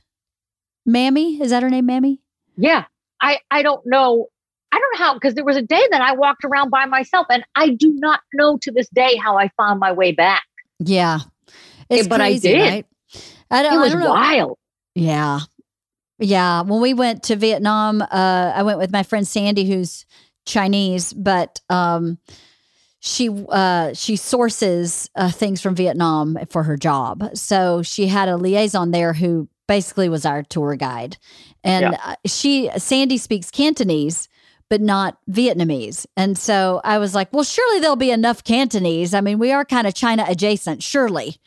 Mammy? 0.86 1.42
Is 1.42 1.52
that 1.52 1.64
her 1.64 1.70
name, 1.70 1.86
Mammy? 1.86 2.22
Yeah, 2.58 2.86
I 3.22 3.40
I 3.50 3.64
don't 3.64 3.86
know. 3.86 4.28
I 4.72 4.80
don't 4.80 4.94
know 4.94 5.06
how 5.06 5.14
because 5.14 5.34
there 5.36 5.46
was 5.46 5.58
a 5.58 5.62
day 5.62 5.86
that 5.92 6.02
I 6.02 6.14
walked 6.14 6.46
around 6.46 6.70
by 6.70 6.86
myself, 6.86 7.28
and 7.30 7.44
I 7.56 7.70
do 7.70 7.94
not 7.94 8.22
know 8.34 8.58
to 8.62 8.72
this 8.72 8.90
day 8.90 9.16
how 9.16 9.38
I 9.38 9.50
found 9.58 9.80
my 9.80 9.92
way 9.92 10.12
back. 10.12 10.44
Yeah. 10.80 11.20
It's 11.90 12.08
but 12.08 12.22
I 12.22 12.38
did. 12.38 12.60
right? 12.60 12.86
I 13.50 13.64
don't, 13.64 13.74
It 13.74 13.78
was 13.78 13.92
don't 13.92 14.02
wild. 14.02 14.58
Yeah. 14.96 15.40
Yeah. 16.20 16.62
When 16.62 16.82
we 16.82 16.94
went 16.94 17.24
to 17.24 17.36
Vietnam, 17.36 18.02
uh, 18.02 18.06
I 18.56 18.64
went 18.64 18.80
with 18.80 18.92
my 18.92 19.04
friend 19.04 19.28
Sandy, 19.28 19.66
who's 19.66 20.06
Chinese, 20.46 21.12
but 21.14 21.60
um, 21.70 22.18
she 23.02 23.28
uh, 23.50 23.94
she 23.94 24.16
sources 24.16 25.10
uh, 25.16 25.30
things 25.30 25.62
from 25.62 25.76
Vietnam 25.76 26.38
for 26.50 26.64
her 26.64 26.78
job. 26.78 27.32
So 27.34 27.82
she 27.82 28.08
had 28.08 28.30
a 28.30 28.38
liaison 28.38 28.92
there 28.92 29.12
who 29.12 29.50
basically 29.68 30.08
was 30.08 30.26
our 30.26 30.44
tour 30.44 30.78
guide, 30.78 31.18
and 31.64 31.96
uh 31.96 32.16
she 32.26 32.70
Sandy 32.78 33.18
speaks 33.18 33.52
Cantonese. 33.52 34.30
But 34.70 34.80
not 34.80 35.18
Vietnamese. 35.30 36.06
And 36.16 36.38
so 36.38 36.80
I 36.86 36.98
was 36.98 37.14
like, 37.14 37.34
well, 37.34 37.44
surely 37.44 37.82
there'll 37.82 37.98
be 37.98 38.10
enough 38.10 38.42
Cantonese. 38.46 39.14
I 39.14 39.20
mean, 39.20 39.38
we 39.38 39.52
are 39.52 39.66
kind 39.66 39.86
of 39.86 39.94
China 39.94 40.24
adjacent, 40.26 40.82
surely. 40.82 41.42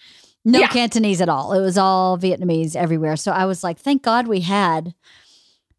No 0.44 0.58
Yeah. 0.58 0.68
Cantonese 0.68 1.22
at 1.22 1.30
all. 1.30 1.54
It 1.54 1.62
was 1.62 1.78
all 1.78 2.18
Vietnamese 2.18 2.76
everywhere. 2.76 3.16
So 3.16 3.32
I 3.32 3.46
was 3.46 3.64
like, 3.64 3.78
thank 3.78 4.02
God 4.02 4.28
we 4.28 4.40
had 4.40 4.92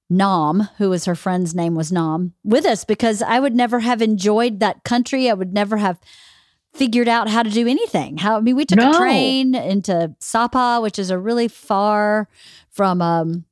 Nam, 0.09 0.69
who 0.77 0.89
was 0.89 1.05
her 1.05 1.15
friend's 1.15 1.55
name 1.55 1.75
was 1.75 1.91
Nam, 1.91 2.33
with 2.43 2.65
us 2.65 2.85
because 2.85 3.21
I 3.21 3.39
would 3.39 3.55
never 3.55 3.79
have 3.79 4.01
enjoyed 4.01 4.59
that 4.59 4.83
country. 4.83 5.29
I 5.29 5.33
would 5.33 5.53
never 5.53 5.77
have 5.77 5.99
figured 6.73 7.07
out 7.07 7.29
how 7.29 7.41
to 7.41 7.49
do 7.49 7.67
anything. 7.67 8.17
How 8.17 8.37
I 8.37 8.41
mean, 8.41 8.55
we 8.55 8.65
took 8.65 8.77
No. 8.77 8.91
a 8.91 8.97
train 8.97 9.55
into 9.55 10.13
Sapa, 10.19 10.79
which 10.81 10.99
is 10.99 11.09
a 11.09 11.17
really 11.17 11.47
far 11.47 12.27
from 12.69 13.01
um, 13.01 13.45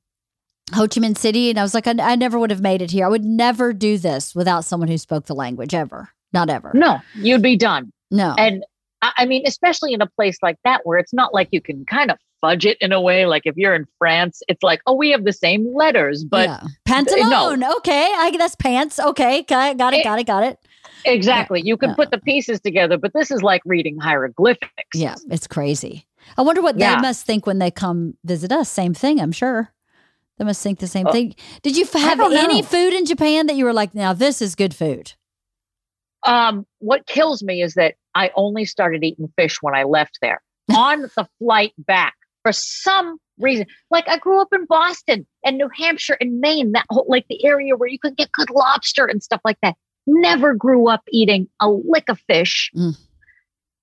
Ho 0.74 0.88
Chi 0.88 1.02
Minh 1.02 1.18
City, 1.18 1.50
and 1.50 1.58
I 1.60 1.64
was 1.64 1.74
like, 1.74 1.88
I, 1.88 1.96
I 2.00 2.16
never 2.16 2.38
would 2.38 2.52
have 2.52 2.62
made 2.62 2.82
it 2.82 2.92
here. 2.92 3.06
I 3.06 3.10
would 3.10 3.26
never 3.26 3.74
do 3.74 3.98
this 3.98 4.36
without 4.36 4.66
someone 4.66 4.90
who 4.90 4.98
spoke 4.98 5.26
the 5.26 5.36
language 5.36 5.74
ever. 5.74 6.10
Not 6.34 6.50
ever. 6.50 6.72
No, 6.74 7.00
you'd 7.16 7.42
be 7.42 7.56
done. 7.58 7.92
No. 8.12 8.36
And 8.38 8.64
I 9.02 9.12
I 9.18 9.26
mean, 9.26 9.44
especially 9.48 9.94
in 9.94 10.02
a 10.02 10.08
place 10.08 10.38
like 10.44 10.58
that 10.66 10.82
where 10.84 11.00
it's 11.00 11.14
not 11.14 11.34
like 11.34 11.50
you 11.52 11.62
can 11.62 11.86
kind 11.86 12.12
of 12.12 12.18
fudge 12.44 12.66
it 12.66 12.78
in 12.82 12.92
a 12.92 13.00
way. 13.00 13.26
Like 13.26 13.44
if 13.46 13.56
you're 13.56 13.74
in 13.74 13.86
France, 13.98 14.44
it's 14.50 14.62
like, 14.64 14.82
oh, 14.86 14.94
we 14.96 15.12
have 15.12 15.24
the 15.24 15.32
same 15.32 15.74
letters, 15.74 16.26
but 16.26 16.50
yeah. 16.50 16.64
pantalone. 16.88 17.64
Okay, 17.78 18.12
I 18.18 18.36
that's 18.38 18.56
pants. 18.56 19.00
Okay, 19.00 19.44
got 19.44 19.72
it, 19.72 19.78
got 19.78 19.94
it, 19.94 20.04
got 20.04 20.20
it, 20.20 20.28
got 20.28 20.44
it. 20.44 20.60
exactly, 21.06 21.62
you 21.64 21.78
can 21.78 21.92
Yeah. 21.92 21.96
put 21.96 22.12
the 22.12 22.18
pieces 22.18 22.60
together. 22.60 22.98
But 22.98 23.14
this 23.14 23.32
is 23.32 23.42
like 23.42 23.62
reading 23.66 23.98
hieroglyphics. 23.98 24.70
Yeah, 24.94 25.16
it's 25.32 25.48
crazy. 25.48 26.06
I 26.38 26.42
wonder 26.42 26.62
what 26.62 26.78
Yeah. 26.78 26.96
they 26.96 27.02
must 27.02 27.26
think 27.26 27.46
when 27.48 27.60
they 27.60 27.72
come 27.72 28.16
visit 28.26 28.52
us. 28.52 28.70
Same 28.70 28.94
thing, 28.94 29.20
I'm 29.22 29.32
sure. 29.32 29.72
They 30.38 30.44
must 30.46 30.62
think 30.62 30.80
the 30.80 30.88
same 30.88 31.08
Oh, 31.08 31.12
thing. 31.12 31.36
Did 31.62 31.78
you 31.78 31.86
have 31.86 32.20
any 32.20 32.62
know. 32.62 32.68
food 32.68 32.92
in 32.94 33.06
Japan 33.06 33.46
that 33.48 33.56
you 33.56 33.64
were 33.66 33.74
like, 33.74 33.94
now 33.96 34.14
this 34.14 34.42
is 34.42 34.56
good 34.56 34.74
food? 34.74 35.14
Um, 36.26 36.66
what 36.80 37.06
kills 37.06 37.44
me 37.44 37.62
is 37.62 37.74
that 37.76 37.96
I 38.16 38.32
only 38.36 38.66
started 38.66 39.04
eating 39.04 39.32
fish 39.38 39.62
when 39.62 39.76
I 39.76 39.84
left 39.84 40.20
there. 40.22 40.42
On 40.76 41.02
the 41.02 41.28
flight 41.40 41.74
back, 41.78 42.14
for 42.44 42.52
some 42.52 43.18
reason, 43.40 43.66
like 43.90 44.08
I 44.08 44.18
grew 44.18 44.42
up 44.42 44.50
in 44.54 44.66
Boston 44.66 45.26
and 45.44 45.58
New 45.58 45.70
Hampshire 45.76 46.18
and 46.20 46.40
Maine, 46.40 46.74
that 46.74 46.86
whole 46.90 47.06
like 47.08 47.26
the 47.30 47.44
area 47.46 47.76
where 47.76 47.90
you 47.90 47.98
could 48.00 48.16
get 48.16 48.32
good 48.32 48.50
lobster 48.50 49.06
and 49.06 49.24
stuff 49.24 49.42
like 49.44 49.58
that. 49.64 49.76
Never 50.06 50.54
grew 50.54 50.88
up 50.90 51.02
eating 51.10 51.48
a 51.60 51.70
lick 51.70 52.06
of 52.10 52.20
fish. 52.28 52.70
Mm. 52.76 52.98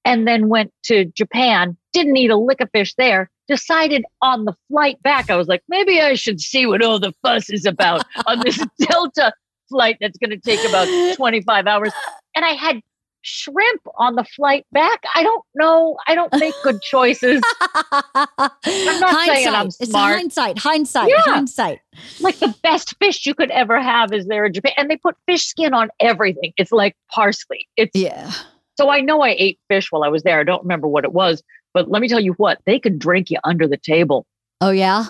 And 0.04 0.26
then 0.26 0.48
went 0.48 0.72
to 0.84 1.04
Japan, 1.06 1.76
didn't 1.92 2.16
eat 2.16 2.30
a 2.30 2.36
lick 2.36 2.60
of 2.60 2.70
fish 2.70 2.94
there. 2.94 3.30
Decided 3.48 4.04
on 4.22 4.44
the 4.44 4.54
flight 4.68 5.02
back, 5.02 5.28
I 5.28 5.36
was 5.36 5.48
like, 5.48 5.62
maybe 5.68 6.00
I 6.00 6.14
should 6.14 6.40
see 6.40 6.66
what 6.66 6.82
all 6.82 6.98
the 6.98 7.12
fuss 7.22 7.50
is 7.50 7.66
about 7.66 8.04
on 8.26 8.40
this 8.40 8.64
Delta 8.78 9.32
flight 9.68 9.98
that's 10.00 10.16
going 10.18 10.30
to 10.30 10.38
take 10.38 10.66
about 10.68 10.88
25 11.16 11.66
hours. 11.66 11.92
And 12.34 12.44
I 12.44 12.50
had 12.50 12.80
shrimp 13.22 13.82
on 13.98 14.14
the 14.14 14.24
flight 14.24 14.66
back. 14.72 15.02
I 15.14 15.22
don't 15.22 15.44
know. 15.54 15.96
I 16.06 16.14
don't 16.14 16.32
make 16.38 16.54
good 16.62 16.80
choices. 16.82 17.42
I'm 17.64 19.00
not 19.00 19.26
saying 19.26 19.48
I'm 19.48 19.66
It's 19.66 19.76
smart. 19.90 20.14
hindsight, 20.16 20.58
hindsight, 20.58 21.08
Yeah. 21.10 21.20
hindsight. 21.22 21.80
like 22.20 22.38
the 22.38 22.54
best 22.62 22.96
fish 22.98 23.26
you 23.26 23.34
could 23.34 23.50
ever 23.50 23.80
have 23.80 24.12
is 24.12 24.26
there 24.26 24.44
in 24.46 24.52
Japan. 24.52 24.72
And 24.76 24.90
they 24.90 24.96
put 24.96 25.16
fish 25.26 25.44
skin 25.46 25.74
on 25.74 25.90
everything. 26.00 26.52
It's 26.56 26.72
like 26.72 26.96
parsley. 27.10 27.68
It's 27.76 27.94
Yeah. 27.94 28.30
so 28.78 28.88
I 28.90 29.00
know 29.00 29.22
I 29.22 29.34
ate 29.38 29.58
fish 29.68 29.90
while 29.92 30.02
I 30.04 30.08
was 30.08 30.22
there. 30.22 30.40
I 30.40 30.44
don't 30.44 30.62
remember 30.62 30.88
what 30.88 31.04
it 31.04 31.12
was, 31.12 31.42
but 31.74 31.90
let 31.90 32.00
me 32.02 32.08
tell 32.08 32.20
you 32.20 32.32
what, 32.34 32.58
they 32.64 32.78
could 32.78 32.98
drink 32.98 33.30
you 33.30 33.38
under 33.44 33.66
the 33.68 33.76
table. 33.76 34.26
Oh, 34.60 34.70
yeah. 34.70 35.06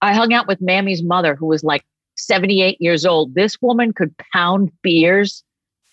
I 0.00 0.12
hung 0.14 0.32
out 0.32 0.46
with 0.46 0.60
Mammy's 0.60 1.02
mother, 1.02 1.34
who 1.34 1.46
was 1.46 1.64
like 1.64 1.84
78 2.16 2.80
years 2.80 3.04
old. 3.04 3.34
This 3.34 3.60
woman 3.60 3.92
could 3.92 4.14
pound 4.32 4.70
beers 4.82 5.42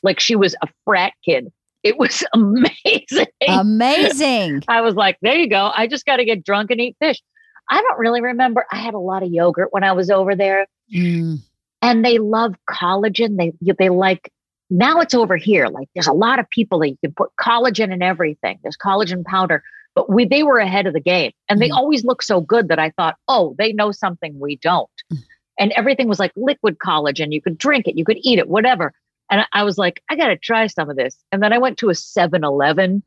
like 0.06 0.20
she 0.22 0.36
was 0.38 0.56
a 0.62 0.68
frat 0.86 1.12
kid. 1.26 1.52
It 1.84 1.98
was 1.98 2.24
amazing. 2.34 3.28
Amazing. 3.48 4.64
I 4.68 4.82
was 4.82 4.96
like, 4.96 5.18
there 5.22 5.36
you 5.36 5.50
go. 5.50 5.72
I 5.76 5.88
just 5.88 6.06
got 6.06 6.18
to 6.18 6.26
get 6.26 6.44
drunk 6.44 6.72
and 6.72 6.80
eat 6.80 6.96
fish. 7.00 7.22
I 7.70 7.82
don't 7.82 8.00
really 8.00 8.22
remember. 8.22 8.66
I 8.72 8.78
had 8.78 8.94
a 8.94 9.00
lot 9.00 9.24
of 9.24 9.30
yogurt 9.32 9.70
when 9.72 9.84
I 9.84 9.92
was 9.92 10.10
over 10.10 10.36
there, 10.36 10.68
Mm. 10.94 11.40
and 11.82 12.06
they 12.06 12.20
love 12.20 12.54
collagen. 12.70 13.38
They 13.38 13.74
they 13.80 13.90
like 13.90 14.32
now 14.70 15.00
it's 15.02 15.16
over 15.16 15.36
here. 15.36 15.68
Like 15.68 15.90
there's 15.96 16.06
a 16.06 16.14
lot 16.14 16.38
of 16.38 16.48
people 16.52 16.78
that 16.80 16.90
you 16.90 16.98
can 17.04 17.12
put 17.14 17.32
collagen 17.42 17.92
in 17.92 18.04
everything. 18.04 18.60
There's 18.62 18.78
collagen 18.78 19.26
powder, 19.26 19.64
but 19.96 20.12
we 20.12 20.26
they 20.26 20.44
were 20.44 20.60
ahead 20.60 20.86
of 20.86 20.94
the 20.94 21.00
game, 21.00 21.32
and 21.50 21.60
they 21.60 21.70
Mhm. 21.70 21.78
always 21.78 22.06
look 22.06 22.22
so 22.22 22.40
good 22.40 22.68
that 22.68 22.78
I 22.78 22.92
thought, 22.92 23.16
oh, 23.28 23.56
they 23.58 23.74
know 23.74 23.92
something 23.92 24.40
we 24.40 24.58
don't. 24.58 24.90
Mm. 25.12 25.18
And 25.58 25.72
everything 25.72 26.08
was 26.08 26.20
like 26.20 26.34
liquid 26.36 26.78
collagen. 26.78 27.32
You 27.32 27.42
could 27.42 27.58
drink 27.58 27.88
it, 27.88 27.98
you 27.98 28.06
could 28.06 28.18
eat 28.22 28.38
it, 28.38 28.48
whatever. 28.48 28.94
And 29.30 29.46
I- 29.54 29.64
was 29.64 29.78
like, 29.78 30.02
I 30.10 30.16
got 30.16 30.28
to 30.28 30.38
try 30.38 30.68
some 30.68 30.90
of 30.90 30.96
this. 30.96 31.18
And 31.32 31.42
then 31.42 31.54
I 31.54 31.58
went 31.58 31.78
to 31.80 31.90
a 31.90 31.96
7 31.96 32.44
Eleven, 32.44 33.04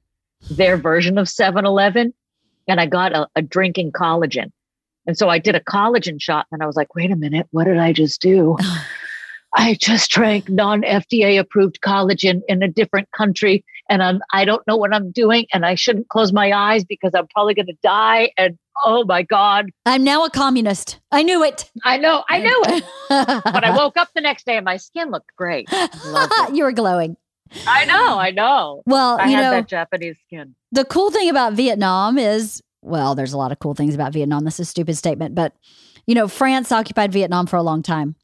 their 0.51 0.77
version 0.77 1.19
of 1.19 1.29
7 1.29 1.65
Eleven, 1.65 2.13
and 2.67 2.81
I 2.81 2.87
got 2.87 3.15
a, 3.15 3.29
a 3.37 3.43
drinking 3.43 3.93
collagen. 3.93 4.51
And 5.07 5.17
so 5.17 5.29
I 5.29 5.39
did 5.39 5.55
a 5.55 5.61
collagen 5.61 6.21
shot 6.21 6.47
and 6.53 6.63
I 6.63 6.67
was 6.67 6.77
like, 6.77 6.95
wait 6.95 7.11
a 7.11 7.17
minute, 7.17 7.47
what 7.51 7.65
did 7.65 7.79
I 7.79 7.93
just 7.93 8.21
do? 8.21 8.57
I 9.57 9.75
just 9.81 10.11
drank 10.11 10.51
non 10.51 10.83
FDA 10.83 11.41
approved 11.41 11.81
collagen 11.81 12.43
in 12.49 12.63
a 12.63 12.69
different 12.69 13.11
country 13.13 13.65
and 13.89 14.03
I'm, 14.03 14.21
I 14.31 14.45
don't 14.45 14.65
know 14.67 14.77
what 14.77 14.95
I'm 14.95 15.11
doing 15.11 15.47
and 15.55 15.65
I 15.65 15.75
shouldn't 15.75 16.09
close 16.09 16.35
my 16.35 16.53
eyes 16.53 16.85
because 16.85 17.13
I'm 17.15 17.27
probably 17.29 17.55
going 17.55 17.67
to 17.67 17.79
die. 17.83 18.33
And 18.37 18.59
oh 18.85 19.05
my 19.05 19.23
God. 19.23 19.71
I'm 19.87 20.05
now 20.05 20.25
a 20.25 20.31
communist. 20.31 21.01
I 21.11 21.23
knew 21.23 21.43
it. 21.45 21.71
I 21.85 21.97
know, 21.99 22.25
I 22.29 22.39
knew 22.43 22.63
it. 22.69 22.85
but 23.09 23.65
I 23.65 23.77
woke 23.77 23.97
up 23.97 24.09
the 24.15 24.21
next 24.21 24.47
day 24.47 24.57
and 24.57 24.65
my 24.65 24.77
skin 24.77 25.11
looked 25.11 25.35
great. 25.37 25.69
you 26.53 26.65
were 26.65 26.73
glowing. 26.73 27.17
I 27.67 27.85
know, 27.87 28.19
I 28.19 28.31
know. 28.31 28.83
Well, 28.87 29.19
I 29.19 29.27
you 29.27 29.37
had 29.37 29.43
know, 29.43 29.51
that 29.53 29.69
Japanese 29.69 30.19
skin. 30.27 30.55
the 30.73 30.85
cool 30.85 31.11
thing 31.11 31.31
about 31.31 31.55
Vietnam 31.55 32.19
is, 32.19 32.63
well, 32.83 33.15
there's 33.15 33.33
a 33.33 33.39
lot 33.39 33.53
of 33.53 33.59
cool 33.59 33.75
things 33.75 33.95
about 33.95 34.13
Vietnam. 34.13 34.45
This 34.45 34.55
is 34.61 34.69
a 34.69 34.71
stupid 34.71 34.97
statement, 34.97 35.35
but 35.35 35.55
you 36.07 36.15
know, 36.15 36.29
France 36.29 36.73
occupied 36.73 37.13
Vietnam 37.13 37.47
for 37.47 37.57
a 37.57 37.63
long 37.63 37.83
time. 37.83 38.17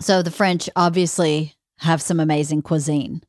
So 0.00 0.22
the 0.22 0.30
French 0.30 0.68
obviously 0.76 1.54
have 1.78 2.00
some 2.02 2.20
amazing 2.20 2.62
cuisine. 2.62 3.22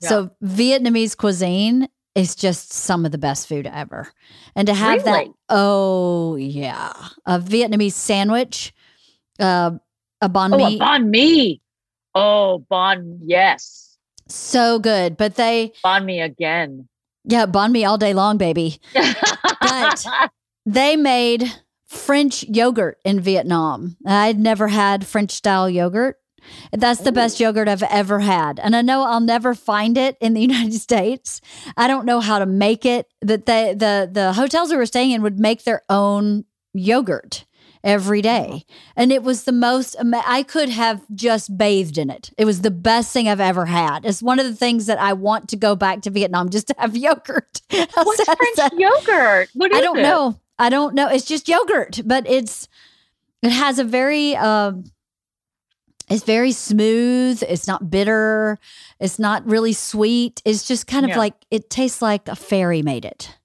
So 0.00 0.30
Vietnamese 0.42 1.16
cuisine 1.16 1.88
is 2.14 2.34
just 2.34 2.72
some 2.72 3.04
of 3.06 3.12
the 3.12 3.18
best 3.18 3.48
food 3.48 3.66
ever. 3.66 4.08
And 4.54 4.66
to 4.66 4.74
have 4.74 5.04
that, 5.04 5.26
oh 5.48 6.36
yeah, 6.36 6.92
a 7.26 7.38
Vietnamese 7.38 7.92
sandwich, 7.92 8.74
uh, 9.40 9.72
a 10.20 10.28
banh 10.28 10.52
Oh, 10.52 10.56
mi, 10.58 10.76
a 10.76 10.78
banh 10.80 11.06
mi. 11.08 11.60
Oh, 12.14 12.64
banh, 12.70 13.18
yes. 13.24 13.96
so 14.28 14.78
good. 14.78 15.16
But 15.16 15.36
they, 15.36 15.72
Banh 15.84 16.04
mi 16.04 16.20
again. 16.20 16.88
yeah, 17.24 17.46
banh 17.46 17.72
mi 17.72 17.84
all 17.84 17.98
day 17.98 18.12
long, 18.14 18.36
baby. 18.36 18.78
But- 18.94 20.06
they 20.66 20.96
made 20.96 21.50
French 21.86 22.44
yogurt 22.44 22.98
in 23.04 23.20
Vietnam. 23.20 23.96
I'd 24.06 24.38
never 24.38 24.68
had 24.68 25.06
French 25.06 25.30
style 25.32 25.68
yogurt. 25.68 26.18
That's 26.72 27.00
the 27.00 27.12
best 27.12 27.40
yogurt 27.40 27.68
I've 27.68 27.82
ever 27.84 28.20
had. 28.20 28.58
And 28.60 28.74
I 28.76 28.82
know 28.82 29.02
I'll 29.04 29.20
never 29.20 29.54
find 29.54 29.96
it 29.98 30.16
in 30.20 30.34
the 30.34 30.40
United 30.50 30.74
States. 30.74 31.40
I 31.76 31.86
don't 31.88 32.06
know 32.06 32.20
how 32.20 32.38
to 32.38 32.46
make 32.46 32.84
it. 32.84 33.08
That 33.20 33.46
the 33.46 33.74
the 33.76 34.10
the 34.12 34.32
hotels 34.32 34.70
we 34.70 34.76
were 34.76 34.86
staying 34.86 35.12
in 35.12 35.22
would 35.22 35.38
make 35.38 35.64
their 35.64 35.82
own 35.88 36.44
yogurt 36.74 37.44
every 37.84 38.22
day. 38.22 38.64
And 38.96 39.12
it 39.12 39.22
was 39.22 39.44
the 39.44 39.52
most 39.52 39.96
I 40.00 40.42
could 40.42 40.68
have 40.68 41.02
just 41.14 41.56
bathed 41.56 41.98
in 41.98 42.10
it. 42.10 42.30
It 42.38 42.44
was 42.44 42.60
the 42.60 42.70
best 42.70 43.12
thing 43.12 43.28
I've 43.28 43.40
ever 43.40 43.66
had. 43.66 44.04
It's 44.04 44.22
one 44.22 44.38
of 44.38 44.46
the 44.46 44.54
things 44.54 44.86
that 44.86 45.00
I 45.00 45.12
want 45.12 45.48
to 45.50 45.56
go 45.56 45.74
back 45.74 46.02
to 46.02 46.10
Vietnam 46.10 46.48
just 46.50 46.68
to 46.68 46.74
have 46.78 46.96
yogurt. 47.08 47.60
What's 47.70 48.24
French 48.24 48.56
that? 48.56 48.72
yogurt? 48.78 49.48
What 49.54 49.74
I 49.74 49.80
don't 49.80 49.98
it? 49.98 50.02
know. 50.02 50.38
I 50.58 50.68
don't 50.68 50.94
know. 50.94 51.08
It's 51.08 51.24
just 51.24 51.48
yogurt, 51.48 52.00
but 52.04 52.28
it's 52.28 52.68
it 53.42 53.50
has 53.50 53.78
a 53.80 53.84
very 53.84 54.36
um 54.36 54.84
it's 56.10 56.24
very 56.24 56.52
smooth. 56.52 57.42
It's 57.48 57.66
not 57.66 57.90
bitter. 57.90 58.58
It's 59.00 59.18
not 59.18 59.44
really 59.48 59.72
sweet. 59.72 60.42
It's 60.44 60.66
just 60.66 60.86
kind 60.86 61.04
of 61.04 61.10
Yeah. 61.10 61.18
like 61.18 61.34
it 61.50 61.70
tastes 61.70 62.02
like 62.02 62.28
a 62.28 62.36
fairy 62.36 62.82
made 62.82 63.04
it. 63.04 63.36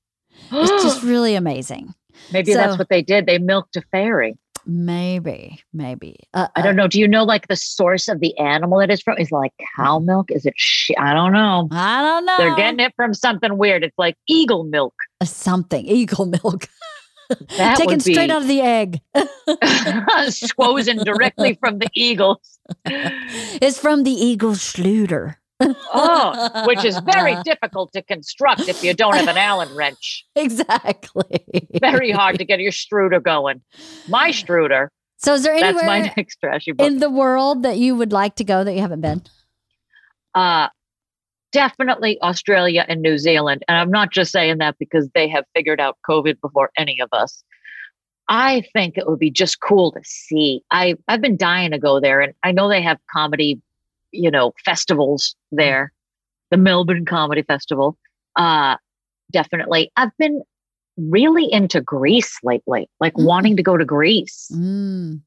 It's 0.51 0.83
just 0.83 1.03
really 1.03 1.35
amazing. 1.35 1.93
Maybe 2.31 2.51
so- 2.53 2.57
that's 2.57 2.77
what 2.77 2.89
they 2.89 3.01
did. 3.01 3.25
They 3.25 3.37
milked 3.37 3.75
a 3.75 3.81
fairy. 3.91 4.37
Maybe, 4.69 5.61
maybe. 5.73 6.17
Uh, 6.33 6.49
I 6.57 6.61
don't 6.61 6.75
know. 6.75 6.89
Do 6.89 6.99
you 6.99 7.07
know 7.07 7.23
like 7.23 7.47
the 7.47 7.55
source 7.55 8.09
of 8.09 8.19
the 8.19 8.37
animal 8.37 8.81
it 8.81 8.91
is 8.91 9.01
from? 9.01 9.17
Is 9.17 9.29
it 9.31 9.35
like 9.35 9.53
cow 9.77 9.99
milk? 9.99 10.29
Is 10.29 10.45
it? 10.45 10.53
Sh- 10.57 10.91
I 10.99 11.13
don't 11.13 11.31
know. 11.31 11.69
I 11.71 12.01
don't 12.01 12.25
know. 12.25 12.35
They're 12.37 12.55
getting 12.57 12.81
it 12.81 12.91
from 12.97 13.13
something 13.13 13.57
weird. 13.57 13.85
It's 13.85 13.97
like 13.97 14.17
eagle 14.27 14.65
milk. 14.65 14.93
Uh, 15.21 15.25
something 15.25 15.85
eagle 15.85 16.25
milk 16.25 16.67
taken 17.75 17.99
straight 17.99 18.29
out 18.29 18.41
of 18.41 18.47
the 18.47 18.61
egg. 18.61 19.01
squozen 19.15 21.03
directly 21.03 21.55
from 21.55 21.79
the 21.79 21.89
eagles. 21.93 22.59
it's 22.85 23.79
from 23.79 24.03
the 24.03 24.11
eagle 24.11 24.51
Schluter. 24.51 25.35
Oh, 25.59 26.65
which 26.67 26.85
is 26.85 26.99
very 26.99 27.35
difficult 27.43 27.91
to 27.93 28.03
construct 28.03 28.67
if 28.67 28.83
you 28.83 28.93
don't 28.93 29.15
have 29.15 29.27
an 29.27 29.37
Allen 29.37 29.73
wrench. 29.75 30.25
exactly. 30.35 31.43
Very 31.81 32.11
hard 32.11 32.37
to 32.37 32.45
get 32.45 32.59
your 32.59 32.71
Struder 32.71 33.21
going. 33.21 33.61
My 34.07 34.29
Struder. 34.29 34.89
So, 35.19 35.33
is 35.33 35.41
there 35.43 35.59
That's 35.59 35.79
anywhere 35.79 35.85
my 35.85 36.13
next 36.15 36.35
trashy 36.37 36.73
book. 36.73 36.85
in 36.85 36.99
the 36.99 37.09
world 37.09 37.63
that 37.63 37.79
you 37.79 37.95
would 37.95 38.11
like 38.11 38.35
to 38.35 38.43
go 38.43 38.63
that 38.63 38.73
you 38.73 38.81
haven't 38.81 39.01
been? 39.01 39.23
uh, 40.35 40.67
definitely 41.51 42.19
Australia 42.21 42.85
and 42.87 43.01
New 43.01 43.17
Zealand. 43.17 43.63
And 43.67 43.77
I'm 43.77 43.91
not 43.91 44.11
just 44.11 44.31
saying 44.31 44.57
that 44.59 44.75
because 44.79 45.09
they 45.13 45.27
have 45.29 45.45
figured 45.55 45.79
out 45.79 45.97
COVID 46.09 46.39
before 46.41 46.71
any 46.77 46.99
of 47.01 47.09
us. 47.11 47.43
I 48.29 48.63
think 48.73 48.97
it 48.97 49.07
would 49.07 49.19
be 49.19 49.31
just 49.31 49.61
cool 49.61 49.91
to 49.93 50.01
see. 50.03 50.61
I 50.71 50.95
I've 51.07 51.21
been 51.21 51.37
dying 51.37 51.71
to 51.71 51.79
go 51.79 51.99
there, 52.01 52.19
and 52.19 52.33
I 52.43 52.51
know 52.51 52.67
they 52.67 52.81
have 52.81 52.97
comedy, 53.11 53.61
you 54.11 54.29
know, 54.29 54.51
festivals 54.65 55.35
there, 55.51 55.93
the 56.51 56.57
Melbourne 56.57 57.05
Comedy 57.05 57.43
Festival. 57.43 57.97
Uh, 58.35 58.75
definitely. 59.31 59.91
I've 59.95 60.15
been 60.17 60.41
really 60.97 61.51
into 61.51 61.79
Greece 61.79 62.37
lately, 62.43 62.89
like 62.99 63.13
Mm. 63.13 63.25
wanting 63.25 63.55
to 63.57 63.63
go 63.63 63.77
to 63.77 63.85
Greece 63.85 64.51
Mm. 64.53 65.21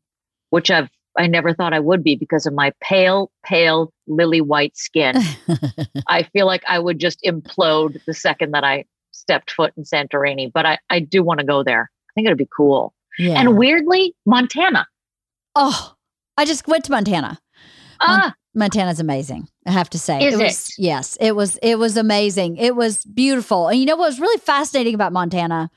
which 0.51 0.71
I've 0.71 0.91
I 1.19 1.27
never 1.27 1.53
thought 1.53 1.73
I 1.73 1.81
would 1.81 2.03
be 2.03 2.17
because 2.17 2.47
of 2.47 2.55
my 2.55 2.73
pale, 2.83 3.31
pale 3.45 3.93
lily 4.07 4.41
white 4.41 4.77
skin. 4.77 5.17
I 6.09 6.23
feel 6.25 6.47
like 6.47 6.63
I 6.69 6.79
would 6.79 6.99
just 6.99 7.21
implode 7.25 7.99
the 8.07 8.15
second 8.15 8.53
that 8.53 8.65
I 8.65 8.85
stepped 9.13 9.51
foot 9.51 9.73
in 9.77 9.85
Santorini. 9.85 10.51
But 10.53 10.67
I, 10.67 10.79
I 10.89 11.01
do 11.01 11.23
want 11.23 11.41
to 11.41 11.47
go 11.47 11.63
there. 11.63 11.91
I 12.11 12.11
think 12.15 12.27
it'd 12.27 12.39
be 12.39 12.49
cool. 12.57 12.95
yeah. 13.19 13.39
And 13.39 13.57
weirdly, 13.59 14.15
Montana. 14.27 14.87
oh, 15.57 15.95
I 16.37 16.45
just 16.45 16.67
went 16.67 16.85
to 16.87 16.93
Montana. 16.93 17.39
Ah, 18.01 18.35
Montana's 18.55 18.99
amazing. 18.99 19.49
I 19.67 19.73
have 19.73 19.91
to 19.91 19.99
say. 19.99 20.25
Is 20.25 20.35
it 20.35 20.43
was 20.43 20.69
it? 20.71 20.75
yes, 20.79 21.19
it 21.21 21.37
was 21.37 21.59
it 21.63 21.79
was 21.79 21.97
amazing. 21.97 22.57
It 22.57 22.75
was 22.75 23.05
beautiful. 23.05 23.69
And 23.69 23.79
you 23.79 23.85
know 23.87 23.97
what 23.97 24.07
was 24.07 24.21
really 24.21 24.39
fascinating 24.39 24.95
about 24.95 25.13
Montana 25.13 25.71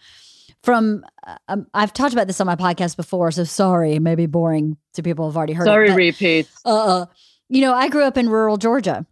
from 0.64 1.06
um, 1.48 1.68
I've 1.74 1.94
talked 1.94 2.14
about 2.14 2.28
this 2.28 2.40
on 2.42 2.48
my 2.48 2.56
podcast 2.56 2.96
before, 2.98 3.32
so 3.32 3.44
sorry, 3.44 4.00
maybe 4.00 4.26
boring 4.26 4.78
to 4.94 5.04
people 5.04 5.26
who've 5.26 5.38
already 5.38 5.54
heard 5.54 5.66
sorry, 5.66 5.90
it. 5.90 5.96
repeats. 5.96 6.50
uh, 6.66 7.06
you 7.50 7.62
know, 7.62 7.74
I 7.74 7.90
grew 7.90 8.04
up 8.04 8.18
in 8.18 8.30
rural 8.30 8.58
Georgia. 8.58 9.06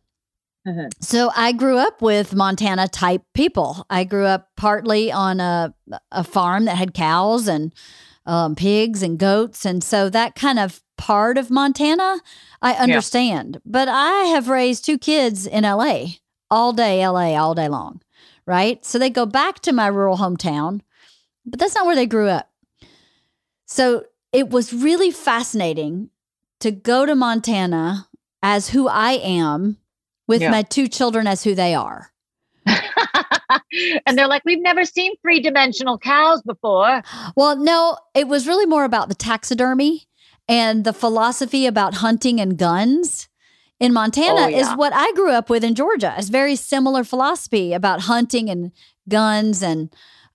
Mhm. 0.67 0.91
So 0.99 1.31
I 1.35 1.53
grew 1.53 1.77
up 1.77 2.01
with 2.01 2.35
Montana 2.35 2.87
type 2.87 3.23
people. 3.33 3.85
I 3.89 4.03
grew 4.03 4.25
up 4.25 4.49
partly 4.57 5.11
on 5.11 5.39
a 5.39 5.73
a 6.11 6.23
farm 6.23 6.65
that 6.65 6.77
had 6.77 6.93
cows 6.93 7.47
and 7.47 7.73
um, 8.27 8.55
pigs 8.55 9.01
and 9.01 9.17
goats, 9.17 9.65
and 9.65 9.83
so 9.83 10.09
that 10.09 10.35
kind 10.35 10.59
of 10.59 10.81
part 10.97 11.37
of 11.39 11.49
Montana 11.49 12.19
I 12.61 12.73
understand. 12.73 13.59
But 13.65 13.89
I 13.89 14.25
have 14.25 14.47
raised 14.49 14.85
two 14.85 14.99
kids 14.99 15.47
in 15.47 15.65
L.A. 15.65 16.19
all 16.51 16.73
day, 16.73 17.01
L.A. 17.01 17.35
all 17.35 17.55
day 17.55 17.67
long, 17.67 17.99
right? 18.45 18.85
So 18.85 18.99
they 18.99 19.09
go 19.09 19.25
back 19.25 19.61
to 19.61 19.73
my 19.73 19.87
rural 19.87 20.17
hometown, 20.17 20.81
but 21.45 21.59
that's 21.59 21.75
not 21.75 21.85
where 21.85 21.95
they 21.95 22.05
grew 22.05 22.27
up. 22.27 22.49
So 23.65 24.05
it 24.33 24.49
was 24.49 24.73
really 24.73 25.11
fascinating 25.11 26.09
to 26.59 26.71
go 26.71 27.05
to 27.05 27.15
Montana 27.15 28.07
as 28.43 28.69
who 28.69 28.87
I 28.87 29.13
am 29.13 29.77
with 30.27 30.41
Yeah. 30.41 30.51
my 30.51 30.61
two 30.61 30.87
children 30.87 31.27
as 31.27 31.43
who 31.43 31.55
they 31.55 31.73
are. 31.75 32.11
and 34.05 34.17
they're 34.17 34.27
like, 34.27 34.43
we've 34.45 34.61
never 34.61 34.85
seen 34.85 35.13
three 35.21 35.39
dimensional 35.39 35.97
cows 35.97 36.41
before. 36.43 37.01
Well, 37.35 37.55
no, 37.55 37.97
it 38.13 38.27
was 38.27 38.47
really 38.47 38.65
more 38.65 38.83
about 38.83 39.09
the 39.09 39.15
taxidermy 39.15 40.03
and 40.47 40.83
the 40.83 40.93
philosophy 40.93 41.65
about 41.65 41.95
hunting 41.95 42.39
and 42.39 42.57
guns. 42.57 43.27
In 43.79 43.93
Montana 43.93 44.41
Oh, 44.41 44.59
is 44.59 44.69
what 44.73 44.93
I 44.93 45.11
grew 45.13 45.31
up 45.31 45.49
with 45.49 45.63
in 45.63 45.73
Georgia. 45.73 46.13
It's 46.15 46.29
very 46.29 46.55
similar 46.55 47.03
philosophy 47.03 47.73
about 47.73 48.01
hunting 48.01 48.47
and 48.47 48.71
guns 49.09 49.63
and 49.63 49.91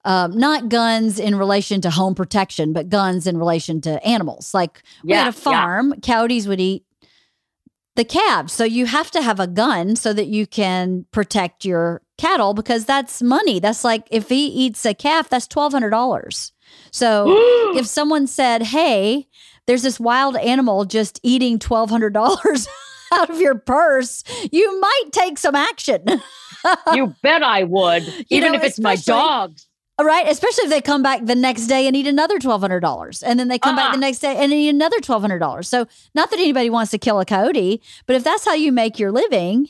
um, 0.06 0.38
not 0.38 0.68
guns 0.68 1.18
in 1.18 1.34
relation 1.36 1.80
to 1.82 1.90
home 1.90 2.14
protection, 2.14 2.72
but 2.72 2.88
guns 2.88 3.26
in 3.26 3.36
relation 3.36 3.80
to 3.82 4.02
animals. 4.06 4.54
Like 4.54 4.82
we 5.02 5.10
Yeah, 5.10 5.24
had 5.24 5.34
a 5.34 5.36
yeah. 5.36 5.40
farm, 5.42 5.94
coyotes 6.00 6.46
would 6.46 6.60
eat 6.60 6.84
the 7.96 8.04
calves. 8.04 8.52
So 8.52 8.62
you 8.64 8.86
have 8.86 9.10
to 9.10 9.20
have 9.22 9.40
a 9.40 9.46
gun 9.46 9.96
so 9.96 10.12
that 10.12 10.26
you 10.26 10.46
can 10.46 11.06
protect 11.10 11.64
your 11.64 12.02
cattle 12.18 12.54
because 12.54 12.84
that's 12.84 13.20
money. 13.20 13.58
That's 13.58 13.84
like 13.84 14.06
if 14.10 14.28
he 14.28 14.46
eats 14.46 14.86
a 14.86 14.94
calf, 14.94 15.28
that's 15.28 15.46
twelve 15.48 15.72
hundred 15.72 15.90
dollars. 15.90 16.52
So 16.92 17.34
if 17.74 17.86
someone 17.86 18.26
said, 18.26 18.62
"Hey, 18.62 19.26
there's 19.66 19.82
this 19.82 19.98
wild 19.98 20.36
animal 20.36 20.84
just 20.84 21.18
eating 21.22 21.58
twelve 21.58 21.90
hundred 21.90 22.12
dollars 22.12 22.68
out 23.12 23.28
of 23.30 23.40
your 23.40 23.56
purse," 23.56 24.22
you 24.52 24.80
might 24.80 25.04
take 25.10 25.38
some 25.38 25.54
action. 25.56 26.04
you 26.94 27.14
bet 27.22 27.42
I 27.42 27.64
would, 27.64 28.02
even 28.30 28.52
know, 28.52 28.58
if 28.58 28.64
it's 28.64 28.78
my 28.78 28.96
dogs. 28.96 29.66
All 29.98 30.04
right, 30.04 30.28
especially 30.28 30.64
if 30.64 30.70
they 30.70 30.82
come 30.82 31.02
back 31.02 31.24
the 31.24 31.34
next 31.34 31.68
day 31.68 31.86
and 31.86 31.96
eat 31.96 32.06
another 32.06 32.38
twelve 32.38 32.60
hundred 32.60 32.80
dollars, 32.80 33.22
and 33.22 33.40
then 33.40 33.48
they 33.48 33.58
come 33.58 33.76
back 33.76 33.90
Ah. 33.90 33.92
the 33.92 33.98
next 33.98 34.18
day 34.18 34.36
and 34.36 34.52
eat 34.52 34.68
another 34.68 35.00
twelve 35.00 35.22
hundred 35.22 35.38
dollars. 35.38 35.68
So, 35.68 35.86
not 36.14 36.30
that 36.30 36.38
anybody 36.38 36.68
wants 36.68 36.90
to 36.90 36.98
kill 36.98 37.18
a 37.18 37.24
coyote, 37.24 37.80
but 38.06 38.14
if 38.16 38.22
that's 38.22 38.44
how 38.44 38.52
you 38.52 38.72
make 38.72 38.98
your 38.98 39.10
living, 39.10 39.68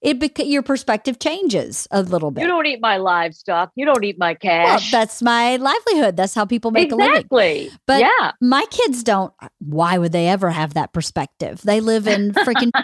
it 0.00 0.38
your 0.46 0.62
perspective 0.62 1.18
changes 1.18 1.86
a 1.90 2.00
little 2.02 2.30
bit. 2.30 2.40
You 2.42 2.46
don't 2.46 2.64
eat 2.66 2.80
my 2.80 2.96
livestock. 2.96 3.70
You 3.74 3.84
don't 3.84 4.02
eat 4.02 4.18
my 4.18 4.32
cash. 4.34 4.64
well, 4.92 5.00
that's 5.02 5.20
my 5.20 5.56
livelihood. 5.56 6.16
That's 6.16 6.34
how 6.34 6.46
people 6.46 6.70
make 6.70 6.90
a 6.90 6.96
living. 6.96 7.12
exactly. 7.16 7.70
But 7.86 8.00
yeah, 8.00 8.32
My 8.40 8.64
kids 8.70 9.02
don't. 9.02 9.32
Why 9.58 9.98
would 9.98 10.12
they 10.12 10.28
ever 10.28 10.50
have 10.50 10.72
that 10.74 10.94
perspective? 10.94 11.60
They 11.62 11.80
live 11.80 12.06
in 12.06 12.32
freaking. 12.32 12.70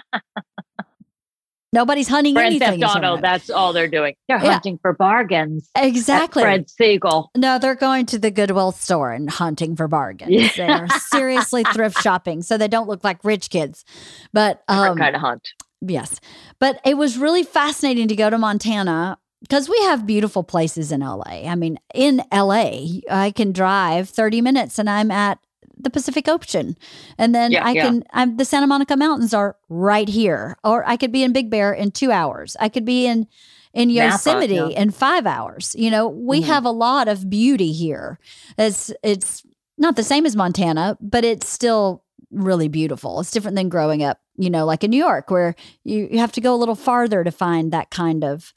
Nobody's 1.73 2.09
hunting 2.09 2.35
Grand 2.35 2.55
anything. 2.63 2.81
Theft 2.81 2.97
Auto. 2.97 3.17
That's 3.21 3.49
all 3.49 3.73
they're 3.73 3.89
doing. 3.89 4.15
They're 4.29 4.43
Yeah. 4.43 4.53
hunting 4.53 4.79
for 4.83 4.93
bargains. 4.93 5.71
exactly. 5.77 6.43
Fred 6.43 6.67
Segal. 6.69 7.29
No, 7.37 7.59
they're 7.59 7.75
going 7.75 8.05
to 8.07 8.19
the 8.19 8.31
Goodwill 8.31 8.73
store 8.73 9.13
and 9.13 9.31
hunting 9.31 9.75
for 9.75 9.89
bargains. 9.89 10.31
Yeah. 10.31 10.87
They're 10.87 10.89
seriously 11.11 11.65
thrift 11.73 12.01
shopping, 12.03 12.43
so 12.43 12.59
they 12.59 12.69
don't 12.69 12.89
look 12.89 13.03
like 13.05 13.25
rich 13.25 13.49
kids. 13.51 13.85
But 14.33 14.63
um, 14.69 14.99
kind 14.99 15.17
of 15.17 15.23
hunt. 15.23 15.49
yes, 15.81 16.21
but 16.59 16.79
it 16.85 16.99
was 16.99 17.17
really 17.17 17.43
fascinating 17.43 18.07
to 18.09 18.17
go 18.17 18.29
to 18.29 18.37
Montana 18.39 19.17
because 19.41 19.69
we 19.69 19.79
have 19.85 20.07
beautiful 20.07 20.43
places 20.45 20.93
in 20.93 21.01
LA. 21.01 21.49
I 21.49 21.55
mean, 21.55 21.79
in 21.95 22.23
LA, 22.33 23.01
I 23.11 23.33
can 23.35 23.51
drive 23.53 24.11
thirty 24.11 24.41
minutes 24.43 24.79
and 24.79 24.91
I'm 24.91 25.11
at 25.11 25.39
the 25.83 25.91
Pacific 25.91 26.29
Ocean, 26.29 26.77
and 27.19 27.35
then 27.35 27.53
Yeah, 27.53 27.65
I 27.67 27.73
yeah. 27.73 27.83
can. 27.85 28.05
I'm 28.13 28.37
the 28.37 28.45
Santa 28.45 28.67
Monica 28.67 28.97
Mountains 28.97 29.35
are 29.35 29.57
right 29.69 30.09
here, 30.09 30.57
or 30.65 30.87
I 30.89 30.97
could 30.97 31.13
be 31.13 31.23
in 31.23 31.33
Big 31.33 31.51
Bear 31.51 31.73
in 31.73 31.91
two 31.91 32.11
hours. 32.11 32.57
I 32.61 32.69
could 32.69 32.85
be 32.85 33.07
in 33.07 33.27
in 33.75 33.89
Napa, 33.89 34.13
Yosemite 34.13 34.55
yeah. 34.55 34.67
in 34.69 34.91
five 34.91 35.27
hours. 35.27 35.75
You 35.79 35.91
know, 35.91 36.07
we 36.09 36.41
Mhm. 36.43 36.45
have 36.45 36.65
a 36.67 36.71
lot 36.71 37.09
of 37.09 37.29
beauty 37.31 37.73
here. 37.73 38.19
It's 38.59 38.93
it's 39.03 39.43
not 39.79 39.97
the 39.97 40.03
same 40.03 40.27
as 40.27 40.37
Montana, 40.37 40.97
but 41.01 41.25
it's 41.25 41.49
still 41.49 42.05
really 42.31 42.69
beautiful. 42.69 43.21
It's 43.21 43.31
different 43.31 43.57
than 43.57 43.69
growing 43.69 44.03
up, 44.03 44.19
you 44.37 44.51
know, 44.51 44.65
like 44.67 44.85
in 44.85 44.91
New 44.91 44.97
York, 45.05 45.31
where 45.31 45.55
you, 45.85 46.09
you 46.13 46.19
have 46.19 46.33
to 46.33 46.41
go 46.41 46.55
a 46.55 46.57
little 46.57 46.75
farther 46.75 47.25
to 47.25 47.31
find 47.31 47.73
that 47.73 47.91
kind 47.91 48.25
of 48.25 48.53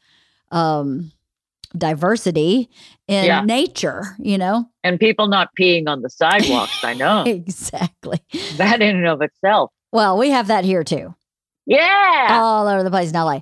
um 0.52 1.12
diversity 1.78 2.70
in 3.08 3.26
Yeah. 3.26 3.42
nature, 3.42 4.16
you 4.20 4.38
know? 4.38 4.66
And 4.84 5.00
people 5.00 5.28
not 5.28 5.50
peeing 5.60 5.88
on 5.88 6.02
the 6.02 6.10
sidewalks. 6.10 6.84
I 6.84 6.94
know 6.94 7.24
Exactly. 7.28 8.20
that 8.58 8.82
in 8.82 8.96
and 8.98 9.08
of 9.08 9.22
itself. 9.22 9.72
Well, 9.92 10.18
we 10.18 10.30
have 10.32 10.48
that 10.48 10.66
here 10.66 10.84
too. 10.84 11.16
Yeah. 11.68 12.28
all 12.42 12.68
over 12.68 12.84
the 12.84 12.92
place 12.92 13.10
in 13.12 13.16
LA. 13.16 13.42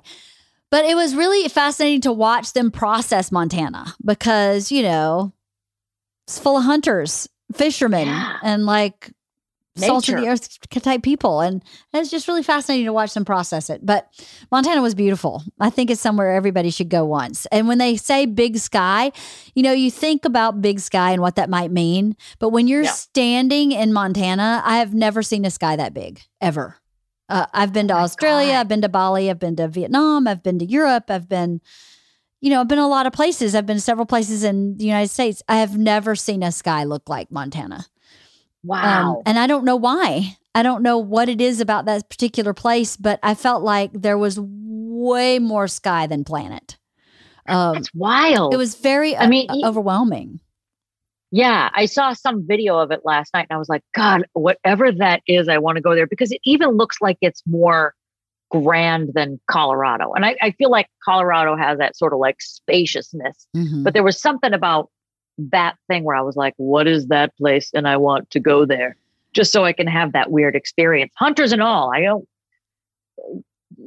But 0.70 0.84
it 0.86 0.94
was 0.96 1.14
really 1.14 1.48
fascinating 1.48 2.00
to 2.02 2.12
watch 2.12 2.52
them 2.52 2.70
process 2.70 3.30
Montana 3.30 3.94
because, 4.04 4.72
you 4.72 4.82
know, 4.82 5.32
it's 6.26 6.38
full 6.38 6.56
of 6.56 6.64
hunters, 6.64 7.28
fishermen, 7.52 8.08
Yeah. 8.08 8.38
and 8.42 8.64
like 8.66 9.12
salt 9.76 10.08
of 10.08 10.16
the 10.20 10.28
earth 10.28 10.58
type 10.70 11.02
people. 11.02 11.40
And 11.40 11.62
it's 11.92 12.10
just 12.10 12.28
really 12.28 12.42
fascinating 12.42 12.86
to 12.86 12.92
watch 12.92 13.14
them 13.14 13.24
process 13.24 13.70
it. 13.70 13.84
But 13.84 14.08
Montana 14.52 14.82
was 14.82 14.94
beautiful. 14.94 15.42
I 15.60 15.70
think 15.70 15.90
it's 15.90 16.00
somewhere 16.00 16.32
everybody 16.34 16.70
should 16.70 16.88
go 16.88 17.04
once. 17.04 17.46
And 17.46 17.66
when 17.68 17.78
they 17.78 17.96
say 17.96 18.26
big 18.26 18.58
sky, 18.58 19.12
you 19.54 19.62
know, 19.62 19.72
you 19.72 19.90
think 19.90 20.24
about 20.24 20.62
big 20.62 20.80
sky 20.80 21.10
and 21.12 21.20
what 21.22 21.36
that 21.36 21.50
might 21.50 21.70
mean. 21.70 22.16
But 22.38 22.50
when 22.50 22.68
you're 22.68 22.82
Yeah. 22.82 22.90
standing 22.92 23.72
in 23.72 23.92
Montana, 23.92 24.62
I 24.64 24.78
have 24.78 24.94
never 24.94 25.22
seen 25.22 25.44
a 25.44 25.50
sky 25.50 25.76
that 25.76 25.92
big 25.94 26.20
ever. 26.40 26.76
Uh, 27.28 27.46
I've 27.54 27.72
been 27.72 27.88
to 27.88 27.94
Oh 27.94 27.98
Australia, 27.98 28.52
God. 28.52 28.60
I've 28.60 28.68
been 28.68 28.82
to 28.82 28.88
Bali, 28.88 29.30
I've 29.30 29.38
been 29.38 29.56
to 29.56 29.66
Vietnam, 29.66 30.28
I've 30.28 30.42
been 30.42 30.58
to 30.58 30.66
Europe, 30.66 31.04
I've 31.08 31.26
been, 31.28 31.62
you 32.42 32.50
know, 32.50 32.60
I've 32.60 32.68
been 32.68 32.78
a 32.78 32.86
lot 32.86 33.06
of 33.06 33.14
places. 33.14 33.54
I've 33.54 33.64
been 33.64 33.80
several 33.80 34.04
places 34.04 34.44
in 34.44 34.76
the 34.76 34.84
United 34.84 35.08
States. 35.08 35.42
I 35.48 35.56
have 35.56 35.78
never 35.78 36.14
seen 36.14 36.42
a 36.42 36.52
sky 36.52 36.84
look 36.84 37.08
like 37.08 37.32
Montana. 37.32 37.86
Wow. 38.64 39.16
Um, 39.16 39.22
and 39.26 39.38
I 39.38 39.46
don't 39.46 39.64
know 39.64 39.76
why. 39.76 40.36
I 40.54 40.62
don't 40.62 40.82
know 40.82 40.98
what 40.98 41.28
it 41.28 41.40
is 41.40 41.60
about 41.60 41.84
that 41.86 42.08
particular 42.08 42.54
place, 42.54 42.96
but 42.96 43.18
I 43.22 43.34
felt 43.34 43.62
like 43.62 43.90
there 43.92 44.18
was 44.18 44.38
way 44.40 45.38
more 45.38 45.68
sky 45.68 46.06
than 46.06 46.24
planet. 46.24 46.78
Um, 47.46 47.74
That's 47.74 47.92
wild. 47.94 48.54
it 48.54 48.56
was 48.56 48.76
very 48.76 49.16
I 49.16 49.26
mean, 49.26 49.50
uh, 49.50 49.68
overwhelming. 49.68 50.40
Yeah, 51.30 51.68
I 51.74 51.86
saw 51.86 52.12
some 52.12 52.46
video 52.46 52.78
of 52.78 52.92
it 52.92 53.00
last 53.04 53.34
night 53.34 53.46
and 53.50 53.56
I 53.56 53.58
was 53.58 53.68
like, 53.68 53.82
God, 53.92 54.24
whatever 54.34 54.92
that 54.92 55.20
is, 55.26 55.48
I 55.48 55.58
want 55.58 55.76
to 55.76 55.82
go 55.82 55.94
there 55.94 56.06
because 56.06 56.30
it 56.30 56.40
even 56.44 56.70
looks 56.70 56.98
like 57.00 57.18
it's 57.20 57.42
more 57.44 57.92
grand 58.50 59.10
than 59.14 59.40
Colorado. 59.50 60.12
And 60.12 60.24
I, 60.24 60.36
I 60.40 60.52
feel 60.52 60.70
like 60.70 60.86
Colorado 61.04 61.56
has 61.56 61.78
that 61.78 61.96
sort 61.96 62.12
of 62.12 62.20
like 62.20 62.40
spaciousness. 62.40 63.48
Mhm. 63.56 63.82
But 63.82 63.94
there 63.94 64.04
was 64.04 64.20
something 64.20 64.52
about 64.52 64.90
that 65.38 65.76
thing 65.88 66.04
where 66.04 66.16
I 66.16 66.22
was 66.22 66.36
like, 66.36 66.54
what 66.56 66.86
is 66.86 67.08
that 67.08 67.36
place? 67.36 67.70
And 67.74 67.88
I 67.88 67.96
want 67.96 68.30
to 68.30 68.40
go 68.40 68.64
there 68.64 68.96
just 69.32 69.52
so 69.52 69.64
I 69.64 69.72
can 69.72 69.86
have 69.86 70.12
that 70.12 70.30
weird 70.30 70.54
experience. 70.54 71.12
Hunters 71.16 71.52
and 71.52 71.62
all. 71.62 71.92
I 71.92 72.00
don't 72.00 72.28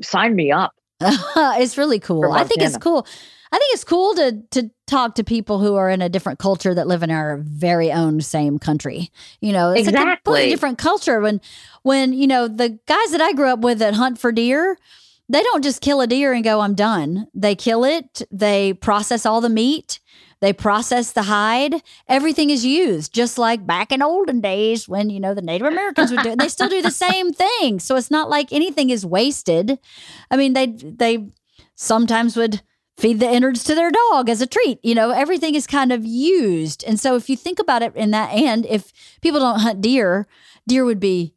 sign 0.02 0.36
me 0.36 0.52
up. 0.52 0.74
it's 1.02 1.78
really 1.78 2.00
cool. 2.00 2.32
I 2.32 2.44
think 2.44 2.62
it's 2.62 2.78
cool. 2.78 3.06
I 3.52 3.58
think 3.58 3.74
it's 3.74 3.84
cool 3.84 4.16
to 4.16 4.42
to 4.52 4.70
talk 4.88 5.16
to 5.16 5.24
people 5.24 5.60
who 5.60 5.76
are 5.76 5.90
in 5.90 6.02
a 6.02 6.10
different 6.10 6.40
culture 6.40 6.74
that 6.74 6.88
live 6.88 7.04
in 7.04 7.12
our 7.12 7.38
very 7.38 7.92
own 7.92 8.20
same 8.22 8.60
country. 8.60 9.10
You 9.40 9.54
know, 9.54 9.72
it's 9.72 9.88
a 9.88 9.92
completely 9.92 10.50
different 10.50 10.78
culture. 10.78 11.22
When 11.22 11.40
when 11.84 12.14
you 12.14 12.28
know 12.28 12.48
the 12.48 12.70
guys 12.88 13.12
that 13.12 13.22
I 13.22 13.34
grew 13.34 13.48
up 13.48 13.60
with 13.60 13.80
that 13.80 13.94
hunt 13.94 14.20
for 14.20 14.32
deer, 14.32 14.78
they 15.30 15.44
don't 15.44 15.64
just 15.64 15.82
kill 15.82 16.02
a 16.02 16.08
deer 16.08 16.34
and 16.34 16.44
go, 16.44 16.60
"I'm 16.60 16.74
done." 16.74 17.28
They 17.34 17.56
kill 17.56 17.86
it. 17.86 18.24
They 18.32 18.74
process 18.74 19.26
all 19.26 19.40
the 19.40 19.50
meat. 19.50 20.00
They 20.40 20.54
process 20.54 21.12
the 21.12 21.24
hide. 21.24 21.82
Everything 22.08 22.50
is 22.50 22.66
used, 22.66 23.14
just 23.14 23.38
like 23.38 23.66
back 23.66 23.92
in 23.92 24.02
olden 24.02 24.40
days 24.42 24.88
when 24.88 25.10
you 25.10 25.20
know 25.20 25.34
the 25.34 25.42
Native 25.42 25.68
Americans 25.68 26.12
would 26.12 26.22
do 26.24 26.30
it. 26.30 26.40
They 26.40 26.50
still 26.50 26.70
do 26.70 26.82
the 26.82 26.92
same 27.08 27.34
thing. 27.34 27.80
So 27.80 27.96
it's 27.96 28.12
not 28.12 28.30
like 28.30 28.54
anything 28.54 28.90
is 28.90 29.06
wasted. 29.06 29.80
I 30.30 30.38
mean, 30.38 30.54
they 30.54 30.68
they 30.68 31.28
sometimes 31.76 32.36
would 32.38 32.62
feed 32.98 33.20
the 33.20 33.30
innards 33.32 33.64
to 33.64 33.76
their 33.76 33.92
dog 33.92 34.28
as 34.30 34.42
a 34.42 34.48
treat. 34.48 34.80
You 34.84 34.96
know, 34.96 35.12
everything 35.12 35.54
is 35.56 35.68
kind 35.68 35.92
of 35.92 36.04
used. 36.06 36.84
And 36.84 37.00
so 37.00 37.16
if 37.16 37.30
you 37.30 37.36
think 37.38 37.60
about 37.60 37.82
it 37.84 37.96
in 37.96 38.12
that 38.12 38.30
end, 38.34 38.66
if 38.68 38.92
people 39.22 39.40
don't 39.40 39.60
hunt 39.60 39.82
deer, 39.82 40.28
deer 40.68 40.84
would 40.84 41.00
be 41.00 41.36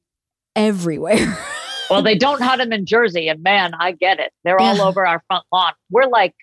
everywhere. 0.57 1.39
Well, 1.91 2.03
they 2.03 2.15
don't 2.19 2.41
hunt 2.41 2.61
them 2.61 2.73
in 2.73 2.87
Jersey. 2.87 3.29
And 3.29 3.43
man, 3.43 3.73
I 3.79 3.93
get 3.93 4.21
it. 4.21 4.33
They're 4.45 4.59
all 4.61 4.77
Yeah. 4.77 4.85
over 4.85 5.07
our 5.07 5.23
front 5.27 5.45
lawn. 5.53 5.73
We're 5.91 6.07
like 6.07 6.35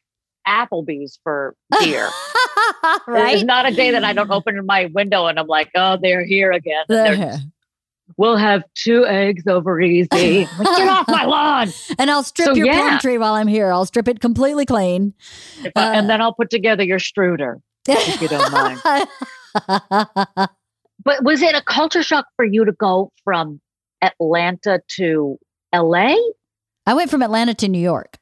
Applebee's 0.48 1.20
for. 1.24 1.56
There's 1.82 2.12
right? 3.08 3.46
not 3.46 3.68
a 3.68 3.76
day 3.76 3.92
that 3.92 4.04
I 4.04 4.14
don't 4.14 4.32
open 4.32 4.66
my 4.66 4.86
window 4.94 5.28
and 5.28 5.38
I'm 5.40 5.48
like, 5.48 5.70
oh, 5.76 5.98
they're 6.02 6.26
here 6.26 6.52
again. 6.52 6.86
They're- 6.88 7.40
we'll 8.16 8.38
have 8.38 8.64
two 8.74 9.06
eggs 9.06 9.44
over 9.48 9.82
easy. 9.82 10.08
Like, 10.58 10.78
Get 10.78 10.88
off 10.88 11.08
my 11.10 11.26
lawn. 11.26 11.70
and 12.00 12.10
I'll 12.10 12.24
strip 12.24 12.48
So, 12.48 12.54
your 12.56 12.68
yeah. 12.68 12.98
tree 13.00 13.18
while 13.18 13.34
I'm 13.34 13.48
here. 13.48 13.72
I'll 13.72 13.86
strip 13.86 14.08
it 14.08 14.22
completely 14.22 14.66
clean. 14.66 15.14
I- 15.64 15.68
Uh, 15.76 15.92
and 15.94 16.10
then 16.10 16.22
I'll 16.22 16.34
put 16.34 16.50
together 16.50 16.84
your 16.84 17.00
strudel. 17.00 17.62
If 17.88 18.22
you 18.22 18.28
don't 18.30 18.52
mind. 18.52 18.82
But 21.04 21.24
was 21.24 21.42
it 21.42 21.56
a 21.56 21.62
culture 21.62 22.04
shock 22.04 22.26
for 22.36 22.44
you 22.44 22.66
to 22.66 22.72
go 22.72 23.12
from 23.24 23.62
Atlanta 24.02 24.82
to 24.98 25.38
LA? 25.74 26.16
I 26.86 26.94
went 26.96 27.10
from 27.12 27.22
Atlanta 27.22 27.54
to 27.56 27.68
New 27.70 27.80
York. 27.80 28.18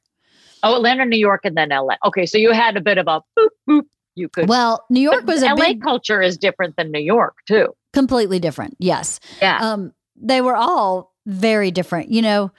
Oh, 0.66 0.76
Atlanta, 0.76 1.06
New 1.06 1.18
York, 1.20 1.42
and 1.46 1.56
then 1.56 1.70
LA. 1.70 1.96
Okay, 2.06 2.26
so 2.26 2.38
you 2.38 2.52
had 2.52 2.76
a 2.76 2.82
bit 2.82 2.98
of 2.98 3.08
a 3.08 3.22
boop 3.40 3.50
boop. 3.70 3.84
You 4.16 4.28
could. 4.30 4.50
Well, 4.50 4.84
New 4.90 5.00
York 5.02 5.26
was 5.26 5.42
a 5.44 5.48
LA 5.54 5.56
big, 5.68 5.82
culture 5.82 6.22
is 6.22 6.38
different 6.38 6.76
than 6.78 6.92
New 6.92 7.00
York 7.02 7.36
too. 7.48 7.76
completely 7.94 8.40
different. 8.40 8.76
Yes. 8.80 9.20
Yeah. 9.42 9.58
um, 9.62 9.94
they 10.18 10.42
were 10.42 10.56
all 10.56 11.14
very 11.26 11.70
different. 11.72 12.10
You 12.12 12.22
know, 12.22 12.52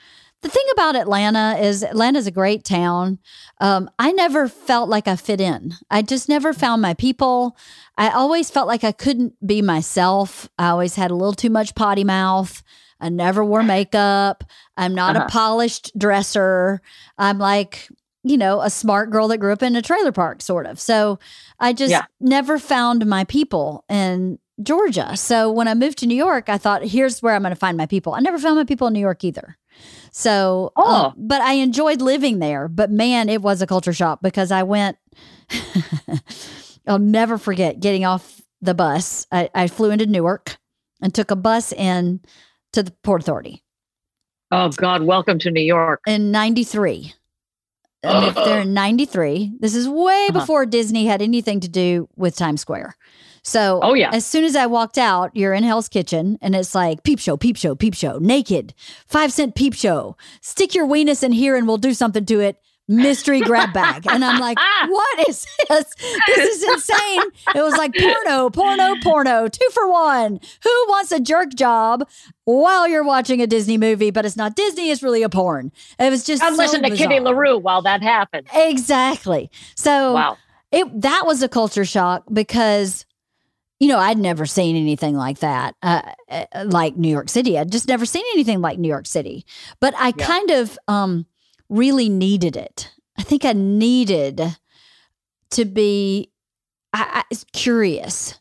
the 0.43 0.49
thing 0.49 0.65
about 0.73 0.95
Atlanta 0.95 1.57
is 1.59 1.83
Atlanta's 1.83 2.27
a 2.27 2.31
great 2.31 2.63
town. 2.63 3.17
Um, 3.59 3.89
I 3.97 4.11
never 4.11 4.47
felt 4.47 4.87
like 4.89 5.07
I 5.07 5.15
fit 5.15 5.41
in. 5.41 5.73
I 5.89 6.03
just 6.03 6.29
never 6.29 6.53
found 6.53 6.81
my 6.83 6.93
people. 6.93 7.57
I 7.97 8.09
always 8.11 8.51
felt 8.51 8.67
like 8.67 8.83
I 8.83 8.91
couldn't 8.91 9.33
be 9.45 9.61
myself. 9.63 10.47
I 10.59 10.69
always 10.69 10.93
had 10.95 11.09
a 11.09 11.15
little 11.15 11.33
too 11.33 11.49
much 11.49 11.73
potty 11.73 12.03
mouth. 12.03 12.61
I 12.99 13.09
never 13.09 13.43
wore 13.43 13.63
makeup. 13.63 14.43
I'm 14.75 14.93
not 14.95 15.15
Uh-huh. 15.15 15.25
a 15.25 15.29
polished 15.29 15.91
dresser. 15.97 16.81
I'm 17.17 17.39
like, 17.39 17.89
you 18.29 18.37
know, 18.37 18.61
a 18.61 18.69
smart 18.69 19.09
girl 19.11 19.27
that 19.29 19.37
grew 19.39 19.51
up 19.53 19.63
in 19.63 19.75
a 19.75 19.81
trailer 19.81 20.11
park, 20.11 20.41
sort 20.41 20.65
of. 20.65 20.79
So 20.79 21.19
I 21.59 21.73
just 21.73 21.91
Yeah. 21.91 22.05
never 22.19 22.59
found 22.59 23.05
my 23.05 23.23
people 23.23 23.83
in 23.89 24.39
Georgia. 24.63 25.15
So 25.17 25.51
when 25.51 25.67
I 25.67 25.73
moved 25.75 25.97
to 25.99 26.07
New 26.07 26.15
York, 26.15 26.49
I 26.49 26.57
thought, 26.57 26.83
here's 26.83 27.21
where 27.21 27.35
I'm 27.35 27.41
going 27.43 27.51
to 27.53 27.55
find 27.59 27.77
my 27.77 27.85
people. 27.85 28.13
I 28.13 28.19
never 28.19 28.39
found 28.39 28.55
my 28.57 28.63
people 28.63 28.87
in 28.87 28.93
New 28.93 28.99
York 28.99 29.23
either. 29.23 29.57
So, 30.11 30.71
uh, 30.75 30.81
Oh. 30.85 31.13
but 31.15 31.41
I 31.41 31.53
enjoyed 31.53 32.01
living 32.01 32.39
there. 32.39 32.67
But 32.67 32.89
man, 32.89 33.29
it 33.29 33.41
was 33.43 33.61
a 33.61 33.67
culture 33.67 33.93
shock 33.93 34.19
because 34.21 34.51
I 34.51 34.63
went, 34.63 34.97
I'll 36.87 36.99
never 36.99 37.37
forget 37.37 37.79
getting 37.79 38.05
off 38.05 38.41
the 38.61 38.73
bus. 38.73 39.27
I, 39.31 39.49
I 39.53 39.67
flew 39.67 39.91
into 39.91 40.05
Newark 40.05 40.57
and 41.01 41.13
took 41.13 41.31
a 41.31 41.35
bus 41.35 41.71
in 41.73 42.21
to 42.73 42.83
the 42.83 42.91
Port 43.03 43.21
Authority 43.21 43.63
Oh 44.49 44.69
God, 44.69 45.01
welcome 45.03 45.39
to 45.39 45.51
New 45.51 45.61
York. 45.61 45.99
in 46.07 46.31
93. 46.31 47.13
I 48.03 48.19
lived 48.19 48.37
there 48.37 48.61
in 48.61 48.73
93. 48.73 49.53
This 49.59 49.75
is 49.75 49.87
way 49.87 50.27
uh-huh. 50.29 50.39
before 50.39 50.65
Disney 50.65 51.05
had 51.05 51.21
anything 51.21 51.59
to 51.61 51.67
do 51.67 52.07
with 52.15 52.35
Times 52.35 52.61
Square. 52.61 52.95
So, 53.43 53.79
oh 53.81 53.93
yeah. 53.93 54.09
As 54.11 54.25
soon 54.25 54.43
as 54.43 54.57
I 54.57 54.65
walked 54.65 54.97
out, 54.97 55.31
you're 55.33 55.53
in 55.53 55.63
Hell's 55.63 55.87
Kitchen, 55.87 56.37
and 56.41 56.53
it's 56.53 56.75
like 56.75 57.03
peep 57.03 57.17
show, 57.17 57.37
peep 57.37 57.55
show, 57.55 57.75
peep 57.75 57.95
show, 57.95 58.17
naked, 58.19 58.73
five 59.07 59.31
cent 59.31 59.55
peep 59.55 59.73
show. 59.73 60.17
Stick 60.41 60.75
your 60.75 60.85
weenus 60.85 61.23
in 61.23 61.31
here, 61.31 61.55
and 61.55 61.65
we'll 61.65 61.77
do 61.77 61.93
something 61.93 62.25
to 62.25 62.41
it 62.41 62.61
mystery 62.87 63.41
grab 63.41 63.73
bag. 63.73 64.05
And 64.07 64.23
I'm 64.23 64.39
like, 64.39 64.57
what 64.87 65.29
is 65.29 65.45
this? 65.69 65.95
This 66.27 66.55
is 66.55 66.63
insane. 66.63 67.21
It 67.55 67.61
was 67.61 67.73
like 67.77 67.93
porno, 67.93 68.49
porno, 68.49 68.95
porno, 69.01 69.47
two 69.47 69.67
for 69.71 69.89
one. 69.89 70.39
Who 70.63 70.85
wants 70.87 71.11
a 71.11 71.19
jerk 71.19 71.53
job 71.53 72.07
while 72.45 72.87
you're 72.87 73.03
watching 73.03 73.41
a 73.41 73.47
Disney 73.47 73.77
movie? 73.77 74.11
But 74.11 74.25
it's 74.25 74.37
not 74.37 74.55
Disney, 74.55 74.89
it's 74.89 75.03
really 75.03 75.23
a 75.23 75.29
porn. 75.29 75.71
It 75.99 76.09
was 76.09 76.23
just 76.23 76.43
I'm 76.43 76.55
so 76.55 76.63
listening 76.63 76.91
to 76.91 76.97
Kitty 76.97 77.19
LaRue 77.19 77.57
while 77.57 77.81
that 77.81 78.01
happened. 78.01 78.47
Exactly. 78.53 79.51
So 79.75 80.13
wow. 80.13 80.37
it 80.71 81.01
that 81.01 81.23
was 81.25 81.43
a 81.43 81.49
culture 81.49 81.85
shock 81.85 82.23
because 82.31 83.05
you 83.79 83.87
know, 83.87 83.99
I'd 83.99 84.17
never 84.17 84.45
seen 84.45 84.75
anything 84.75 85.15
like 85.15 85.39
that, 85.39 85.75
uh, 85.83 86.01
uh, 86.29 86.45
like 86.65 86.97
New 86.97 87.09
York 87.09 87.29
City. 87.29 87.59
I'd 87.59 87.71
just 87.71 87.87
never 87.87 88.05
seen 88.05 88.23
anything 88.33 88.59
like 88.59 88.79
New 88.79 88.87
York 88.87 89.05
City. 89.05 89.45
But 89.79 89.93
I 89.97 90.13
yeah. 90.17 90.25
kind 90.25 90.49
of, 90.49 90.79
um, 90.87 91.27
really 91.69 92.09
needed 92.09 92.55
it. 92.55 92.91
I 93.17 93.23
think 93.23 93.45
I 93.45 93.53
needed 93.53 94.41
to 95.51 95.65
be 95.65 96.31
I, 96.93 97.23
I, 97.31 97.35
curious. 97.53 98.39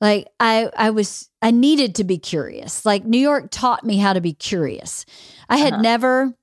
Like 0.00 0.28
I, 0.40 0.70
I 0.76 0.90
was, 0.90 1.30
I 1.40 1.50
needed 1.50 1.94
to 1.96 2.04
be 2.04 2.18
curious. 2.18 2.84
Like 2.84 3.04
New 3.04 3.18
York 3.18 3.48
taught 3.50 3.84
me 3.84 3.98
how 3.98 4.12
to 4.12 4.20
be 4.20 4.32
curious. 4.32 5.06
I 5.48 5.56
had 5.58 5.74
uh-huh. 5.74 5.82
never 5.82 6.34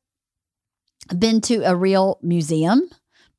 been 1.17 1.41
to 1.41 1.63
a 1.63 1.75
real 1.75 2.17
museum 2.21 2.89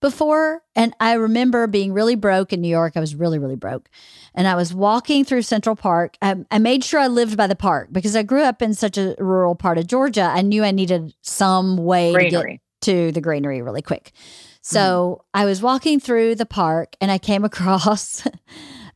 before. 0.01 0.63
And 0.75 0.95
I 1.01 1.15
remember 1.15 1.67
being 1.67 1.93
really 1.93 2.17
broke 2.17 2.53
in 2.53 2.61
New 2.61 2.69
York. 2.69 2.95
I 2.97 3.01
was 3.01 3.15
really, 3.15 3.39
really 3.39 3.57
broke. 3.57 3.89
And 4.35 4.47
I 4.47 4.57
was 4.57 4.75
walking 4.75 5.25
through 5.25 5.43
Central 5.43 5.77
Park. 5.77 6.17
I, 6.21 6.37
I, 6.51 6.59
made 6.59 6.85
sure 6.85 7.01
I 7.01 7.07
lived 7.07 7.37
by 7.37 7.47
the 7.47 7.55
park 7.55 7.89
because 7.93 8.17
I 8.17 8.23
grew 8.23 8.43
up 8.43 8.61
in 8.61 8.75
such 8.75 8.99
a 8.99 9.15
rural 9.19 9.55
part 9.55 9.79
of 9.79 9.87
Georgia. 9.87 10.23
I 10.23 10.43
knew 10.43 10.65
I 10.65 10.73
needed 10.73 11.15
some 11.23 11.77
way 11.77 12.13
to 12.13 12.31
get 12.31 12.61
to 12.83 13.13
the 13.13 13.21
granary 13.21 13.63
really 13.63 13.83
quick. 13.83 14.13
So 14.61 15.21
mm-hmm. 15.21 15.41
I 15.41 15.45
was 15.45 15.63
walking 15.63 16.01
through 16.01 16.37
the 16.37 16.47
park 16.47 16.97
and 17.01 17.11
I 17.11 17.19
came 17.19 17.45
across 17.51 18.27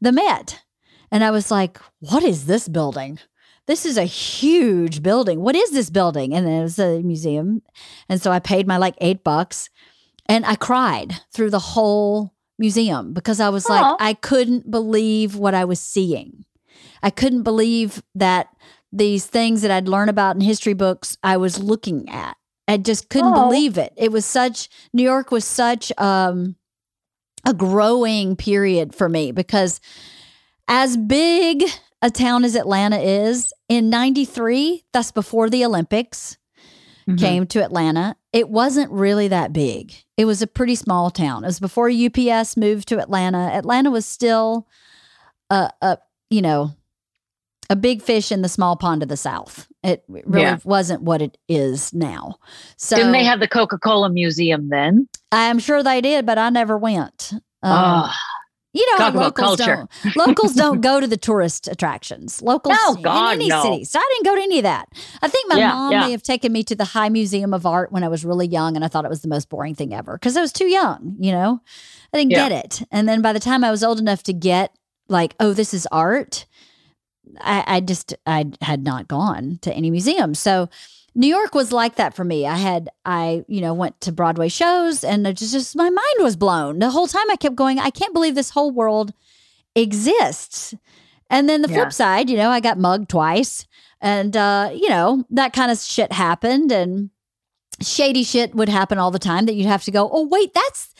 the 0.01 0.13
Met. 0.13 0.61
And 1.13 1.23
I 1.23 1.31
was 1.31 1.51
like, 1.51 1.79
what 2.01 2.25
is 2.25 2.47
this 2.47 2.69
building? 2.69 3.19
This 3.67 3.85
is 3.87 3.97
a 3.97 4.05
huge 4.05 5.03
building. 5.03 5.41
What 5.41 5.57
is 5.57 5.71
this 5.71 5.91
building? 5.91 6.35
And 6.35 6.47
it 6.47 6.63
was 6.63 6.79
a 6.79 7.03
museum. 7.03 7.63
And 8.09 8.21
so 8.21 8.31
I 8.31 8.39
paid 8.39 8.67
my 8.67 8.77
like 8.77 8.95
eight 8.99 9.25
bucks 9.25 9.71
and 10.27 10.45
I 10.47 10.57
cried 10.57 11.21
through 11.33 11.51
the 11.51 11.59
whole 11.59 12.33
museum 12.59 13.13
because 13.13 13.41
I 13.41 13.49
was 13.49 13.65
Aww. 13.67 13.71
like, 13.71 13.97
I 14.01 14.15
couldn't 14.15 14.71
believe 14.71 15.37
what 15.37 15.55
I 15.55 15.65
was 15.65 15.81
seeing. 15.81 16.45
I 17.03 17.11
couldn't 17.11 17.43
believe 17.43 18.03
that 18.15 18.49
these 18.93 19.27
things 19.27 19.63
that 19.63 19.71
I'd 19.71 19.89
learned 19.89 20.11
about 20.11 20.37
in 20.37 20.41
history 20.41 20.75
books 20.75 21.19
I 21.23 21.37
was 21.37 21.63
looking 21.63 22.09
at. 22.09 22.37
I 22.69 22.77
just 22.77 23.09
couldn't 23.09 23.35
oh. 23.35 23.45
believe 23.45 23.79
it. 23.79 23.93
It 23.97 24.11
was 24.13 24.25
such 24.25 24.69
New 24.93 25.03
York 25.03 25.31
was 25.31 25.45
such 25.45 25.93
um, 25.99 26.57
a 27.45 27.55
growing 27.55 28.37
period 28.37 28.95
for 28.95 29.09
me 29.09 29.33
because 29.33 29.81
as 30.69 30.97
big 30.97 31.65
a 32.03 32.11
town 32.11 32.45
as 32.45 32.55
Atlanta 32.55 32.99
is, 32.99 33.53
in 33.69 33.91
93, 33.91 34.85
that's 34.93 35.13
before 35.13 35.49
the 35.49 35.65
Olympics 35.65 36.37
mm-hmm. 37.09 37.17
came 37.17 37.47
to 37.47 37.65
Atlanta, 37.65 38.17
it 38.33 38.49
wasn't 38.49 38.91
really 38.91 39.29
that 39.29 39.53
big. 39.53 39.95
It 40.17 40.25
was 40.25 40.43
a 40.43 40.47
pretty 40.47 40.75
small 40.75 41.11
town. 41.11 41.45
It 41.45 41.49
was 41.49 41.61
before 41.61 41.91
UPS 41.91 42.57
moved 42.57 42.89
to 42.89 43.01
Atlanta. 43.01 43.51
Atlanta 43.53 43.91
was 43.91 44.07
still 44.07 44.67
a, 45.51 45.71
a 45.81 45.99
you 46.31 46.43
know, 46.43 46.75
a 47.71 47.77
big 47.77 48.03
fish 48.03 48.31
in 48.31 48.43
the 48.43 48.49
small 48.49 48.77
pond 48.77 49.03
of 49.03 49.09
the 49.09 49.17
South. 49.17 49.69
It 49.83 50.05
really 50.09 50.43
yeah. 50.43 50.59
wasn't 50.65 51.03
what 51.03 51.23
it 51.23 51.39
is 51.49 51.93
now. 51.93 52.37
So 52.77 52.97
didn't 52.97 53.13
they 53.13 53.25
have 53.25 53.41
the 53.41 53.49
Coca 53.49 53.79
Cola 53.79 54.11
Museum 54.11 54.69
then? 54.69 55.09
I'm 55.33 55.59
sure 55.59 55.83
they 55.83 56.01
did, 56.01 56.27
but 56.27 56.39
I 56.39 56.51
never 56.51 56.79
went. 56.79 57.33
Um, 57.33 57.41
oh, 57.63 58.13
you 58.73 58.99
know, 58.99 59.09
locals 59.09 59.57
don't 59.57 59.91
locals 60.17 60.53
don't 60.55 60.83
go 60.83 61.01
to 61.01 61.07
the 61.07 61.17
tourist 61.17 61.67
attractions. 61.67 62.43
Locals 62.43 62.77
no, 62.77 62.97
God, 62.97 63.35
in 63.35 63.41
any 63.41 63.49
no. 63.49 63.63
city. 63.63 63.85
So 63.85 63.99
I 63.99 64.13
didn't 64.13 64.27
go 64.27 64.35
to 64.37 64.43
any 64.43 64.59
of 64.59 64.65
that. 64.65 64.89
I 65.23 65.29
think 65.29 65.49
my 65.49 65.57
yeah, 65.57 65.73
mom 65.73 65.93
yeah. 65.93 66.01
may 66.01 66.11
have 66.11 66.23
taken 66.23 66.53
me 66.53 66.63
to 66.65 66.75
the 66.75 66.85
High 66.85 67.09
Museum 67.09 67.55
of 67.55 67.65
Art 67.65 67.91
when 67.91 68.05
I 68.05 68.09
was 68.09 68.25
really 68.25 68.47
young, 68.47 68.77
and 68.77 68.85
I 68.85 68.89
thought 68.89 69.05
it 69.07 69.11
was 69.11 69.23
the 69.23 69.29
most 69.29 69.49
boring 69.49 69.75
thing 69.75 69.95
ever 69.95 70.15
because 70.15 70.37
I 70.37 70.43
was 70.43 70.53
too 70.53 70.67
young. 70.67 71.17
You 71.19 71.33
know, 71.33 71.61
I 72.13 72.19
didn't 72.19 72.33
get 72.33 72.53
it. 72.53 72.83
And 72.91 73.09
then 73.09 73.23
by 73.23 73.33
the 73.33 73.41
time 73.41 73.65
I 73.65 73.71
was 73.71 73.83
old 73.83 73.99
enough 73.99 74.23
to 74.25 74.35
get 74.35 74.77
like, 75.09 75.35
oh, 75.41 75.53
this 75.53 75.73
is 75.73 75.87
art 75.91 76.47
I, 77.41 77.65
I 77.67 77.81
just 77.81 78.15
I 78.27 78.47
had 78.63 78.85
not 78.85 79.09
gone 79.09 79.59
to 79.63 79.73
any 79.73 79.91
museums. 79.91 80.39
So 80.39 80.69
New 81.15 81.27
York 81.29 81.55
was 81.55 81.73
like 81.73 81.97
that 81.97 82.15
for 82.15 82.25
me. 82.25 82.47
I 82.47 82.57
had 82.57 82.89
I 83.05 83.45
you 83.49 83.61
know 83.61 83.75
went 83.75 84.01
to 84.03 84.13
Broadway 84.13 84.49
shows 84.49 85.03
and 85.05 85.27
it 85.27 85.37
just, 85.37 85.53
just 85.53 85.77
my 85.77 85.91
mind 85.91 86.17
was 86.21 86.37
blown 86.37 86.79
the 86.79 86.91
whole 86.91 87.07
time. 87.07 87.31
I 87.31 87.37
kept 87.37 87.57
going. 87.57 87.79
I 87.79 87.91
can't 87.91 88.15
believe 88.15 88.35
this 88.35 88.51
whole 88.51 88.71
world 88.71 89.13
exists. 89.75 90.75
And 91.29 91.49
then 91.49 91.63
the 91.63 91.69
yeah. 91.69 91.77
flip 91.77 91.93
side, 91.93 92.31
you 92.31 92.37
know, 92.37 92.51
I 92.51 92.61
got 92.61 92.79
mugged 92.79 93.09
twice, 93.09 93.67
and 94.01 94.37
uh, 94.37 94.71
you 94.73 94.89
know 94.89 95.25
that 95.31 95.53
kind 95.53 95.71
of 95.71 95.79
shit 95.79 96.13
happened, 96.13 96.71
and 96.71 97.11
shady 97.83 98.23
shit 98.23 98.55
would 98.55 98.69
happen 98.69 98.99
all 98.99 99.11
the 99.11 99.19
time 99.19 99.47
that 99.47 99.55
you'd 99.55 99.67
have 99.67 99.85
to 99.85 99.91
go. 99.91 100.09
Oh 100.13 100.27
wait, 100.27 100.55
that's 100.55 100.95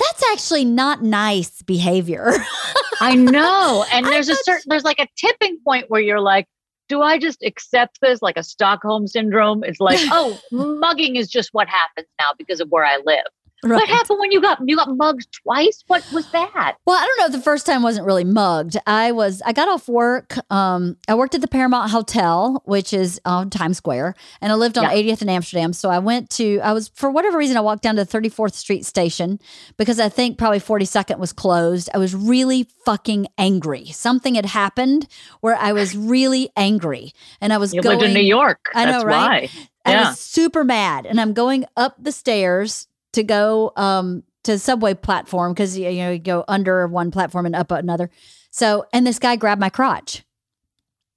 that's 0.00 0.22
actually 0.32 0.64
not 0.64 1.02
nice 1.02 1.62
behavior. 1.62 2.32
I 3.00 3.14
know. 3.14 3.84
And 3.92 4.06
there's 4.06 4.28
a 4.28 4.36
certain, 4.36 4.64
there's 4.66 4.84
like 4.84 4.98
a 4.98 5.06
tipping 5.16 5.58
point 5.64 5.86
where 5.88 6.00
you're 6.00 6.20
like, 6.20 6.46
do 6.88 7.02
I 7.02 7.18
just 7.18 7.42
accept 7.44 8.00
this 8.02 8.20
like 8.20 8.36
a 8.36 8.42
Stockholm 8.42 9.06
syndrome? 9.06 9.62
It's 9.62 9.80
like, 9.80 10.00
oh, 10.10 10.38
mugging 10.50 11.16
is 11.16 11.28
just 11.28 11.50
what 11.52 11.68
happens 11.68 12.08
now 12.18 12.30
because 12.36 12.60
of 12.60 12.68
where 12.70 12.84
I 12.84 12.98
live. 13.04 13.24
Right. 13.62 13.76
What 13.76 13.88
happened 13.88 14.18
when 14.18 14.32
you 14.32 14.40
got 14.40 14.58
you 14.64 14.74
got 14.74 14.88
mugged 14.96 15.28
twice? 15.42 15.84
What 15.86 16.04
was 16.12 16.30
that? 16.32 16.76
Well, 16.86 16.96
I 16.96 17.06
don't 17.06 17.18
know. 17.18 17.36
The 17.36 17.42
first 17.42 17.66
time 17.66 17.82
wasn't 17.82 18.06
really 18.06 18.24
mugged. 18.24 18.78
I 18.86 19.12
was 19.12 19.42
I 19.44 19.52
got 19.52 19.68
off 19.68 19.86
work. 19.86 20.34
Um, 20.50 20.96
I 21.08 21.14
worked 21.14 21.34
at 21.34 21.42
the 21.42 21.48
Paramount 21.48 21.90
Hotel, 21.90 22.62
which 22.64 22.94
is 22.94 23.20
on 23.26 23.50
Times 23.50 23.76
Square, 23.76 24.14
and 24.40 24.50
I 24.50 24.54
lived 24.54 24.78
on 24.78 24.84
yeah. 24.84 25.12
80th 25.12 25.22
in 25.22 25.28
Amsterdam. 25.28 25.74
So 25.74 25.90
I 25.90 25.98
went 25.98 26.30
to 26.30 26.60
I 26.60 26.72
was 26.72 26.88
for 26.94 27.10
whatever 27.10 27.36
reason 27.36 27.58
I 27.58 27.60
walked 27.60 27.82
down 27.82 27.96
to 27.96 28.06
34th 28.06 28.54
Street 28.54 28.86
station 28.86 29.38
because 29.76 30.00
I 30.00 30.08
think 30.08 30.38
probably 30.38 30.60
42nd 30.60 31.18
was 31.18 31.34
closed. 31.34 31.90
I 31.92 31.98
was 31.98 32.14
really 32.14 32.66
fucking 32.86 33.26
angry. 33.36 33.86
Something 33.86 34.36
had 34.36 34.46
happened 34.46 35.06
where 35.40 35.56
I 35.56 35.72
was 35.72 35.94
really 35.94 36.50
angry, 36.56 37.12
and 37.42 37.52
I 37.52 37.58
was 37.58 37.74
you 37.74 37.82
going. 37.82 37.98
Lived 37.98 38.08
in 38.08 38.14
New 38.14 38.26
York. 38.26 38.70
I 38.74 38.86
know, 38.86 39.02
right? 39.02 39.50
Why. 39.52 39.68
I 39.84 40.08
was 40.08 40.20
super 40.20 40.64
mad, 40.64 41.06
and 41.06 41.20
I'm 41.20 41.32
going 41.32 41.64
up 41.76 41.96
the 41.98 42.12
stairs 42.12 42.86
to 43.12 43.22
go 43.22 43.72
um, 43.76 44.22
to 44.44 44.58
subway 44.58 44.94
platform 44.94 45.52
because 45.52 45.76
you 45.76 45.90
know 45.90 46.10
you 46.10 46.18
go 46.18 46.44
under 46.48 46.86
one 46.86 47.10
platform 47.10 47.46
and 47.46 47.54
up 47.54 47.70
another. 47.70 48.10
So 48.50 48.86
and 48.92 49.06
this 49.06 49.18
guy 49.18 49.36
grabbed 49.36 49.60
my 49.60 49.70
crotch, 49.70 50.24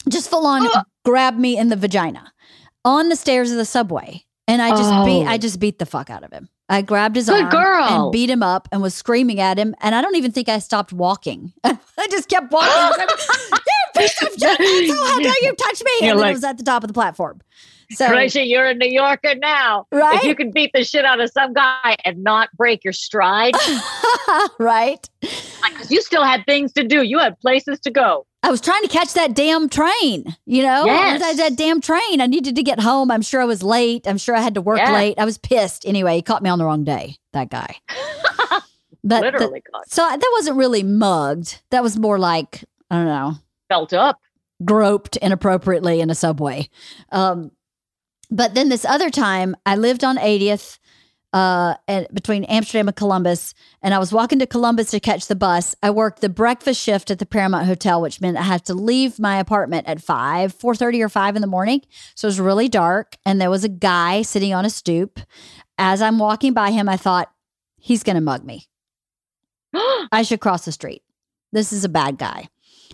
just 0.10 0.30
full 0.30 0.46
on 0.46 0.68
uh. 0.68 0.84
grabbed 1.06 1.40
me 1.40 1.58
in 1.58 1.70
the 1.70 1.76
vagina 1.76 2.34
on 2.86 3.10
the 3.10 3.16
stairs 3.16 3.52
of 3.52 3.58
the 3.58 3.66
subway, 3.66 4.26
and 4.48 4.62
I 4.62 4.70
just 4.70 4.92
oh. 4.92 5.06
beat 5.06 5.26
I 5.26 5.38
just 5.38 5.60
beat 5.60 5.80
the 5.80 5.86
fuck 5.86 6.10
out 6.10 6.24
of 6.24 6.32
him. 6.32 6.50
I 6.70 6.82
grabbed 6.82 7.16
his 7.16 7.28
Good 7.28 7.44
arm 7.44 7.52
girl. 7.52 7.84
and 7.84 8.12
beat 8.12 8.30
him 8.30 8.42
up 8.42 8.68
and 8.72 8.82
was 8.82 8.94
screaming 8.94 9.40
at 9.40 9.60
him. 9.60 9.76
And 9.82 9.94
I 9.94 10.02
don't 10.02 10.16
even 10.16 10.32
think 10.32 10.48
I 10.50 10.60
stopped 10.60 10.94
walking. 10.94 11.52
I 11.64 11.78
just 12.10 12.30
kept 12.30 12.52
walking. 12.52 13.06
you 13.52 14.02
piece 14.02 14.22
of 14.24 14.30
shit! 14.30 14.58
How 14.90 15.20
dare 15.20 15.34
you 15.42 15.54
touch 15.56 15.84
me? 15.84 15.92
You're 16.02 16.12
and 16.12 16.20
like, 16.20 16.30
I 16.30 16.34
was 16.34 16.44
at 16.44 16.58
the 16.58 16.64
top 16.64 16.84
of 16.84 16.88
the 16.88 16.94
platform. 16.94 17.42
So 17.96 18.08
Tracy, 18.08 18.44
you're 18.44 18.66
a 18.66 18.74
New 18.74 18.90
Yorker 18.90 19.36
now. 19.36 19.88
Right. 19.92 20.18
If 20.18 20.24
you 20.24 20.36
can 20.36 20.52
beat 20.52 20.72
the 20.74 20.84
shit 20.84 21.06
out 21.06 21.20
of 21.20 21.30
some 21.32 21.54
guy 21.54 21.96
and 22.06 22.24
not 22.24 22.50
break 22.56 22.84
your 22.84 22.94
stride. 22.94 23.54
right. 24.60 25.08
Because 25.22 25.92
you 25.92 26.02
still 26.02 26.24
had 26.24 26.46
things 26.46 26.74
to 26.74 26.84
do. 26.84 27.04
You 27.04 27.20
had 27.20 27.40
places 27.40 27.80
to 27.82 27.92
go. 27.92 28.26
I 28.44 28.52
was 28.52 28.60
trying 28.60 28.82
to 28.82 28.90
catch 28.90 29.14
that 29.14 29.34
damn 29.34 29.70
train, 29.70 30.36
you 30.46 30.64
know? 30.64 30.86
Yes. 30.86 31.38
That 31.38 31.56
damn 31.56 31.80
train. 31.80 32.20
I 32.20 32.28
needed 32.28 32.58
to 32.58 32.64
get 32.64 32.80
home. 32.80 33.10
I'm 33.10 33.22
sure 33.22 33.42
I 33.42 33.46
was 33.46 33.64
late. 33.64 34.06
I'm 34.06 34.18
sure 34.18 34.36
I 34.36 34.42
had 34.42 34.56
to 34.56 34.62
work 34.62 34.80
yes. 34.80 34.92
late. 34.92 35.18
I 35.18 35.24
was 35.24 35.38
pissed. 35.38 35.86
Anyway, 35.86 36.18
he 36.18 36.22
caught 36.22 36.44
me 36.44 36.50
on 36.50 36.60
the 36.60 36.66
wrong 36.66 36.84
day, 36.84 37.16
that 37.32 37.50
guy. 37.50 37.78
but 39.04 39.22
Literally 39.22 39.64
the, 39.66 39.72
caught. 39.72 39.90
So 39.90 40.02
that 40.02 40.30
wasn't 40.34 40.58
really 40.58 40.84
mugged. 40.84 41.62
That 41.70 41.84
was 41.84 41.98
more 41.98 42.20
like, 42.20 42.66
I 42.92 42.98
don't 42.98 43.06
know. 43.06 43.36
Felt 43.70 43.94
up. 43.94 44.20
Groped 44.66 45.16
inappropriately 45.18 46.02
in 46.02 46.10
a 46.10 46.16
subway. 46.16 46.68
Um, 47.14 47.52
but 48.30 48.54
then 48.54 48.70
this 48.70 48.86
other 48.86 49.10
time, 49.10 49.56
I 49.66 49.76
lived 49.76 50.04
on 50.04 50.18
80th 50.18 50.80
uh, 51.34 51.76
and 51.88 52.08
between 52.14 52.44
Amsterdam 52.44 52.88
and 52.88 52.96
Columbus, 52.96 53.56
and 53.82 53.94
I 53.94 53.98
was 53.98 54.14
walking 54.14 54.38
to 54.40 54.46
Columbus 54.46 54.92
to 54.92 55.00
catch 55.00 55.26
the 55.26 55.36
bus. 55.36 55.76
I 55.82 55.90
worked 55.90 56.22
the 56.22 56.30
breakfast 56.30 56.80
shift 56.80 57.10
at 57.10 57.18
the 57.18 57.26
Paramount 57.26 57.66
Hotel, 57.66 58.00
which 58.00 58.22
meant 58.22 58.38
I 58.38 58.44
had 58.44 58.66
to 58.66 58.76
leave 58.76 59.20
my 59.20 59.38
apartment 59.40 59.88
at 59.88 60.00
five, 60.00 60.54
four 60.54 60.76
thirty 60.76 61.02
or 61.02 61.10
five 61.10 61.36
in 61.36 61.42
the 61.42 61.48
morning. 61.48 61.82
So 62.14 62.28
it 62.28 62.30
was 62.30 62.40
really 62.40 62.70
dark, 62.70 63.18
and 63.26 63.42
there 63.42 63.50
was 63.50 63.64
a 63.64 63.70
guy 63.70 64.22
sitting 64.22 64.54
on 64.54 64.64
a 64.64 64.70
stoop. 64.70 65.20
As 65.80 66.04
I'm 66.04 66.20
walking 66.20 66.54
by 66.54 66.70
him, 66.70 66.88
I 66.88 66.98
thought, 66.98 67.32
he's 67.84 68.04
going 68.04 68.16
to 68.16 68.22
mug 68.22 68.46
me. 68.46 68.68
I 70.12 70.22
should 70.24 70.40
cross 70.40 70.66
the 70.66 70.72
street. 70.72 71.02
This 71.52 71.74
is 71.74 71.84
a 71.84 71.90
bad 71.90 72.18
guy. 72.18 72.48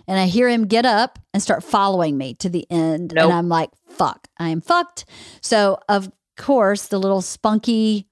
And 0.08 0.18
I 0.18 0.26
hear 0.26 0.48
him 0.48 0.66
get 0.66 0.86
up 0.86 1.18
and 1.32 1.42
start 1.42 1.62
following 1.62 2.18
me 2.18 2.34
to 2.34 2.48
the 2.48 2.66
end. 2.70 3.12
Nope. 3.14 3.24
And 3.24 3.32
I'm 3.32 3.48
like, 3.48 3.70
fuck, 4.00 4.28
I 4.38 4.48
am 4.48 4.62
fucked. 4.62 5.04
So, 5.42 5.78
of 5.86 6.10
course, 6.38 6.88
the 6.88 6.98
little 6.98 7.20
spunky 7.20 8.08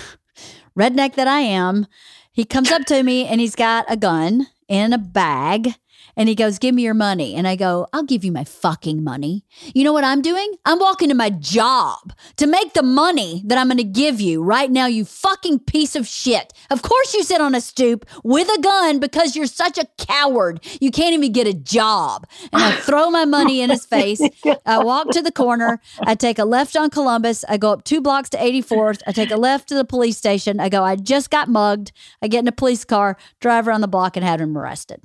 redneck 0.78 1.14
that 1.16 1.28
I 1.28 1.40
am, 1.40 1.86
he 2.32 2.46
comes 2.46 2.70
up 2.70 2.86
to 2.86 3.02
me 3.02 3.26
and 3.26 3.38
he's 3.38 3.54
got 3.54 3.84
a 3.90 3.98
gun 3.98 4.46
in 4.66 4.94
a 4.94 4.98
bag 4.98 5.74
and 6.20 6.28
he 6.28 6.34
goes, 6.34 6.58
Give 6.58 6.74
me 6.74 6.82
your 6.82 6.92
money. 6.92 7.34
And 7.34 7.48
I 7.48 7.56
go, 7.56 7.86
I'll 7.94 8.02
give 8.02 8.26
you 8.26 8.30
my 8.30 8.44
fucking 8.44 9.02
money. 9.02 9.42
You 9.74 9.84
know 9.84 9.92
what 9.94 10.04
I'm 10.04 10.20
doing? 10.20 10.52
I'm 10.66 10.78
walking 10.78 11.08
to 11.08 11.14
my 11.14 11.30
job 11.30 12.12
to 12.36 12.46
make 12.46 12.74
the 12.74 12.82
money 12.82 13.42
that 13.46 13.56
I'm 13.56 13.68
going 13.68 13.78
to 13.78 13.84
give 13.84 14.20
you 14.20 14.42
right 14.42 14.70
now, 14.70 14.84
you 14.84 15.06
fucking 15.06 15.60
piece 15.60 15.96
of 15.96 16.06
shit. 16.06 16.52
Of 16.70 16.82
course, 16.82 17.14
you 17.14 17.22
sit 17.22 17.40
on 17.40 17.54
a 17.54 17.60
stoop 17.62 18.04
with 18.22 18.48
a 18.48 18.60
gun 18.60 19.00
because 19.00 19.34
you're 19.34 19.46
such 19.46 19.78
a 19.78 19.86
coward. 19.96 20.62
You 20.78 20.90
can't 20.90 21.14
even 21.14 21.32
get 21.32 21.46
a 21.46 21.54
job. 21.54 22.26
And 22.52 22.62
I 22.64 22.72
throw 22.72 23.08
my 23.08 23.24
money 23.24 23.62
in 23.62 23.70
his 23.70 23.86
face. 23.96 24.20
I 24.66 24.84
walk 24.84 25.08
to 25.12 25.22
the 25.22 25.32
corner. 25.32 25.80
I 26.02 26.16
take 26.16 26.38
a 26.38 26.44
left 26.44 26.76
on 26.76 26.90
Columbus. 26.90 27.46
I 27.48 27.56
go 27.56 27.72
up 27.72 27.84
two 27.84 28.02
blocks 28.02 28.28
to 28.30 28.36
84th. 28.36 29.00
I 29.06 29.12
take 29.12 29.30
a 29.30 29.38
left 29.38 29.70
to 29.70 29.74
the 29.74 29.86
police 29.86 30.18
station. 30.18 30.60
I 30.60 30.68
go, 30.68 30.84
I 30.84 30.96
just 30.96 31.30
got 31.30 31.48
mugged. 31.48 31.92
I 32.20 32.28
get 32.28 32.40
in 32.40 32.48
a 32.48 32.52
police 32.52 32.84
car, 32.84 33.16
drive 33.40 33.66
around 33.66 33.80
the 33.80 33.88
block, 33.88 34.18
and 34.18 34.26
have 34.26 34.42
him 34.42 34.58
arrested. 34.58 35.00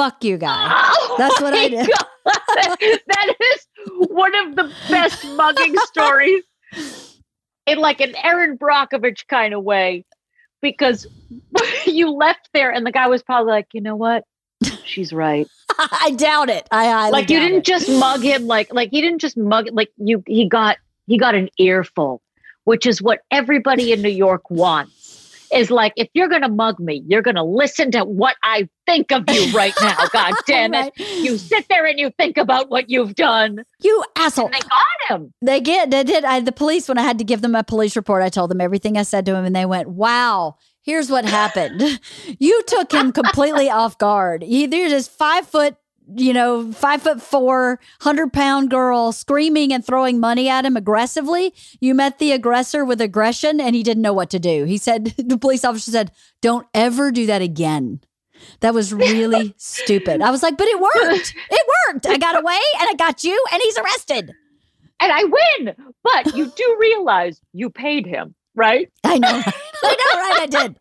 Fuck 0.00 0.24
you, 0.24 0.38
guy. 0.38 0.66
Oh 0.66 1.14
That's 1.18 1.38
what 1.42 1.52
I 1.52 1.68
did. 1.68 1.90
That 2.24 3.34
is 3.38 3.66
one 4.08 4.34
of 4.34 4.56
the 4.56 4.72
best 4.88 5.26
mugging 5.36 5.76
stories 5.86 6.42
in 7.66 7.78
like 7.78 8.00
an 8.00 8.14
Erin 8.16 8.56
Brockovich 8.56 9.26
kind 9.26 9.52
of 9.52 9.62
way 9.62 10.06
because 10.62 11.06
you 11.86 12.12
left 12.12 12.48
there 12.54 12.70
and 12.70 12.86
the 12.86 12.92
guy 12.92 13.08
was 13.08 13.22
probably 13.22 13.52
like, 13.52 13.68
you 13.74 13.82
know 13.82 13.96
what? 13.96 14.24
She's 14.84 15.12
right. 15.12 15.46
I 15.78 16.14
doubt 16.16 16.48
it. 16.48 16.66
I 16.70 16.86
highly 16.86 17.12
like 17.12 17.28
you 17.28 17.38
didn't 17.38 17.58
it. 17.58 17.64
just 17.64 17.90
mug 17.90 18.22
him 18.22 18.46
like 18.46 18.72
like 18.72 18.90
he 18.90 19.02
didn't 19.02 19.20
just 19.20 19.36
mug 19.36 19.68
like 19.70 19.90
you 19.98 20.22
he 20.26 20.48
got 20.48 20.78
he 21.08 21.18
got 21.18 21.34
an 21.34 21.50
earful, 21.58 22.22
which 22.64 22.86
is 22.86 23.02
what 23.02 23.20
everybody 23.30 23.92
in 23.92 24.00
New 24.00 24.08
York 24.08 24.50
wants. 24.50 24.99
Is 25.52 25.70
like 25.70 25.92
if 25.96 26.08
you're 26.14 26.28
gonna 26.28 26.48
mug 26.48 26.78
me, 26.78 27.02
you're 27.06 27.22
gonna 27.22 27.44
listen 27.44 27.90
to 27.92 28.04
what 28.04 28.36
I 28.42 28.68
think 28.86 29.10
of 29.12 29.24
you 29.30 29.52
right 29.52 29.74
now. 29.80 29.96
God 30.12 30.34
damn 30.46 30.74
it. 30.74 30.92
Right. 30.98 31.08
You 31.22 31.38
sit 31.38 31.66
there 31.68 31.86
and 31.86 31.98
you 31.98 32.10
think 32.18 32.36
about 32.36 32.70
what 32.70 32.88
you've 32.88 33.14
done. 33.14 33.64
You 33.82 34.04
asshole. 34.16 34.46
And 34.46 34.54
they 34.54 34.60
got 34.60 35.20
him. 35.20 35.34
They 35.42 35.60
get 35.60 35.90
they 35.90 36.04
did. 36.04 36.24
I, 36.24 36.40
the 36.40 36.52
police 36.52 36.88
when 36.88 36.98
I 36.98 37.02
had 37.02 37.18
to 37.18 37.24
give 37.24 37.42
them 37.42 37.54
a 37.54 37.64
police 37.64 37.96
report, 37.96 38.22
I 38.22 38.28
told 38.28 38.50
them 38.50 38.60
everything 38.60 38.96
I 38.96 39.02
said 39.02 39.26
to 39.26 39.34
him, 39.34 39.44
and 39.44 39.54
they 39.54 39.66
went, 39.66 39.88
"Wow." 39.88 40.56
Here's 40.82 41.10
what 41.10 41.24
happened. 41.24 42.00
You 42.38 42.62
took 42.66 42.92
him 42.92 43.12
completely 43.12 43.68
off 43.70 43.98
guard. 43.98 44.42
He, 44.42 44.66
there's 44.66 44.92
this 44.92 45.08
five 45.08 45.46
foot, 45.46 45.76
you 46.14 46.32
know, 46.32 46.72
five 46.72 47.02
foot 47.02 47.20
four, 47.22 47.78
hundred 48.00 48.32
pound 48.32 48.70
girl 48.70 49.12
screaming 49.12 49.72
and 49.72 49.84
throwing 49.84 50.18
money 50.20 50.48
at 50.48 50.64
him 50.64 50.76
aggressively. 50.76 51.54
You 51.80 51.94
met 51.94 52.18
the 52.18 52.32
aggressor 52.32 52.84
with 52.84 53.00
aggression, 53.00 53.60
and 53.60 53.74
he 53.74 53.82
didn't 53.82 54.02
know 54.02 54.12
what 54.12 54.30
to 54.30 54.38
do. 54.38 54.64
He 54.64 54.78
said, 54.78 55.04
the 55.18 55.38
police 55.38 55.64
officer 55.64 55.90
said, 55.90 56.10
"Don't 56.40 56.66
ever 56.74 57.10
do 57.10 57.26
that 57.26 57.42
again." 57.42 58.00
That 58.60 58.72
was 58.74 58.92
really 58.94 59.54
stupid. 59.58 60.22
I 60.22 60.30
was 60.30 60.42
like, 60.42 60.56
but 60.56 60.66
it 60.66 60.80
worked. 60.80 61.34
It 61.50 61.66
worked. 61.92 62.06
I 62.06 62.16
got 62.16 62.40
away 62.40 62.58
and 62.80 62.88
I 62.88 62.94
got 62.94 63.22
you, 63.22 63.38
and 63.52 63.60
he's 63.62 63.76
arrested. 63.78 64.32
And 65.02 65.12
I 65.12 65.24
win. 65.24 65.74
But 66.02 66.34
you 66.34 66.46
do 66.54 66.76
realize 66.80 67.40
you 67.52 67.68
paid 67.70 68.06
him, 68.06 68.34
right? 68.54 68.90
I 69.04 69.18
know. 69.18 69.28
I 69.28 69.96
know, 69.96 70.20
right? 70.20 70.38
I 70.40 70.46
did. 70.46 70.76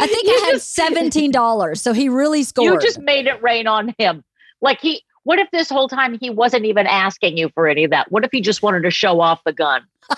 I 0.00 0.06
think 0.06 0.26
You 0.26 0.34
I 0.34 0.44
had 0.46 0.52
just- 0.54 0.74
seventeen 0.74 1.30
dollars, 1.30 1.80
so 1.82 1.92
he 1.92 2.08
really 2.08 2.42
scored. 2.42 2.72
You 2.74 2.80
just 2.80 2.98
made 3.00 3.26
it 3.26 3.42
rain 3.42 3.66
on 3.66 3.94
him. 3.98 4.24
Like 4.64 4.80
he 4.80 5.04
what 5.24 5.38
if 5.38 5.50
this 5.52 5.70
whole 5.70 5.88
time 5.88 6.18
he 6.18 6.30
wasn't 6.30 6.64
even 6.64 6.86
asking 6.86 7.36
you 7.36 7.50
for 7.50 7.68
any 7.68 7.84
of 7.84 7.90
that? 7.90 8.10
What 8.10 8.24
if 8.24 8.30
he 8.32 8.40
just 8.40 8.62
wanted 8.62 8.82
to 8.82 8.90
show 8.90 9.20
off 9.20 9.42
the 9.44 9.52
gun? 9.52 9.82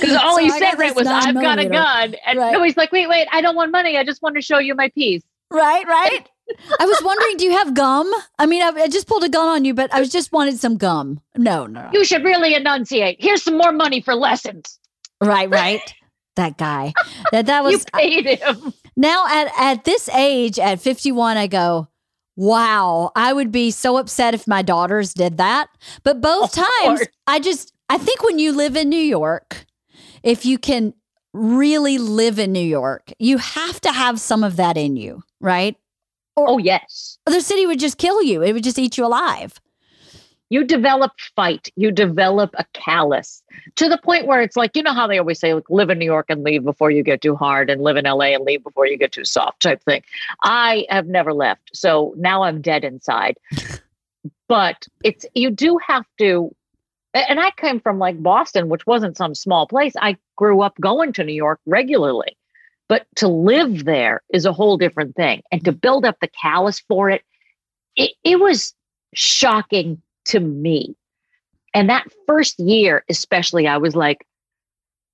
Because 0.00 0.16
all 0.16 0.36
So 0.36 0.42
he 0.44 0.50
I 0.50 0.58
said 0.58 0.78
right 0.78 0.94
was, 0.94 1.06
"I've 1.06 1.34
got 1.34 1.58
a 1.58 1.68
gun," 1.68 2.14
and 2.26 2.38
Right. 2.38 2.52
no, 2.52 2.62
he's 2.62 2.76
like, 2.76 2.92
"Wait, 2.92 3.08
wait, 3.08 3.26
I 3.32 3.40
don't 3.40 3.56
want 3.56 3.72
money. 3.72 3.96
I 3.96 4.04
just 4.04 4.22
want 4.22 4.36
to 4.36 4.42
show 4.42 4.58
you 4.58 4.74
my 4.74 4.88
piece." 4.90 5.22
right, 5.50 5.86
right. 5.86 6.28
I 6.80 6.86
was 6.86 7.00
wondering, 7.02 7.36
do 7.36 7.44
you 7.44 7.52
have 7.52 7.74
gum? 7.74 8.12
I 8.38 8.46
mean, 8.46 8.62
I, 8.62 8.68
I 8.82 8.88
just 8.88 9.06
pulled 9.06 9.24
a 9.24 9.28
gun 9.28 9.48
on 9.48 9.64
you, 9.64 9.74
but 9.74 9.92
I 9.94 10.00
was 10.00 10.10
just 10.10 10.32
wanted 10.32 10.58
some 10.58 10.76
gum. 10.76 11.20
No, 11.36 11.66
no, 11.66 11.82
no. 11.82 11.90
You 11.92 12.04
should 12.04 12.24
really 12.24 12.54
enunciate. 12.54 13.16
Here's 13.20 13.42
some 13.42 13.56
more 13.56 13.72
money 13.72 14.00
for 14.00 14.14
lessons. 14.14 14.78
right, 15.20 15.48
right. 15.48 15.94
That 16.36 16.56
guy. 16.56 16.94
That 17.30 17.46
that 17.46 17.62
was. 17.62 17.72
you 17.72 17.76
was 17.78 17.86
uh, 17.92 17.98
paid 17.98 18.24
him. 18.24 18.72
now 18.96 19.26
at 19.28 19.52
at 19.58 19.84
this 19.84 20.08
age, 20.08 20.58
at 20.58 20.80
fifty 20.80 21.12
one, 21.12 21.36
I 21.36 21.46
go. 21.46 21.88
Wow, 22.36 23.12
I 23.14 23.32
would 23.32 23.52
be 23.52 23.70
so 23.70 23.98
upset 23.98 24.34
if 24.34 24.48
my 24.48 24.62
daughters 24.62 25.12
did 25.14 25.36
that. 25.36 25.68
But 26.02 26.20
both 26.20 26.44
Of 26.58 26.64
times, 26.64 26.98
course. 27.00 27.08
I 27.26 27.40
just, 27.40 27.72
I 27.88 27.98
think 27.98 28.22
when 28.22 28.38
you 28.38 28.52
live 28.52 28.76
in 28.76 28.88
New 28.88 28.96
York, 28.96 29.66
if 30.22 30.44
you 30.46 30.58
can 30.58 30.94
really 31.34 31.98
live 31.98 32.38
in 32.38 32.52
New 32.52 32.60
York, 32.60 33.12
you 33.18 33.38
have 33.38 33.80
to 33.82 33.92
have 33.92 34.20
some 34.20 34.44
of 34.44 34.56
that 34.56 34.76
in 34.76 34.96
you, 34.96 35.22
right? 35.40 35.76
Oh 36.36 36.58
yes. 36.58 37.18
The 37.26 37.40
city 37.42 37.66
would 37.66 37.78
just 37.78 37.98
kill 37.98 38.22
you. 38.22 38.42
It 38.42 38.52
would 38.54 38.64
just 38.64 38.78
eat 38.78 38.96
you 38.96 39.04
alive. 39.04 39.60
You 40.52 40.64
develop 40.64 41.12
fight. 41.34 41.72
You 41.76 41.90
develop 41.90 42.54
a 42.58 42.66
callus 42.74 43.42
to 43.76 43.88
the 43.88 43.96
point 43.96 44.26
where 44.26 44.42
it's 44.42 44.54
like 44.54 44.76
you 44.76 44.82
know 44.82 44.92
how 44.92 45.06
they 45.06 45.18
always 45.18 45.40
say 45.40 45.54
like 45.54 45.70
live 45.70 45.88
in 45.88 45.98
new 45.98 46.04
york 46.04 46.26
and 46.28 46.44
leave 46.44 46.62
before 46.62 46.90
you 46.90 47.02
get 47.02 47.22
too 47.22 47.34
hard 47.34 47.70
and 47.70 47.80
live 47.80 47.96
in 47.96 48.04
la 48.04 48.20
and 48.20 48.44
leave 48.44 48.62
before 48.62 48.86
you 48.86 48.98
get 48.98 49.12
too 49.12 49.24
soft 49.24 49.62
type 49.62 49.82
thing. 49.84 50.02
I 50.44 50.84
have 50.90 51.06
never 51.06 51.32
left 51.32 51.70
so 51.74 52.14
now 52.18 52.42
i'm 52.42 52.60
dead 52.60 52.84
inside. 52.84 53.38
But 54.48 54.86
it's 55.02 55.24
you 55.34 55.50
do 55.50 55.78
have 55.86 56.04
to 56.18 56.54
and 57.14 57.40
i 57.40 57.50
came 57.52 57.80
from 57.80 57.98
like 57.98 58.22
boston 58.22 58.68
which 58.68 58.86
wasn't 58.86 59.16
some 59.16 59.34
small 59.34 59.66
place. 59.66 59.94
I 59.98 60.18
grew 60.36 60.60
up 60.60 60.78
going 60.78 61.14
to 61.14 61.24
new 61.24 61.32
york 61.32 61.60
regularly. 61.64 62.36
But 62.90 63.06
to 63.16 63.28
live 63.28 63.86
there 63.86 64.20
is 64.34 64.44
a 64.44 64.52
whole 64.52 64.76
different 64.76 65.16
thing. 65.16 65.40
And 65.50 65.64
to 65.64 65.72
build 65.72 66.04
up 66.04 66.18
the 66.20 66.28
callus 66.28 66.80
for 66.80 67.08
it 67.08 67.22
it, 67.96 68.12
it 68.22 68.38
was 68.38 68.74
shocking 69.14 70.02
to 70.26 70.40
me. 70.40 70.94
And 71.74 71.88
that 71.90 72.06
first 72.26 72.58
year, 72.60 73.04
especially, 73.08 73.66
I 73.66 73.78
was 73.78 73.96
like, 73.96 74.26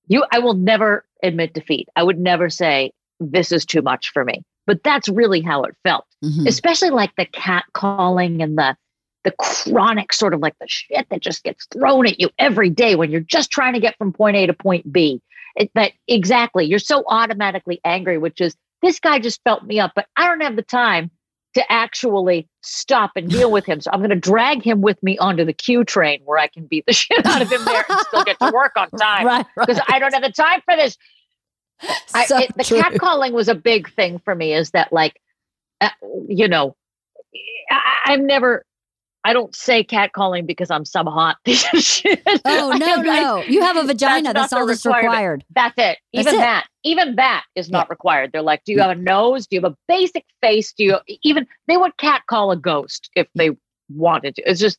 you, 0.09 0.25
I 0.33 0.39
will 0.41 0.55
never 0.55 1.05
admit 1.23 1.55
defeat. 1.55 1.89
I 1.95 2.03
would 2.03 2.19
never 2.19 2.49
say, 2.49 2.93
this 3.21 3.53
is 3.53 3.65
too 3.65 3.83
much 3.83 4.11
for 4.13 4.25
me. 4.25 4.43
But 4.67 4.83
that's 4.83 5.09
really 5.09 5.41
how 5.41 5.63
it 5.65 5.75
felt, 5.83 6.05
Mhm. 6.25 6.47
especially 6.47 6.91
like 6.91 7.15
the 7.17 7.25
cat 7.27 7.65
calling 7.73 8.43
and 8.43 8.57
the 8.59 8.77
the 9.25 9.33
chronic 9.33 10.13
sort 10.13 10.33
of 10.33 10.41
like 10.41 10.55
the 10.61 10.69
shit 10.69 11.07
that 11.11 11.21
just 11.21 11.43
gets 11.43 11.67
thrown 11.67 12.07
at 12.07 12.21
you 12.21 12.31
every 12.39 12.71
day 12.71 12.95
when 12.95 13.11
you're 13.11 13.21
just 13.21 13.51
trying 13.51 13.75
to 13.75 13.81
get 13.81 13.99
from 13.99 14.13
point 14.13 14.37
A 14.37 14.47
to 14.47 14.55
point 14.55 14.91
B. 14.91 15.21
It, 15.57 15.71
that 15.75 15.93
exactly, 16.07 16.65
you're 16.67 16.79
so 16.79 17.03
automatically 17.09 17.81
angry, 17.85 18.17
which 18.17 18.41
is 18.41 18.57
this 18.81 19.01
guy 19.01 19.19
just 19.19 19.43
felt 19.43 19.65
me 19.65 19.81
up, 19.81 19.93
but 19.97 20.07
I 20.17 20.29
don't 20.29 20.41
have 20.41 20.55
the 20.57 20.63
time 20.63 21.11
to 21.59 21.73
actually 21.73 22.49
stop 22.63 23.13
and 23.17 23.29
deal 23.29 23.51
with 23.51 23.67
him. 23.67 23.81
So 23.81 23.91
I'm 23.93 24.01
going 24.01 24.11
to 24.11 24.17
drag 24.17 24.63
him 24.63 24.81
with 24.81 25.03
me 25.03 25.19
onto 25.19 25.45
the 25.45 25.53
Q 25.53 25.85
train 25.85 26.21
where 26.25 26.39
I 26.39 26.47
can 26.47 26.67
beat 26.67 26.87
the 26.87 26.93
shit 26.95 27.25
out 27.27 27.43
of 27.43 27.51
him 27.51 27.65
there 27.65 27.85
and 27.89 28.01
still 28.01 28.25
get 28.25 28.39
to 28.41 28.51
work 28.55 28.73
on 28.77 28.91
time 28.91 29.27
Right, 29.27 29.47
because 29.57 29.81
I 29.89 29.99
don't 29.99 30.13
have 30.15 30.23
the 30.23 30.33
time 30.33 30.61
for 30.65 30.77
this. 30.77 30.97
I, 32.15 32.27
it, 32.31 32.57
the 32.57 32.65
true. 32.65 32.81
cat 32.81 32.95
calling 32.99 33.33
was 33.33 33.49
a 33.49 33.55
big 33.55 33.93
thing 33.95 34.19
for 34.19 34.35
me. 34.35 34.53
Is 34.53 34.71
that 34.71 34.93
like, 34.93 35.21
uh, 35.81 35.91
you 36.29 36.49
know, 36.49 36.77
I, 37.71 38.13
I'm 38.13 38.27
never. 38.27 38.65
I 39.29 39.35
don't 39.35 39.55
say 39.55 39.85
cat 39.85 40.15
calling 40.15 40.47
because 40.47 40.71
I'm 40.71 40.87
some 40.87 41.07
hot 41.07 41.37
piece 41.45 41.67
of 41.73 41.81
shit. 41.81 42.23
Oh 42.47 42.75
no, 42.81 43.03
no! 43.03 43.43
You 43.43 43.61
have 43.61 43.77
a 43.77 43.85
vagina. 43.85 44.33
That's 44.33 44.51
That's, 44.51 44.53
all 44.55 44.67
that's 44.67 44.87
required. 44.87 45.45
That's 45.55 45.75
it. 45.77 45.99
That's 46.15 46.27
Even 46.27 46.35
it. 46.35 46.39
that, 46.39 46.67
even 46.83 47.17
that 47.17 47.45
is 47.55 47.69
not 47.69 47.91
required. 47.91 48.33
They're 48.33 48.41
like, 48.41 48.65
do 48.65 48.73
you 48.73 48.79
mm. 48.79 48.89
have 48.89 48.97
a 48.97 49.01
nose? 49.01 49.47
Do 49.47 49.57
you 49.57 49.63
have 49.63 49.73
a 49.73 49.77
basic 49.87 50.25
face? 50.41 50.73
Do 50.73 50.83
you 50.83 50.97
even 51.23 51.47
they 51.67 51.77
would 51.77 51.95
cat 51.99 52.23
call 52.27 52.51
a 52.53 52.57
ghost 52.57 53.11
if 53.15 53.27
mm. 53.27 53.31
they 53.35 53.51
wanted 53.95 54.37
to. 54.37 54.43
It's 54.51 54.61
just, 54.61 54.79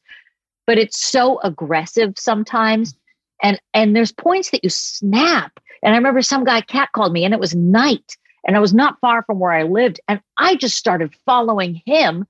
but 0.66 0.80
it's 0.80 1.00
so 1.00 1.40
aggressive 1.44 2.14
sometimes, 2.18 2.96
and 3.44 3.62
and 3.76 3.96
there's 3.96 4.12
points 4.12 4.50
that 4.50 4.64
you 4.64 4.72
snap. 4.72 5.60
And 5.84 5.94
I 5.94 5.98
remember 5.98 6.24
some 6.24 6.44
guy 6.44 6.62
cat 6.62 6.90
called 6.94 7.14
me, 7.14 7.24
and 7.24 7.36
it 7.36 7.40
was 7.40 7.56
night, 7.56 8.18
and 8.48 8.56
I 8.56 8.60
was 8.60 8.74
not 8.74 9.00
far 9.00 9.24
from 9.24 9.38
where 9.38 9.52
I 9.52 9.64
lived, 9.64 10.00
and 10.08 10.20
I 10.38 10.56
just 10.56 10.76
started 10.76 11.14
following 11.26 11.82
him. 11.86 12.26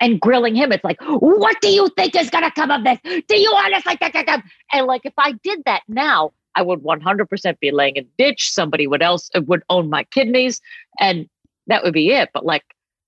And 0.00 0.20
grilling 0.20 0.54
him, 0.54 0.72
it's 0.72 0.84
like, 0.84 1.00
what 1.00 1.60
do 1.60 1.68
you 1.68 1.88
think 1.96 2.16
is 2.16 2.28
gonna 2.28 2.50
come 2.50 2.70
of 2.70 2.84
this? 2.84 2.98
Do 3.02 3.38
you 3.38 3.52
honestly 3.54 3.96
think? 3.96 4.14
I 4.16 4.24
can-" 4.24 4.42
And 4.72 4.86
like, 4.86 5.02
if 5.04 5.14
I 5.16 5.32
did 5.42 5.62
that 5.66 5.82
now, 5.88 6.32
I 6.54 6.62
would 6.62 6.80
100% 6.82 7.60
be 7.60 7.70
laying 7.70 7.96
in 7.96 8.04
a 8.04 8.08
ditch. 8.22 8.50
Somebody 8.50 8.86
would 8.86 9.02
else 9.02 9.30
uh, 9.34 9.42
would 9.42 9.62
own 9.70 9.90
my 9.90 10.04
kidneys, 10.04 10.60
and 11.00 11.28
that 11.66 11.82
would 11.84 11.94
be 11.94 12.10
it. 12.10 12.30
But 12.34 12.44
like, 12.44 12.64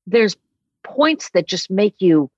there's 0.07 0.37
points 0.85 1.31
that 1.35 1.47
just 1.47 1.71
make 1.71 1.97
you 1.99 2.31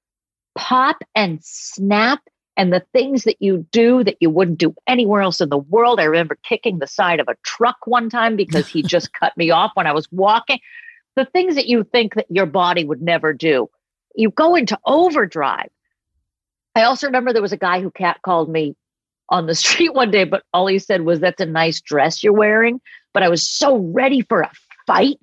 pop 0.54 0.96
and 1.14 1.38
snap 1.42 2.20
and 2.58 2.72
the 2.72 2.84
things 2.92 3.22
that 3.22 3.36
you 3.40 3.64
do 3.70 4.02
that 4.02 4.16
you 4.20 4.28
wouldn't 4.28 4.58
do 4.58 4.74
anywhere 4.88 5.22
else 5.22 5.40
in 5.40 5.48
the 5.48 5.56
world. 5.56 6.00
I 6.00 6.04
remember 6.04 6.36
kicking 6.42 6.80
the 6.80 6.88
side 6.88 7.20
of 7.20 7.28
a 7.28 7.36
truck 7.44 7.76
one 7.86 8.10
time 8.10 8.34
because 8.34 8.66
he 8.66 8.82
just 8.86 9.12
cut 9.12 9.34
me 9.36 9.50
off 9.50 9.70
when 9.74 9.86
I 9.86 9.92
was 9.92 10.10
walking. 10.10 10.58
The 11.14 11.24
things 11.24 11.54
that 11.54 11.66
you 11.66 11.84
think 11.84 12.14
that 12.14 12.26
your 12.28 12.46
body 12.46 12.84
would 12.84 13.00
never 13.00 13.32
do, 13.32 13.70
you 14.18 14.30
go 14.30 14.56
into 14.56 14.78
overdrive. 14.84 15.70
I 16.74 16.82
also 16.82 17.06
remember 17.06 17.32
there 17.32 17.40
was 17.40 17.52
a 17.52 17.56
guy 17.56 17.80
who 17.80 17.90
cat 17.90 18.18
called 18.22 18.50
me 18.50 18.74
on 19.30 19.46
the 19.46 19.54
street 19.54 19.94
one 19.94 20.10
day, 20.10 20.24
but 20.24 20.42
all 20.52 20.66
he 20.66 20.78
said 20.78 21.02
was, 21.02 21.20
That's 21.20 21.40
a 21.40 21.46
nice 21.46 21.80
dress 21.80 22.22
you're 22.22 22.32
wearing. 22.32 22.80
But 23.14 23.22
I 23.22 23.28
was 23.28 23.48
so 23.48 23.78
ready 23.78 24.20
for 24.22 24.42
a 24.42 24.50
fight 24.86 25.18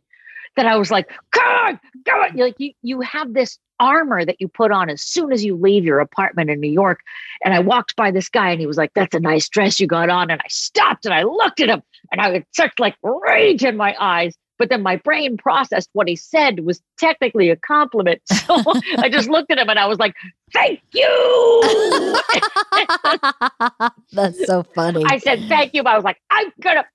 that 0.55 0.65
I 0.65 0.77
was 0.77 0.89
like, 0.89 1.09
Come 1.31 1.45
on, 1.45 1.79
come 2.05 2.19
on. 2.21 2.37
You're 2.37 2.47
like 2.47 2.59
you, 2.59 2.71
you 2.81 3.01
have 3.01 3.33
this 3.33 3.59
armor 3.81 4.23
that 4.23 4.39
you 4.39 4.47
put 4.47 4.71
on 4.71 4.89
as 4.89 5.01
soon 5.01 5.33
as 5.33 5.43
you 5.43 5.57
leave 5.57 5.83
your 5.83 5.99
apartment 5.99 6.49
in 6.49 6.61
New 6.61 6.71
York. 6.71 7.01
And 7.43 7.53
I 7.53 7.59
walked 7.59 7.97
by 7.97 8.09
this 8.09 8.29
guy 8.29 8.49
and 8.49 8.61
he 8.61 8.67
was 8.67 8.77
like, 8.77 8.91
That's 8.95 9.13
a 9.15 9.19
nice 9.19 9.49
dress 9.49 9.79
you 9.79 9.87
got 9.87 10.09
on. 10.09 10.31
And 10.31 10.39
I 10.39 10.47
stopped 10.47 11.05
and 11.05 11.13
I 11.13 11.23
looked 11.23 11.59
at 11.59 11.69
him 11.69 11.83
and 12.13 12.21
I 12.21 12.31
had 12.31 12.45
such 12.53 12.71
like 12.79 12.95
rage 13.03 13.65
in 13.65 13.75
my 13.75 13.93
eyes. 13.99 14.35
But 14.57 14.69
then 14.69 14.81
my 14.81 14.95
brain 14.95 15.37
processed 15.37 15.89
what 15.93 16.07
he 16.07 16.15
said 16.15 16.61
was 16.61 16.81
technically 16.97 17.49
a 17.49 17.55
compliment. 17.55 18.21
So 18.45 18.61
I 18.99 19.09
just 19.09 19.27
looked 19.27 19.49
at 19.51 19.57
him 19.57 19.69
and 19.69 19.79
I 19.79 19.87
was 19.87 19.97
like, 19.97 20.13
Thank 20.53 20.81
you. 20.91 21.03
That's 24.13 24.45
so 24.45 24.63
funny. 24.75 25.03
I 25.05 25.17
said, 25.17 25.39
Thank 25.49 25.73
you. 25.73 25.83
But 25.83 25.93
I 25.93 25.95
was 25.95 26.03
like, 26.03 26.17
I'm 26.29 26.51
going 26.61 26.75
to, 26.75 26.85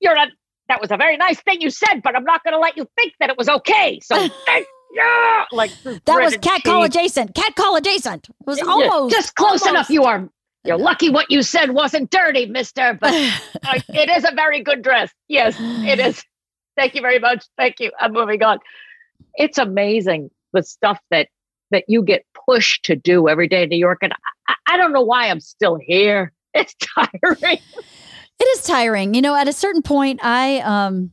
you're 0.00 0.14
a, 0.14 0.26
that 0.68 0.80
was 0.80 0.92
a 0.92 0.96
very 0.96 1.16
nice 1.16 1.40
thing 1.40 1.60
you 1.60 1.70
said, 1.70 2.00
but 2.02 2.14
I'm 2.14 2.24
not 2.24 2.44
going 2.44 2.54
to 2.54 2.60
let 2.60 2.76
you 2.76 2.86
think 2.96 3.14
that 3.18 3.28
it 3.28 3.36
was 3.36 3.48
okay. 3.48 3.98
So 4.02 4.28
thank 4.46 4.66
yeah, 4.92 5.44
like 5.52 5.70
that 5.82 6.00
was 6.06 6.36
cat 6.36 6.62
call 6.64 6.84
adjacent. 6.84 7.34
Cat 7.34 7.54
call 7.56 7.76
adjacent. 7.76 8.28
It 8.28 8.46
was 8.46 8.60
almost 8.60 9.14
just 9.14 9.34
close 9.34 9.62
almost. 9.62 9.68
enough. 9.68 9.90
You 9.90 10.04
are 10.04 10.28
you're 10.64 10.78
lucky 10.78 11.10
what 11.10 11.30
you 11.30 11.42
said 11.42 11.72
wasn't 11.72 12.10
dirty, 12.10 12.46
Mister. 12.46 12.96
But 13.00 13.12
uh, 13.12 13.80
it 13.88 14.10
is 14.10 14.24
a 14.24 14.32
very 14.34 14.62
good 14.62 14.82
dress. 14.82 15.12
Yes, 15.28 15.56
it 15.58 15.98
is. 15.98 16.22
Thank 16.76 16.94
you 16.94 17.00
very 17.00 17.18
much. 17.18 17.44
Thank 17.56 17.80
you. 17.80 17.90
I'm 17.98 18.12
moving 18.12 18.42
on. 18.42 18.58
It's 19.34 19.58
amazing 19.58 20.30
the 20.52 20.62
stuff 20.62 20.98
that 21.10 21.28
that 21.70 21.84
you 21.86 22.02
get 22.02 22.24
pushed 22.48 22.84
to 22.86 22.96
do 22.96 23.28
every 23.28 23.46
day 23.46 23.62
in 23.62 23.68
New 23.68 23.78
York, 23.78 23.98
and 24.02 24.12
I, 24.48 24.54
I 24.68 24.76
don't 24.76 24.92
know 24.92 25.02
why 25.02 25.28
I'm 25.28 25.40
still 25.40 25.78
here. 25.80 26.32
It's 26.52 26.74
tiring. 26.96 27.60
It 28.40 28.58
is 28.58 28.64
tiring. 28.64 29.14
You 29.14 29.22
know, 29.22 29.36
at 29.36 29.46
a 29.46 29.52
certain 29.52 29.82
point, 29.82 30.18
I 30.20 30.58
um 30.62 31.12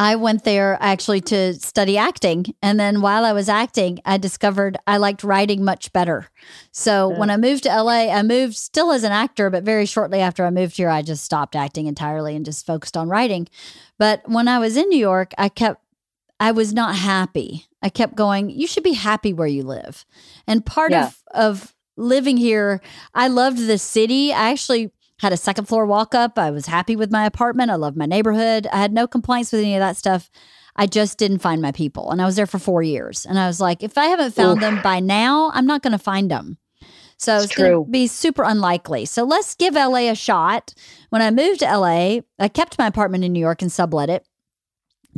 I 0.00 0.16
went 0.16 0.44
there 0.44 0.78
actually 0.80 1.20
to 1.20 1.52
study 1.52 1.98
acting. 1.98 2.54
And 2.62 2.80
then 2.80 3.02
while 3.02 3.22
I 3.22 3.34
was 3.34 3.50
acting, 3.50 4.00
I 4.06 4.16
discovered 4.16 4.78
I 4.86 4.96
liked 4.96 5.22
writing 5.22 5.62
much 5.62 5.92
better. 5.92 6.30
So 6.72 7.10
yeah. 7.10 7.18
when 7.18 7.28
I 7.28 7.36
moved 7.36 7.64
to 7.64 7.68
LA, 7.68 8.10
I 8.10 8.22
moved 8.22 8.56
still 8.56 8.92
as 8.92 9.04
an 9.04 9.12
actor, 9.12 9.50
but 9.50 9.62
very 9.62 9.84
shortly 9.84 10.20
after 10.20 10.46
I 10.46 10.50
moved 10.50 10.78
here, 10.78 10.88
I 10.88 11.02
just 11.02 11.22
stopped 11.22 11.54
acting 11.54 11.84
entirely 11.86 12.34
and 12.34 12.46
just 12.46 12.64
focused 12.64 12.96
on 12.96 13.10
writing. 13.10 13.46
But 13.98 14.22
when 14.26 14.48
I 14.48 14.58
was 14.58 14.78
in 14.78 14.88
New 14.88 14.98
York, 14.98 15.34
I 15.36 15.50
kept, 15.50 15.82
I 16.40 16.52
was 16.52 16.72
not 16.72 16.96
happy. 16.96 17.66
I 17.82 17.90
kept 17.90 18.14
going, 18.14 18.48
you 18.48 18.66
should 18.66 18.84
be 18.84 18.94
happy 18.94 19.34
where 19.34 19.46
you 19.46 19.64
live. 19.64 20.06
And 20.46 20.64
part 20.64 20.92
yeah. 20.92 21.08
of, 21.08 21.22
of, 21.34 21.74
living 21.96 22.38
here, 22.38 22.80
I 23.12 23.28
loved 23.28 23.58
the 23.58 23.76
city. 23.76 24.32
I 24.32 24.50
actually 24.50 24.90
had 25.20 25.32
a 25.32 25.36
second 25.36 25.66
floor 25.66 25.86
walk 25.86 26.14
up. 26.14 26.38
I 26.38 26.50
was 26.50 26.66
happy 26.66 26.96
with 26.96 27.12
my 27.12 27.26
apartment. 27.26 27.70
I 27.70 27.74
loved 27.74 27.96
my 27.96 28.06
neighborhood. 28.06 28.66
I 28.72 28.78
had 28.78 28.92
no 28.92 29.06
complaints 29.06 29.52
with 29.52 29.60
any 29.60 29.74
of 29.74 29.80
that 29.80 29.96
stuff. 29.96 30.30
I 30.76 30.86
just 30.86 31.18
didn't 31.18 31.40
find 31.40 31.60
my 31.60 31.72
people. 31.72 32.10
And 32.10 32.22
I 32.22 32.26
was 32.26 32.36
there 32.36 32.46
for 32.46 32.58
four 32.58 32.82
years. 32.82 33.26
And 33.26 33.38
I 33.38 33.46
was 33.46 33.60
like, 33.60 33.82
if 33.82 33.98
I 33.98 34.06
haven't 34.06 34.34
found 34.34 34.58
Oof. 34.58 34.60
them 34.62 34.82
by 34.82 35.00
now, 35.00 35.50
I'm 35.52 35.66
not 35.66 35.82
going 35.82 35.92
to 35.92 35.98
find 35.98 36.30
them. 36.30 36.58
So 37.18 37.36
it's, 37.36 37.46
it's 37.46 37.54
going 37.54 37.84
to 37.84 37.90
be 37.90 38.06
super 38.06 38.42
unlikely. 38.44 39.04
So 39.04 39.24
let's 39.24 39.54
give 39.54 39.74
LA 39.74 40.10
a 40.10 40.14
shot. 40.14 40.72
When 41.10 41.20
I 41.20 41.30
moved 41.30 41.60
to 41.60 41.66
LA, 41.66 42.20
I 42.38 42.48
kept 42.48 42.78
my 42.78 42.86
apartment 42.86 43.24
in 43.24 43.32
New 43.32 43.40
York 43.40 43.60
and 43.60 43.70
sublet 43.70 44.08
it 44.08 44.26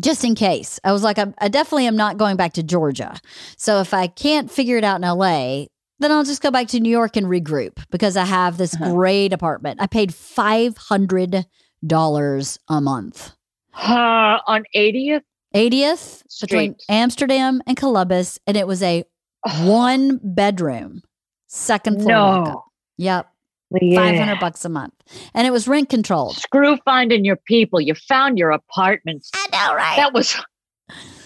just 0.01 0.25
in 0.25 0.35
case. 0.35 0.81
I 0.83 0.93
was 0.93 1.03
like, 1.03 1.19
I, 1.19 1.33
I 1.39 1.49
definitely 1.49 1.87
am 1.87 1.97
not 1.97 2.17
going 2.17 2.37
back 2.37 2.55
to 2.55 2.63
Georgia. 2.63 3.21
So 3.57 3.81
if 3.81 3.95
I 3.95 4.07
can't 4.09 4.51
figure 4.51 4.77
it 4.77 4.85
out 4.85 4.97
in 4.97 5.09
LA, 5.09 5.67
then 6.03 6.11
I'll 6.11 6.25
just 6.25 6.43
go 6.43 6.51
back 6.51 6.69
to 6.69 6.81
New 6.81 6.91
York 6.91 7.17
and 7.17 7.27
regroup 7.27 7.85
because 7.91 8.17
I 8.17 8.25
have 8.25 8.59
this 8.59 8.75
uh-huh. 8.75 8.93
great 8.93 9.33
apartment. 9.33 9.81
I 9.81 9.87
paid 9.87 10.11
$500 10.11 12.59
a 12.69 12.81
month. 12.81 13.33
Uh, 13.75 14.39
on 14.47 14.65
80th? 14.75 15.23
80th 15.55 16.23
Street. 16.29 16.49
between 16.49 16.75
Amsterdam 16.89 17.63
and 17.67 17.77
Columbus. 17.77 18.39
And 18.47 18.57
it 18.57 18.67
was 18.67 18.83
a 18.83 19.05
one 19.61 20.19
bedroom, 20.23 21.03
second 21.49 22.03
floor. 22.03 22.45
No. 22.45 22.65
Yep. 22.99 23.29
Yeah. 23.81 24.01
500 24.01 24.39
bucks 24.39 24.65
a 24.65 24.69
month. 24.69 24.93
And 25.35 25.47
it 25.47 25.51
was 25.51 25.67
rent 25.67 25.89
controlled. 25.89 26.37
Screw 26.37 26.77
finding 26.85 27.25
your 27.25 27.37
people. 27.37 27.81
You 27.81 27.95
found 27.95 28.39
your 28.39 28.51
apartments. 28.51 29.31
I 29.35 29.47
know, 29.53 29.75
right? 29.75 29.97
That 29.97 30.13
was, 30.13 30.37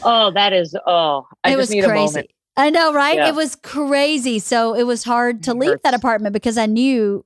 oh, 0.05 0.31
that 0.33 0.53
is, 0.53 0.77
oh, 0.87 1.27
I 1.43 1.53
it 1.53 1.57
was 1.57 1.71
crazy. 1.71 2.29
I 2.57 2.71
know, 2.71 2.93
right? 2.93 3.17
Yeah. 3.17 3.29
It 3.29 3.35
was 3.35 3.55
crazy. 3.57 4.39
So 4.39 4.75
it 4.75 4.85
was 4.85 5.05
hard 5.05 5.43
to 5.45 5.55
leave 5.55 5.83
that 5.83 5.95
apartment 5.95 6.33
because 6.33 6.57
I 6.57 6.67
knew 6.67 7.25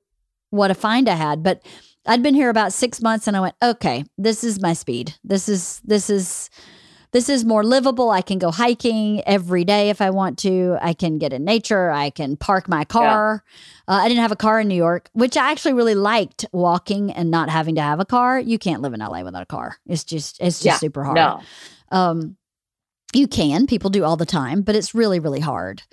what 0.49 0.71
a 0.71 0.75
find 0.75 1.07
I 1.07 1.15
had. 1.15 1.41
But 1.41 1.65
I'd 2.05 2.21
been 2.21 2.35
here 2.35 2.49
about 2.49 2.73
six 2.73 3.01
months 3.01 3.27
and 3.27 3.37
I 3.37 3.41
went, 3.41 3.55
okay, 3.61 4.03
this 4.17 4.43
is 4.43 4.61
my 4.61 4.73
speed. 4.73 5.15
This 5.23 5.47
is, 5.47 5.81
this 5.85 6.09
is, 6.09 6.49
this 7.11 7.29
is 7.29 7.45
more 7.45 7.63
livable. 7.63 8.09
I 8.09 8.21
can 8.21 8.39
go 8.39 8.51
hiking 8.51 9.21
every 9.25 9.63
day 9.63 9.89
if 9.89 10.01
I 10.01 10.09
want 10.09 10.37
to. 10.39 10.77
I 10.81 10.93
can 10.93 11.17
get 11.17 11.33
in 11.33 11.43
nature. 11.43 11.91
I 11.91 12.09
can 12.09 12.37
park 12.37 12.67
my 12.67 12.85
car. 12.85 13.43
Yeah. 13.87 13.95
Uh, 13.95 13.99
I 13.99 14.07
didn't 14.07 14.21
have 14.21 14.31
a 14.31 14.37
car 14.37 14.59
in 14.59 14.67
New 14.67 14.75
York, 14.75 15.09
which 15.13 15.37
I 15.37 15.51
actually 15.51 15.73
really 15.73 15.95
liked 15.95 16.45
walking 16.51 17.11
and 17.11 17.29
not 17.29 17.49
having 17.49 17.75
to 17.75 17.81
have 17.81 17.99
a 17.99 18.05
car. 18.05 18.39
You 18.39 18.57
can't 18.57 18.81
live 18.81 18.93
in 18.93 19.01
LA 19.01 19.23
without 19.23 19.43
a 19.43 19.45
car. 19.45 19.77
It's 19.85 20.03
just, 20.03 20.41
it's 20.41 20.59
just 20.59 20.65
yeah. 20.65 20.77
super 20.77 21.03
hard. 21.03 21.15
No. 21.15 21.41
Um, 21.91 22.37
you 23.13 23.27
can, 23.27 23.67
people 23.67 23.89
do 23.89 24.03
all 24.03 24.17
the 24.17 24.25
time, 24.25 24.61
but 24.61 24.75
it's 24.75 24.95
really, 24.95 25.19
really 25.19 25.39
hard. 25.39 25.83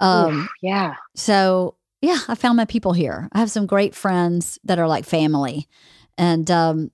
Um, 0.00 0.48
yeah. 0.62 0.94
So, 1.14 1.76
yeah, 2.02 2.18
I 2.28 2.34
found 2.34 2.56
my 2.56 2.66
people 2.66 2.92
here. 2.92 3.28
I 3.32 3.38
have 3.38 3.50
some 3.50 3.66
great 3.66 3.94
friends 3.94 4.58
that 4.64 4.78
are 4.78 4.88
like 4.88 5.04
family, 5.04 5.68
and 6.18 6.50
um, 6.50 6.90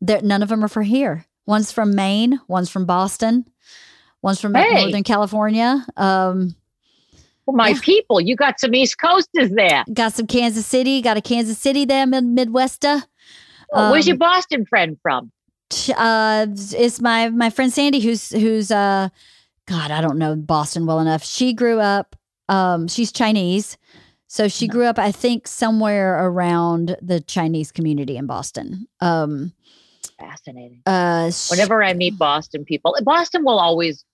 none 0.00 0.42
of 0.42 0.48
them 0.48 0.64
are 0.64 0.68
from 0.68 0.84
here. 0.84 1.26
One's 1.46 1.72
from 1.72 1.94
Maine, 1.94 2.40
one's 2.48 2.70
from 2.70 2.86
Boston, 2.86 3.46
one's 4.22 4.40
from 4.40 4.54
hey. 4.54 4.82
Northern 4.82 5.02
California. 5.02 5.84
Um, 5.96 6.54
well, 7.46 7.56
my 7.56 7.70
yeah. 7.70 7.80
people, 7.82 8.20
you 8.20 8.36
got 8.36 8.60
some 8.60 8.74
East 8.74 8.98
Coasters 8.98 9.50
there. 9.50 9.84
Got 9.92 10.12
some 10.12 10.26
Kansas 10.26 10.66
City. 10.66 11.02
Got 11.02 11.16
a 11.16 11.20
Kansas 11.22 11.58
City 11.58 11.84
there, 11.84 12.06
mid- 12.06 12.24
Midwesta. 12.24 13.02
Oh, 13.72 13.90
where's 13.90 14.06
your 14.06 14.14
um, 14.14 14.18
Boston 14.18 14.66
friend 14.66 14.96
from? 15.02 15.32
Uh 15.96 16.46
is 16.50 17.00
my 17.00 17.28
my 17.28 17.50
friend 17.50 17.72
Sandy 17.72 18.00
who's 18.00 18.30
who's 18.30 18.70
uh 18.70 19.08
god 19.66 19.90
I 19.90 20.00
don't 20.00 20.18
know 20.18 20.36
Boston 20.36 20.86
well 20.86 21.00
enough. 21.00 21.24
She 21.24 21.52
grew 21.52 21.80
up 21.80 22.16
um 22.48 22.88
she's 22.88 23.12
Chinese. 23.12 23.76
So 24.26 24.48
she 24.48 24.68
grew 24.68 24.84
up 24.84 24.98
I 24.98 25.12
think 25.12 25.46
somewhere 25.46 26.24
around 26.24 26.96
the 27.02 27.20
Chinese 27.20 27.72
community 27.72 28.16
in 28.16 28.26
Boston. 28.26 28.86
Um 29.00 29.52
fascinating. 30.18 30.82
Uh 30.86 31.30
whenever 31.50 31.82
I 31.82 31.94
meet 31.94 32.18
Boston 32.18 32.64
people, 32.64 32.96
Boston 33.02 33.44
will 33.44 33.58
always 33.58 34.04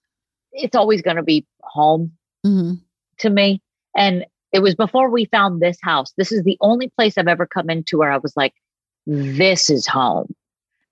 it's 0.53 0.77
always 0.77 1.03
going 1.03 1.17
to 1.17 1.23
be 1.23 1.47
home 1.63 2.13
mm-hmm. 2.47 2.75
to 3.19 3.31
me 3.31 3.61
and 3.97 4.25
it 4.53 4.61
was 4.61 4.75
before 4.75 5.11
we 5.11 5.27
found 5.27 5.61
this 5.61 5.77
house. 5.83 6.13
This 6.17 6.33
is 6.33 6.43
the 6.45 6.57
only 6.61 6.89
place 6.89 7.19
I've 7.19 7.29
ever 7.29 7.47
come 7.47 7.69
into 7.69 7.99
where 7.99 8.11
I 8.11 8.19
was 8.19 8.37
like 8.37 8.55
this 9.07 9.71
is 9.71 9.87
home 9.87 10.35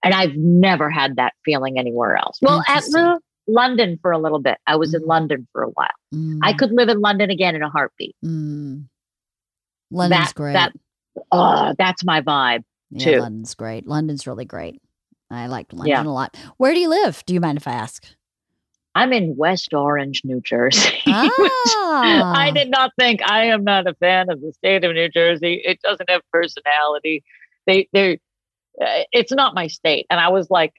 and 0.04 0.14
I've 0.14 0.36
never 0.36 0.90
had 0.90 1.16
that 1.16 1.32
feeling 1.44 1.78
anywhere 1.78 2.16
else. 2.16 2.38
Well, 2.42 2.62
at 2.68 2.84
London 3.46 3.98
for 4.00 4.12
a 4.12 4.18
little 4.18 4.40
bit. 4.40 4.58
I 4.66 4.76
was 4.76 4.92
mm. 4.92 5.00
in 5.00 5.06
London 5.06 5.46
for 5.52 5.62
a 5.62 5.68
while. 5.68 5.88
Mm. 6.14 6.38
I 6.42 6.52
could 6.52 6.72
live 6.72 6.88
in 6.88 7.00
London 7.00 7.30
again 7.30 7.54
in 7.54 7.62
a 7.62 7.68
heartbeat. 7.68 8.16
Mm. 8.24 8.86
London's 9.90 10.26
that, 10.26 10.34
great. 10.34 10.52
That, 10.54 10.72
oh, 11.30 11.74
that's 11.78 12.04
my 12.04 12.20
vibe 12.20 12.64
yeah, 12.90 13.04
too. 13.04 13.20
London's 13.20 13.54
great. 13.54 13.86
London's 13.86 14.26
really 14.26 14.44
great. 14.44 14.80
I 15.30 15.46
like 15.46 15.72
London 15.72 15.88
yeah. 15.88 16.02
a 16.02 16.12
lot. 16.12 16.36
Where 16.56 16.74
do 16.74 16.80
you 16.80 16.88
live? 16.88 17.22
Do 17.26 17.34
you 17.34 17.40
mind 17.40 17.58
if 17.58 17.66
I 17.68 17.72
ask? 17.72 18.04
I'm 18.96 19.12
in 19.12 19.34
West 19.36 19.74
Orange, 19.74 20.22
New 20.24 20.40
Jersey. 20.40 20.98
Ah. 21.96 22.32
I 22.34 22.50
did 22.50 22.70
not 22.70 22.90
think 22.98 23.20
I 23.22 23.44
am 23.44 23.62
not 23.62 23.86
a 23.86 23.94
fan 23.94 24.28
of 24.28 24.40
the 24.40 24.52
state 24.52 24.82
of 24.82 24.94
New 24.94 25.08
Jersey. 25.08 25.62
It 25.64 25.80
doesn't 25.80 26.10
have 26.10 26.22
personality. 26.32 27.22
They 27.66 27.88
they 27.92 28.18
it's 28.78 29.32
not 29.32 29.54
my 29.54 29.66
state. 29.66 30.06
And 30.10 30.20
I 30.20 30.28
was 30.28 30.50
like, 30.50 30.72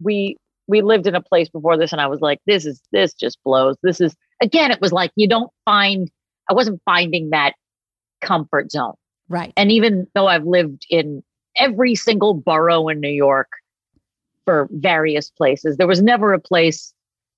we 0.00 0.36
we 0.66 0.82
lived 0.82 1.06
in 1.06 1.14
a 1.14 1.22
place 1.22 1.48
before 1.48 1.76
this, 1.76 1.92
and 1.92 2.00
I 2.00 2.06
was 2.06 2.20
like, 2.20 2.40
this 2.46 2.66
is 2.66 2.80
this 2.92 3.14
just 3.14 3.38
blows. 3.44 3.76
This 3.82 4.00
is 4.00 4.14
again, 4.42 4.70
it 4.70 4.80
was 4.80 4.92
like 4.92 5.10
you 5.16 5.28
don't 5.28 5.50
find. 5.64 6.10
I 6.50 6.54
wasn't 6.54 6.80
finding 6.84 7.30
that 7.30 7.54
comfort 8.20 8.72
zone. 8.72 8.94
Right. 9.28 9.52
And 9.56 9.70
even 9.70 10.06
though 10.14 10.26
I've 10.26 10.46
lived 10.46 10.86
in 10.88 11.22
every 11.56 11.94
single 11.94 12.34
borough 12.34 12.88
in 12.88 13.00
New 13.00 13.10
York 13.10 13.48
for 14.44 14.68
various 14.70 15.30
places, 15.30 15.76
there 15.76 15.86
was 15.86 16.00
never 16.00 16.32
a 16.32 16.40
place 16.40 16.94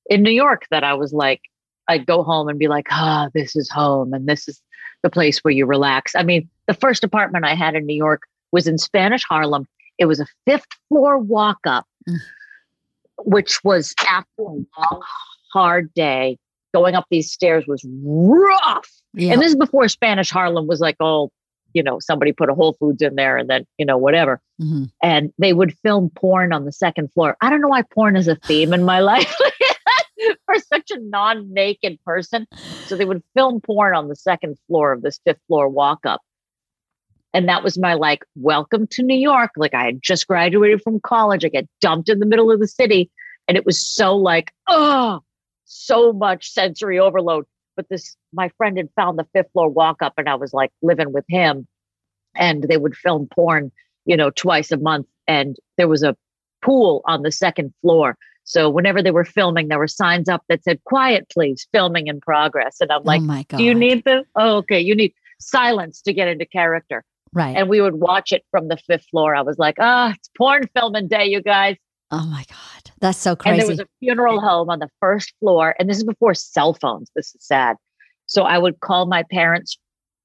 in 0.06 0.22
New 0.22 0.30
York 0.30 0.66
that 0.70 0.84
I 0.84 0.94
was 0.94 1.12
like, 1.12 1.40
I'd 1.88 2.06
go 2.06 2.22
home 2.22 2.48
and 2.48 2.58
be 2.58 2.68
like, 2.68 2.86
ah, 2.90 3.28
this 3.34 3.56
is 3.56 3.68
home 3.68 4.12
and 4.12 4.28
this 4.28 4.48
is 4.48 4.62
the 5.02 5.10
place 5.10 5.40
where 5.40 5.52
you 5.52 5.66
relax. 5.66 6.14
I 6.14 6.22
mean, 6.22 6.48
the 6.66 6.74
first 6.74 7.02
apartment 7.02 7.44
I 7.44 7.54
had 7.54 7.74
in 7.74 7.86
New 7.86 7.96
York 7.96 8.22
was 8.52 8.66
in 8.66 8.78
Spanish 8.78 9.24
Harlem. 9.24 9.66
It 10.00 10.06
was 10.06 10.18
a 10.18 10.26
fifth 10.46 10.66
floor 10.88 11.18
walk 11.18 11.58
up, 11.66 11.86
mm. 12.08 12.16
which 13.18 13.62
was 13.62 13.94
after 14.08 14.26
a 14.40 14.42
long, 14.42 15.02
hard 15.52 15.94
day. 15.94 16.38
Going 16.72 16.94
up 16.94 17.06
these 17.10 17.30
stairs 17.30 17.64
was 17.66 17.84
rough. 18.04 18.88
Yeah. 19.14 19.32
And 19.32 19.42
this 19.42 19.50
is 19.50 19.56
before 19.56 19.88
Spanish 19.88 20.30
Harlem 20.30 20.66
was 20.66 20.80
like, 20.80 20.96
oh, 21.00 21.30
you 21.74 21.82
know, 21.82 21.98
somebody 22.00 22.32
put 22.32 22.48
a 22.48 22.54
Whole 22.54 22.74
Foods 22.74 23.02
in 23.02 23.16
there 23.16 23.36
and 23.36 23.48
then, 23.48 23.66
you 23.76 23.84
know, 23.84 23.98
whatever. 23.98 24.40
Mm-hmm. 24.60 24.84
And 25.02 25.32
they 25.38 25.52
would 25.52 25.76
film 25.78 26.10
porn 26.14 26.52
on 26.52 26.64
the 26.64 26.72
second 26.72 27.12
floor. 27.12 27.36
I 27.40 27.50
don't 27.50 27.60
know 27.60 27.68
why 27.68 27.82
porn 27.82 28.16
is 28.16 28.28
a 28.28 28.36
theme 28.36 28.72
in 28.72 28.84
my 28.84 29.00
life 29.00 29.34
for 30.46 30.54
such 30.58 30.90
a 30.90 31.00
non 31.00 31.52
naked 31.52 31.98
person. 32.04 32.46
So 32.86 32.96
they 32.96 33.04
would 33.04 33.22
film 33.34 33.60
porn 33.60 33.94
on 33.94 34.08
the 34.08 34.16
second 34.16 34.56
floor 34.66 34.92
of 34.92 35.02
this 35.02 35.20
fifth 35.24 35.40
floor 35.46 35.68
walk 35.68 36.00
up. 36.04 36.20
And 37.32 37.48
that 37.48 37.62
was 37.62 37.78
my 37.78 37.94
like, 37.94 38.24
welcome 38.34 38.86
to 38.88 39.02
New 39.02 39.16
York. 39.16 39.52
Like 39.56 39.74
I 39.74 39.84
had 39.84 40.02
just 40.02 40.26
graduated 40.26 40.82
from 40.82 41.00
college. 41.00 41.44
I 41.44 41.48
get 41.48 41.68
dumped 41.80 42.08
in 42.08 42.18
the 42.18 42.26
middle 42.26 42.50
of 42.50 42.60
the 42.60 42.66
city. 42.66 43.10
And 43.46 43.56
it 43.56 43.64
was 43.64 43.84
so 43.84 44.16
like, 44.16 44.52
oh, 44.68 45.20
so 45.64 46.12
much 46.12 46.50
sensory 46.50 46.98
overload. 46.98 47.46
But 47.76 47.88
this, 47.88 48.16
my 48.32 48.50
friend 48.56 48.76
had 48.76 48.88
found 48.96 49.18
the 49.18 49.26
fifth 49.32 49.52
floor 49.52 49.68
walk 49.68 50.02
up 50.02 50.14
and 50.18 50.28
I 50.28 50.34
was 50.34 50.52
like 50.52 50.72
living 50.82 51.12
with 51.12 51.24
him. 51.28 51.66
And 52.34 52.64
they 52.64 52.76
would 52.76 52.96
film 52.96 53.28
porn, 53.32 53.70
you 54.04 54.16
know, 54.16 54.30
twice 54.30 54.72
a 54.72 54.76
month. 54.76 55.06
And 55.26 55.56
there 55.76 55.88
was 55.88 56.02
a 56.02 56.16
pool 56.62 57.02
on 57.06 57.22
the 57.22 57.32
second 57.32 57.72
floor. 57.80 58.16
So 58.44 58.68
whenever 58.68 59.02
they 59.02 59.10
were 59.12 59.24
filming, 59.24 59.68
there 59.68 59.78
were 59.78 59.86
signs 59.86 60.28
up 60.28 60.42
that 60.48 60.64
said, 60.64 60.82
quiet, 60.84 61.28
please, 61.30 61.68
filming 61.72 62.08
in 62.08 62.20
progress. 62.20 62.78
And 62.80 62.90
I'm 62.90 63.02
oh 63.02 63.04
like, 63.04 63.46
oh 63.52 63.56
do 63.56 63.62
you 63.62 63.74
need 63.74 64.04
the, 64.04 64.24
oh, 64.34 64.56
okay, 64.56 64.80
you 64.80 64.96
need 64.96 65.14
silence 65.38 66.02
to 66.02 66.12
get 66.12 66.28
into 66.28 66.46
character. 66.46 67.04
Right. 67.32 67.56
And 67.56 67.68
we 67.68 67.80
would 67.80 67.94
watch 67.94 68.32
it 68.32 68.44
from 68.50 68.68
the 68.68 68.76
fifth 68.76 69.06
floor. 69.10 69.34
I 69.34 69.42
was 69.42 69.58
like, 69.58 69.76
ah, 69.78 70.08
oh, 70.08 70.14
it's 70.14 70.28
porn 70.36 70.68
filming 70.74 71.08
day, 71.08 71.26
you 71.26 71.42
guys. 71.42 71.76
Oh 72.10 72.26
my 72.26 72.44
God. 72.48 72.90
That's 73.00 73.18
so 73.18 73.36
crazy. 73.36 73.52
And 73.52 73.60
there 73.60 73.68
was 73.68 73.78
a 73.78 73.86
funeral 74.00 74.40
home 74.40 74.68
on 74.68 74.80
the 74.80 74.88
first 74.98 75.32
floor. 75.38 75.76
And 75.78 75.88
this 75.88 75.98
is 75.98 76.04
before 76.04 76.34
cell 76.34 76.74
phones. 76.74 77.10
This 77.14 77.34
is 77.34 77.46
sad. 77.46 77.76
So 78.26 78.42
I 78.42 78.58
would 78.58 78.80
call 78.80 79.06
my 79.06 79.24
parents 79.30 79.78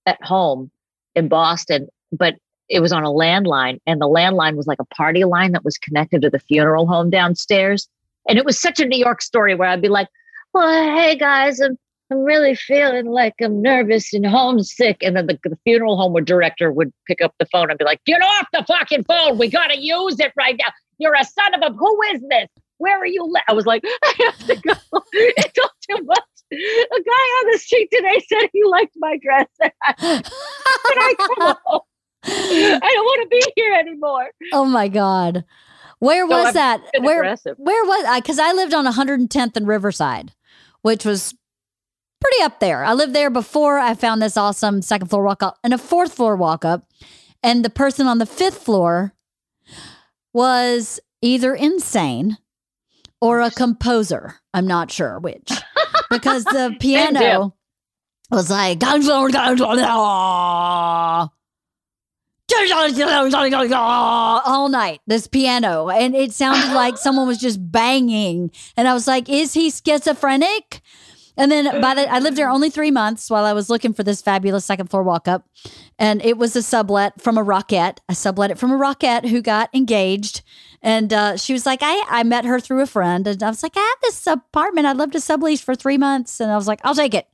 at 0.05 0.23
home 0.23 0.71
in 1.15 1.27
Boston, 1.27 1.87
but 2.11 2.35
it 2.69 2.79
was 2.79 2.91
on 2.91 3.03
a 3.03 3.09
landline. 3.09 3.79
And 3.85 4.01
the 4.01 4.07
landline 4.07 4.55
was 4.55 4.65
like 4.65 4.79
a 4.79 4.95
party 4.95 5.23
line 5.25 5.51
that 5.51 5.63
was 5.63 5.77
connected 5.77 6.23
to 6.23 6.29
the 6.29 6.39
funeral 6.39 6.87
home 6.87 7.11
downstairs. 7.11 7.87
And 8.27 8.39
it 8.39 8.45
was 8.45 8.59
such 8.59 8.79
a 8.79 8.85
New 8.85 8.97
York 8.97 9.21
story 9.21 9.53
where 9.53 9.69
I'd 9.69 9.81
be 9.81 9.89
like, 9.89 10.07
well, 10.53 10.95
hey 10.95 11.15
guys, 11.15 11.59
I'm 11.59 11.77
I'm 12.11 12.19
really 12.23 12.55
feeling 12.55 13.07
like 13.07 13.33
I'm 13.41 13.61
nervous 13.61 14.13
and 14.13 14.25
homesick. 14.25 14.97
And 15.01 15.15
then 15.15 15.27
the, 15.27 15.39
the 15.43 15.57
funeral 15.63 15.97
home 15.97 16.23
director 16.23 16.71
would 16.71 16.93
pick 17.07 17.19
up 17.21 17.33
the 17.39 17.47
phone 17.47 17.69
and 17.69 17.79
be 17.79 17.85
like, 17.85 18.03
get 18.05 18.21
off 18.21 18.47
the 18.53 18.63
fucking 18.67 19.05
phone. 19.05 19.37
We 19.37 19.49
got 19.49 19.67
to 19.67 19.79
use 19.79 20.19
it 20.19 20.31
right 20.37 20.55
now. 20.57 20.71
You're 20.99 21.15
a 21.15 21.25
son 21.25 21.53
of 21.55 21.61
a, 21.61 21.73
who 21.73 22.01
is 22.13 22.21
this? 22.29 22.47
Where 22.77 22.97
are 22.97 23.07
you? 23.07 23.23
Le-? 23.23 23.41
I 23.47 23.53
was 23.53 23.65
like, 23.65 23.83
I 24.03 24.13
have 24.19 24.47
to 24.47 24.55
go. 24.55 24.73
it's 25.13 25.59
all 25.59 25.71
too 25.89 26.03
much. 26.03 26.19
A 26.51 27.01
guy 27.01 27.11
on 27.39 27.51
the 27.51 27.57
street 27.57 27.89
today 27.91 28.23
said 28.29 28.49
he 28.53 28.63
liked 28.65 28.93
my 28.97 29.17
dress. 29.17 29.47
Can 29.99 30.23
I 30.97 31.13
come 31.17 31.57
home? 31.65 31.81
I 32.27 32.91
don't 32.93 33.05
want 33.05 33.23
to 33.23 33.27
be 33.29 33.53
here 33.55 33.73
anymore. 33.73 34.29
Oh 34.53 34.65
my 34.65 34.87
God. 34.87 35.43
Where 35.99 36.27
was 36.27 36.53
that? 36.53 36.81
Where, 36.99 37.21
aggressive. 37.21 37.55
where 37.57 37.83
was 37.85 38.05
I? 38.05 38.19
Because 38.19 38.37
I 38.37 38.51
lived 38.51 38.73
on 38.73 38.85
110th 38.85 39.55
and 39.55 39.67
Riverside, 39.67 40.33
which 40.81 41.03
was 41.05 41.33
pretty 42.25 42.43
up 42.43 42.59
there. 42.59 42.83
I 42.83 42.93
lived 42.93 43.13
there 43.13 43.29
before 43.29 43.77
I 43.77 43.93
found 43.93 44.21
this 44.21 44.35
awesome 44.37 44.81
second 44.81 45.09
floor 45.09 45.23
walk 45.23 45.43
up 45.43 45.59
and 45.63 45.73
a 45.73 45.77
fourth 45.77 46.13
floor 46.13 46.35
walk 46.35 46.65
up. 46.65 46.89
And 47.43 47.63
the 47.63 47.69
person 47.69 48.07
on 48.07 48.17
the 48.17 48.25
fifth 48.25 48.57
floor 48.57 49.13
was 50.33 50.99
either 51.21 51.53
insane 51.53 52.37
or 53.21 53.41
a 53.41 53.51
composer. 53.51 54.35
I'm 54.53 54.65
not 54.65 54.91
sure 54.91 55.19
which. 55.19 55.51
Because 56.09 56.43
the 56.45 56.75
piano 56.79 57.53
was 58.31 58.49
like 58.49 58.81
all 63.75 64.69
night 64.69 65.01
this 65.07 65.27
piano 65.27 65.89
and 65.89 66.15
it 66.15 66.31
sounded 66.31 66.73
like 66.73 66.97
someone 66.97 67.27
was 67.27 67.39
just 67.39 67.71
banging 67.71 68.51
and 68.77 68.87
i 68.87 68.93
was 68.93 69.07
like 69.07 69.27
is 69.29 69.53
he 69.53 69.71
schizophrenic 69.71 70.81
and 71.37 71.51
then 71.51 71.81
by 71.81 71.93
the 71.95 72.11
I 72.11 72.19
lived 72.19 72.37
there 72.37 72.49
only 72.49 72.69
three 72.69 72.91
months 72.91 73.29
while 73.29 73.45
I 73.45 73.53
was 73.53 73.69
looking 73.69 73.93
for 73.93 74.03
this 74.03 74.21
fabulous 74.21 74.65
second 74.65 74.89
floor 74.89 75.03
walk 75.03 75.27
up. 75.27 75.45
And 75.97 76.21
it 76.23 76.37
was 76.37 76.55
a 76.55 76.61
sublet 76.61 77.21
from 77.21 77.37
a 77.37 77.43
rockette. 77.43 77.99
I 78.09 78.13
sublet 78.13 78.51
it 78.51 78.57
from 78.57 78.71
a 78.71 78.77
rockette 78.77 79.27
who 79.27 79.41
got 79.41 79.73
engaged. 79.73 80.41
And 80.81 81.11
uh, 81.11 81.37
she 81.37 81.53
was 81.53 81.65
like, 81.65 81.79
I, 81.81 82.05
I 82.09 82.23
met 82.23 82.45
her 82.45 82.59
through 82.59 82.81
a 82.81 82.87
friend. 82.87 83.25
And 83.27 83.41
I 83.41 83.49
was 83.49 83.63
like, 83.63 83.75
I 83.75 83.79
have 83.79 84.01
this 84.01 84.27
apartment. 84.27 84.87
I'd 84.87 84.97
love 84.97 85.11
to 85.11 85.19
sublease 85.19 85.63
for 85.63 85.75
three 85.75 85.97
months. 85.97 86.39
And 86.39 86.51
I 86.51 86.55
was 86.55 86.67
like, 86.67 86.79
I'll 86.83 86.95
take 86.95 87.13
it. 87.13 87.27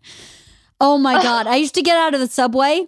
Oh 0.79 0.97
my 0.97 1.13
God. 1.23 1.47
I 1.47 1.55
used 1.55 1.75
to 1.75 1.81
get 1.81 1.97
out 1.97 2.13
of 2.13 2.19
the 2.19 2.27
subway 2.27 2.87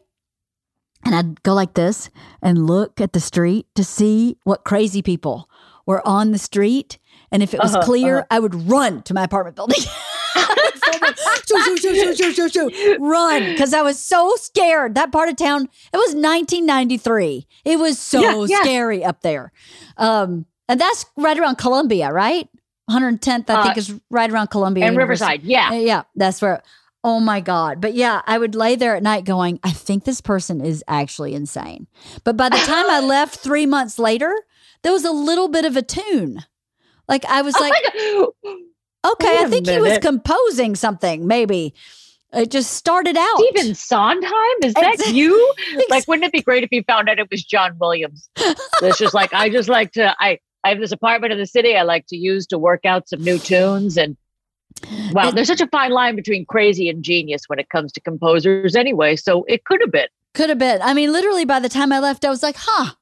and 1.05 1.15
I'd 1.15 1.43
go 1.43 1.53
like 1.53 1.73
this 1.73 2.09
and 2.41 2.65
look 2.65 3.01
at 3.01 3.13
the 3.13 3.19
street 3.19 3.67
to 3.75 3.83
see 3.83 4.37
what 4.43 4.63
crazy 4.63 5.01
people 5.01 5.49
were 5.85 6.05
on 6.07 6.31
the 6.31 6.37
street. 6.37 6.97
And 7.31 7.43
if 7.43 7.53
it 7.53 7.59
was 7.59 7.75
uh-huh, 7.75 7.85
clear, 7.85 8.17
uh-huh. 8.19 8.27
I 8.31 8.39
would 8.39 8.69
run 8.69 9.01
to 9.03 9.13
my 9.13 9.23
apartment 9.23 9.55
building. 9.55 9.79
shoo, 11.47 11.77
shoo, 11.77 12.15
shoo, 12.15 12.33
shoo, 12.33 12.49
shoo, 12.49 12.97
run 12.99 13.43
because 13.51 13.73
I 13.73 13.81
was 13.81 13.99
so 13.99 14.35
scared. 14.35 14.95
That 14.95 15.11
part 15.11 15.29
of 15.29 15.35
town, 15.35 15.63
it 15.93 15.97
was 15.97 16.15
1993. 16.15 17.47
It 17.65 17.79
was 17.79 17.99
so 17.99 18.21
yeah, 18.21 18.45
yeah. 18.47 18.61
scary 18.61 19.03
up 19.03 19.21
there. 19.21 19.51
Um, 19.97 20.45
and 20.67 20.79
that's 20.79 21.05
right 21.17 21.37
around 21.37 21.57
Columbia, 21.57 22.11
right? 22.11 22.47
110th, 22.89 23.49
I 23.49 23.53
uh, 23.53 23.63
think, 23.63 23.77
is 23.77 23.93
right 24.09 24.29
around 24.29 24.47
Columbia. 24.47 24.85
And 24.85 24.97
Riverside, 24.97 25.43
yeah. 25.43 25.73
Yeah, 25.73 26.03
that's 26.15 26.41
where. 26.41 26.61
Oh 27.05 27.19
my 27.19 27.41
God. 27.41 27.81
But 27.81 27.95
yeah, 27.95 28.21
I 28.25 28.37
would 28.37 28.55
lay 28.55 28.77
there 28.77 28.95
at 28.95 29.03
night 29.03 29.25
going, 29.25 29.59
I 29.61 29.71
think 29.71 30.05
this 30.05 30.21
person 30.21 30.61
is 30.61 30.83
actually 30.87 31.35
insane. 31.35 31.87
But 32.23 32.37
by 32.37 32.47
the 32.47 32.57
time 32.57 32.89
I 32.89 32.99
left 33.03 33.35
three 33.35 33.65
months 33.65 33.99
later, 33.99 34.33
there 34.83 34.93
was 34.93 35.03
a 35.03 35.11
little 35.11 35.49
bit 35.49 35.65
of 35.65 35.75
a 35.75 35.81
tune. 35.81 36.45
Like 37.09 37.25
I 37.25 37.41
was 37.41 37.55
oh 37.57 37.59
like, 37.59 38.63
Okay, 39.05 39.37
I 39.39 39.49
think 39.49 39.67
he 39.67 39.79
was 39.79 39.97
composing 39.99 40.75
something, 40.75 41.27
maybe. 41.27 41.73
It 42.33 42.49
just 42.49 42.71
started 42.71 43.15
out. 43.15 43.37
Stephen 43.37 43.75
Sondheim? 43.75 44.57
Is 44.63 44.73
that 44.73 45.11
you? 45.13 45.53
Like, 45.89 46.07
wouldn't 46.07 46.25
it 46.25 46.31
be 46.31 46.41
great 46.41 46.63
if 46.63 46.71
you 46.71 46.83
found 46.83 47.09
out 47.09 47.19
it 47.19 47.29
was 47.29 47.43
John 47.43 47.77
Williams? 47.79 48.29
it's 48.37 48.97
just 48.97 49.13
like, 49.13 49.33
I 49.33 49.49
just 49.49 49.69
like 49.69 49.91
to, 49.93 50.15
I, 50.19 50.39
I 50.63 50.69
have 50.69 50.79
this 50.79 50.91
apartment 50.91 51.33
in 51.33 51.39
the 51.39 51.45
city 51.45 51.75
I 51.75 51.83
like 51.83 52.07
to 52.07 52.15
use 52.15 52.47
to 52.47 52.57
work 52.57 52.85
out 52.85 53.07
some 53.09 53.23
new 53.23 53.37
tunes. 53.37 53.97
And 53.97 54.17
wow, 55.11 55.29
there's 55.31 55.47
such 55.47 55.61
a 55.61 55.67
fine 55.67 55.91
line 55.91 56.15
between 56.15 56.45
crazy 56.45 56.89
and 56.89 57.03
genius 57.03 57.43
when 57.47 57.59
it 57.59 57.69
comes 57.69 57.91
to 57.93 58.01
composers 58.01 58.75
anyway. 58.75 59.15
So 59.15 59.43
it 59.47 59.65
could 59.65 59.81
have 59.81 59.91
been. 59.91 60.07
Could 60.33 60.49
have 60.49 60.59
been. 60.59 60.81
I 60.81 60.93
mean, 60.93 61.11
literally 61.11 61.45
by 61.45 61.59
the 61.59 61.69
time 61.69 61.91
I 61.91 61.99
left, 61.99 62.25
I 62.25 62.29
was 62.29 62.41
like, 62.41 62.55
huh, 62.57 62.93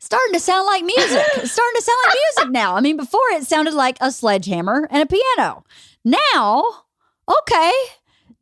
starting 0.00 0.32
to 0.32 0.40
sound 0.40 0.66
like 0.66 0.82
music. 0.82 1.24
It's 1.36 1.52
starting 1.52 1.76
to 1.76 1.82
sound 1.82 1.98
like 2.06 2.16
music 2.36 2.52
now. 2.52 2.74
I 2.76 2.80
mean, 2.80 2.96
before 2.96 3.20
it 3.32 3.44
sounded 3.44 3.74
like 3.74 3.96
a 4.00 4.10
sledgehammer 4.10 4.88
and 4.90 5.02
a 5.02 5.06
piano. 5.06 5.64
Now, 6.04 6.64
okay. 7.28 7.72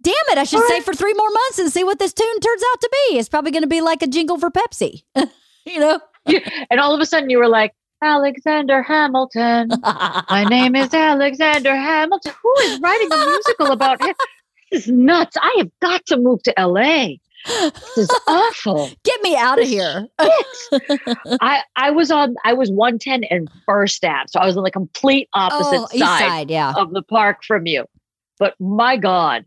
Damn 0.01 0.14
it, 0.30 0.39
I 0.39 0.44
should 0.44 0.60
right. 0.60 0.68
say 0.68 0.80
for 0.80 0.94
three 0.94 1.12
more 1.14 1.28
months 1.28 1.59
and 1.59 1.72
see 1.72 1.82
what 1.85 1.98
this 1.98 2.12
tune 2.12 2.40
turns 2.40 2.62
out 2.72 2.80
to 2.80 2.90
be. 2.93 3.18
It's 3.18 3.28
probably 3.28 3.51
going 3.51 3.64
to 3.64 3.68
be 3.68 3.80
like 3.80 4.01
a 4.01 4.06
jingle 4.06 4.39
for 4.39 4.48
Pepsi, 4.48 5.02
you 5.66 5.80
know? 5.80 6.01
Yeah. 6.26 6.48
And 6.70 6.78
all 6.78 6.94
of 6.94 7.01
a 7.01 7.06
sudden 7.06 7.30
you 7.30 7.39
were 7.39 7.48
like, 7.48 7.74
Alexander 8.01 8.80
Hamilton. 8.82 9.70
My 9.82 10.47
name 10.48 10.76
is 10.76 10.94
Alexander 10.94 11.74
Hamilton. 11.74 12.32
Who 12.43 12.55
is 12.60 12.80
writing 12.80 13.12
a 13.12 13.16
musical 13.16 13.72
about 13.72 14.01
him? 14.02 14.14
This 14.70 14.82
is 14.82 14.93
nuts. 14.93 15.35
I 15.40 15.55
have 15.59 15.70
got 15.80 16.05
to 16.06 16.18
move 16.18 16.43
to 16.43 16.52
LA. 16.59 17.14
This 17.47 17.98
is 17.98 18.20
awful. 18.27 18.90
Get 19.05 19.23
me 19.23 19.36
out 19.36 19.60
of 19.60 19.66
here. 19.69 20.06
I 21.40 21.62
I 21.77 21.90
was 21.90 22.10
on 22.10 22.36
I 22.44 22.52
was 22.52 22.70
110 22.70 23.24
and 23.24 23.48
First 23.65 24.05
Ave. 24.05 24.27
So 24.28 24.40
I 24.40 24.47
was 24.47 24.56
on 24.56 24.65
the 24.65 24.70
complete 24.70 25.28
opposite 25.35 25.81
oh, 25.81 25.98
side, 25.98 26.19
side 26.19 26.51
yeah. 26.51 26.73
of 26.77 26.93
the 26.93 27.02
park 27.02 27.44
from 27.44 27.66
you. 27.66 27.86
But 28.39 28.55
my 28.60 28.97
God, 28.97 29.44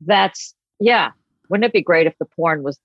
that's 0.00 0.54
yeah. 0.80 1.10
Wouldn't 1.48 1.64
it 1.64 1.72
be 1.72 1.82
great 1.82 2.06
if 2.06 2.14
the 2.18 2.26
porn 2.26 2.62
was 2.62 2.78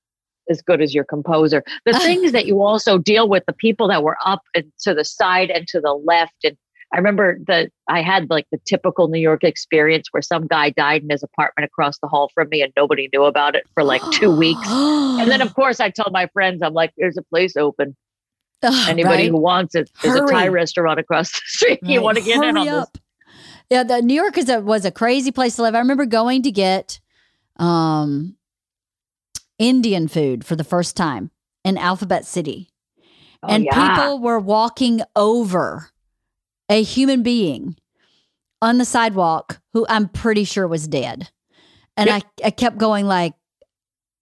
as 0.50 0.62
good 0.62 0.82
as 0.82 0.94
your 0.94 1.04
composer? 1.04 1.64
The 1.86 1.94
things 2.00 2.32
that 2.32 2.46
you 2.46 2.62
also 2.62 2.98
deal 2.98 3.28
with, 3.28 3.44
the 3.46 3.54
people 3.54 3.88
that 3.90 4.04
were 4.04 4.18
up 4.26 4.42
and 4.56 4.72
to 4.82 4.94
the 4.94 5.06
side 5.06 5.50
and 5.50 5.68
to 5.68 5.80
the 5.80 5.94
left 5.94 6.44
and 6.44 6.58
I 6.94 6.98
remember 6.98 7.40
that 7.48 7.72
I 7.88 8.04
had 8.04 8.30
like 8.30 8.46
the 8.52 8.60
typical 8.66 9.08
New 9.08 9.20
York 9.20 9.44
experience 9.44 10.10
where 10.12 10.22
some 10.22 10.46
guy 10.46 10.70
died 10.70 11.02
in 11.02 11.10
his 11.10 11.24
apartment 11.24 11.66
across 11.66 11.98
the 11.98 12.08
hall 12.08 12.30
from 12.36 12.50
me 12.50 12.62
and 12.62 12.72
nobody 12.78 13.10
knew 13.12 13.24
about 13.24 13.56
it 13.56 13.64
for 13.74 13.84
like 13.84 14.04
two 14.12 14.34
weeks. 14.36 14.62
and 14.70 15.30
then, 15.30 15.42
of 15.42 15.56
course, 15.56 15.80
I 15.80 15.90
tell 15.90 16.10
my 16.12 16.28
friends, 16.28 16.62
I'm 16.62 16.74
like, 16.74 16.94
there's 16.96 17.18
a 17.18 17.24
place 17.24 17.58
open. 17.58 17.96
Anybody 18.64 19.24
right? 19.24 19.30
who 19.30 19.38
wants 19.38 19.74
it, 19.74 19.90
there's 20.04 20.20
Hurry. 20.20 20.28
a 20.28 20.32
Thai 20.32 20.48
restaurant 20.50 21.00
across 21.00 21.32
the 21.32 21.42
street. 21.46 21.80
Right. 21.82 21.92
You 21.92 22.02
want 22.02 22.20
to 22.20 22.24
get 22.24 22.38
Hurry 22.38 22.50
in 22.50 22.58
on 22.58 22.68
up. 22.68 22.94
this? 22.94 23.02
Yeah, 23.72 23.84
the 23.84 24.02
New 24.02 24.14
York 24.14 24.38
is 24.38 24.48
a, 24.48 24.62
was 24.62 24.86
a 24.86 24.92
crazy 24.92 25.32
place 25.32 25.56
to 25.56 25.64
live. 25.64 25.74
I 25.74 25.80
remember 25.80 26.06
going 26.06 26.44
to 26.44 26.52
get 26.52 27.00
um, 27.58 28.36
Indian 29.58 30.08
food 30.08 30.46
for 30.46 30.56
the 30.56 30.64
first 30.64 30.96
time 30.96 31.32
in 31.64 31.76
Alphabet 31.76 32.26
City. 32.26 32.70
Oh, 33.42 33.48
and 33.50 33.66
yeah. 33.66 33.96
people 33.96 34.20
were 34.20 34.40
walking 34.40 35.02
over 35.16 35.90
a 36.70 36.84
human 36.84 37.24
being 37.24 37.76
on 38.62 38.78
the 38.78 38.86
sidewalk 38.86 39.60
who 39.74 39.86
I'm 39.90 40.08
pretty 40.08 40.44
sure 40.44 40.68
was 40.68 40.88
dead. 40.88 41.30
And 41.98 42.10
I, 42.10 42.22
I 42.44 42.50
kept 42.50 42.78
going 42.78 43.06
like, 43.06 43.34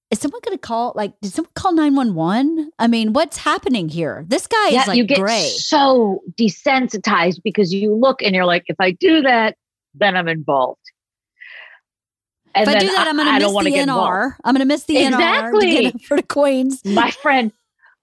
is 0.09 0.19
someone 0.19 0.41
going 0.43 0.57
to 0.57 0.61
call? 0.61 0.91
Like, 0.95 1.13
did 1.21 1.31
someone 1.31 1.51
call 1.55 1.73
911? 1.73 2.71
I 2.79 2.87
mean, 2.87 3.13
what's 3.13 3.37
happening 3.37 3.87
here? 3.87 4.25
This 4.27 4.45
guy 4.45 4.69
yeah, 4.69 4.81
is 4.81 4.87
like 4.87 4.97
you 4.97 5.05
get 5.05 5.19
gray. 5.19 5.49
so 5.55 6.21
desensitized 6.37 7.41
because 7.43 7.73
you 7.73 7.95
look 7.95 8.21
and 8.21 8.35
you're 8.35 8.45
like, 8.45 8.63
if 8.67 8.75
I 8.79 8.91
do 8.91 9.21
that, 9.21 9.55
then 9.93 10.17
I'm 10.17 10.27
involved. 10.27 10.81
And 12.53 12.69
if 12.69 12.75
I 12.75 12.79
do 12.79 12.87
that, 12.87 13.07
I'm 13.07 13.15
going 13.15 13.39
to 13.39 13.39
miss 13.39 13.63
the. 13.63 13.79
NR. 13.79 14.35
I'm 14.43 14.53
going 14.53 14.59
to 14.59 14.65
miss 14.65 14.83
the 14.83 14.95
NR 14.95 14.99
to 14.99 15.15
Exactly. 15.15 15.81
get 15.81 15.95
over 15.95 16.15
to 16.17 16.23
Queens. 16.23 16.83
my 16.83 17.11
friend 17.11 17.53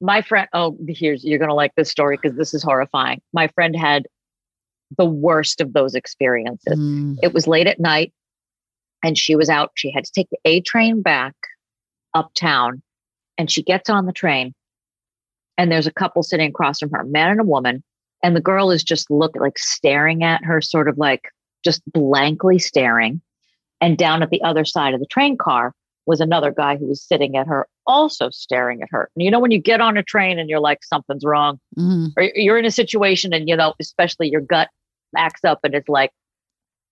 my 0.00 0.22
friend 0.22 0.48
oh 0.52 0.78
here's 0.86 1.24
you're 1.24 1.38
going 1.38 1.48
to 1.48 1.54
like 1.54 1.74
this 1.74 1.90
story 1.90 2.16
because 2.16 2.36
this 2.38 2.54
is 2.54 2.62
horrifying 2.62 3.20
my 3.32 3.48
friend 3.48 3.74
had 3.74 4.06
the 4.96 5.04
worst 5.04 5.60
of 5.60 5.72
those 5.72 5.94
experiences 5.94 6.78
Mm. 6.78 7.16
it 7.22 7.34
was 7.34 7.46
late 7.46 7.66
at 7.66 7.78
night 7.80 8.12
and 9.04 9.18
she 9.18 9.36
was 9.36 9.48
out 9.50 9.70
she 9.74 9.90
had 9.90 10.04
to 10.04 10.12
take 10.12 10.28
the 10.30 10.38
a 10.44 10.60
train 10.60 11.02
back 11.02 11.34
uptown 12.14 12.82
and 13.36 13.50
she 13.50 13.62
gets 13.62 13.90
on 13.90 14.06
the 14.06 14.12
train 14.12 14.54
and 15.56 15.70
there's 15.70 15.86
a 15.86 15.92
couple 15.92 16.22
sitting 16.22 16.48
across 16.50 16.78
from 16.78 16.90
her 16.90 17.00
a 17.02 17.06
man 17.06 17.30
and 17.30 17.40
a 17.40 17.44
woman 17.44 17.82
and 18.22 18.34
the 18.34 18.40
girl 18.40 18.70
is 18.70 18.82
just 18.82 19.10
looking 19.10 19.42
like 19.42 19.58
staring 19.58 20.22
at 20.24 20.42
her 20.44 20.60
sort 20.60 20.88
of 20.88 20.96
like 20.98 21.30
just 21.64 21.82
blankly 21.92 22.58
staring 22.58 23.20
and 23.80 23.98
down 23.98 24.22
at 24.22 24.30
the 24.30 24.42
other 24.42 24.64
side 24.64 24.94
of 24.94 25.00
the 25.00 25.06
train 25.06 25.36
car 25.36 25.74
was 26.06 26.20
another 26.20 26.50
guy 26.50 26.74
who 26.76 26.86
was 26.86 27.02
sitting 27.02 27.36
at 27.36 27.46
her 27.46 27.68
also 27.86 28.30
staring 28.30 28.80
at 28.82 28.88
her 28.90 29.10
and 29.14 29.22
you 29.22 29.30
know 29.30 29.38
when 29.38 29.50
you 29.50 29.58
get 29.60 29.80
on 29.82 29.96
a 29.98 30.02
train 30.02 30.38
and 30.38 30.48
you're 30.48 30.60
like 30.60 30.82
something's 30.82 31.24
wrong 31.24 31.60
Mhm. 31.76 32.12
or 32.16 32.22
you're 32.34 32.58
in 32.58 32.64
a 32.64 32.70
situation 32.70 33.34
and 33.34 33.48
you 33.48 33.54
know 33.56 33.74
especially 33.80 34.28
your 34.30 34.40
gut 34.40 34.68
backs 35.12 35.44
up 35.44 35.60
and 35.64 35.74
it's 35.74 35.88
like 35.88 36.10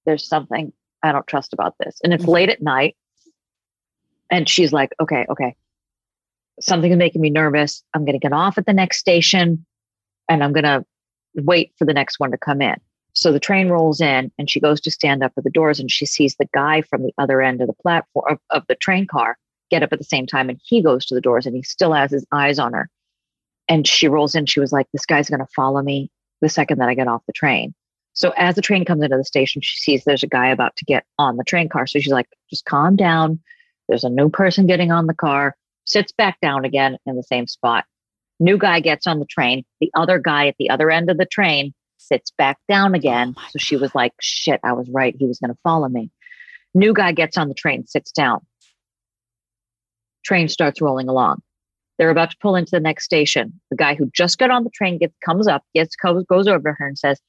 there's 0.04 0.26
something 0.26 0.72
i 1.02 1.12
don't 1.12 1.26
trust 1.26 1.52
about 1.52 1.74
this. 1.78 1.98
And 2.02 2.12
it's 2.12 2.24
Mhm. 2.24 2.28
late 2.28 2.48
at 2.48 2.62
night 2.62 2.96
and 4.30 4.48
she's 4.48 4.72
like 4.72 4.92
okay 5.00 5.26
okay. 5.30 5.54
Something 6.60 6.90
is 6.92 6.96
making 6.96 7.20
me 7.20 7.28
nervous. 7.28 7.84
I'm 7.92 8.06
going 8.06 8.18
to 8.18 8.18
get 8.18 8.32
off 8.32 8.56
at 8.56 8.64
the 8.64 8.72
next 8.72 8.98
station 8.98 9.64
and 10.28 10.42
i'm 10.42 10.52
going 10.52 10.64
to 10.64 10.84
wait 11.34 11.72
for 11.78 11.84
the 11.84 11.92
next 11.94 12.18
one 12.18 12.30
to 12.30 12.38
come 12.38 12.62
in. 12.62 12.76
So 13.12 13.30
the 13.32 13.40
train 13.40 13.68
rolls 13.68 14.00
in 14.00 14.30
and 14.38 14.48
she 14.50 14.60
goes 14.60 14.80
to 14.82 14.90
stand 14.90 15.22
up 15.22 15.32
at 15.36 15.44
the 15.44 15.50
doors 15.50 15.78
and 15.80 15.90
she 15.90 16.06
sees 16.06 16.36
the 16.36 16.48
guy 16.54 16.82
from 16.82 17.02
the 17.02 17.12
other 17.18 17.42
end 17.42 17.60
of 17.60 17.66
the 17.66 17.74
platform 17.74 18.24
of, 18.32 18.38
of 18.50 18.64
the 18.68 18.74
train 18.74 19.06
car 19.06 19.36
get 19.70 19.82
up 19.82 19.92
at 19.92 19.98
the 19.98 20.04
same 20.04 20.26
time 20.26 20.48
and 20.48 20.60
he 20.64 20.80
goes 20.82 21.04
to 21.06 21.14
the 21.14 21.20
doors 21.20 21.44
and 21.46 21.56
he 21.56 21.62
still 21.62 21.92
has 21.92 22.10
his 22.10 22.24
eyes 22.32 22.58
on 22.58 22.72
her. 22.72 22.88
And 23.68 23.86
she 23.86 24.06
rolls 24.08 24.34
in 24.34 24.46
she 24.46 24.60
was 24.60 24.72
like 24.72 24.86
this 24.92 25.06
guy's 25.06 25.28
going 25.28 25.40
to 25.40 25.52
follow 25.54 25.82
me 25.82 26.10
the 26.40 26.48
second 26.48 26.78
that 26.78 26.88
i 26.88 26.94
get 26.94 27.08
off 27.08 27.22
the 27.26 27.32
train 27.32 27.74
so 28.16 28.32
as 28.38 28.54
the 28.54 28.62
train 28.62 28.86
comes 28.86 29.02
into 29.04 29.16
the 29.16 29.24
station 29.24 29.60
she 29.60 29.76
sees 29.76 30.04
there's 30.04 30.22
a 30.22 30.26
guy 30.28 30.48
about 30.48 30.74
to 30.76 30.86
get 30.86 31.04
on 31.18 31.36
the 31.36 31.44
train 31.44 31.68
car. 31.68 31.86
So 31.86 32.00
she's 32.00 32.12
like 32.12 32.28
just 32.50 32.64
calm 32.64 32.96
down. 32.96 33.38
There's 33.88 34.04
a 34.04 34.10
new 34.10 34.30
person 34.30 34.66
getting 34.66 34.90
on 34.90 35.06
the 35.06 35.14
car. 35.14 35.54
Sits 35.84 36.12
back 36.12 36.40
down 36.40 36.64
again 36.64 36.96
in 37.04 37.14
the 37.14 37.22
same 37.22 37.46
spot. 37.46 37.84
New 38.40 38.56
guy 38.56 38.80
gets 38.80 39.06
on 39.06 39.20
the 39.20 39.26
train. 39.26 39.64
The 39.80 39.90
other 39.94 40.18
guy 40.18 40.48
at 40.48 40.56
the 40.58 40.70
other 40.70 40.90
end 40.90 41.10
of 41.10 41.18
the 41.18 41.26
train 41.26 41.74
sits 41.98 42.30
back 42.30 42.58
down 42.68 42.94
oh 42.94 42.96
again. 42.96 43.34
Oh 43.36 43.42
so 43.50 43.58
she 43.58 43.76
was 43.76 43.94
like 43.94 44.12
shit 44.20 44.60
i 44.64 44.72
was 44.72 44.88
right. 44.88 45.14
He 45.18 45.26
was 45.26 45.38
going 45.38 45.52
to 45.52 45.60
follow 45.62 45.88
me. 45.88 46.10
New 46.74 46.94
guy 46.94 47.12
gets 47.12 47.36
on 47.36 47.48
the 47.48 47.54
train 47.54 47.86
sits 47.86 48.12
down. 48.12 48.40
Train 50.24 50.48
starts 50.48 50.80
rolling 50.80 51.08
along. 51.08 51.42
They're 51.98 52.10
about 52.10 52.30
to 52.30 52.36
pull 52.40 52.56
into 52.56 52.70
the 52.70 52.80
next 52.80 53.04
station. 53.04 53.60
The 53.70 53.76
guy 53.76 53.94
who 53.94 54.10
just 54.14 54.38
got 54.38 54.50
on 54.50 54.64
the 54.64 54.70
train 54.70 54.98
gets 54.98 55.14
comes 55.24 55.46
up, 55.46 55.64
gets 55.74 55.96
goes, 55.96 56.24
goes 56.24 56.48
over 56.48 56.70
to 56.70 56.76
her 56.78 56.86
and 56.86 56.98
says, 56.98 57.20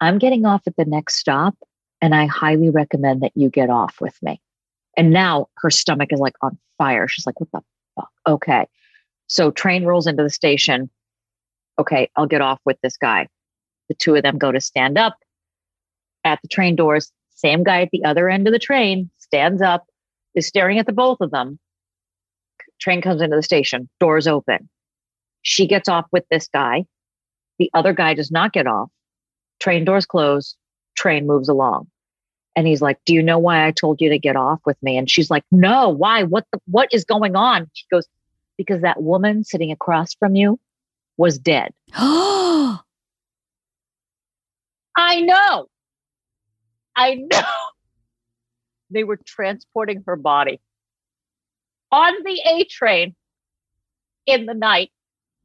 "I'm 0.00 0.18
getting 0.18 0.44
off 0.44 0.62
at 0.66 0.76
the 0.76 0.84
next 0.84 1.16
stop, 1.16 1.56
and 2.00 2.14
I 2.14 2.26
highly 2.26 2.70
recommend 2.70 3.22
that 3.22 3.32
you 3.34 3.50
get 3.50 3.70
off 3.70 4.00
with 4.00 4.20
me." 4.22 4.40
And 4.96 5.12
now 5.12 5.48
her 5.58 5.70
stomach 5.70 6.12
is 6.12 6.20
like 6.20 6.34
on 6.42 6.58
fire. 6.78 7.08
She's 7.08 7.26
like, 7.26 7.40
"What 7.40 7.50
the 7.52 7.62
fuck?" 7.96 8.10
Okay, 8.26 8.66
so 9.26 9.50
train 9.50 9.84
rolls 9.84 10.06
into 10.06 10.22
the 10.22 10.30
station. 10.30 10.90
Okay, 11.78 12.10
I'll 12.16 12.26
get 12.26 12.40
off 12.40 12.60
with 12.64 12.80
this 12.82 12.96
guy. 12.96 13.28
The 13.88 13.94
two 13.94 14.14
of 14.14 14.22
them 14.22 14.38
go 14.38 14.52
to 14.52 14.60
stand 14.60 14.98
up 14.98 15.16
at 16.24 16.40
the 16.42 16.48
train 16.48 16.76
doors. 16.76 17.12
Same 17.30 17.62
guy 17.62 17.82
at 17.82 17.90
the 17.90 18.04
other 18.04 18.28
end 18.30 18.46
of 18.46 18.52
the 18.52 18.58
train 18.58 19.10
stands 19.18 19.60
up, 19.60 19.86
is 20.34 20.46
staring 20.46 20.78
at 20.78 20.86
the 20.86 20.92
both 20.92 21.20
of 21.20 21.30
them 21.30 21.58
train 22.78 23.00
comes 23.00 23.20
into 23.20 23.36
the 23.36 23.42
station, 23.42 23.88
doors 24.00 24.26
open. 24.26 24.68
She 25.42 25.66
gets 25.66 25.88
off 25.88 26.06
with 26.12 26.24
this 26.30 26.48
guy. 26.48 26.84
The 27.58 27.70
other 27.74 27.92
guy 27.92 28.14
does 28.14 28.30
not 28.30 28.52
get 28.52 28.66
off. 28.66 28.90
Train 29.60 29.84
doors 29.84 30.06
close. 30.06 30.56
Train 30.96 31.26
moves 31.26 31.48
along. 31.48 31.88
And 32.54 32.66
he's 32.66 32.80
like, 32.80 32.98
Do 33.04 33.14
you 33.14 33.22
know 33.22 33.38
why 33.38 33.66
I 33.66 33.70
told 33.70 34.00
you 34.00 34.08
to 34.08 34.18
get 34.18 34.36
off 34.36 34.60
with 34.64 34.82
me? 34.82 34.96
And 34.96 35.10
she's 35.10 35.30
like, 35.30 35.44
No, 35.50 35.90
why? 35.90 36.22
What 36.22 36.46
the, 36.52 36.60
what 36.66 36.88
is 36.92 37.04
going 37.04 37.36
on? 37.36 37.70
She 37.74 37.86
goes, 37.90 38.06
Because 38.56 38.82
that 38.82 39.02
woman 39.02 39.44
sitting 39.44 39.70
across 39.70 40.14
from 40.14 40.36
you 40.36 40.58
was 41.16 41.38
dead. 41.38 41.72
Oh, 41.96 42.80
I 44.96 45.20
know. 45.20 45.66
I 46.96 47.14
know. 47.14 47.42
They 48.90 49.04
were 49.04 49.18
transporting 49.24 50.02
her 50.06 50.16
body 50.16 50.60
on 51.92 52.14
the 52.24 52.40
A 52.46 52.64
train 52.64 53.14
in 54.26 54.46
the 54.46 54.54
night 54.54 54.90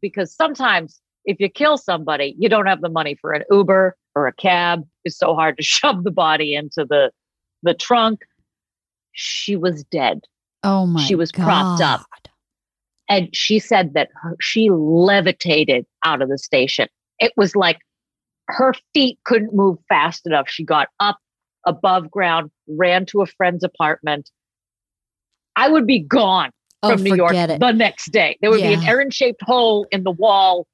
because 0.01 0.33
sometimes 0.33 1.01
if 1.25 1.39
you 1.39 1.49
kill 1.49 1.77
somebody, 1.77 2.35
you 2.37 2.49
don't 2.49 2.65
have 2.65 2.81
the 2.81 2.89
money 2.89 3.17
for 3.19 3.33
an 3.33 3.43
Uber 3.49 3.95
or 4.15 4.27
a 4.27 4.33
cab. 4.33 4.83
It's 5.05 5.17
so 5.17 5.33
hard 5.35 5.57
to 5.57 5.63
shove 5.63 6.03
the 6.03 6.11
body 6.11 6.55
into 6.55 6.85
the 6.87 7.11
the 7.63 7.73
trunk. 7.73 8.21
She 9.13 9.55
was 9.55 9.83
dead. 9.85 10.21
oh 10.63 10.85
my 10.85 11.03
She 11.03 11.15
was 11.15 11.31
propped 11.31 11.81
up. 11.81 12.05
And 13.09 13.35
she 13.35 13.59
said 13.59 13.93
that 13.93 14.07
her, 14.21 14.37
she 14.39 14.69
levitated 14.71 15.85
out 16.05 16.21
of 16.21 16.29
the 16.29 16.37
station. 16.37 16.87
It 17.19 17.33
was 17.35 17.55
like 17.57 17.79
her 18.47 18.73
feet 18.93 19.19
couldn't 19.25 19.53
move 19.53 19.77
fast 19.89 20.25
enough. 20.25 20.47
She 20.49 20.63
got 20.63 20.87
up 21.01 21.17
above 21.67 22.09
ground, 22.09 22.51
ran 22.69 23.05
to 23.07 23.21
a 23.21 23.25
friend's 23.25 23.63
apartment. 23.65 24.29
I 25.57 25.67
would 25.69 25.85
be 25.85 25.99
gone 25.99 26.51
Oh, 26.83 26.89
from 26.89 27.03
New 27.03 27.13
York 27.15 27.33
it. 27.33 27.59
the 27.59 27.71
next 27.73 28.11
day. 28.11 28.37
There 28.41 28.49
would 28.49 28.61
be 28.61 28.73
an 28.73 28.83
Erin 28.83 29.11
shaped 29.11 29.43
hole 29.43 29.85
in 29.91 30.03
the 30.03 30.11
wall 30.11 30.65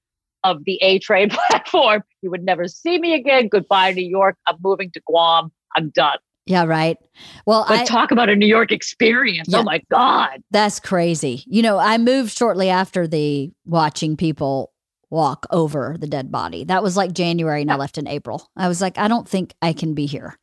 of 0.43 0.64
the 0.65 0.77
A 0.81 0.99
train 0.99 1.30
platform. 1.49 2.03
You 2.22 2.31
would 2.31 2.43
never 2.43 2.68
see 2.68 2.99
me 2.99 3.14
again. 3.14 3.47
Goodbye, 3.47 3.91
New 3.93 4.05
York. 4.07 4.38
I'm 4.47 4.57
moving 4.64 4.91
to 4.91 5.01
Guam. 5.07 5.51
I'm 5.76 5.89
done. 5.89 6.18
Yeah, 6.45 6.64
right. 6.64 6.97
Well, 7.45 7.65
But 7.68 7.80
I, 7.81 7.84
talk 7.84 8.11
about 8.11 8.30
a 8.30 8.35
New 8.35 8.45
York 8.47 8.72
experience. 8.72 9.49
Yeah. 9.49 9.59
Oh 9.59 9.64
my 9.64 9.81
God. 9.91 10.41
that's 10.49 10.80
crazy. 10.80 11.43
You 11.45 11.61
know, 11.61 11.77
I 11.77 11.97
moved 11.97 12.38
shortly 12.38 12.69
after 12.69 13.05
the 13.05 13.51
watching 13.65 14.15
people 14.15 14.72
walk 15.09 15.45
over 15.51 15.97
the 15.99 16.07
dead 16.07 16.31
body. 16.31 16.64
That 16.64 16.84
was 16.84 16.95
like 16.95 17.11
January 17.14 17.61
and 17.61 17.72
I 17.72 17.76
left 17.76 17.97
in 17.97 18.07
April. 18.07 18.49
I 18.55 18.69
was 18.69 18.81
like, 18.81 18.97
I 18.97 19.07
don't 19.09 19.27
think 19.27 19.53
I 19.61 19.73
can 19.73 19.93
be 19.93 20.05
here. 20.05 20.38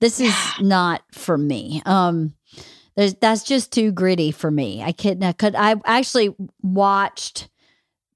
This 0.00 0.18
is 0.18 0.34
not 0.60 1.02
for 1.12 1.36
me. 1.38 1.82
Um 1.84 2.34
there's, 2.96 3.14
that's 3.14 3.42
just 3.42 3.72
too 3.72 3.92
gritty 3.92 4.30
for 4.30 4.50
me. 4.50 4.82
I 4.82 4.92
couldn't 4.92 5.22
I 5.24 5.32
could 5.32 5.54
I 5.54 5.74
actually 5.84 6.34
watched 6.62 7.48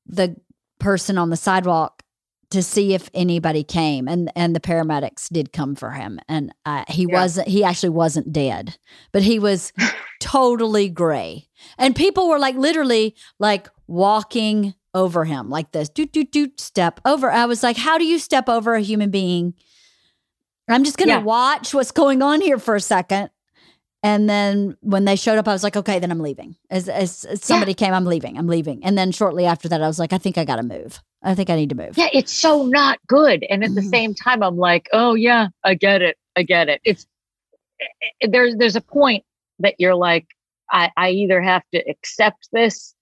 the 0.07 0.37
person 0.79 1.19
on 1.19 1.31
the 1.31 1.37
sidewalk 1.37 2.03
to 2.51 2.63
see 2.63 2.95
if 2.95 3.11
anybody 3.13 3.63
came 3.63 4.09
and 4.09 4.33
and 4.35 4.57
the 4.57 4.61
paramedics 4.61 5.29
did 5.29 5.53
come 5.53 5.75
for 5.75 5.91
him. 5.91 6.19
And 6.29 6.53
uh, 6.65 6.85
he 6.89 7.03
Yeah. 7.03 7.15
wasn't 7.15 7.49
he 7.49 7.63
actually 7.65 7.91
wasn't 7.91 8.33
dead 8.33 8.79
but 9.13 9.23
he 9.23 9.39
was 9.39 9.73
totally 10.21 10.89
gray. 10.89 11.49
And 11.77 11.95
people 11.95 12.29
were 12.29 12.39
like 12.39 12.55
literally 12.57 13.15
like 13.39 13.69
walking 13.87 14.75
over 14.95 15.25
him 15.27 15.51
like 15.51 15.73
this 15.73 15.89
doot 15.91 16.13
doot 16.13 16.33
doot 16.33 16.59
step 16.61 17.01
over. 17.05 17.31
I 17.31 17.45
was 17.45 17.63
like 17.63 17.77
how 17.77 17.99
do 17.99 18.05
you 18.05 18.19
step 18.19 18.49
over 18.49 18.75
a 18.75 18.81
human 18.81 19.11
being? 19.11 19.53
I'm 20.71 20.85
just 20.85 20.97
gonna 20.97 21.13
Yeah. 21.13 21.23
watch 21.23 21.75
what's 21.75 21.93
going 21.93 22.23
on 22.23 22.41
here 22.41 22.59
for 22.59 22.75
a 22.75 22.81
second 22.81 23.31
and 24.03 24.29
then 24.31 24.77
when 24.81 25.05
they 25.05 25.17
showed 25.17 25.39
up, 25.39 25.49
I 25.49 25.53
was 25.53 25.65
like, 25.65 25.77
okay, 25.77 25.99
then 25.99 26.11
I'm 26.11 26.21
leaving. 26.21 26.57
As, 26.71 26.89
as, 26.89 27.25
as 27.25 27.43
somebody 27.45 27.75
came, 27.75 27.93
I'm 27.93 28.05
leaving. 28.05 28.39
I'm 28.39 28.47
leaving. 28.47 28.85
And 28.85 28.97
then 28.97 29.11
shortly 29.11 29.45
after 29.45 29.69
that, 29.69 29.83
I 29.83 29.87
was 29.89 29.99
like, 29.99 30.13
I 30.13 30.19
think 30.19 30.39
I 30.39 30.45
got 30.45 30.57
to 30.57 30.63
move. 30.63 31.01
I 31.23 31.35
think 31.35 31.51
I 31.51 31.57
need 31.57 31.71
to 31.71 31.75
move. 31.75 31.99
Yeah, 31.99 32.09
it's 32.13 32.33
so 32.33 32.65
not 32.67 32.99
good. 33.09 33.45
And 33.51 33.65
at 33.65 33.75
the 33.75 33.81
Mhm. 33.81 33.91
same 33.91 34.15
time, 34.15 34.43
I'm 34.43 34.57
like, 34.57 34.89
oh 34.93 35.15
yeah, 35.15 35.49
I 35.65 35.75
get 35.75 36.01
it. 36.03 36.17
I 36.37 36.43
get 36.45 36.69
it. 36.69 36.81
It's 36.85 37.07
eh, 38.23 38.29
there's 38.29 38.55
there's 38.57 38.77
a 38.77 38.81
point 38.81 39.25
that 39.59 39.75
you're 39.79 39.97
like, 39.97 40.27
I, 40.71 40.91
I 40.97 41.11
either 41.11 41.41
have 41.41 41.63
to 41.75 41.79
accept 41.91 42.49
this 42.53 42.95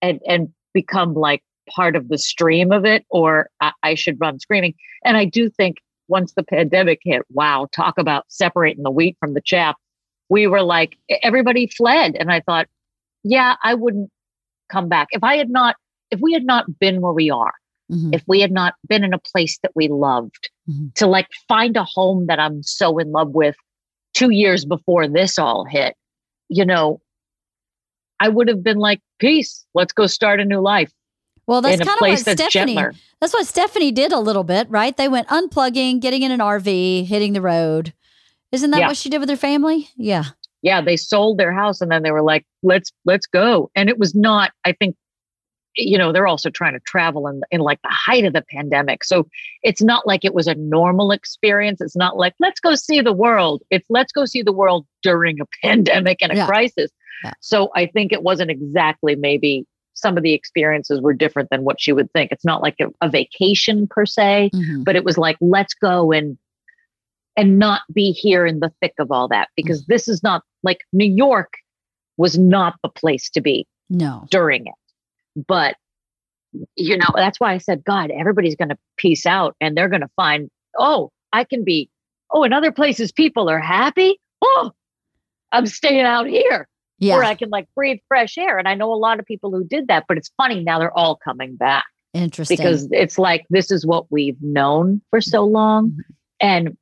and 0.00 0.20
and 0.26 0.48
become 0.72 1.12
like 1.14 1.42
part 1.68 1.96
of 1.96 2.08
the 2.08 2.16
stream 2.18 2.72
of 2.72 2.86
it, 2.86 3.04
or 3.10 3.50
I, 3.60 3.72
I 3.82 3.94
should 3.94 4.18
run 4.20 4.38
screaming. 4.40 4.74
And 5.04 5.16
I 5.18 5.26
do 5.26 5.50
think 5.50 5.76
once 6.08 6.32
the 6.32 6.42
pandemic 6.42 7.00
hit, 7.04 7.22
wow, 7.30 7.68
talk 7.72 7.98
about 7.98 8.24
separating 8.28 8.82
the 8.82 8.90
wheat 8.90 9.16
from 9.20 9.34
the 9.34 9.42
chaff. 9.42 9.76
We 10.30 10.46
were 10.46 10.62
like, 10.62 10.96
everybody 11.22 11.66
fled. 11.66 12.16
And 12.18 12.32
I 12.32 12.40
thought, 12.40 12.68
yeah, 13.22 13.56
I 13.62 13.74
wouldn't 13.74 14.10
come 14.70 14.88
back. 14.88 15.08
If 15.10 15.22
I 15.22 15.36
had 15.36 15.50
not, 15.50 15.76
if 16.10 16.20
we 16.20 16.32
had 16.32 16.44
not 16.44 16.78
been 16.78 17.02
where 17.02 17.12
we 17.12 17.30
are, 17.30 17.52
mm-hmm. 17.90 18.14
if 18.14 18.22
we 18.26 18.40
had 18.40 18.52
not 18.52 18.74
been 18.88 19.04
in 19.04 19.12
a 19.12 19.18
place 19.18 19.58
that 19.62 19.72
we 19.74 19.88
loved, 19.88 20.48
mm-hmm. 20.68 20.86
to 20.94 21.06
like 21.06 21.28
find 21.48 21.76
a 21.76 21.84
home 21.84 22.26
that 22.28 22.38
I'm 22.38 22.62
so 22.62 22.98
in 22.98 23.12
love 23.12 23.30
with 23.30 23.56
two 24.14 24.30
years 24.30 24.64
before 24.64 25.06
this 25.08 25.38
all 25.38 25.64
hit, 25.64 25.94
you 26.48 26.64
know, 26.64 27.00
I 28.20 28.28
would 28.28 28.48
have 28.48 28.62
been 28.62 28.78
like, 28.78 29.00
peace, 29.18 29.64
let's 29.74 29.92
go 29.92 30.06
start 30.06 30.40
a 30.40 30.44
new 30.44 30.60
life. 30.60 30.92
Well, 31.46 31.62
that's 31.62 31.78
kind 31.78 31.90
of 31.90 32.00
what 32.00 32.18
Stephanie. 32.18 32.74
Gentler. 32.74 32.94
That's 33.20 33.32
what 33.32 33.46
Stephanie 33.46 33.90
did 33.90 34.12
a 34.12 34.20
little 34.20 34.44
bit, 34.44 34.70
right? 34.70 34.96
They 34.96 35.08
went 35.08 35.26
unplugging, 35.28 36.00
getting 36.00 36.22
in 36.22 36.30
an 36.30 36.38
RV, 36.38 37.06
hitting 37.06 37.32
the 37.32 37.40
road. 37.40 37.92
Isn't 38.52 38.70
that 38.72 38.80
yeah. 38.80 38.88
what 38.88 38.96
she 38.96 39.08
did 39.08 39.20
with 39.20 39.28
her 39.28 39.36
family? 39.36 39.88
Yeah. 39.96 40.24
Yeah, 40.62 40.80
they 40.80 40.96
sold 40.96 41.38
their 41.38 41.52
house 41.52 41.80
and 41.80 41.90
then 41.90 42.02
they 42.02 42.10
were 42.10 42.22
like, 42.22 42.44
"Let's 42.62 42.92
let's 43.06 43.26
go." 43.26 43.70
And 43.74 43.88
it 43.88 43.98
was 43.98 44.14
not. 44.14 44.52
I 44.64 44.72
think, 44.72 44.94
you 45.74 45.96
know, 45.96 46.12
they're 46.12 46.26
also 46.26 46.50
trying 46.50 46.74
to 46.74 46.80
travel 46.80 47.26
in 47.28 47.40
in 47.50 47.60
like 47.60 47.80
the 47.82 47.90
height 47.90 48.26
of 48.26 48.34
the 48.34 48.44
pandemic, 48.50 49.04
so 49.04 49.26
it's 49.62 49.80
not 49.80 50.06
like 50.06 50.22
it 50.22 50.34
was 50.34 50.46
a 50.46 50.54
normal 50.54 51.12
experience. 51.12 51.80
It's 51.80 51.96
not 51.96 52.18
like 52.18 52.34
let's 52.40 52.60
go 52.60 52.74
see 52.74 53.00
the 53.00 53.12
world. 53.12 53.62
It's 53.70 53.86
let's 53.88 54.12
go 54.12 54.26
see 54.26 54.42
the 54.42 54.52
world 54.52 54.86
during 55.02 55.40
a 55.40 55.46
pandemic 55.66 56.18
and 56.20 56.32
a 56.32 56.36
yeah. 56.36 56.46
crisis. 56.46 56.90
Yeah. 57.24 57.32
So 57.40 57.70
I 57.74 57.86
think 57.86 58.12
it 58.12 58.22
wasn't 58.22 58.50
exactly 58.50 59.16
maybe 59.16 59.66
some 59.94 60.16
of 60.16 60.22
the 60.22 60.32
experiences 60.32 61.00
were 61.00 61.12
different 61.12 61.50
than 61.50 61.64
what 61.64 61.80
she 61.80 61.92
would 61.92 62.10
think. 62.12 62.32
It's 62.32 62.44
not 62.44 62.62
like 62.62 62.76
a, 62.80 62.86
a 63.00 63.08
vacation 63.08 63.86
per 63.86 64.06
se, 64.06 64.50
mm-hmm. 64.54 64.82
but 64.82 64.96
it 64.96 65.04
was 65.04 65.18
like, 65.18 65.36
let's 65.40 65.74
go 65.74 66.12
and 66.12 66.38
and 67.40 67.58
not 67.58 67.80
be 67.90 68.12
here 68.12 68.44
in 68.44 68.60
the 68.60 68.70
thick 68.82 68.92
of 68.98 69.10
all 69.10 69.26
that 69.28 69.48
because 69.56 69.86
this 69.86 70.08
is 70.08 70.22
not 70.22 70.42
like 70.62 70.80
New 70.92 71.10
York 71.10 71.54
was 72.18 72.38
not 72.38 72.74
the 72.82 72.90
place 72.90 73.30
to 73.30 73.40
be 73.40 73.66
no 73.88 74.26
during 74.30 74.66
it. 74.66 74.74
But 75.48 75.76
you 76.76 76.98
know, 76.98 77.08
that's 77.14 77.40
why 77.40 77.54
I 77.54 77.58
said, 77.58 77.82
God, 77.82 78.10
everybody's 78.10 78.56
going 78.56 78.68
to 78.68 78.78
peace 78.98 79.24
out 79.24 79.56
and 79.58 79.74
they're 79.74 79.88
going 79.88 80.02
to 80.02 80.10
find, 80.16 80.50
oh, 80.78 81.12
I 81.32 81.44
can 81.44 81.64
be, 81.64 81.88
oh, 82.30 82.44
in 82.44 82.52
other 82.52 82.72
places, 82.72 83.10
people 83.10 83.48
are 83.48 83.58
happy. 83.60 84.20
Oh, 84.42 84.72
I'm 85.50 85.66
staying 85.66 86.04
out 86.04 86.26
here 86.26 86.68
yeah. 86.98 87.14
where 87.14 87.24
I 87.24 87.36
can 87.36 87.48
like 87.48 87.68
breathe 87.74 88.00
fresh 88.06 88.36
air. 88.36 88.58
And 88.58 88.68
I 88.68 88.74
know 88.74 88.92
a 88.92 88.94
lot 88.94 89.18
of 89.18 89.24
people 89.24 89.50
who 89.50 89.64
did 89.64 89.88
that, 89.88 90.04
but 90.08 90.18
it's 90.18 90.30
funny 90.36 90.62
now 90.62 90.78
they're 90.78 90.96
all 90.96 91.16
coming 91.16 91.56
back. 91.56 91.86
Interesting. 92.12 92.56
Because 92.56 92.88
it's 92.90 93.18
like 93.18 93.46
this 93.48 93.70
is 93.70 93.86
what 93.86 94.10
we've 94.10 94.42
known 94.42 95.00
for 95.08 95.22
so 95.22 95.44
long. 95.44 95.90
Mm-hmm. 95.90 96.00
And 96.42 96.76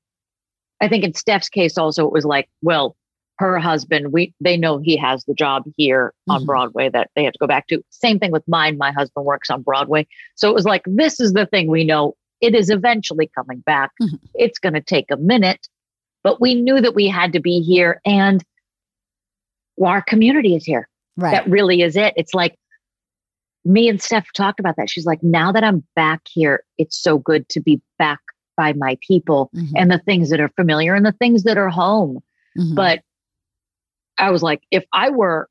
I 0.81 0.89
think 0.89 1.05
in 1.05 1.15
Steph's 1.15 1.49
case 1.49 1.77
also 1.77 2.07
it 2.07 2.13
was 2.13 2.25
like, 2.25 2.49
well, 2.63 2.97
her 3.39 3.59
husband, 3.59 4.13
we 4.13 4.35
they 4.41 4.57
know 4.57 4.79
he 4.79 4.97
has 4.97 5.25
the 5.25 5.35
job 5.35 5.65
here 5.77 6.09
mm-hmm. 6.09 6.33
on 6.33 6.45
Broadway 6.45 6.89
that 6.91 7.11
they 7.15 7.25
have 7.25 7.33
to 7.33 7.39
go 7.39 7.47
back 7.47 7.69
to. 7.69 7.83
Same 7.91 8.19
thing 8.19 8.33
with 8.33 8.47
mine. 8.49 8.79
My 8.79 8.91
husband 8.91 9.27
works 9.27 9.49
on 9.51 9.63
Broadway. 9.63 10.07
So 10.35 10.49
it 10.49 10.55
was 10.55 10.65
like, 10.65 10.83
this 10.87 11.21
is 11.21 11.33
the 11.33 11.47
thing 11.47 11.69
we 11.69 11.85
know. 11.85 12.17
It 12.41 12.55
is 12.55 12.71
eventually 12.71 13.31
coming 13.35 13.61
back. 13.61 13.93
Mm-hmm. 14.03 14.17
It's 14.35 14.59
going 14.59 14.75
to 14.75 14.81
take 14.81 15.11
a 15.11 15.17
minute, 15.17 15.69
but 16.23 16.41
we 16.41 16.55
knew 16.55 16.81
that 16.81 16.95
we 16.95 17.09
had 17.09 17.33
to 17.33 17.41
be 17.41 17.61
here. 17.61 18.01
And 18.05 18.45
our 19.85 20.03
community 20.03 20.55
is 20.57 20.65
here. 20.65 20.89
Right. 21.17 21.33
That 21.33 21.49
really 21.49 21.83
is 21.83 21.97
it. 21.97 22.15
It's 22.17 22.35
like 22.35 22.57
me 23.65 23.89
and 23.89 24.01
Steph 24.01 24.33
talked 24.35 24.61
about 24.61 24.77
that. 24.77 24.91
She's 24.91 25.07
like, 25.07 25.23
now 25.23 25.53
that 25.53 25.65
I'm 25.65 25.85
back 25.95 26.23
here, 26.29 26.65
it's 26.77 27.01
so 27.01 27.19
good 27.19 27.49
to 27.51 27.61
be 27.61 27.81
back 27.99 28.21
by 28.59 28.73
my 28.75 28.99
people 29.01 29.51
mm-hmm. 29.55 29.75
and 29.77 29.91
the 29.91 30.01
things 30.01 30.31
that 30.31 30.41
are 30.41 30.51
familiar 30.51 30.95
and 30.95 31.07
the 31.07 31.13
things 31.13 31.45
that 31.45 31.57
are 31.57 31.71
home. 31.71 32.19
Mm-hmm. 32.59 32.75
But 32.75 33.01
I 34.19 34.33
was 34.33 34.43
like, 34.43 34.61
if 34.73 34.85
I 34.93 35.11
were, 35.11 35.49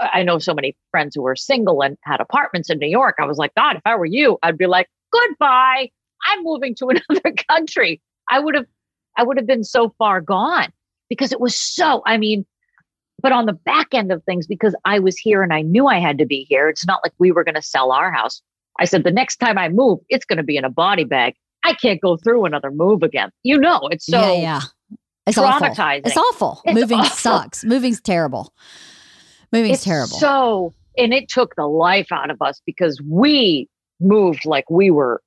I 0.00 0.24
know 0.24 0.38
so 0.38 0.52
many 0.52 0.76
friends 0.90 1.14
who 1.14 1.22
were 1.22 1.36
single 1.36 1.82
and 1.82 1.96
had 2.02 2.20
apartments 2.20 2.68
in 2.68 2.78
New 2.78 2.88
York. 2.88 3.14
I 3.20 3.24
was 3.24 3.38
like, 3.38 3.54
God, 3.54 3.76
if 3.76 3.82
I 3.86 3.94
were 3.94 4.04
you, 4.04 4.38
I'd 4.42 4.58
be 4.58 4.66
like, 4.66 4.88
goodbye. 5.12 5.90
I'm 6.28 6.42
moving 6.42 6.74
to 6.76 6.88
another 7.10 7.34
country. 7.48 8.02
I 8.28 8.40
would 8.40 8.56
have, 8.56 8.66
I 9.16 9.22
would 9.22 9.36
have 9.36 9.46
been 9.46 9.64
so 9.64 9.94
far 9.96 10.20
gone 10.20 10.72
because 11.08 11.32
it 11.32 11.40
was 11.40 11.54
so, 11.54 12.02
I 12.04 12.18
mean, 12.18 12.44
but 13.22 13.32
on 13.32 13.46
the 13.46 13.52
back 13.52 13.94
end 13.94 14.10
of 14.10 14.24
things, 14.24 14.46
because 14.46 14.74
I 14.84 14.98
was 14.98 15.16
here 15.16 15.42
and 15.42 15.52
I 15.52 15.62
knew 15.62 15.86
I 15.86 16.00
had 16.00 16.18
to 16.18 16.26
be 16.26 16.44
here, 16.48 16.68
it's 16.68 16.86
not 16.86 17.00
like 17.04 17.12
we 17.18 17.30
were 17.30 17.44
going 17.44 17.54
to 17.54 17.62
sell 17.62 17.92
our 17.92 18.10
house. 18.10 18.42
I 18.78 18.84
said, 18.84 19.04
the 19.04 19.10
next 19.10 19.36
time 19.36 19.56
I 19.56 19.68
move, 19.68 20.00
it's 20.08 20.24
going 20.24 20.36
to 20.38 20.42
be 20.42 20.56
in 20.56 20.64
a 20.64 20.70
body 20.70 21.04
bag. 21.04 21.34
I 21.64 21.74
can't 21.74 22.00
go 22.00 22.16
through 22.16 22.44
another 22.44 22.70
move 22.70 23.02
again. 23.02 23.30
You 23.42 23.58
know, 23.58 23.88
it's 23.90 24.06
so 24.06 24.20
yeah, 24.20 24.40
yeah. 24.40 24.60
It's 25.26 25.36
traumatizing. 25.36 26.02
Awful. 26.06 26.06
It's 26.06 26.16
awful. 26.16 26.62
It's 26.64 26.80
Moving 26.80 27.00
awful. 27.00 27.16
sucks. 27.16 27.64
Moving's 27.64 28.00
terrible. 28.00 28.52
Moving's 29.52 29.76
it's 29.76 29.84
terrible. 29.84 30.18
So, 30.18 30.72
and 30.96 31.12
it 31.12 31.28
took 31.28 31.56
the 31.56 31.66
life 31.66 32.12
out 32.12 32.30
of 32.30 32.40
us 32.40 32.60
because 32.64 33.00
we 33.04 33.68
moved 34.00 34.44
like 34.44 34.70
we 34.70 34.90
were 34.90 35.20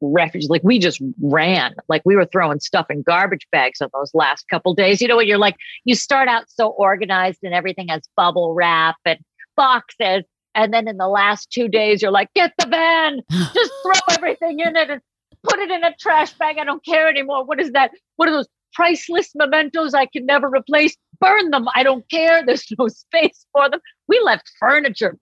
refugees. 0.00 0.48
Like 0.48 0.62
we 0.64 0.78
just 0.78 1.00
ran, 1.20 1.74
like 1.88 2.02
we 2.04 2.16
were 2.16 2.26
throwing 2.26 2.60
stuff 2.60 2.86
in 2.90 3.02
garbage 3.02 3.46
bags 3.52 3.80
on 3.80 3.88
those 3.92 4.12
last 4.14 4.48
couple 4.48 4.74
days. 4.74 5.00
You 5.00 5.08
know, 5.08 5.16
when 5.16 5.26
you're 5.26 5.38
like, 5.38 5.56
you 5.84 5.94
start 5.94 6.28
out 6.28 6.44
so 6.48 6.68
organized 6.68 7.40
and 7.42 7.54
everything 7.54 7.88
has 7.88 8.02
bubble 8.16 8.54
wrap 8.54 8.96
and 9.04 9.18
boxes. 9.56 10.24
And 10.54 10.72
then 10.72 10.88
in 10.88 10.96
the 10.96 11.08
last 11.08 11.50
two 11.50 11.68
days, 11.68 12.02
you're 12.02 12.10
like, 12.10 12.28
get 12.34 12.52
the 12.58 12.66
van, 12.66 13.20
just 13.30 13.72
throw 13.82 14.14
everything 14.16 14.60
in 14.60 14.76
it 14.76 14.90
and 14.90 15.00
put 15.42 15.58
it 15.58 15.70
in 15.70 15.84
a 15.84 15.94
trash 15.96 16.32
bag. 16.34 16.58
I 16.58 16.64
don't 16.64 16.84
care 16.84 17.08
anymore. 17.08 17.44
What 17.44 17.60
is 17.60 17.72
that? 17.72 17.92
What 18.16 18.28
are 18.28 18.32
those 18.32 18.48
priceless 18.72 19.30
mementos 19.34 19.94
I 19.94 20.06
can 20.06 20.26
never 20.26 20.48
replace? 20.48 20.96
Burn 21.20 21.50
them. 21.50 21.66
I 21.74 21.82
don't 21.82 22.08
care. 22.10 22.44
There's 22.44 22.66
no 22.78 22.88
space 22.88 23.46
for 23.52 23.68
them. 23.70 23.80
We 24.08 24.20
left 24.24 24.50
furniture 24.58 25.18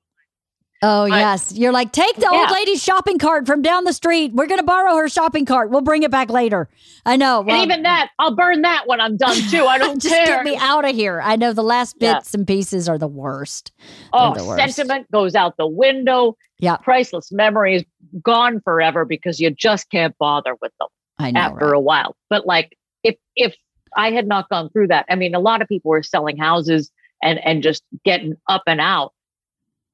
Oh, 0.80 1.06
yes. 1.06 1.52
You're 1.56 1.72
like, 1.72 1.90
take 1.90 2.14
the 2.16 2.28
yeah. 2.30 2.38
old 2.38 2.50
lady's 2.50 2.82
shopping 2.82 3.18
cart 3.18 3.46
from 3.46 3.62
down 3.62 3.84
the 3.84 3.92
street. 3.92 4.32
We're 4.32 4.46
going 4.46 4.60
to 4.60 4.66
borrow 4.66 4.94
her 4.96 5.08
shopping 5.08 5.44
cart. 5.44 5.70
We'll 5.70 5.80
bring 5.80 6.04
it 6.04 6.10
back 6.10 6.30
later. 6.30 6.68
I 7.04 7.16
know. 7.16 7.40
Well, 7.40 7.56
and 7.56 7.70
even 7.70 7.82
that, 7.82 8.10
I'll 8.18 8.34
burn 8.34 8.62
that 8.62 8.86
when 8.86 9.00
I'm 9.00 9.16
done 9.16 9.36
too. 9.50 9.64
I 9.64 9.78
don't 9.78 10.00
just 10.00 10.14
care. 10.14 10.26
get 10.26 10.44
me 10.44 10.56
out 10.56 10.84
of 10.84 10.94
here. 10.94 11.20
I 11.20 11.34
know 11.34 11.52
the 11.52 11.64
last 11.64 11.98
bits 11.98 12.32
yeah. 12.32 12.38
and 12.38 12.46
pieces 12.46 12.88
are 12.88 12.96
the 12.96 13.08
worst. 13.08 13.72
Oh, 14.12 14.34
the 14.34 14.44
worst. 14.44 14.76
sentiment 14.76 15.10
goes 15.10 15.34
out 15.34 15.56
the 15.56 15.66
window. 15.66 16.36
Yeah. 16.60 16.76
Priceless 16.76 17.32
memories 17.32 17.84
gone 18.22 18.60
forever 18.60 19.04
because 19.04 19.40
you 19.40 19.50
just 19.50 19.90
can't 19.90 20.16
bother 20.18 20.54
with 20.60 20.72
them 20.78 20.88
I 21.18 21.32
know, 21.32 21.40
after 21.40 21.66
right? 21.66 21.76
a 21.76 21.80
while. 21.80 22.16
But 22.30 22.46
like, 22.46 22.76
if, 23.02 23.16
if 23.34 23.56
I 23.96 24.12
had 24.12 24.28
not 24.28 24.48
gone 24.48 24.70
through 24.70 24.88
that, 24.88 25.06
I 25.08 25.16
mean, 25.16 25.34
a 25.34 25.40
lot 25.40 25.60
of 25.60 25.66
people 25.66 25.90
were 25.90 26.04
selling 26.04 26.36
houses 26.36 26.92
and, 27.20 27.44
and 27.44 27.64
just 27.64 27.82
getting 28.04 28.36
up 28.48 28.62
and 28.66 28.80
out 28.80 29.12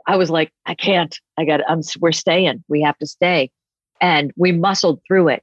I 0.06 0.16
was 0.16 0.30
like, 0.30 0.52
I 0.66 0.74
can't. 0.74 1.18
I 1.38 1.44
got. 1.44 1.60
I'm. 1.68 1.80
We're 2.00 2.12
staying. 2.12 2.64
We 2.68 2.82
have 2.82 2.98
to 2.98 3.06
stay, 3.06 3.50
and 4.00 4.32
we 4.36 4.52
muscled 4.52 5.00
through 5.06 5.28
it. 5.28 5.42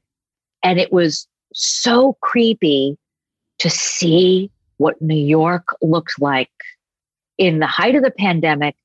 And 0.64 0.80
it 0.80 0.94
was 0.94 1.28
so 1.54 2.18
creepy 2.22 2.98
to 3.60 3.70
see 3.70 4.52
what 4.78 5.02
New 5.02 5.16
York 5.16 5.76
looks 5.82 6.18
like 6.20 6.52
in 7.38 7.60
the 7.60 7.68
height 7.68 7.96
of 7.96 8.04
the 8.04 8.12
pandemic, 8.12 8.76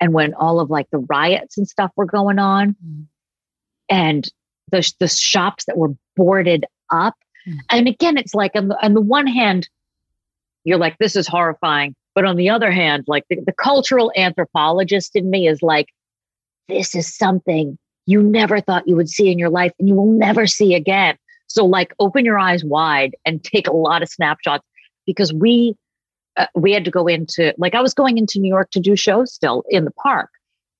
and 0.00 0.12
when 0.12 0.34
all 0.34 0.60
of 0.60 0.70
like 0.70 0.88
the 0.90 1.04
riots 1.10 1.58
and 1.58 1.68
stuff 1.68 1.90
were 1.96 2.06
going 2.06 2.38
on, 2.38 2.76
mm. 2.84 3.04
and 3.88 4.28
the 4.70 4.90
the 5.00 5.08
shops 5.08 5.64
that 5.66 5.76
were 5.76 5.94
boarded 6.16 6.64
up. 6.90 7.14
Mm. 7.46 7.58
And 7.70 7.88
again, 7.88 8.16
it's 8.16 8.34
like 8.34 8.52
on 8.54 8.68
the, 8.68 8.84
on 8.84 8.94
the 8.94 9.00
one 9.00 9.26
hand, 9.26 9.68
you're 10.64 10.78
like, 10.78 10.98
this 10.98 11.14
is 11.14 11.28
horrifying. 11.28 11.94
But 12.16 12.24
on 12.24 12.36
the 12.36 12.48
other 12.48 12.72
hand, 12.72 13.04
like 13.06 13.24
the, 13.28 13.36
the 13.44 13.52
cultural 13.52 14.10
anthropologist 14.16 15.14
in 15.14 15.28
me 15.28 15.46
is 15.46 15.60
like, 15.60 15.90
this 16.66 16.94
is 16.94 17.14
something 17.14 17.78
you 18.06 18.22
never 18.22 18.58
thought 18.58 18.88
you 18.88 18.96
would 18.96 19.10
see 19.10 19.30
in 19.30 19.38
your 19.38 19.50
life 19.50 19.72
and 19.78 19.86
you 19.86 19.94
will 19.94 20.10
never 20.10 20.46
see 20.46 20.74
again. 20.74 21.18
So 21.46 21.66
like 21.66 21.94
open 22.00 22.24
your 22.24 22.38
eyes 22.38 22.64
wide 22.64 23.14
and 23.26 23.44
take 23.44 23.68
a 23.68 23.72
lot 23.72 24.02
of 24.02 24.08
snapshots 24.08 24.64
because 25.06 25.32
we 25.32 25.76
uh, 26.38 26.46
we 26.54 26.72
had 26.72 26.86
to 26.86 26.90
go 26.90 27.06
into 27.06 27.54
like 27.58 27.74
I 27.74 27.82
was 27.82 27.92
going 27.92 28.16
into 28.16 28.40
New 28.40 28.48
York 28.48 28.70
to 28.70 28.80
do 28.80 28.96
shows 28.96 29.32
still 29.32 29.62
in 29.68 29.84
the 29.84 29.92
park, 29.92 30.30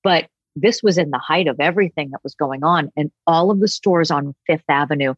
but 0.03 0.27
this 0.55 0.81
was 0.81 0.97
in 0.97 1.11
the 1.11 1.19
height 1.19 1.47
of 1.47 1.59
everything 1.59 2.09
that 2.11 2.23
was 2.23 2.33
going 2.33 2.63
on 2.63 2.91
and 2.97 3.11
all 3.27 3.51
of 3.51 3.59
the 3.59 3.67
stores 3.67 4.09
on 4.09 4.33
5th 4.49 4.63
Avenue 4.69 5.13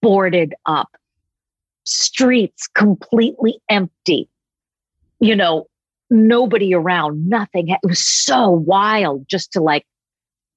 boarded 0.00 0.54
up. 0.64 0.88
Streets 1.84 2.66
completely 2.66 3.58
empty 3.68 4.28
you 5.20 5.36
know, 5.36 5.66
nobody 6.10 6.74
around, 6.74 7.28
nothing. 7.28 7.68
It 7.68 7.80
was 7.82 8.04
so 8.04 8.50
wild 8.50 9.26
just 9.28 9.52
to 9.52 9.60
like 9.60 9.86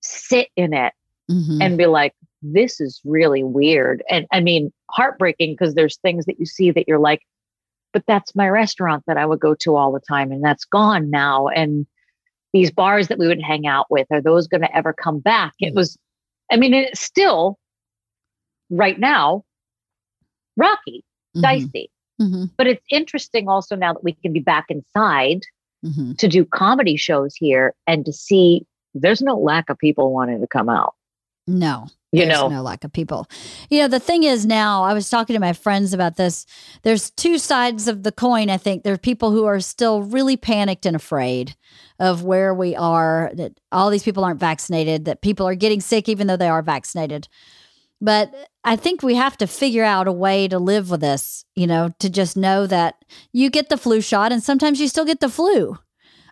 sit 0.01 0.49
in 0.55 0.73
it 0.73 0.93
mm-hmm. 1.29 1.61
and 1.61 1.77
be 1.77 1.85
like, 1.85 2.13
this 2.41 2.79
is 2.79 3.01
really 3.03 3.43
weird. 3.43 4.03
And 4.09 4.27
I 4.31 4.39
mean, 4.39 4.71
heartbreaking 4.91 5.53
because 5.53 5.75
there's 5.75 5.97
things 5.97 6.25
that 6.25 6.39
you 6.39 6.45
see 6.45 6.71
that 6.71 6.87
you're 6.87 6.99
like, 6.99 7.21
but 7.93 8.03
that's 8.07 8.35
my 8.35 8.47
restaurant 8.47 9.03
that 9.07 9.17
I 9.17 9.25
would 9.25 9.39
go 9.39 9.55
to 9.61 9.75
all 9.75 9.91
the 9.91 9.99
time 9.99 10.31
and 10.31 10.43
that's 10.43 10.65
gone 10.65 11.09
now. 11.09 11.47
And 11.47 11.85
these 12.53 12.71
bars 12.71 13.07
that 13.07 13.17
we 13.17 13.27
would 13.27 13.41
hang 13.41 13.65
out 13.65 13.87
with, 13.89 14.07
are 14.11 14.21
those 14.21 14.47
going 14.47 14.61
to 14.61 14.75
ever 14.75 14.93
come 14.93 15.19
back? 15.19 15.53
It 15.59 15.73
mm. 15.73 15.77
was, 15.77 15.97
I 16.51 16.57
mean, 16.57 16.73
it's 16.73 17.01
still 17.01 17.57
right 18.69 18.99
now, 18.99 19.43
rocky, 20.55 21.03
Mhm. 21.35 21.41
dicey. 21.41 21.89
Mhm. 22.21 22.51
But 22.57 22.67
it's 22.67 22.83
interesting 22.91 23.47
also 23.47 23.75
now 23.75 23.93
that 23.93 24.03
we 24.03 24.13
can 24.13 24.33
be 24.33 24.39
back 24.39 24.65
inside 24.69 25.41
Mhm. 25.85 26.17
to 26.17 26.27
do 26.27 26.45
comedy 26.45 26.97
shows 26.97 27.35
here 27.35 27.73
and 27.85 28.05
to 28.05 28.13
see 28.13 28.65
there's 28.95 29.21
no 29.21 29.37
lack 29.37 29.69
of 29.69 29.77
people 29.77 30.11
wanting 30.11 30.41
to 30.41 30.47
come 30.47 30.69
out. 30.69 30.95
No. 31.45 31.87
You 32.13 32.25
There's 32.25 32.39
know, 32.39 32.47
no 32.47 32.61
lack 32.61 32.83
of 32.85 32.91
people. 32.93 33.27
You 33.69 33.79
know, 33.81 33.87
the 33.89 33.99
thing 33.99 34.23
is 34.23 34.45
now, 34.45 34.83
I 34.83 34.93
was 34.93 35.09
talking 35.09 35.33
to 35.33 35.39
my 35.41 35.51
friends 35.53 35.93
about 35.93 36.15
this. 36.15 36.45
There's 36.83 37.11
two 37.11 37.37
sides 37.37 37.87
of 37.89 38.03
the 38.03 38.13
coin, 38.13 38.49
I 38.49 38.55
think. 38.57 38.83
There 38.83 38.93
are 38.93 38.97
people 38.97 39.31
who 39.31 39.43
are 39.45 39.59
still 39.59 40.01
really 40.01 40.37
panicked 40.37 40.85
and 40.85 40.95
afraid 40.95 41.55
of 41.99 42.23
where 42.23 42.53
we 42.53 42.75
are, 42.77 43.31
that 43.35 43.59
all 43.73 43.89
these 43.89 44.03
people 44.03 44.23
aren't 44.23 44.39
vaccinated, 44.39 45.03
that 45.05 45.21
people 45.21 45.45
are 45.47 45.55
getting 45.55 45.81
sick 45.81 46.07
even 46.07 46.27
though 46.27 46.37
they 46.37 46.47
are 46.47 46.61
vaccinated. 46.61 47.27
But 47.99 48.33
I 48.63 48.75
think 48.75 49.01
we 49.01 49.15
have 49.15 49.37
to 49.37 49.47
figure 49.47 49.83
out 49.83 50.07
a 50.07 50.11
way 50.11 50.47
to 50.47 50.59
live 50.59 50.89
with 50.91 51.01
this, 51.01 51.45
you 51.55 51.65
know, 51.67 51.89
to 51.99 52.09
just 52.09 52.37
know 52.37 52.67
that 52.67 53.03
you 53.33 53.49
get 53.49 53.69
the 53.69 53.77
flu 53.77 54.01
shot 54.01 54.31
and 54.31 54.43
sometimes 54.43 54.79
you 54.79 54.87
still 54.87 55.05
get 55.05 55.19
the 55.19 55.29
flu. 55.29 55.77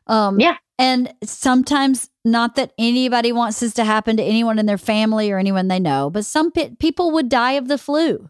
Um, 0.07 0.39
Yeah. 0.39 0.57
And 0.77 1.13
sometimes, 1.23 2.09
not 2.25 2.55
that 2.55 2.73
anybody 2.77 3.31
wants 3.31 3.61
this 3.61 3.73
to 3.75 3.85
happen 3.85 4.17
to 4.17 4.23
anyone 4.23 4.59
in 4.59 4.65
their 4.65 4.77
family 4.77 5.31
or 5.31 5.37
anyone 5.39 5.69
they 5.69 5.79
know, 5.79 6.09
but 6.09 6.25
some 6.25 6.51
pe- 6.51 6.75
people 6.75 7.11
would 7.11 7.29
die 7.29 7.53
of 7.53 7.67
the 7.69 7.77
flu. 7.77 8.29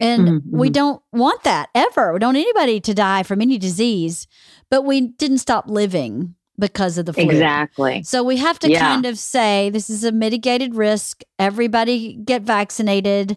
And 0.00 0.28
Mhm, 0.28 0.42
we 0.50 0.68
mhm. 0.68 0.72
don't 0.72 1.02
want 1.12 1.44
that 1.44 1.68
ever. 1.74 2.12
We 2.12 2.18
don't 2.18 2.34
want 2.34 2.38
anybody 2.38 2.80
to 2.80 2.94
die 2.94 3.22
from 3.22 3.40
any 3.40 3.56
disease, 3.58 4.26
but 4.70 4.82
we 4.84 5.00
didn't 5.08 5.38
stop 5.38 5.68
living 5.68 6.34
because 6.60 6.98
of 6.98 7.06
the 7.06 7.12
flu. 7.12 7.24
exactly. 7.24 8.02
So 8.04 8.22
we 8.22 8.36
have 8.36 8.58
to 8.60 8.70
Yeah. 8.70 8.78
kind 8.80 9.06
of 9.06 9.18
say 9.18 9.70
this 9.70 9.90
is 9.90 10.04
a 10.04 10.12
mitigated 10.12 10.74
risk. 10.76 11.22
Everybody 11.38 12.14
get 12.14 12.42
vaccinated, 12.42 13.36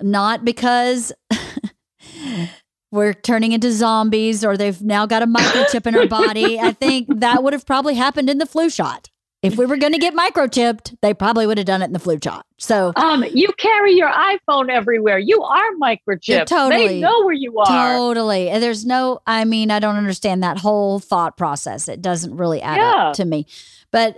not 0.00 0.44
because 0.44 1.12
we're 2.90 3.12
turning 3.12 3.52
into 3.52 3.72
zombies 3.72 4.44
or 4.44 4.56
they've 4.56 4.80
now 4.82 5.06
got 5.06 5.22
a 5.22 5.26
microchip 5.26 5.86
in 5.86 5.96
our 5.96 6.06
body. 6.06 6.58
I 6.60 6.72
think 6.72 7.06
that 7.20 7.42
would 7.42 7.52
have 7.52 7.66
probably 7.66 7.94
happened 7.94 8.30
in 8.30 8.38
the 8.38 8.46
flu 8.46 8.70
shot. 8.70 9.10
If 9.44 9.56
we 9.58 9.66
were 9.66 9.76
going 9.76 9.92
to 9.92 9.98
get 9.98 10.14
microchipped, 10.14 10.96
they 11.02 11.12
probably 11.12 11.46
would 11.46 11.58
have 11.58 11.66
done 11.66 11.82
it 11.82 11.86
in 11.86 11.92
the 11.92 11.98
flu 11.98 12.18
shot. 12.22 12.46
So 12.58 12.92
Um, 12.96 13.24
you 13.32 13.48
carry 13.58 13.92
your 13.92 14.10
iPhone 14.10 14.70
everywhere. 14.70 15.18
You 15.18 15.42
are 15.42 15.70
microchipped. 15.80 16.46
totally. 16.46 16.88
They 16.88 17.00
know 17.00 17.24
where 17.24 17.34
you 17.34 17.58
are. 17.58 17.66
Totally. 17.96 18.48
And 18.48 18.62
There's 18.62 18.86
no, 18.86 19.20
I 19.26 19.44
mean, 19.44 19.70
I 19.70 19.80
don't 19.80 19.96
understand 19.96 20.42
that 20.42 20.58
whole 20.58 20.98
thought 20.98 21.36
process. 21.36 21.88
It 21.88 22.00
doesn't 22.00 22.36
really 22.36 22.62
add 22.62 22.78
Yeah. 22.78 23.08
up 23.08 23.14
to 23.16 23.24
me. 23.24 23.46
But 23.90 24.16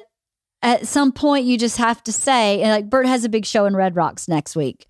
at 0.62 0.86
some 0.86 1.12
point, 1.12 1.44
you 1.44 1.58
just 1.58 1.76
have 1.76 2.02
to 2.04 2.12
say, 2.12 2.60
and 2.62 2.70
like 2.70 2.90
Bert 2.90 3.06
has 3.06 3.24
a 3.24 3.28
big 3.28 3.44
show 3.44 3.66
in 3.66 3.76
Red 3.76 3.94
Rocks 3.94 4.26
next 4.26 4.56
week, 4.56 4.86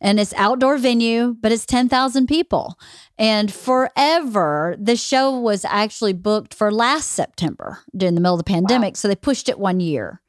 and 0.00 0.18
it's 0.18 0.34
outdoor 0.34 0.78
venue, 0.78 1.36
but 1.40 1.52
it's 1.52 1.66
10,000 1.66 2.26
people. 2.26 2.78
And 3.18 3.52
forever, 3.52 4.76
the 4.78 4.96
show 4.96 5.38
was 5.38 5.64
actually 5.64 6.14
booked 6.14 6.54
for 6.54 6.72
last 6.72 7.10
September 7.10 7.80
during 7.94 8.14
the 8.14 8.20
middle 8.20 8.34
of 8.34 8.40
the 8.40 8.44
pandemic. 8.44 8.96
So 8.96 9.08
they 9.08 9.14
pushed 9.14 9.48
it 9.48 9.58
one 9.58 9.78
year. 9.78 10.22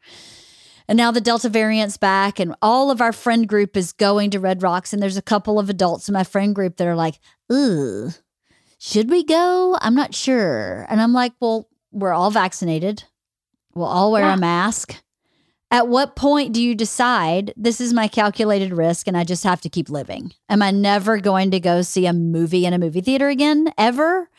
And 0.88 0.98
now 0.98 1.12
the 1.12 1.22
Delta 1.22 1.48
variant's 1.48 1.96
back, 1.96 2.38
and 2.38 2.54
all 2.62 2.92
of 2.92 3.00
our 3.00 3.14
friend 3.14 3.48
group 3.48 3.78
is 3.78 3.94
going 3.94 4.30
to 4.32 4.42
Red 4.42 4.62
Rocks. 4.62 4.92
And 4.92 5.02
there's 5.02 5.16
a 5.16 5.22
couple 5.22 5.58
of 5.58 5.70
adults 5.70 6.10
in 6.10 6.14
my 6.14 6.26
friend 6.26 6.54
group 6.54 6.76
that 6.76 6.88
are 6.88 6.96
like, 6.96 7.18
ooh, 7.52 8.12
should 8.78 9.10
we 9.10 9.24
go? 9.24 9.78
I'm 9.80 9.96
not 9.96 10.14
sure. 10.14 10.86
And 10.90 11.00
I'm 11.00 11.14
like, 11.14 11.32
well, 11.40 11.70
we're 11.92 12.12
all 12.12 12.30
vaccinated. 12.30 13.06
We'll 13.76 13.88
all 13.88 14.12
wear 14.12 14.24
Yeah. 14.26 14.34
a 14.34 14.38
mask. 14.38 14.96
At 15.70 15.88
what 15.88 16.18
point 16.18 16.52
do 16.52 16.62
you 16.62 16.76
decide 16.76 17.54
this 17.56 17.80
is 17.80 17.94
my 17.94 18.10
calculated 18.10 18.74
risk 18.74 19.08
and 19.08 19.16
I 19.16 19.24
just 19.24 19.46
have 19.46 19.62
to 19.62 19.70
keep 19.70 19.90
living? 19.90 20.34
Am 20.50 20.62
I 20.62 20.72
never 20.72 21.18
going 21.18 21.52
to 21.52 21.62
go 21.62 21.82
see 21.82 22.06
a 22.06 22.12
movie 22.14 22.66
in 22.66 22.74
a 22.74 22.78
movie 22.78 23.00
theater 23.00 23.30
again? 23.30 23.72
Ever? 23.78 24.30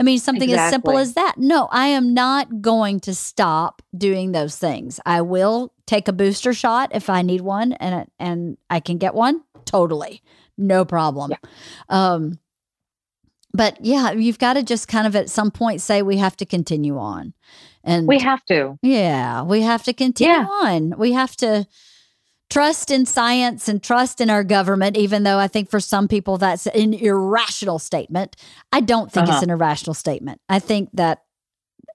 I 0.00 0.02
mean, 0.02 0.18
something 0.18 0.50
as 0.50 0.70
simple 0.70 0.98
as 0.98 1.12
that. 1.14 1.34
No, 1.36 1.68
I 1.70 1.88
am 1.88 2.12
not 2.14 2.60
going 2.62 3.00
to 3.00 3.14
stop 3.14 3.82
doing 3.96 4.32
those 4.32 4.56
things. 4.56 4.98
I 5.06 5.20
will 5.20 5.72
take 5.86 6.08
a 6.08 6.12
booster 6.12 6.52
shot 6.54 6.90
if 6.94 7.08
I 7.10 7.22
need 7.22 7.42
one 7.42 7.74
and 7.74 8.06
and 8.18 8.56
I 8.68 8.80
can 8.80 8.98
get 8.98 9.14
one. 9.14 9.42
Totally. 9.66 10.22
No 10.58 10.84
problem. 10.84 11.32
Um 11.88 12.38
but 13.52 13.84
yeah, 13.84 14.12
you've 14.12 14.38
got 14.38 14.54
to 14.54 14.62
just 14.62 14.88
kind 14.88 15.06
of 15.06 15.14
at 15.16 15.28
some 15.28 15.50
point 15.50 15.80
say 15.80 16.02
we 16.02 16.16
have 16.18 16.36
to 16.38 16.46
continue 16.46 16.98
on. 16.98 17.34
And 17.84 18.06
We 18.06 18.18
have 18.20 18.44
to. 18.46 18.78
yeah, 18.82 19.42
we 19.42 19.62
have 19.62 19.82
to 19.84 19.92
continue 19.92 20.32
Yeah. 20.34 20.44
on. 20.46 20.94
We 20.98 21.12
have 21.12 21.34
to 21.36 21.66
trust 22.50 22.90
in 22.90 23.06
science 23.06 23.68
and 23.68 23.82
trust 23.82 24.20
in 24.20 24.28
our 24.28 24.42
government, 24.44 24.96
even 24.96 25.22
though 25.22 25.38
I 25.38 25.46
think 25.48 25.70
for 25.70 25.80
some 25.80 26.08
people 26.08 26.36
that's 26.36 26.66
an 26.66 26.94
irrational 26.94 27.78
statement. 27.78 28.36
I 28.72 28.80
don't 28.80 29.10
think 29.10 29.24
it's 29.28 29.36
Uh-huh. 29.36 29.44
an 29.44 29.50
irrational 29.50 29.94
statement. 29.94 30.40
I 30.48 30.58
think 30.58 30.90
that 30.94 31.22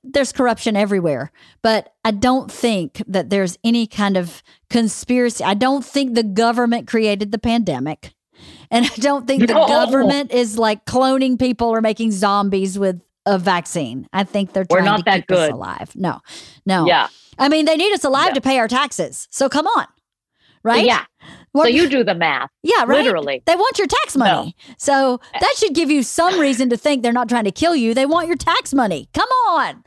there's 0.03 0.32
corruption 0.32 0.76
everywhere, 0.78 1.32
but 1.62 1.94
I 2.06 2.12
don't 2.12 2.52
think 2.52 3.02
that 3.07 3.30
there's 3.30 3.57
any 3.64 3.86
kind 3.88 4.16
of 4.18 4.41
conspiracy. 4.70 5.44
I 5.44 5.56
don't 5.56 5.84
think 5.84 6.14
the 6.14 6.24
government 6.24 6.88
created 6.88 7.32
the 7.32 7.40
pandemic. 7.40 8.14
And 8.72 8.86
I 8.86 8.95
don't 8.99 9.26
think 9.28 9.41
the 9.48 9.53
government 9.53 10.32
is 10.32 10.57
like 10.57 10.86
cloning 10.86 11.38
people 11.40 11.68
or 11.68 11.82
making 11.82 12.12
zombies 12.12 12.78
with 12.78 13.02
a 13.26 13.38
vaccine. 13.40 14.08
I 14.14 14.24
think 14.24 14.54
they're 14.54 14.66
We're 14.70 14.78
trying 14.78 14.86
not 14.86 14.98
to 15.00 15.04
that 15.06 15.28
keep 15.28 15.32
us 15.38 15.52
alive. 15.52 15.92
No, 15.96 16.20
no. 16.66 16.86
Yeah. 16.86 17.08
I 17.38 17.50
mean, 17.50 17.66
they 17.66 17.76
need 17.76 17.94
us 17.94 18.04
alive 18.04 18.28
Yeah. 18.30 18.34
to 18.36 18.42
pay 18.42 18.60
our 18.60 18.68
taxes. 18.68 19.28
So 19.32 19.50
come 19.50 19.68
on. 19.68 19.86
Right? 20.64 20.86
Yeah. 20.86 21.06
What- 21.52 21.66
So 21.66 21.70
you 21.70 21.88
do 21.90 22.04
the 22.04 22.16
math. 22.16 22.50
yeah, 22.64 22.84
right. 22.86 23.04
Literally. 23.04 23.44
They 23.46 23.56
want 23.56 23.78
your 23.78 23.88
tax 23.88 24.16
money. 24.18 24.56
So 24.78 25.20
that 25.40 25.54
should 25.58 25.74
give 25.76 25.92
you 25.92 26.02
some 26.04 26.40
reason 26.40 26.70
to 26.70 26.78
think 26.78 27.04
they're 27.04 27.14
not 27.14 27.30
trying 27.30 27.44
to 27.46 27.52
kill 27.52 27.76
you. 27.76 27.94
They 27.94 28.06
want 28.06 28.28
your 28.28 28.36
tax 28.38 28.74
money. 28.74 29.08
Come 29.14 29.30
on. 29.50 29.84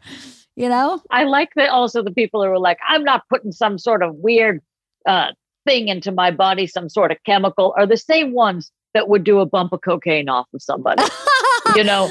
You 0.54 0.68
know? 0.68 1.00
I 1.10 1.24
like 1.24 1.50
that 1.56 1.70
also 1.70 2.02
the 2.02 2.10
people 2.12 2.42
who 2.42 2.48
are 2.50 2.58
like, 2.58 2.78
I'm 2.88 3.04
not 3.04 3.22
putting 3.28 3.52
some 3.52 3.78
sort 3.78 4.02
of 4.02 4.14
weird 4.16 4.60
uh, 5.06 5.28
thing 5.66 5.88
into 5.88 6.12
my 6.12 6.30
body, 6.30 6.66
some 6.66 6.88
sort 6.88 7.10
of 7.12 7.18
chemical, 7.24 7.74
are 7.76 7.86
the 7.86 7.96
same 7.96 8.32
ones 8.32 8.70
that 8.94 9.08
would 9.08 9.22
do 9.24 9.40
a 9.40 9.46
bump 9.46 9.72
of 9.72 9.80
cocaine 9.82 10.28
off 10.28 10.46
of 10.54 10.62
somebody. 10.62 11.02
you 11.76 11.84
know, 11.84 12.06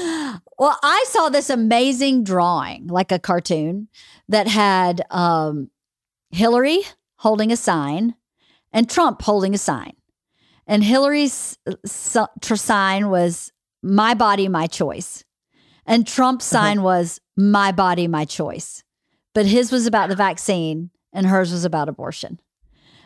Well, 0.58 0.78
I 0.82 1.04
saw 1.08 1.28
this 1.28 1.50
amazing 1.50 2.24
drawing, 2.24 2.86
like 2.88 3.12
a 3.12 3.18
cartoon, 3.18 3.88
that 4.28 4.46
had 4.48 5.02
um, 5.10 5.70
Hillary 6.30 6.80
holding 7.16 7.52
a 7.52 7.56
sign 7.56 8.14
and 8.72 8.88
Trump 8.88 9.22
holding 9.22 9.54
a 9.54 9.58
sign. 9.58 9.92
And 10.66 10.84
Hillary's 10.84 11.58
uh, 11.66 12.26
sign 12.56 13.08
was 13.08 13.52
"My 13.82 14.14
body, 14.14 14.48
my 14.48 14.66
choice," 14.66 15.24
and 15.86 16.06
Trump's 16.06 16.52
Uh-huh. 16.52 16.64
sign 16.64 16.82
was 16.82 17.20
"My 17.36 17.72
body, 17.72 18.06
my 18.06 18.24
choice." 18.26 18.84
But 19.34 19.46
his 19.46 19.72
was 19.72 19.86
about 19.86 20.08
the 20.10 20.16
vaccine, 20.16 20.90
and 21.12 21.26
hers 21.26 21.52
was 21.52 21.64
about 21.64 21.88
abortion. 21.88 22.40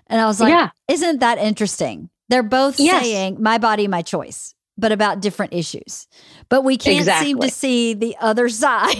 And 0.08 0.20
I 0.20 0.26
was 0.26 0.40
like, 0.40 0.50
yeah. 0.50 0.70
isn't 0.88 1.20
that 1.20 1.38
interesting? 1.38 2.10
They're 2.28 2.42
both 2.42 2.80
Yes. 2.80 3.02
saying 3.04 3.36
my 3.40 3.58
body, 3.58 3.86
my 3.86 4.02
choice, 4.02 4.54
but 4.78 4.92
about 4.92 5.20
different 5.20 5.52
issues. 5.52 6.06
But 6.48 6.64
we 6.64 6.76
can't 6.76 7.06
seem 7.24 7.38
to 7.40 7.50
see 7.50 7.94
the 7.94 8.16
other 8.20 8.48
side 8.48 8.96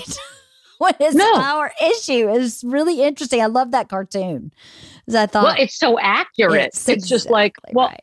what 0.78 1.00
is 1.00 1.14
No. 1.14 1.34
our 1.36 1.72
issue. 1.80 2.28
It's 2.30 2.62
really 2.64 3.02
interesting. 3.02 3.40
I 3.40 3.46
love 3.46 3.70
that 3.70 3.88
cartoon. 3.88 4.52
I 5.14 5.26
thought 5.26 5.44
Well, 5.44 5.56
it's 5.58 5.76
so 5.78 5.98
accurate. 5.98 6.66
It's, 6.66 6.88
It's 6.88 7.08
just 7.08 7.30
like, 7.30 7.56
well, 7.72 7.88
right. 7.88 8.00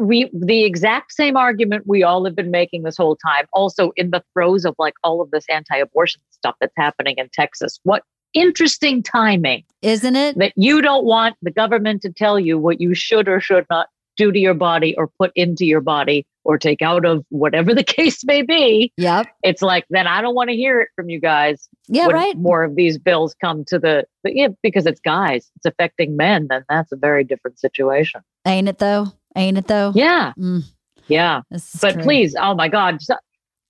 we 0.00 0.30
the 0.32 0.64
exact 0.64 1.12
same 1.12 1.36
argument 1.36 1.84
we 1.86 2.02
all 2.02 2.24
have 2.24 2.34
been 2.36 2.50
making 2.50 2.82
this 2.82 2.96
whole 2.96 3.16
time. 3.16 3.46
Also, 3.52 3.92
in 3.96 4.10
the 4.10 4.22
throes 4.32 4.64
of 4.64 4.74
like 4.78 4.94
all 5.04 5.20
of 5.20 5.30
this 5.30 5.44
anti-abortion 5.48 6.20
stuff 6.30 6.54
that's 6.60 6.74
happening 6.76 7.14
in 7.18 7.28
Texas. 7.32 7.80
What 7.82 8.02
interesting 8.34 9.02
timing 9.02 9.62
isn't 9.82 10.16
it? 10.16 10.38
that 10.38 10.52
you 10.56 10.80
don't 10.80 11.04
want 11.04 11.36
the 11.42 11.50
government 11.50 12.00
to 12.00 12.10
tell 12.10 12.40
you 12.40 12.58
what 12.58 12.80
you 12.80 12.94
should 12.94 13.28
or 13.28 13.40
should 13.40 13.66
not 13.68 13.88
do 14.16 14.32
to 14.32 14.38
your 14.38 14.54
body 14.54 14.94
or 14.96 15.08
put 15.18 15.32
into 15.34 15.64
your 15.64 15.80
body 15.80 16.26
or 16.44 16.58
take 16.58 16.82
out 16.82 17.04
of 17.04 17.24
whatever 17.28 17.74
the 17.74 17.84
case 17.84 18.24
may 18.24 18.42
be. 18.42 18.92
Yep. 18.96 19.26
It's 19.42 19.62
like 19.62 19.84
then 19.90 20.06
I 20.06 20.20
don't 20.20 20.34
want 20.34 20.50
to 20.50 20.56
hear 20.56 20.80
it 20.80 20.88
from 20.96 21.08
you 21.08 21.20
guys. 21.20 21.68
Yeah, 21.88 22.06
when 22.06 22.14
right. 22.16 22.36
More 22.36 22.62
of 22.64 22.74
these 22.76 22.98
bills 22.98 23.34
come 23.40 23.64
to 23.66 23.78
the, 23.78 24.04
the 24.24 24.34
yeah, 24.34 24.48
because 24.62 24.86
it's 24.86 25.00
guys, 25.00 25.50
it's 25.56 25.66
affecting 25.66 26.16
men. 26.16 26.46
Then 26.48 26.64
that's 26.68 26.92
a 26.92 26.96
very 26.96 27.24
different 27.24 27.58
situation. 27.58 28.20
Ain't 28.46 28.68
it 28.68 28.78
though? 28.78 29.06
Ain't 29.36 29.58
it 29.58 29.66
though? 29.66 29.92
Yeah, 29.94 30.32
Mm, 30.38 30.62
yeah. 31.08 31.42
But 31.80 31.94
true. 31.94 32.02
please, 32.02 32.34
oh 32.38 32.54
my 32.54 32.68
God, 32.68 33.00
so- 33.02 33.16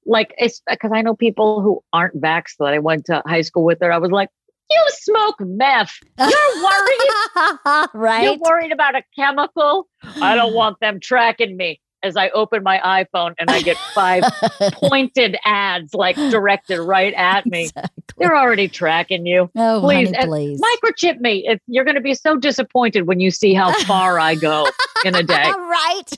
like 0.05 0.35
it's 0.37 0.61
because 0.69 0.91
I 0.93 1.03
know 1.03 1.15
people 1.15 1.61
who 1.63 1.81
aren't 1.93 2.21
vaxxed 2.21 2.57
that 2.59 2.75
I 2.75 2.81
went 2.81 3.05
to 3.07 3.23
high 3.25 3.43
school 3.43 3.65
with. 3.65 3.79
Her, 3.81 3.93
I 3.93 3.99
was 3.99 4.11
like, 4.11 4.29
you 4.73 4.87
smoke 4.91 5.37
meth. 5.41 5.93
You're 6.19 6.65
worried. 6.65 7.89
right? 7.95 8.23
You're 8.25 8.39
worried 8.39 8.73
about 8.73 8.95
a 8.95 9.03
chemical. 9.17 9.89
I 10.21 10.35
don't 10.35 10.55
want 10.55 10.79
them 10.81 11.01
tracking 11.01 11.57
me. 11.57 11.81
As 12.05 12.17
I 12.17 12.31
open 12.31 12.65
my 12.65 12.79
iPhone 12.79 13.35
and 13.39 13.49
I 13.49 13.63
get 13.63 13.77
five 13.95 14.25
pointed 14.73 15.37
ads 15.45 15.95
like 15.95 16.17
directed 16.17 16.81
right 16.81 17.15
at 17.15 17.47
me. 17.47 17.67
Exactly. 17.67 18.03
They're 18.19 18.37
already 18.37 18.67
tracking 18.67 19.25
you. 19.25 19.49
Oh, 19.55 19.79
Please, 19.81 20.11
honey, 20.11 20.27
please. 20.27 20.61
Microchip 20.61 21.21
me. 21.21 21.47
If 21.47 21.61
you're 21.69 21.85
going 21.85 21.95
to 21.95 22.01
be 22.01 22.15
so 22.15 22.37
disappointed 22.37 23.07
when 23.07 23.21
you 23.21 23.31
see 23.31 23.55
how 23.55 23.73
far 23.85 24.19
I 24.19 24.35
go 24.35 24.67
in 25.05 25.15
a 25.15 25.23
day. 25.23 25.45
right. 25.45 26.11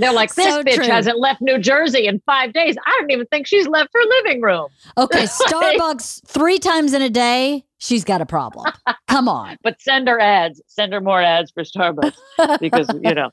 They're 0.00 0.12
like, 0.12 0.34
this 0.34 0.46
So 0.46 0.62
bitch 0.64 0.74
true. 0.76 0.84
hasn't 0.86 1.18
left 1.18 1.40
New 1.40 1.58
Jersey 1.58 2.06
in 2.06 2.20
five 2.26 2.52
days. 2.52 2.76
I 2.86 2.96
don't 3.00 3.10
even 3.10 3.26
think 3.26 3.46
she's 3.46 3.68
left 3.68 3.90
her 3.94 4.00
living 4.24 4.40
room. 4.42 4.66
Okay, 4.98 5.24
Starbucks 5.24 6.26
three 6.26 6.58
times 6.58 6.92
in 6.94 7.02
a 7.02 7.10
day, 7.10 7.64
she's 7.78 8.04
got 8.04 8.20
a 8.20 8.26
problem. 8.26 8.66
Come 9.08 9.28
on. 9.28 9.56
But 9.62 9.80
send 9.80 10.08
her 10.08 10.18
ads. 10.20 10.60
Send 10.66 10.92
her 10.92 11.00
more 11.00 11.20
ads 11.22 11.50
for 11.52 11.62
Starbucks 11.62 12.16
because, 12.60 12.88
you 13.02 13.14
know, 13.14 13.30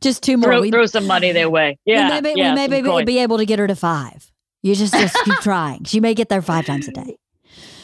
Just 0.00 0.22
two 0.22 0.36
more. 0.36 0.50
throw, 0.50 0.60
We- 0.60 0.70
throw 0.70 0.86
some 0.86 1.06
money 1.06 1.32
their 1.32 1.50
way. 1.50 1.78
Yeah. 1.84 2.08
we 2.14 2.20
maybe, 2.20 2.38
yeah, 2.40 2.50
we 2.50 2.54
maybe 2.68 2.88
coin. 2.88 3.04
be 3.04 3.18
able 3.18 3.38
to 3.38 3.44
get 3.46 3.58
her 3.58 3.66
to 3.66 3.76
five. 3.76 4.30
You 4.62 4.74
just, 4.76 4.94
just 4.94 5.16
keep 5.24 5.34
trying. 5.38 5.84
She 5.84 5.98
may 5.98 6.14
get 6.14 6.28
there 6.28 6.40
five 6.42 6.66
times 6.66 6.86
a 6.88 6.92
day. 6.92 7.16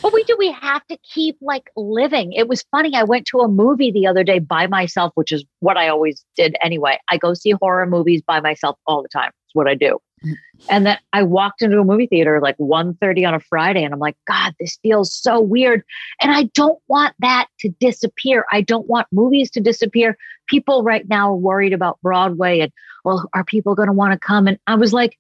But 0.02 0.12
we 0.12 0.22
do. 0.24 0.36
We 0.38 0.52
have 0.52 0.86
to 0.86 0.96
keep 0.98 1.36
like 1.40 1.70
living. 1.76 2.32
It 2.32 2.48
was 2.48 2.64
funny. 2.70 2.94
I 2.94 3.02
went 3.02 3.26
to 3.26 3.40
a 3.40 3.48
movie 3.48 3.90
the 3.90 4.06
other 4.06 4.22
day 4.22 4.38
by 4.38 4.66
myself, 4.66 5.12
which 5.16 5.32
is 5.32 5.44
what 5.60 5.76
I 5.76 5.88
always 5.88 6.24
did 6.36 6.56
anyway. 6.62 6.98
I 7.08 7.16
go 7.16 7.34
see 7.34 7.50
horror 7.50 7.86
movies 7.86 8.22
by 8.26 8.40
myself 8.40 8.78
all 8.86 9.02
the 9.02 9.08
time. 9.08 9.30
It's 9.46 9.54
what 9.54 9.68
I 9.68 9.74
do. 9.74 9.98
Mm. 10.24 10.34
And 10.68 10.86
then 10.86 10.98
I 11.12 11.22
walked 11.22 11.62
into 11.62 11.80
a 11.80 11.84
movie 11.84 12.06
theater 12.06 12.40
like 12.40 12.56
1.30 12.58 13.26
on 13.26 13.34
a 13.34 13.40
Friday, 13.40 13.84
and 13.84 13.92
I'm 13.92 14.00
like, 14.00 14.16
God, 14.26 14.54
this 14.58 14.78
feels 14.82 15.14
so 15.14 15.40
weird. 15.40 15.82
And 16.20 16.32
I 16.32 16.44
don't 16.54 16.78
want 16.88 17.14
that 17.20 17.46
to 17.60 17.68
disappear. 17.80 18.44
I 18.52 18.60
don't 18.60 18.88
want 18.88 19.06
movies 19.12 19.50
to 19.52 19.60
disappear. 19.60 20.16
People 20.48 20.82
right 20.82 21.08
now 21.08 21.30
are 21.30 21.36
worried 21.36 21.72
about 21.72 22.00
Broadway 22.02 22.60
and 22.60 22.72
well, 23.04 23.28
are 23.32 23.44
people 23.44 23.74
going 23.74 23.88
to 23.88 23.92
want 23.92 24.12
to 24.12 24.18
come? 24.18 24.46
And 24.48 24.58
I 24.66 24.74
was 24.74 24.92
like, 24.92 25.16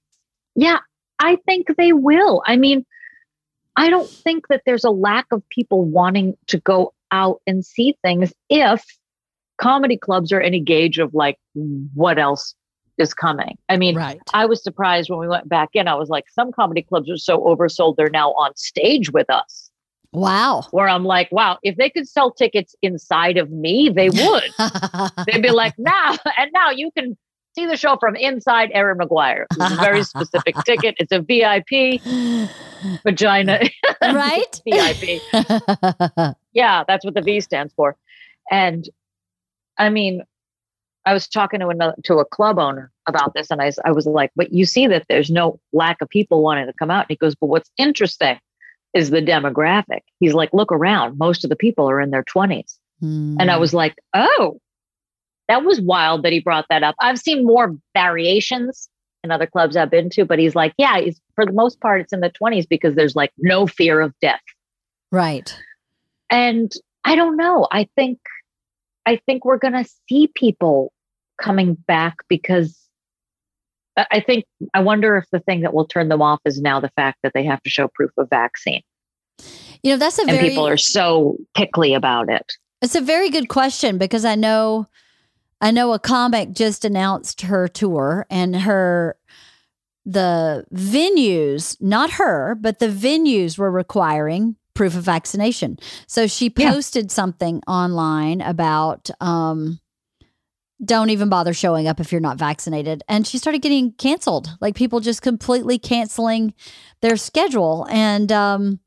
yeah, 0.54 0.78
I 1.18 1.36
think 1.46 1.68
they 1.76 1.92
will. 1.92 2.42
I 2.46 2.56
mean, 2.56 2.84
I 3.78 3.90
don't 3.90 4.08
think 4.08 4.48
that 4.48 4.62
there's 4.66 4.84
a 4.84 4.90
lack 4.90 5.26
of 5.30 5.48
people 5.50 5.84
wanting 5.84 6.36
to 6.48 6.58
go 6.58 6.92
out 7.12 7.40
and 7.46 7.64
see 7.64 7.96
things 8.02 8.32
if 8.50 8.84
comedy 9.58 9.96
clubs 9.96 10.32
are 10.32 10.40
any 10.40 10.60
gauge 10.60 10.98
of 10.98 11.14
like 11.14 11.38
what 11.94 12.18
else 12.18 12.54
is 12.98 13.14
coming. 13.14 13.56
I 13.68 13.76
mean, 13.76 13.96
Right. 13.96 14.20
I 14.34 14.46
was 14.46 14.62
surprised 14.62 15.08
when 15.08 15.20
we 15.20 15.28
went 15.28 15.48
back 15.48 15.70
in. 15.74 15.86
I 15.86 15.94
was 15.94 16.08
like, 16.08 16.24
some 16.28 16.50
comedy 16.50 16.82
clubs 16.82 17.08
are 17.08 17.16
so 17.16 17.38
oversold, 17.38 17.96
they're 17.96 18.10
now 18.10 18.30
on 18.32 18.54
stage 18.56 19.12
with 19.12 19.30
us. 19.30 19.70
Wow. 20.12 20.64
Where 20.72 20.88
I'm 20.88 21.04
like, 21.04 21.30
wow, 21.30 21.58
if 21.62 21.76
they 21.76 21.90
could 21.90 22.08
sell 22.08 22.32
tickets 22.32 22.74
inside 22.82 23.36
of 23.36 23.50
me, 23.50 23.90
they 23.94 24.08
would. 24.10 24.50
They'd 25.26 25.42
be 25.42 25.50
like, 25.50 25.74
now, 25.78 26.16
and 26.38 26.50
now 26.52 26.70
you 26.70 26.90
can 26.96 27.16
see 27.54 27.66
the 27.66 27.76
show 27.76 27.96
from 27.98 28.16
inside 28.16 28.70
Erin 28.72 28.98
Maguire. 28.98 29.46
It's 29.56 29.70
a 29.70 29.76
very 29.76 30.02
specific 30.02 30.56
ticket. 30.64 30.94
It's 30.98 31.12
a 31.12 31.20
VIP 31.20 32.02
vagina. 33.04 33.60
right? 34.02 34.60
VIP. 34.66 35.22
Yeah, 36.52 36.84
that's 36.86 37.04
what 37.04 37.14
the 37.14 37.22
V 37.22 37.40
stands 37.40 37.72
for. 37.74 37.96
And 38.50 38.88
I 39.78 39.90
mean, 39.90 40.22
I 41.04 41.12
was 41.14 41.28
talking 41.28 41.60
to 41.60 41.68
another 41.68 41.94
to 42.04 42.14
a 42.18 42.24
club 42.24 42.58
owner 42.58 42.90
about 43.06 43.32
this, 43.34 43.50
and 43.50 43.60
I 43.62 43.90
was 43.92 44.06
like, 44.06 44.30
"But 44.36 44.52
you 44.52 44.64
see 44.66 44.86
that 44.88 45.06
there's 45.08 45.30
no 45.30 45.58
lack 45.72 46.00
of 46.02 46.08
people 46.08 46.42
wanting 46.42 46.66
to 46.66 46.72
come 46.72 46.90
out." 46.90 47.02
And 47.04 47.10
he 47.10 47.16
goes, 47.16 47.34
"But 47.34 47.46
what's 47.46 47.70
interesting 47.78 48.38
is 48.94 49.10
the 49.10 49.22
demographic." 49.22 50.00
He's 50.20 50.34
like, 50.34 50.50
"Look 50.52 50.72
around; 50.72 51.16
most 51.18 51.44
of 51.44 51.50
the 51.50 51.56
people 51.56 51.88
are 51.88 52.00
in 52.00 52.10
their 52.10 52.24
20s." 52.24 52.78
And 53.38 53.50
I 53.50 53.54
Mm. 53.56 53.60
was 53.60 53.72
like, 53.74 53.94
"Oh, 54.14 54.60
that 55.48 55.64
was 55.64 55.80
wild 55.80 56.22
that 56.22 56.32
he 56.32 56.40
brought 56.40 56.66
that 56.70 56.82
up." 56.82 56.94
I've 57.00 57.18
seen 57.18 57.44
more 57.46 57.74
variations 57.94 58.88
in 59.24 59.30
other 59.32 59.46
clubs 59.46 59.76
I've 59.76 59.90
been 59.90 60.10
to, 60.10 60.24
but 60.24 60.38
he's 60.38 60.54
like, 60.54 60.72
"Yeah, 60.78 60.98
he's, 61.00 61.20
for 61.34 61.44
the 61.44 61.52
most 61.52 61.80
part, 61.80 62.00
it's 62.00 62.12
in 62.12 62.20
the 62.20 62.30
20s 62.30 62.66
because 62.68 62.94
there's 62.94 63.16
like 63.16 63.32
no 63.38 63.66
fear 63.66 64.00
of 64.00 64.12
death." 64.20 64.40
right. 65.10 65.58
and 66.30 66.72
i 67.04 67.14
don't 67.16 67.36
know 67.38 67.66
i 67.72 67.88
think 67.96 68.18
i 69.06 69.18
think 69.24 69.44
we're 69.44 69.56
going 69.56 69.72
to 69.72 69.88
see 70.08 70.30
people 70.34 70.92
coming 71.40 71.74
back 71.86 72.16
because 72.28 72.78
I- 73.96 74.20
think 74.20 74.44
i 74.74 74.80
wonder 74.80 75.16
if 75.16 75.24
the 75.32 75.40
thing 75.40 75.62
that 75.62 75.72
will 75.72 75.86
turn 75.86 76.08
them 76.10 76.20
off 76.20 76.40
is 76.44 76.60
now 76.60 76.78
the 76.80 76.90
fact 76.90 77.20
that 77.22 77.32
they 77.34 77.44
have 77.44 77.62
to 77.62 77.70
show 77.70 77.88
proof 77.88 78.10
of 78.18 78.28
vaccine 78.28 78.82
You 79.82 79.92
know, 79.92 79.96
that's 79.96 80.18
a 80.18 80.22
and 80.22 80.32
very 80.32 80.50
people 80.50 80.66
are 80.68 80.76
so 80.76 81.36
pickly 81.54 81.94
about 81.94 82.28
it 82.28 82.52
It's 82.82 82.94
a 82.96 83.00
very 83.00 83.30
good 83.30 83.48
question 83.48 83.96
because 83.96 84.26
I 84.26 84.34
know 84.34 84.88
I 85.60 85.70
know 85.70 85.92
a 85.92 85.98
comic 85.98 86.52
just 86.52 86.84
announced 86.84 87.42
her 87.42 87.66
tour 87.68 88.26
and 88.30 88.54
her 88.56 89.16
the 90.06 90.64
venues, 90.72 91.76
not 91.80 92.12
her, 92.12 92.54
but 92.54 92.78
the 92.78 92.88
venues 92.88 93.58
were 93.58 93.70
requiring 93.70 94.56
proof 94.74 94.94
of 94.96 95.02
vaccination. 95.02 95.76
So 96.06 96.26
she 96.26 96.52
Yeah. 96.56 96.70
posted 96.70 97.10
something 97.10 97.62
online 97.66 98.40
about 98.40 99.10
um 99.20 99.80
don't 100.84 101.10
even 101.10 101.28
bother 101.28 101.52
showing 101.52 101.88
up 101.88 101.98
if 101.98 102.12
you're 102.12 102.20
not 102.20 102.38
vaccinated. 102.38 103.02
And 103.08 103.26
she 103.26 103.36
started 103.36 103.62
getting 103.62 103.90
canceled, 103.94 104.56
like 104.60 104.76
people 104.76 105.00
just 105.00 105.22
completely 105.22 105.76
canceling 105.76 106.54
their 107.02 107.16
schedule. 107.16 107.84
And 107.90 108.30
um 108.30 108.78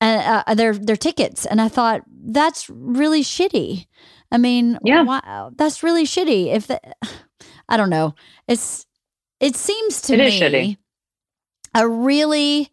uh, 0.00 0.44
uh, 0.46 0.54
their 0.54 0.74
their 0.74 0.96
tickets, 0.96 1.44
and 1.44 1.60
I 1.60 1.66
thought 1.68 2.02
that's 2.08 2.70
really 2.70 3.22
shitty. 3.24 3.86
I 4.30 4.38
mean, 4.38 4.78
Yeah. 4.84 5.02
why, 5.02 5.50
that's 5.56 5.82
really 5.82 6.04
shitty. 6.04 6.52
If 6.54 6.66
the, 6.66 6.80
I 7.68 7.76
don't 7.76 7.90
know, 7.90 8.14
it's 8.46 8.86
it 9.40 9.56
seems 9.56 10.00
to 10.02 10.14
It 10.14 10.18
me 10.18 10.40
shitty. 10.40 10.76
a 11.74 11.88
really 11.88 12.70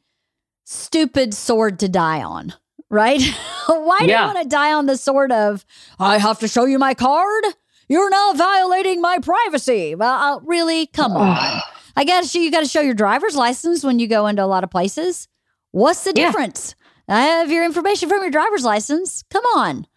stupid 0.66 1.34
sword 1.34 1.80
to 1.80 1.90
die 1.90 2.22
on. 2.24 2.54
Right? 2.90 3.22
Why 3.68 4.00
do 4.02 4.06
you 4.06 4.14
want 4.14 4.42
to 4.44 4.48
die 4.48 4.72
on 4.74 4.86
the 4.86 4.96
sword 4.96 5.32
of 5.32 5.66
I 6.00 6.20
have 6.20 6.40
to 6.40 6.48
show 6.48 6.66
you 6.66 6.78
my 6.78 6.94
card? 6.94 7.44
You're 7.90 8.10
now 8.12 8.34
violating 8.34 9.02
my 9.02 9.18
privacy. 9.20 9.96
Well, 9.96 10.14
uh, 10.38 10.40
really, 10.44 10.86
come 10.88 11.14
on. 11.14 11.62
I 11.96 12.04
got 12.06 12.24
to 12.26 12.40
you 12.40 12.52
got 12.52 12.60
to 12.62 12.68
show 12.70 12.82
your 12.82 12.94
driver's 12.94 13.36
license 13.36 13.84
when 13.84 13.98
you 14.00 14.08
go 14.08 14.28
into 14.28 14.44
a 14.44 14.46
lot 14.46 14.64
of 14.64 14.70
places. 14.70 15.28
What's 15.72 16.04
the 16.04 16.14
Yeah. 16.16 16.28
difference? 16.28 16.76
I 17.10 17.22
have 17.22 17.52
your 17.52 17.66
information 17.66 18.08
from 18.08 18.22
your 18.22 18.32
driver's 18.32 18.64
license. 18.64 19.24
Come 19.32 19.44
on. 19.56 19.88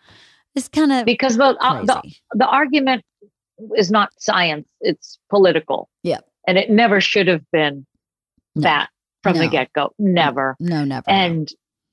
It's 0.59 0.69
kind 0.69 0.93
of 0.93 1.05
because 1.07 1.37
the, 1.37 1.45
uh, 1.61 1.85
the 1.85 2.03
the 2.33 2.47
argument 2.47 3.05
is 3.77 3.91
not 3.91 4.11
science 4.19 4.69
it's 4.81 5.19
political 5.31 5.89
Yep. 6.05 6.25
and 6.47 6.59
it 6.59 6.71
never 6.71 7.01
should 7.01 7.27
have 7.29 7.43
been 7.51 7.87
No. 8.55 8.63
that 8.63 8.89
from 9.23 9.37
the 9.39 9.49
get-go 9.49 9.93
never 9.99 10.57
no, 10.61 10.85
never. 10.85 11.05
And 11.09 11.49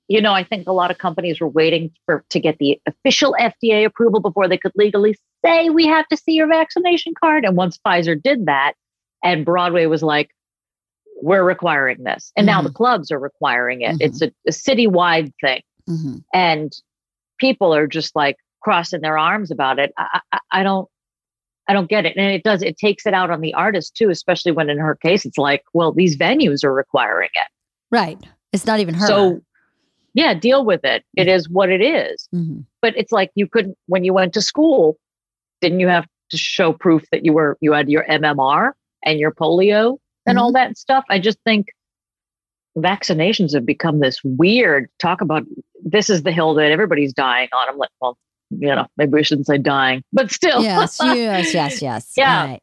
you 0.08 0.22
know, 0.22 0.34
I 0.34 0.44
think 0.44 0.68
a 0.68 0.72
lot 0.72 0.92
of 0.92 1.00
companies 1.00 1.42
were 1.42 1.48
waiting 1.50 1.90
for 2.06 2.24
to 2.30 2.40
get 2.40 2.60
the 2.60 2.80
official 2.86 3.36
FDA 3.40 3.86
approval 3.86 4.20
before 4.20 4.48
they 4.48 4.58
could 4.58 4.74
legally 4.76 5.18
say 5.44 5.70
we 5.72 5.88
have 5.88 6.08
to 6.10 6.18
see 6.18 6.34
your 6.34 6.48
vaccination 6.48 7.14
card. 7.20 7.44
And 7.44 7.56
once 7.58 7.80
Pfizer 7.84 8.22
did 8.22 8.46
that, 8.46 8.74
and 9.24 9.44
Broadway 9.44 9.88
was 9.88 10.04
like, 10.04 10.30
"We're 11.24 11.44
requiring 11.44 12.04
this," 12.04 12.32
and 12.38 12.46
now 12.46 12.62
the 12.62 12.70
clubs 12.70 13.10
are 13.12 13.18
requiring 13.18 13.82
it. 13.82 13.96
Mhm. 13.96 14.02
It's 14.02 14.22
a, 14.22 14.32
a 14.48 14.52
citywide 14.52 15.34
thing, 15.42 15.64
Mhm. 15.90 16.24
and 16.34 16.72
people 17.40 17.74
are 17.74 17.88
just 17.88 18.16
like 18.16 18.38
crossing 18.66 19.02
their 19.02 19.18
arms 19.18 19.52
about 19.52 19.78
it. 19.78 19.94
I, 19.96 20.20
I, 20.34 20.40
I 20.52 20.64
don't. 20.64 20.90
I 21.68 21.74
don't 21.74 21.90
get 21.90 22.06
it. 22.06 22.16
And 22.16 22.32
it 22.32 22.44
does, 22.44 22.62
it 22.62 22.78
takes 22.78 23.08
it 23.08 23.16
out 23.16 23.32
on 23.32 23.42
the 23.42 23.52
artist 23.56 23.96
too, 23.96 24.12
especially 24.12 24.52
when 24.52 24.70
in 24.70 24.78
her 24.78 24.94
case, 24.94 25.26
it's 25.26 25.40
like, 25.40 25.64
well, 25.74 25.92
these 25.92 26.16
venues 26.16 26.64
are 26.64 26.72
requiring 26.72 27.32
it. 27.34 27.48
Right. 27.90 28.20
It's 28.54 28.68
not 28.68 28.80
even 28.80 28.94
her. 28.94 29.08
So, 29.08 29.42
yeah, 30.14 30.36
deal 30.36 30.64
with 30.64 30.86
it. 30.86 31.04
It 31.18 31.28
is 31.28 31.50
what 31.50 31.72
it 31.72 31.82
is. 31.82 32.30
Mhm. 32.36 32.66
But 32.84 32.96
it's 32.96 33.12
like 33.12 33.32
you 33.34 33.48
couldn't 33.48 33.76
when 33.88 34.04
you 34.04 34.14
went 34.14 34.34
to 34.36 34.42
school, 34.42 34.98
didn't 35.60 35.80
you 35.80 35.88
have 35.88 36.06
to 36.30 36.38
show 36.38 36.72
proof 36.72 37.04
that 37.12 37.26
you 37.26 37.34
were 37.34 37.58
you 37.62 37.74
had 37.74 37.90
your 37.90 38.06
MMR 38.08 38.74
and 39.04 39.20
your 39.20 39.32
polio 39.32 39.98
and 40.28 40.38
all 40.38 40.52
that 40.52 40.78
stuff? 40.78 41.04
I 41.10 41.18
just 41.18 41.40
think 41.46 41.70
vaccinations 42.78 43.54
have 43.56 43.66
become 43.66 44.02
this 44.02 44.20
weird 44.24 44.88
talk 45.00 45.22
about 45.22 45.44
this 45.84 46.12
is 46.12 46.22
the 46.22 46.32
hill 46.32 46.54
that 46.56 46.72
everybody's 46.72 47.14
dying 47.14 47.50
on. 47.54 47.70
I'm 47.70 47.78
like, 47.78 47.90
well, 48.00 48.18
you 48.50 48.68
know, 48.76 48.86
maybe 48.98 49.12
we 49.14 49.24
shouldn't 49.24 49.48
say 49.48 49.58
dying, 49.58 50.04
but 50.14 50.32
still. 50.32 50.62
yes, 50.64 51.00
yes, 51.04 51.54
yes, 51.54 51.82
yes. 51.82 52.14
Yeah. 52.16 52.46
Right. 52.46 52.62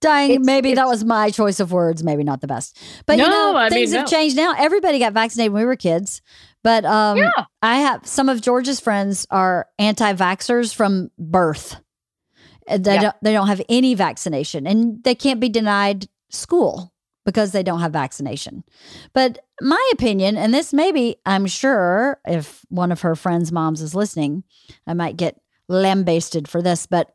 Dying, 0.00 0.30
It's- 0.32 0.46
maybe 0.46 0.74
that 0.74 0.86
was 0.86 1.04
my 1.04 1.30
choice 1.30 1.60
of 1.60 1.70
words, 1.72 2.02
maybe 2.02 2.24
not 2.24 2.40
the 2.40 2.46
best. 2.46 2.76
But 3.06 3.18
you 3.18 3.28
know, 3.28 3.56
I 3.56 3.64
mean, 3.64 3.70
things 3.70 3.92
have 3.92 4.02
no. 4.02 4.06
changed 4.06 4.36
now. 4.36 4.52
Everybody 4.58 4.98
got 4.98 5.12
vaccinated 5.12 5.52
when 5.52 5.62
we 5.62 5.66
were 5.66 5.76
kids. 5.76 6.22
But 6.64 6.84
um, 6.84 7.18
yeah. 7.18 7.30
I 7.62 7.78
have 7.78 8.06
some 8.06 8.28
of 8.28 8.40
George's 8.40 8.78
friends 8.80 9.26
are 9.30 9.66
anti-vaxxers 9.78 10.74
from 10.74 11.10
birth. 11.18 11.76
They 12.68 12.94
Yeah. 12.94 13.00
don't 13.00 13.16
they 13.22 13.32
don't 13.32 13.48
have 13.48 13.60
any 13.68 13.94
vaccination 13.94 14.66
and 14.66 15.02
they 15.02 15.14
can't 15.16 15.40
be 15.40 15.48
denied 15.48 16.06
school 16.30 16.91
because 17.24 17.52
they 17.52 17.62
don't 17.62 17.80
have 17.80 17.92
vaccination. 17.92 18.64
But 19.12 19.38
my 19.60 19.90
opinion, 19.92 20.36
and 20.36 20.52
this 20.52 20.72
maybe 20.72 21.16
I'm 21.24 21.46
sure 21.46 22.20
if 22.26 22.64
one 22.68 22.92
of 22.92 23.02
her 23.02 23.14
friends' 23.14 23.52
moms 23.52 23.80
is 23.80 23.94
listening, 23.94 24.44
I 24.86 24.94
might 24.94 25.16
get 25.16 25.40
lambasted 25.68 26.48
for 26.48 26.62
this, 26.62 26.86
but 26.86 27.12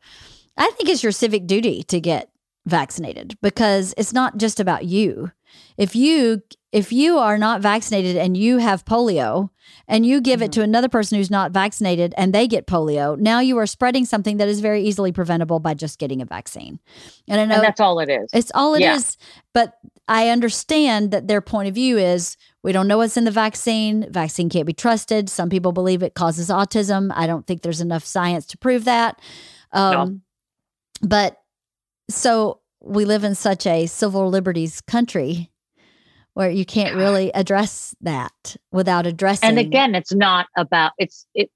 I 0.58 0.72
think 0.72 0.90
it's 0.90 1.04
your 1.04 1.12
civic 1.12 1.46
duty 1.46 1.84
to 1.84 2.00
get 2.00 2.30
vaccinated 2.68 3.38
because 3.41 3.94
it's 3.98 4.14
not 4.14 4.38
just 4.38 4.60
about 4.60 4.85
you. 4.85 5.31
If 5.77 5.95
you 5.95 6.41
if 6.72 6.91
you 6.91 7.18
are 7.18 7.38
not 7.38 7.61
vaccinated 7.61 8.18
and 8.18 8.35
you 8.35 8.57
have 8.57 8.84
polio 8.84 9.49
and 9.88 10.06
you 10.06 10.19
give 10.19 10.39
mm-hmm. 10.39 10.45
it 10.45 10.52
to 10.52 10.61
another 10.61 10.89
person 10.89 11.18
who's 11.18 11.31
not 11.31 11.52
vaccinated 11.52 12.14
and 12.18 12.34
they 12.34 12.48
get 12.48 12.68
polio, 12.68 13.18
now 13.18 13.39
you 13.39 13.57
are 13.57 13.65
spreading 13.65 14.06
something 14.06 14.38
that 14.38 14.49
is 14.49 14.60
very 14.60 14.84
easily 14.84 15.11
preventable 15.11 15.60
by 15.60 15.73
just 15.73 15.98
getting 15.98 16.22
a 16.22 16.26
vaccine. 16.26 16.80
And 17.27 17.39
I 17.39 17.45
know 17.45 17.56
and 17.56 17.64
that's 17.64 17.80
all 17.80 17.99
it 17.99 18.10
is. 18.10 18.30
It's 18.34 18.52
all 18.53 18.76
it 18.76 18.81
yeah. 18.81 18.95
is. 18.95 19.18
But 19.53 19.77
I 20.10 20.30
understand 20.30 21.11
that 21.11 21.27
their 21.27 21.41
point 21.41 21.69
of 21.69 21.76
view 21.76 21.98
is 21.98 22.38
we 22.64 22.73
don't 22.73 22.88
know 22.88 22.98
what's 22.98 23.18
in 23.18 23.23
the 23.23 23.31
vaccine. 23.31 24.11
Vaccine 24.11 24.49
can't 24.49 24.68
be 24.68 24.73
trusted. 24.73 25.30
Some 25.30 25.49
people 25.49 25.72
believe 25.72 26.03
it 26.03 26.15
causes 26.15 26.49
autism. 26.49 27.11
I 27.15 27.27
don't 27.27 27.48
think 27.48 27.61
there's 27.61 27.81
enough 27.81 28.03
science 28.03 28.45
to 28.48 28.57
prove 28.57 28.84
that. 28.85 29.22
Um, 29.72 29.94
no. 31.02 31.07
But 31.07 31.41
so 32.10 32.60
we 32.82 33.06
live 33.06 33.24
in 33.24 33.36
such 33.36 33.66
a 33.66 33.86
civil 33.86 34.30
liberties 34.30 34.82
country 34.82 35.52
where 36.34 36.50
you 36.52 36.66
can't 36.66 36.96
really 36.96 37.34
address 37.34 37.96
that 38.02 38.56
without 38.72 39.08
addressing. 39.08 39.50
And 39.50 39.58
again, 39.58 39.96
it's 39.96 40.14
not 40.14 40.46
about 40.56 40.92
it's 41.00 41.26
it. 41.34 41.50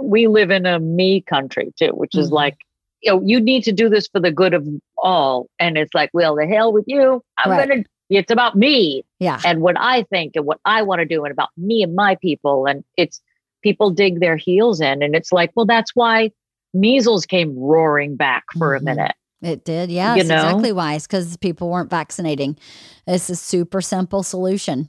We 0.00 0.26
live 0.26 0.50
in 0.50 0.66
a 0.66 0.78
me 0.78 1.22
country 1.22 1.72
too, 1.78 1.92
which 1.92 2.10
mm-hmm. 2.10 2.20
is 2.20 2.30
like 2.30 2.58
you 3.00 3.12
know 3.12 3.22
you 3.24 3.40
need 3.40 3.64
to 3.64 3.72
do 3.72 3.88
this 3.88 4.06
for 4.08 4.20
the 4.20 4.30
good 4.30 4.52
of 4.52 4.68
all, 4.98 5.48
and 5.58 5.78
it's 5.78 5.94
like, 5.94 6.10
well, 6.12 6.36
the 6.36 6.46
hell 6.46 6.72
with 6.72 6.84
you. 6.86 7.22
I'm 7.38 7.50
right. 7.50 7.68
gonna. 7.68 7.84
It's 8.08 8.30
about 8.30 8.56
me, 8.56 9.04
yeah, 9.18 9.40
and 9.44 9.62
what 9.62 9.76
I 9.80 10.02
think 10.04 10.36
and 10.36 10.44
what 10.44 10.60
I 10.64 10.82
want 10.82 11.00
to 11.00 11.06
do, 11.06 11.24
and 11.24 11.32
about 11.32 11.48
me 11.56 11.82
and 11.82 11.94
my 11.94 12.16
people, 12.16 12.66
and 12.66 12.84
it's 12.96 13.20
people 13.62 13.90
dig 13.90 14.20
their 14.20 14.36
heels 14.36 14.82
in, 14.82 15.02
and 15.02 15.16
it's 15.16 15.32
like, 15.32 15.50
well, 15.56 15.66
that's 15.66 15.92
why 15.94 16.30
measles 16.74 17.24
came 17.24 17.58
roaring 17.58 18.16
back 18.16 18.44
for 18.58 18.76
mm-hmm. 18.76 18.86
a 18.86 18.94
minute. 18.94 19.14
It 19.42 19.64
did. 19.64 19.90
Yeah. 19.90 20.14
You 20.14 20.24
know? 20.24 20.34
exactly 20.34 20.72
why. 20.72 20.94
It's 20.94 21.06
because 21.06 21.36
people 21.36 21.68
weren't 21.68 21.90
vaccinating. 21.90 22.58
It's 23.06 23.28
a 23.28 23.36
super 23.36 23.80
simple 23.80 24.22
solution. 24.22 24.88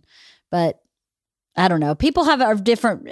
But 0.49 0.81
I 1.59 1.67
don't 1.67 1.79
know. 1.79 1.95
People 1.95 2.25
have 2.25 2.39
a 2.39 2.53
different 2.53 3.09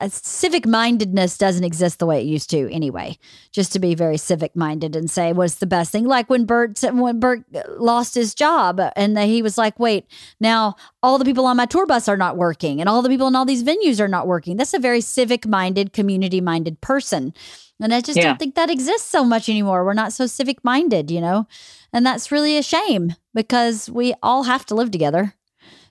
uh, 0.00 0.08
civic 0.08 0.66
mindedness 0.66 1.38
doesn't 1.38 1.62
exist 1.62 2.00
the 2.00 2.06
way 2.06 2.20
it 2.20 2.26
used 2.26 2.50
to 2.50 2.68
anyway. 2.72 3.16
Just 3.52 3.72
to 3.74 3.78
be 3.78 3.94
very 3.94 4.16
civic 4.16 4.56
minded 4.56 4.96
and 4.96 5.08
say 5.08 5.32
what's 5.32 5.54
the 5.56 5.66
best 5.66 5.92
thing. 5.92 6.04
Like 6.04 6.28
when 6.28 6.46
Bert 6.46 6.80
when 6.82 7.20
Bert 7.20 7.44
lost 7.78 8.16
his 8.16 8.34
job 8.34 8.80
and 8.96 9.16
he 9.16 9.40
was 9.40 9.56
like, 9.56 9.78
"Wait, 9.78 10.06
now 10.40 10.74
all 11.00 11.16
the 11.16 11.24
people 11.24 11.46
on 11.46 11.56
my 11.56 11.66
tour 11.66 11.86
bus 11.86 12.08
are 12.08 12.16
not 12.16 12.36
working 12.36 12.80
and 12.80 12.88
all 12.88 13.02
the 13.02 13.08
people 13.08 13.28
in 13.28 13.36
all 13.36 13.44
these 13.44 13.62
venues 13.62 14.00
are 14.00 14.08
not 14.08 14.26
working." 14.26 14.56
That's 14.56 14.74
a 14.74 14.80
very 14.80 15.00
civic 15.00 15.46
minded, 15.46 15.92
community 15.92 16.40
minded 16.40 16.80
person. 16.80 17.34
And 17.80 17.92
I 17.92 18.00
just 18.00 18.16
yeah. 18.16 18.24
don't 18.24 18.38
think 18.38 18.54
that 18.54 18.70
exists 18.70 19.08
so 19.08 19.24
much 19.24 19.48
anymore. 19.48 19.84
We're 19.84 19.92
not 19.92 20.12
so 20.12 20.26
civic 20.26 20.64
minded, 20.64 21.10
you 21.10 21.20
know? 21.20 21.46
And 21.92 22.06
that's 22.06 22.32
really 22.32 22.56
a 22.56 22.62
shame 22.62 23.14
because 23.34 23.90
we 23.90 24.14
all 24.22 24.44
have 24.44 24.64
to 24.66 24.74
live 24.74 24.90
together. 24.90 25.34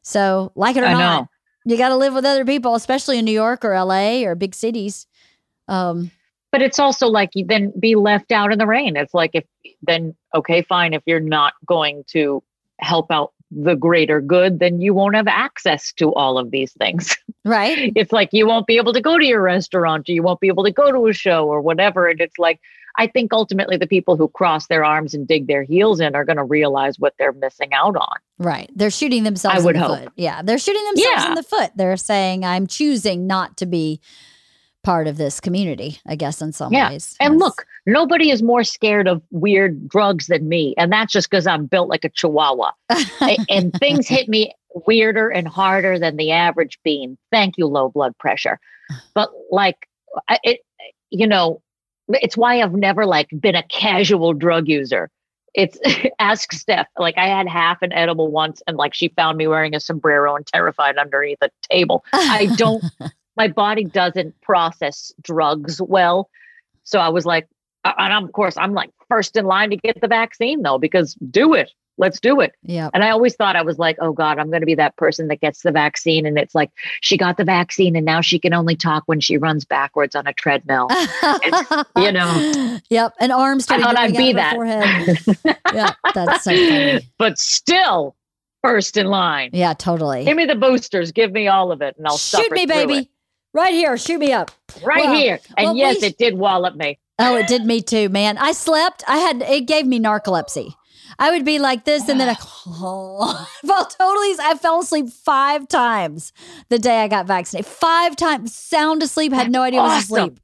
So, 0.02 0.52
like 0.56 0.76
it 0.76 0.84
or 0.84 0.88
I 0.88 0.94
not, 0.94 1.22
know. 1.22 1.28
you 1.66 1.78
got 1.78 1.90
to 1.90 1.96
live 1.96 2.14
with 2.14 2.26
other 2.26 2.46
people, 2.46 2.76
especially 2.76 3.18
in 3.18 3.26
New 3.26 3.32
York 3.32 3.64
or 3.66 3.74
LA 3.80 4.22
or 4.24 4.36
big 4.36 4.56
cities. 4.56 5.08
Um, 5.68 6.12
but 6.52 6.62
it's 6.62 6.80
also 6.80 7.08
like 7.08 7.32
you 7.34 7.46
then 7.46 7.74
be 7.78 7.96
left 7.96 8.32
out 8.32 8.52
in 8.52 8.60
the 8.60 8.68
rain. 8.68 8.96
It's 8.96 9.14
like 9.14 9.32
if 9.34 9.46
then 9.82 10.16
okay, 10.34 10.62
fine. 10.62 10.94
If 10.94 11.04
you're 11.06 11.20
not 11.20 11.54
going 11.66 12.04
to 12.12 12.42
help 12.80 13.12
out 13.12 13.34
the 13.56 13.76
greater 13.76 14.20
good, 14.20 14.60
then 14.60 14.82
you 14.82 14.94
won't 14.94 15.16
have 15.16 15.28
access 15.28 15.94
to 15.94 16.14
all 16.14 16.38
of 16.38 16.52
these 16.52 16.74
things. 16.74 17.16
Right. 17.48 17.94
it's 17.96 18.12
like 18.12 18.30
you 18.32 18.48
won't 18.48 18.66
be 18.66 18.78
able 18.78 18.92
to 18.94 19.02
go 19.02 19.20
to 19.20 19.24
your 19.24 19.40
restaurant 19.40 20.10
or 20.10 20.14
you 20.14 20.24
won't 20.24 20.40
be 20.40 20.48
able 20.48 20.64
to 20.64 20.72
go 20.72 20.92
to 20.92 21.06
a 21.06 21.14
show 21.14 21.46
or 21.46 21.62
whatever. 21.62 22.08
And 22.08 22.20
it's 22.20 22.40
like, 22.40 22.60
I 22.98 23.06
think 23.06 23.32
ultimately 23.34 23.78
the 23.78 23.86
people 23.86 24.18
who 24.18 24.28
cross 24.30 24.66
their 24.66 24.84
arms 24.84 25.14
and 25.14 25.28
dig 25.28 25.46
their 25.46 25.62
heels 25.62 26.00
in 26.00 26.16
are 26.16 26.26
going 26.26 26.38
to 26.38 26.44
realize 26.44 26.98
what 26.98 27.14
they're 27.20 27.34
missing 27.34 27.72
out 27.72 27.96
on. 27.98 28.18
Right. 28.40 28.72
They're 28.76 28.90
shooting 28.90 29.26
themselves 29.26 29.62
I 29.62 29.64
would 29.64 29.76
in 29.76 29.82
the 29.84 29.88
hope. 29.88 30.00
foot. 30.06 30.14
Yeah. 30.16 30.42
They're 30.42 30.58
shooting 30.58 30.84
themselves 30.86 31.24
yeah. 31.24 31.28
in 31.28 31.36
the 31.36 31.44
foot. 31.44 31.72
They're 31.76 31.98
saying, 31.98 32.44
I'm 32.44 32.66
choosing 32.66 33.28
not 33.28 33.58
to 33.58 33.68
be 33.68 34.02
part 34.86 35.08
of 35.08 35.18
this 35.18 35.42
community, 35.42 36.00
I 36.08 36.16
guess, 36.16 36.42
in 36.42 36.54
some 36.54 36.72
yeah. 36.72 36.92
ways. 36.92 37.16
And 37.20 37.34
yes. 37.34 37.42
look, 37.42 37.66
nobody 37.86 38.30
is 38.30 38.42
more 38.42 38.64
scared 38.64 39.08
of 39.08 39.22
weird 39.32 39.90
drugs 39.90 40.28
than 40.28 40.48
me. 40.48 40.76
And 40.78 40.92
that's 40.92 41.12
just 41.12 41.30
because 41.30 41.48
I'm 41.48 41.66
built 41.66 41.90
like 41.90 42.06
a 42.06 42.10
chihuahua. 42.10 42.72
and 43.50 43.74
things 43.74 44.08
hit 44.08 44.30
me 44.30 44.54
weirder 44.88 45.30
and 45.30 45.48
harder 45.48 45.98
than 45.98 46.18
the 46.18 46.32
average 46.32 46.80
bean. 46.84 47.18
Thank 47.32 47.58
you, 47.58 47.66
low 47.66 47.90
blood 47.90 48.18
pressure. 48.20 48.60
But 49.16 49.32
like, 49.50 49.90
it, 50.44 50.60
you 51.10 51.28
know, 51.28 51.62
it's 52.10 52.38
why 52.38 52.62
I've 52.62 52.74
never 52.74 53.06
like 53.06 53.30
been 53.40 53.56
a 53.56 53.64
casual 53.64 54.34
drug 54.34 54.68
user. 54.68 55.10
It's 55.56 55.80
ask 56.20 56.52
Steph. 56.54 56.88
Like 57.00 57.18
I 57.18 57.28
had 57.28 57.48
half 57.48 57.82
an 57.82 57.92
edible 57.92 58.30
once, 58.30 58.62
and 58.68 58.78
like 58.78 58.94
she 58.94 59.08
found 59.10 59.38
me 59.38 59.48
wearing 59.48 59.74
a 59.74 59.80
sombrero 59.80 60.36
and 60.36 60.46
terrified 60.46 60.98
underneath 60.98 61.40
a 61.42 61.50
table. 61.72 62.06
I 62.14 62.54
don't 62.58 62.84
my 63.38 63.48
body 63.48 63.84
doesn't 63.84 64.40
process 64.42 65.12
drugs 65.22 65.82
well. 65.82 66.30
So 66.84 67.00
I 67.00 67.10
was 67.10 67.26
like, 67.26 67.48
and 67.84 68.26
of 68.26 68.32
course, 68.32 68.58
I'm 68.58 68.74
like 68.74 68.92
first 69.10 69.36
in 69.36 69.46
line 69.46 69.70
to 69.70 69.78
get 69.78 70.02
the 70.02 70.08
vaccine 70.08 70.62
though, 70.62 70.78
because 70.78 71.16
do 71.30 71.54
it. 71.54 71.72
Let's 71.98 72.20
do 72.20 72.42
it. 72.42 72.52
Yeah. 72.62 72.90
And 72.94 73.06
I 73.06 73.12
always 73.12 73.36
thought 73.36 73.56
I 73.56 73.62
was 73.62 73.80
like, 73.80 73.96
oh 74.02 74.12
God, 74.12 74.38
I'm 74.38 74.50
going 74.50 74.62
to 74.62 74.66
be 74.66 74.76
that 74.76 74.98
person 74.98 75.30
that 75.30 75.40
gets 75.40 75.62
the 75.62 75.72
vaccine. 75.72 76.26
And 76.26 76.38
it's 76.38 76.54
like, 76.54 76.70
she 77.00 77.16
got 77.16 77.38
the 77.38 77.46
vaccine 77.46 77.96
and 77.96 78.06
now 78.06 78.20
she 78.20 78.38
can 78.38 78.54
only 78.54 78.76
talk 78.76 79.04
when 79.06 79.22
she 79.22 79.38
runs 79.38 79.64
backwards 79.64 80.14
on 80.14 80.28
a 80.28 80.34
treadmill. 80.34 80.90
you 81.98 82.12
know? 82.12 82.80
Yep. 82.90 83.14
And 83.22 83.32
arms 83.32 83.68
I 83.70 83.82
thought 83.82 83.98
I'd 83.98 84.14
be 84.14 84.34
that. 84.34 84.58
yeah. 85.74 85.94
That's 86.14 86.44
so 86.44 86.52
funny. 86.52 87.10
But 87.18 87.40
still, 87.40 88.18
first 88.62 88.98
in 88.98 89.08
line. 89.08 89.52
Yeah, 89.54 89.74
totally. 89.74 90.26
Give 90.26 90.36
me 90.36 90.46
the 90.46 90.56
boosters. 90.56 91.12
Give 91.12 91.32
me 91.32 91.48
all 91.48 91.72
of 91.72 91.82
it, 91.82 91.96
and 91.98 92.08
I'll 92.08 92.18
shoot 92.18 92.52
me, 92.52 92.66
baby. 92.66 93.10
Right 93.56 93.74
here, 93.74 93.98
shoot 93.98 94.20
me 94.20 94.34
up. 94.34 94.52
Right 94.84 95.06
well, 95.06 95.16
here. 95.16 95.40
And 95.56 95.68
well, 95.68 95.76
yes, 95.78 96.02
we, 96.02 96.08
it 96.08 96.18
did 96.18 96.38
wallop 96.38 96.76
me. 96.76 97.00
Oh, 97.18 97.38
it 97.38 97.48
did 97.48 97.64
me 97.64 97.82
too, 97.82 98.10
man. 98.10 98.38
I 98.38 98.52
slept. 98.52 99.02
I 99.08 99.20
had 99.20 99.42
it 99.42 99.66
gave 99.66 99.88
me 99.88 99.98
narcolepsy. 99.98 100.74
I 101.18 101.32
would 101.32 101.46
be 101.46 101.58
like 101.58 101.86
this, 101.86 102.10
and 102.10 102.20
then 102.20 102.28
I 102.28 102.36
oh, 102.68 103.48
felt 103.66 103.96
totally. 103.98 104.36
I 104.42 104.56
fell 104.56 104.82
asleep 104.82 105.08
five 105.08 105.70
times 105.70 106.34
the 106.68 106.78
day 106.78 107.02
I 107.02 107.08
got 107.08 107.28
vaccinated. 107.28 107.66
Five 107.66 108.18
times, 108.18 108.54
sound 108.54 109.02
asleep. 109.02 109.32
Had 109.32 109.50
no 109.50 109.62
idea 109.62 109.80
awesome. 109.80 109.94
I 109.94 109.96
was 109.96 110.32
asleep. 110.32 110.40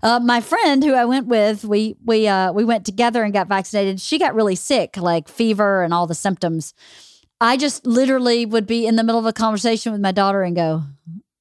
Uh, 0.00 0.20
my 0.20 0.40
friend 0.40 0.84
who 0.84 0.94
I 0.94 1.04
went 1.04 1.26
with, 1.26 1.64
we 1.64 1.96
we 2.04 2.28
uh, 2.28 2.52
we 2.52 2.64
went 2.64 2.86
together 2.86 3.24
and 3.24 3.32
got 3.32 3.48
vaccinated. 3.48 4.00
She 4.00 4.20
got 4.20 4.36
really 4.36 4.54
sick, 4.54 4.96
like 4.96 5.26
fever 5.26 5.82
and 5.82 5.92
all 5.92 6.06
the 6.06 6.14
symptoms. 6.14 6.74
I 7.40 7.56
just 7.56 7.84
literally 7.84 8.46
would 8.46 8.68
be 8.68 8.86
in 8.86 8.94
the 8.94 9.02
middle 9.02 9.18
of 9.18 9.26
a 9.26 9.32
conversation 9.32 9.90
with 9.90 10.00
my 10.00 10.12
daughter 10.12 10.44
and 10.44 10.54
go, 10.54 10.84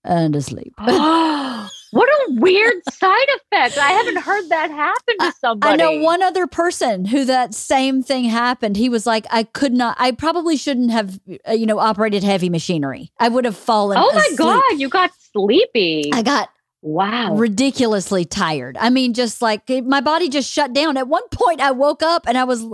and 0.03 0.35
asleep. 0.35 0.73
what 0.77 2.09
a 2.09 2.25
weird 2.29 2.81
side 2.91 3.27
effect. 3.35 3.77
I 3.77 3.89
haven't 3.89 4.17
heard 4.17 4.49
that 4.49 4.71
happen 4.71 5.17
to 5.19 5.33
somebody. 5.39 5.73
I 5.73 5.75
know 5.75 6.03
one 6.03 6.23
other 6.23 6.47
person 6.47 7.05
who 7.05 7.25
that 7.25 7.53
same 7.53 8.01
thing 8.01 8.25
happened. 8.25 8.77
He 8.77 8.89
was 8.89 9.05
like, 9.05 9.25
I 9.29 9.43
could 9.43 9.73
not, 9.73 9.97
I 9.99 10.11
probably 10.11 10.57
shouldn't 10.57 10.91
have, 10.91 11.19
uh, 11.47 11.51
you 11.51 11.65
know, 11.65 11.79
operated 11.79 12.23
heavy 12.23 12.49
machinery. 12.49 13.11
I 13.19 13.29
would 13.29 13.45
have 13.45 13.57
fallen. 13.57 13.97
Oh 13.97 14.11
my 14.13 14.19
asleep. 14.19 14.37
God, 14.37 14.79
you 14.79 14.89
got 14.89 15.11
sleepy. 15.33 16.11
I 16.13 16.21
got 16.21 16.49
Wow. 16.81 17.35
Ridiculously 17.35 18.25
tired. 18.25 18.75
I 18.77 18.89
mean, 18.89 19.13
just 19.13 19.41
like 19.41 19.69
my 19.69 20.01
body 20.01 20.29
just 20.29 20.51
shut 20.51 20.73
down. 20.73 20.97
At 20.97 21.07
one 21.07 21.27
point, 21.29 21.61
I 21.61 21.71
woke 21.71 22.01
up 22.01 22.27
and 22.27 22.37
I 22.37 22.43
was, 22.43 22.65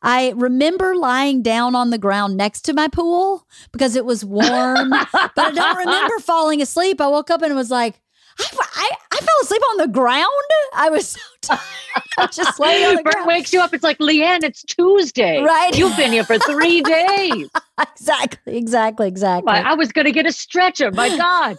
I 0.00 0.32
remember 0.36 0.94
lying 0.94 1.42
down 1.42 1.74
on 1.74 1.90
the 1.90 1.98
ground 1.98 2.36
next 2.36 2.62
to 2.62 2.72
my 2.72 2.86
pool 2.86 3.46
because 3.72 3.96
it 3.96 4.04
was 4.04 4.24
warm, 4.24 4.90
but 5.12 5.32
I 5.36 5.50
don't 5.52 5.76
remember 5.76 6.18
falling 6.20 6.62
asleep. 6.62 7.00
I 7.00 7.08
woke 7.08 7.30
up 7.30 7.42
and 7.42 7.54
was 7.56 7.70
like, 7.70 8.00
I, 8.38 8.44
I, 8.60 8.90
I, 9.10 9.16
fell 9.16 9.34
asleep 9.42 9.62
on 9.70 9.76
the 9.78 9.88
ground. 9.88 10.28
I 10.74 10.90
was 10.90 11.08
so 11.08 11.20
tired. 11.42 12.30
just 12.32 12.60
laying 12.60 12.86
on 12.86 12.94
the 12.94 13.02
Bert 13.02 13.14
ground. 13.14 13.26
wakes 13.26 13.52
you 13.52 13.60
up. 13.60 13.74
It's 13.74 13.82
like, 13.82 13.98
LeeAnn, 13.98 14.44
it's 14.44 14.62
Tuesday. 14.62 15.42
Right. 15.42 15.76
You've 15.76 15.96
been 15.96 16.12
here 16.12 16.22
for 16.22 16.38
three 16.38 16.80
days. 16.82 17.48
exactly. 17.80 18.56
Exactly. 18.56 19.08
Exactly. 19.08 19.52
I 19.52 19.74
was 19.74 19.90
going 19.90 20.04
to 20.04 20.12
get 20.12 20.26
a 20.26 20.32
stretcher. 20.32 20.92
My 20.92 21.08
God. 21.08 21.58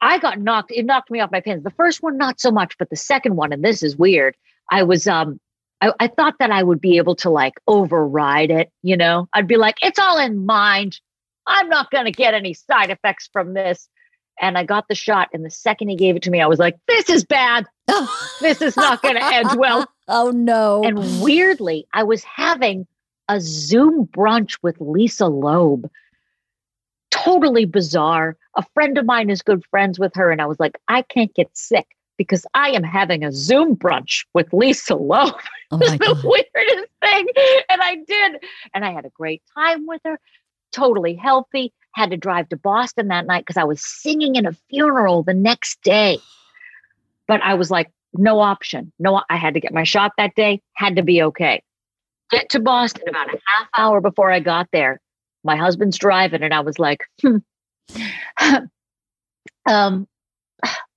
I 0.00 0.18
got 0.18 0.40
knocked, 0.40 0.72
it 0.72 0.86
knocked 0.86 1.10
me 1.10 1.20
off 1.20 1.30
my 1.30 1.40
pins. 1.40 1.62
The 1.62 1.70
first 1.70 2.02
one, 2.02 2.16
not 2.16 2.40
so 2.40 2.50
much, 2.50 2.76
but 2.78 2.90
the 2.90 2.96
second 2.96 3.36
one, 3.36 3.52
and 3.52 3.64
this 3.64 3.82
is 3.82 3.96
weird. 3.96 4.34
I 4.70 4.82
was, 4.82 5.06
um, 5.06 5.40
I, 5.80 5.92
I 6.00 6.06
thought 6.08 6.36
that 6.38 6.50
I 6.50 6.62
would 6.62 6.80
be 6.80 6.96
able 6.96 7.16
to 7.16 7.30
like 7.30 7.54
override 7.66 8.50
it, 8.50 8.70
you 8.82 8.96
know? 8.96 9.28
I'd 9.32 9.46
be 9.46 9.56
like, 9.56 9.76
it's 9.82 9.98
all 9.98 10.18
in 10.18 10.46
mind. 10.46 11.00
I'm 11.46 11.68
not 11.68 11.90
going 11.90 12.04
to 12.04 12.12
get 12.12 12.34
any 12.34 12.54
side 12.54 12.90
effects 12.90 13.28
from 13.32 13.54
this. 13.54 13.88
And 14.40 14.56
I 14.56 14.64
got 14.64 14.88
the 14.88 14.94
shot. 14.94 15.28
And 15.34 15.44
the 15.44 15.50
second 15.50 15.88
he 15.88 15.96
gave 15.96 16.16
it 16.16 16.22
to 16.22 16.30
me, 16.30 16.40
I 16.40 16.46
was 16.46 16.58
like, 16.58 16.78
this 16.88 17.10
is 17.10 17.24
bad. 17.24 17.66
this 18.40 18.62
is 18.62 18.76
not 18.76 19.02
going 19.02 19.16
to 19.16 19.34
end 19.34 19.58
well. 19.58 19.86
Oh, 20.08 20.30
no. 20.30 20.82
And 20.82 21.22
weirdly, 21.22 21.86
I 21.92 22.04
was 22.04 22.24
having 22.24 22.86
a 23.28 23.40
Zoom 23.40 24.06
brunch 24.06 24.58
with 24.62 24.80
Lisa 24.80 25.26
Loeb 25.26 25.90
totally 27.10 27.64
bizarre. 27.64 28.36
A 28.56 28.64
friend 28.74 28.98
of 28.98 29.06
mine 29.06 29.30
is 29.30 29.42
good 29.42 29.64
friends 29.70 29.98
with 29.98 30.14
her. 30.14 30.30
And 30.30 30.40
I 30.40 30.46
was 30.46 30.60
like, 30.60 30.78
I 30.88 31.02
can't 31.02 31.34
get 31.34 31.48
sick 31.56 31.86
because 32.16 32.46
I 32.54 32.70
am 32.70 32.82
having 32.82 33.24
a 33.24 33.32
Zoom 33.32 33.76
brunch 33.76 34.26
with 34.34 34.52
Lisa 34.52 34.94
Loeb. 34.96 35.34
Oh 35.72 35.76
It 35.76 35.80
was 35.82 35.92
the 35.92 35.98
God. 35.98 36.24
weirdest 36.24 36.90
thing. 37.00 37.26
And 37.70 37.80
I 37.80 37.94
did. 38.06 38.42
And 38.74 38.84
I 38.84 38.90
had 38.90 39.04
a 39.04 39.10
great 39.10 39.40
time 39.54 39.86
with 39.86 40.00
her, 40.04 40.18
totally 40.72 41.14
healthy. 41.14 41.72
Had 41.94 42.10
to 42.10 42.16
drive 42.16 42.48
to 42.48 42.56
Boston 42.56 43.06
that 43.08 43.26
night 43.26 43.44
because 43.46 43.56
I 43.56 43.62
was 43.62 43.80
singing 43.80 44.34
in 44.34 44.46
a 44.46 44.52
funeral 44.68 45.22
the 45.22 45.32
next 45.34 45.80
day. 45.82 46.18
But 47.28 47.40
I 47.42 47.54
was 47.54 47.70
like, 47.70 47.90
no 48.14 48.40
option. 48.40 48.92
No, 48.98 49.22
I 49.30 49.36
had 49.36 49.54
to 49.54 49.60
get 49.60 49.72
my 49.72 49.84
shot 49.84 50.12
that 50.18 50.34
day, 50.34 50.60
had 50.72 50.96
to 50.96 51.02
be 51.04 51.22
okay. 51.22 51.62
Get 52.32 52.48
to 52.50 52.58
Boston 52.60 53.08
about 53.08 53.28
a 53.32 53.38
half 53.46 53.68
hour 53.76 54.00
before 54.00 54.32
I 54.32 54.40
got 54.40 54.68
there. 54.72 55.00
My 55.44 55.56
husband's 55.56 55.98
driving, 55.98 56.42
and 56.42 56.54
I 56.54 56.60
was 56.60 56.78
like, 56.78 57.06
hmm. 57.22 57.38
um, 59.66 60.06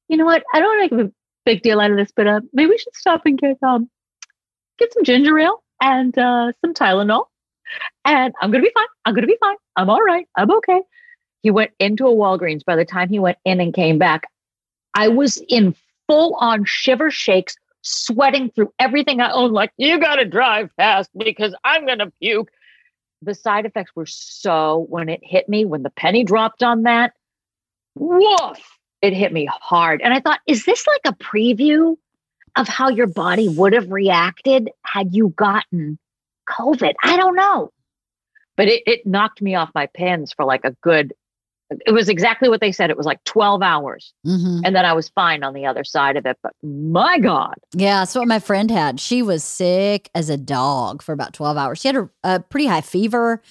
you 0.08 0.18
know 0.18 0.26
what? 0.26 0.44
I 0.54 0.60
don't 0.60 0.78
want 0.78 0.90
to 0.90 0.96
make 0.96 1.06
a 1.08 1.12
big 1.46 1.62
deal 1.62 1.80
out 1.80 1.92
of 1.92 1.98
this, 1.98 2.12
but 2.16 2.28
uh, 2.28 2.42
maybe 2.54 2.70
we 2.72 2.78
should 2.78 2.96
stop 2.96 3.22
and 3.26 3.38
get 3.38 3.58
um 3.64 3.90
get 4.78 4.94
some 4.94 5.04
ginger 5.04 5.38
ale 5.40 5.64
and 5.82 6.18
uh, 6.18 6.52
some 6.62 6.74
Tylenol, 6.74 7.26
and 8.06 8.34
I'm 8.42 8.52
gonna 8.52 8.64
be 8.64 8.72
fine. 8.74 8.86
I'm 9.06 9.14
gonna 9.14 9.28
be 9.28 9.38
fine. 9.40 9.56
I'm 9.76 9.90
all 9.90 10.02
right. 10.02 10.28
I'm 10.36 10.52
okay. 10.52 10.82
He 11.42 11.52
went 11.52 11.72
into 11.80 12.08
a 12.08 12.12
Walgreens. 12.12 12.64
By 12.66 12.76
the 12.76 12.86
time 12.86 13.10
he 13.10 13.20
went 13.20 13.38
in 13.46 13.60
and 13.60 13.74
came 13.74 13.98
back, 13.98 14.24
I 14.94 15.08
was 15.10 15.42
in 15.50 15.76
full 16.08 16.36
on 16.36 16.66
shiver 16.66 17.12
shakes, 17.12 17.56
sweating 17.82 18.50
through 18.52 18.72
everything 18.80 19.22
I 19.22 19.32
own. 19.32 19.52
Like 19.52 19.72
you 19.78 20.00
got 20.00 20.16
to 20.16 20.26
drive 20.26 20.72
fast 20.78 21.10
because 21.18 21.56
I'm 21.64 21.86
gonna 21.86 22.12
puke. 22.22 22.50
The 23.24 23.36
side 23.36 23.66
effects 23.66 23.92
were 23.96 24.06
so 24.06 24.86
when 24.90 25.10
it 25.10 25.22
hit 25.24 25.48
me 25.48 25.66
when 25.66 25.84
the 25.84 25.90
penny 25.90 26.24
dropped 26.24 26.64
on 26.64 26.84
that. 26.84 27.14
Woof! 27.96 28.60
It 29.02 29.14
hit 29.14 29.34
me 29.34 29.46
hard, 29.52 30.02
and 30.02 30.14
I 30.14 30.20
thought, 30.20 30.40
is 30.48 30.66
this 30.66 30.88
like 30.88 31.02
a 31.06 31.18
preview 31.24 31.98
of 32.56 32.68
how 32.68 32.90
your 32.90 33.08
body 33.08 33.50
would 33.50 33.74
have 33.74 33.92
reacted 33.92 34.70
had 34.86 35.14
you 35.14 35.30
gotten 35.30 36.00
COVID? 36.50 36.94
I 37.04 37.18
don't 37.18 37.36
know. 37.36 37.72
But 38.56 38.68
it, 38.70 38.84
it 38.86 39.06
knocked 39.06 39.42
me 39.42 39.56
off 39.56 39.72
my 39.76 39.88
pins 39.88 40.32
for 40.32 40.46
like 40.46 40.64
a 40.64 40.76
good, 40.82 41.14
it 41.86 41.92
was 41.92 42.10
exactly 42.10 42.50
what 42.50 42.62
they 42.62 42.72
said. 42.72 42.90
It 42.90 42.98
was 42.98 43.06
like 43.06 43.24
12 43.24 43.62
hours. 43.62 44.14
Mhm. 44.26 44.62
And 44.64 44.76
then 44.76 44.86
I 44.86 44.94
was 44.94 45.10
fine 45.10 45.44
on 45.44 45.54
the 45.54 45.66
other 45.66 45.84
side 45.84 46.18
of 46.18 46.26
it. 46.26 46.38
But 46.44 46.54
my 46.64 47.20
God. 47.20 47.56
Yeah, 47.74 48.00
that's 48.00 48.16
what 48.16 48.28
my 48.28 48.40
friend 48.40 48.70
had. 48.72 49.00
She 49.00 49.22
was 49.22 49.44
sick 49.44 50.10
as 50.16 50.30
a 50.30 50.38
dog 50.38 51.02
for 51.02 51.14
about 51.14 51.34
12 51.34 51.58
hours. 51.58 51.80
She 51.80 51.88
had 51.88 51.96
a, 51.98 52.10
a 52.24 52.40
pretty 52.40 52.68
high 52.68 52.82
fever, 52.82 53.42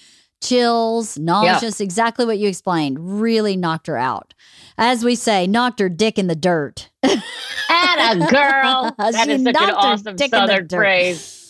chills, 0.42 1.18
nauseous, 1.18 1.80
exactly 1.80 2.26
what 2.26 2.38
you 2.38 2.48
explained. 2.48 3.20
Really 3.20 3.56
knocked 3.56 3.86
her 3.86 3.96
out. 3.96 4.34
As 4.76 5.04
we 5.04 5.14
say, 5.14 5.46
knocked 5.46 5.78
her 5.80 5.88
dick 5.88 6.18
in 6.18 6.26
the 6.26 6.34
dirt. 6.34 6.90
And 7.02 8.22
a 8.22 8.26
girl. 8.30 8.94
That 8.98 9.24
She 9.24 9.32
is 9.32 9.42
such 9.44 9.56
an 9.56 9.70
awesome 9.70 10.16
dick 10.16 10.32
in 10.32 10.40
the 10.40 10.46
Southern 10.48 10.68
phrase. 10.68 11.41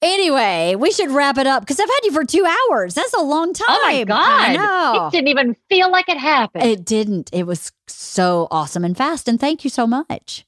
Anyway, 0.00 0.74
we 0.78 0.90
should 0.92 1.10
wrap 1.10 1.38
it 1.38 1.46
up 1.46 1.62
because 1.62 1.78
I've 1.78 1.88
had 1.88 2.00
you 2.04 2.12
for 2.12 2.24
two 2.24 2.46
hours. 2.70 2.94
That's 2.94 3.14
a 3.14 3.22
long 3.22 3.52
time. 3.52 3.66
Oh 3.68 3.82
my 3.82 3.92
I 4.00 4.04
God. 4.04 4.56
know. 4.56 5.06
It 5.06 5.12
didn't 5.12 5.28
even 5.28 5.56
feel 5.68 5.90
like 5.90 6.08
it 6.08 6.18
happened. 6.18 6.64
It 6.64 6.84
didn't. 6.84 7.30
It 7.32 7.46
was 7.46 7.72
so 7.86 8.48
awesome 8.50 8.84
and 8.84 8.96
fast. 8.96 9.28
And 9.28 9.38
thank 9.40 9.64
you 9.64 9.70
so 9.70 9.86
much. 9.86 10.44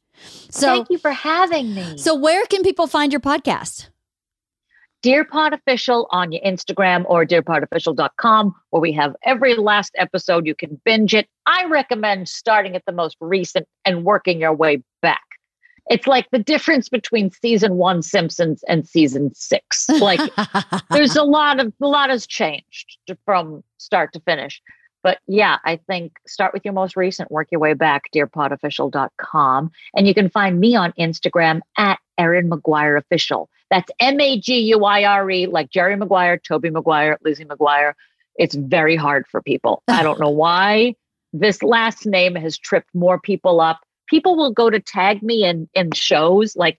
So, 0.51 0.69
Thank 0.69 0.91
you 0.91 0.99
for 0.99 1.11
having 1.11 1.75
me. 1.75 1.99
so 1.99 2.15
where 2.15 2.47
can 2.47 2.62
people 2.62 2.87
find 2.87 3.12
your 3.12 3.21
podcast? 3.21 3.89
Dear 5.03 5.25
Pod 5.27 5.53
Official 5.53 6.09
on 6.12 6.33
your 6.33 6.41
Instagram 6.43 7.05
or 7.07 7.27
dearpodofficial.com, 7.27 8.55
where 8.71 8.81
we 8.81 8.91
have 8.93 9.15
every 9.25 9.55
last 9.55 9.93
episode. 9.99 10.47
You 10.47 10.55
can 10.55 10.81
binge 10.85 11.12
it. 11.15 11.29
I 11.45 11.66
recommend 11.66 12.27
starting 12.29 12.75
at 12.75 12.85
the 12.87 12.93
most 12.93 13.19
recent 13.21 13.66
and 13.85 14.05
working 14.05 14.41
your 14.41 14.55
way 14.55 14.83
back. 15.03 15.21
It's 15.90 16.06
like 16.06 16.31
the 16.31 16.39
difference 16.39 16.89
between 16.89 17.31
season 17.31 17.77
one 17.77 18.02
Simpsons 18.02 18.65
and 18.69 18.89
season 18.89 19.35
six. 19.35 19.89
Like 19.89 20.20
there's 20.90 21.16
a 21.16 21.24
lot 21.24 21.61
of 21.61 21.73
a 21.81 21.86
lot 21.86 22.11
has 22.11 22.27
changed 22.27 22.98
from 23.24 23.62
start 23.78 24.12
to 24.15 24.20
finish. 24.20 24.62
But 25.02 25.19
yeah, 25.27 25.59
I 25.66 25.77
think 25.77 26.15
start 26.27 26.55
with 26.55 26.65
your 26.65 26.73
most 26.73 26.97
recent, 26.97 27.31
work 27.31 27.48
your 27.52 27.61
way 27.61 27.74
back, 27.74 28.05
dearpodofficial.com. 28.15 29.70
And 29.94 30.09
you 30.09 30.15
can 30.15 30.31
find 30.31 30.59
me 30.59 30.74
on 30.77 30.93
Instagram 30.98 31.61
at 31.77 31.98
Erin 32.16 32.48
Maguire 32.48 32.97
Official. 32.97 33.51
That's 33.70 33.90
M 34.01 34.19
A 34.19 34.40
G 34.40 34.61
U 34.61 34.85
I 34.85 35.05
R 35.05 35.31
E, 35.31 35.47
like 35.47 35.70
Jerry 35.70 35.97
Maguire, 35.97 36.39
Tobey 36.39 36.70
Maguire, 36.70 37.19
Lizzie 37.23 37.44
Maguire. 37.44 37.94
It's 38.36 38.55
very 38.55 38.97
hard 38.97 39.27
for 39.31 39.43
people. 39.43 39.82
I 39.89 40.02
don't 40.02 40.19
know 40.19 40.31
why. 40.44 40.94
This 41.35 41.62
last 41.62 42.06
name 42.06 42.35
has 42.36 42.56
tripped 42.56 42.94
more 42.94 43.20
people 43.20 43.61
up. 43.61 43.81
People 44.09 44.36
will 44.36 44.52
go 44.52 44.70
to 44.70 44.81
tag 44.81 45.22
me 45.22 45.44
in 45.44 45.68
in 45.74 45.93
shows, 45.93 46.56
like 46.56 46.78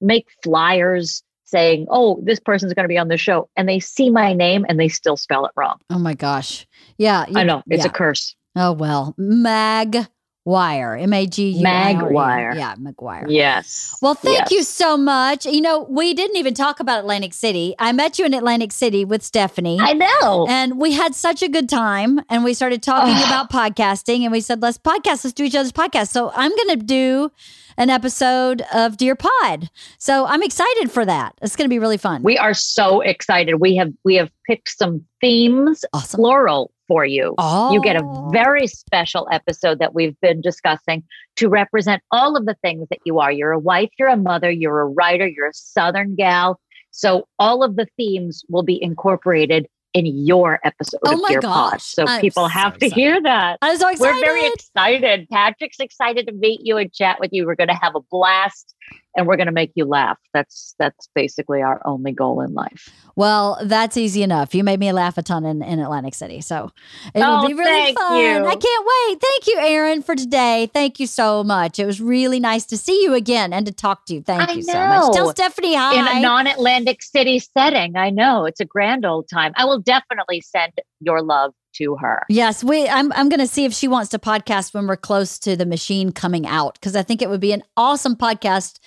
make 0.00 0.26
flyers 0.42 1.22
saying, 1.44 1.86
"Oh, 1.90 2.20
this 2.24 2.40
person's 2.40 2.74
going 2.74 2.84
to 2.84 2.88
be 2.88 2.98
on 2.98 3.08
the 3.08 3.16
show," 3.16 3.48
and 3.56 3.68
they 3.68 3.80
see 3.80 4.10
my 4.10 4.32
name 4.32 4.66
and 4.68 4.78
they 4.78 4.88
still 4.88 5.16
spell 5.16 5.46
it 5.46 5.52
wrong. 5.56 5.78
oh 5.90 5.98
my 5.98 6.14
gosh. 6.14 6.66
Yeah. 6.98 7.24
you- 7.28 7.38
I 7.38 7.44
know 7.44 7.62
it's 7.68 7.84
yeah. 7.84 7.90
a 7.90 7.92
curse. 7.92 8.34
Oh 8.56 8.72
well, 8.72 9.14
Mag 9.18 10.06
Wire, 10.46 10.96
M 10.96 11.12
A 11.12 11.26
G 11.26 11.50
U 11.50 11.62
Maguire. 11.62 12.54
Yeah, 12.56 12.76
McGuire. 12.76 13.26
Yes. 13.28 13.98
Well, 14.00 14.14
thank 14.14 14.38
Yes. 14.38 14.50
you 14.52 14.62
so 14.62 14.96
much. 14.96 15.44
You 15.44 15.60
know, 15.60 15.82
we 15.90 16.14
didn't 16.14 16.36
even 16.36 16.54
talk 16.54 16.80
about 16.80 17.00
Atlantic 17.00 17.34
City. 17.34 17.74
I 17.78 17.92
met 17.92 18.18
you 18.18 18.24
in 18.24 18.32
Atlantic 18.32 18.70
City 18.72 19.04
with 19.04 19.22
Stephanie. 19.24 19.78
I 19.80 19.92
know. 19.92 20.46
and 20.48 20.78
we 20.80 20.92
had 20.92 21.14
such 21.14 21.42
a 21.42 21.48
good 21.48 21.68
time 21.68 22.20
and 22.30 22.44
we 22.44 22.54
started 22.54 22.82
talking 22.82 23.16
about 23.26 23.50
podcasting 23.50 24.20
and 24.22 24.30
we 24.30 24.40
said 24.40 24.62
let's 24.62 24.78
podcast 24.78 25.24
let's 25.24 25.32
do 25.32 25.42
each 25.44 25.54
other's 25.56 25.72
podcast 25.72 26.08
so 26.10 26.30
i'm 26.34 26.50
going 26.54 26.78
to 26.78 26.84
do 26.84 27.32
an 27.76 27.90
episode 27.90 28.62
of 28.72 28.96
dear 28.96 29.16
pod 29.16 29.68
so 29.98 30.26
i'm 30.26 30.42
excited 30.42 30.90
for 30.90 31.04
that 31.04 31.34
it's 31.42 31.56
going 31.56 31.64
to 31.68 31.68
be 31.74 31.78
really 31.78 31.96
fun 31.96 32.22
we 32.22 32.38
are 32.38 32.54
so 32.54 33.00
excited. 33.00 33.56
We 33.60 33.76
have 33.76 33.92
we 34.04 34.14
have 34.16 34.30
picked 34.46 34.68
some 34.70 35.04
themes 35.20 35.84
awesome 35.92 36.18
plural 36.18 36.70
for 36.88 37.04
you. 37.04 37.34
oh 37.38 37.72
You 37.72 37.80
get 37.80 37.96
a 37.96 38.04
oh. 38.04 38.30
very 38.32 38.66
special 38.66 39.28
episode 39.32 39.78
that 39.78 39.94
we've 39.94 40.18
been 40.20 40.40
discussing 40.40 41.02
to 41.36 41.48
represent 41.48 42.02
all 42.10 42.36
of 42.36 42.46
the 42.46 42.56
things 42.62 42.88
that 42.90 42.98
you 43.04 43.18
are. 43.20 43.32
You're 43.32 43.52
a 43.52 43.58
wife, 43.58 43.90
you're 43.98 44.08
a 44.08 44.16
mother, 44.16 44.50
you're 44.50 44.80
a 44.80 44.86
writer, 44.86 45.26
you're 45.26 45.48
a 45.48 45.54
Southern 45.54 46.14
gal. 46.14 46.60
So 46.90 47.28
all 47.38 47.62
of 47.62 47.76
the 47.76 47.86
themes 47.96 48.42
will 48.48 48.62
be 48.62 48.82
incorporated 48.82 49.66
in 49.96 50.04
your 50.06 50.60
episode 50.62 51.00
Oh 51.06 51.16
my 51.16 51.28
Dear 51.30 51.40
Pod. 51.40 51.72
gosh. 51.72 51.84
So 51.84 52.04
I'm 52.06 52.20
people 52.20 52.44
so 52.44 52.48
have 52.48 52.76
to 52.78 52.88
hear 52.88 53.20
that. 53.22 53.58
i'm 53.62 53.78
so 53.78 53.88
excited 53.88 54.14
We're 54.14 54.24
very 54.24 54.46
excited. 54.46 55.26
Patrick's 55.30 55.80
excited 55.80 56.26
to 56.26 56.32
meet 56.32 56.60
you 56.62 56.76
and 56.76 56.92
chat 56.92 57.18
with 57.18 57.30
you. 57.32 57.46
We're 57.46 57.54
going 57.54 57.68
to 57.68 57.78
have 57.80 57.94
a 57.94 58.00
blast 58.10 58.74
and 59.16 59.26
we're 59.26 59.36
going 59.36 59.46
to 59.46 59.52
make 59.52 59.72
you 59.74 59.84
laugh. 59.86 60.18
That's 60.34 60.74
that's 60.78 61.08
basically 61.14 61.62
our 61.62 61.80
only 61.86 62.12
goal 62.12 62.40
in 62.42 62.52
life. 62.54 62.90
well 63.16 63.58
that's 63.62 63.96
easy 63.96 64.22
enough 64.22 64.54
you 64.54 64.62
made 64.62 64.78
me 64.78 64.92
laugh 64.92 65.16
a 65.16 65.22
ton 65.22 65.44
in, 65.46 65.62
in 65.62 65.78
atlantic 65.78 66.14
city 66.14 66.40
so 66.42 66.70
it'll 67.14 67.36
Oh, 67.44 67.46
be 67.46 67.54
really 67.54 67.94
fun 67.94 68.18
you. 68.20 68.46
i 68.46 68.54
can't 68.56 68.86
wait 68.86 69.20
thank 69.20 69.46
you 69.46 69.58
Erin 69.58 70.02
for 70.02 70.14
today 70.14 70.68
thank 70.74 71.00
you 71.00 71.06
so 71.06 71.42
much 71.42 71.78
it 71.78 71.86
was 71.86 71.98
really 72.00 72.38
nice 72.40 72.66
to 72.66 72.76
see 72.76 73.02
you 73.02 73.14
again 73.14 73.54
and 73.54 73.64
to 73.64 73.72
talk 73.72 74.04
to 74.06 74.14
you 74.14 74.20
thank 74.22 74.50
I 74.50 74.52
you 74.52 74.62
so 74.62 74.74
much 74.86 75.14
tell 75.14 75.30
stephanie 75.30 75.74
hi 75.74 75.94
in 75.98 76.18
a 76.18 76.20
non-Atlantic 76.20 77.02
city 77.02 77.38
setting. 77.38 77.96
I 77.96 78.10
know 78.10 78.44
it's 78.44 78.60
a 78.60 78.64
grand 78.66 79.06
old 79.06 79.28
time. 79.32 79.52
I 79.56 79.64
will 79.64 79.80
definitely 79.80 80.42
send 80.42 80.72
your 81.00 81.22
love 81.22 81.52
to 81.78 81.96
her. 81.96 82.22
Yes, 82.28 82.62
we. 82.62 82.88
I'm. 82.88 83.12
I'm 83.12 83.28
going 83.28 83.40
to 83.40 83.46
see 83.46 83.64
if 83.64 83.72
she 83.72 83.88
wants 83.88 84.10
to 84.10 84.18
podcast 84.18 84.74
when 84.74 84.86
we're 84.86 84.96
close 84.96 85.38
to 85.40 85.56
the 85.56 85.66
machine 85.66 86.12
coming 86.12 86.46
out 86.46 86.74
because 86.74 86.96
I 86.96 87.02
think 87.02 87.22
it 87.22 87.30
would 87.30 87.40
be 87.40 87.52
an 87.52 87.62
awesome 87.76 88.16
podcast 88.16 88.78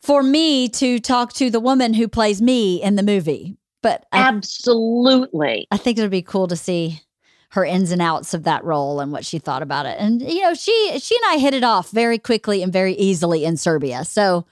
for 0.00 0.22
me 0.22 0.68
to 0.68 0.98
talk 0.98 1.32
to 1.34 1.50
the 1.50 1.60
woman 1.60 1.94
who 1.94 2.08
plays 2.08 2.42
me 2.42 2.82
in 2.82 2.96
the 2.96 3.02
movie. 3.02 3.56
But 3.82 4.06
I, 4.12 4.28
Absolutely. 4.28 5.66
I 5.70 5.76
think 5.76 5.98
it 5.98 6.02
would 6.02 6.10
be 6.10 6.22
cool 6.22 6.48
to 6.48 6.56
see 6.56 7.02
her 7.50 7.64
ins 7.64 7.92
and 7.92 8.02
outs 8.02 8.34
of 8.34 8.44
that 8.44 8.64
role 8.64 8.98
and 8.98 9.12
what 9.12 9.24
she 9.24 9.38
thought 9.38 9.62
about 9.62 9.86
it. 9.86 9.96
And 9.98 10.20
you 10.20 10.42
know, 10.42 10.54
she 10.54 10.98
she 10.98 11.16
and 11.16 11.24
I 11.32 11.38
hit 11.38 11.54
it 11.54 11.64
off 11.64 11.90
very 11.90 12.18
quickly 12.18 12.62
and 12.62 12.72
very 12.72 12.94
easily 12.94 13.44
in 13.44 13.56
Serbia. 13.56 14.04
So 14.04 14.44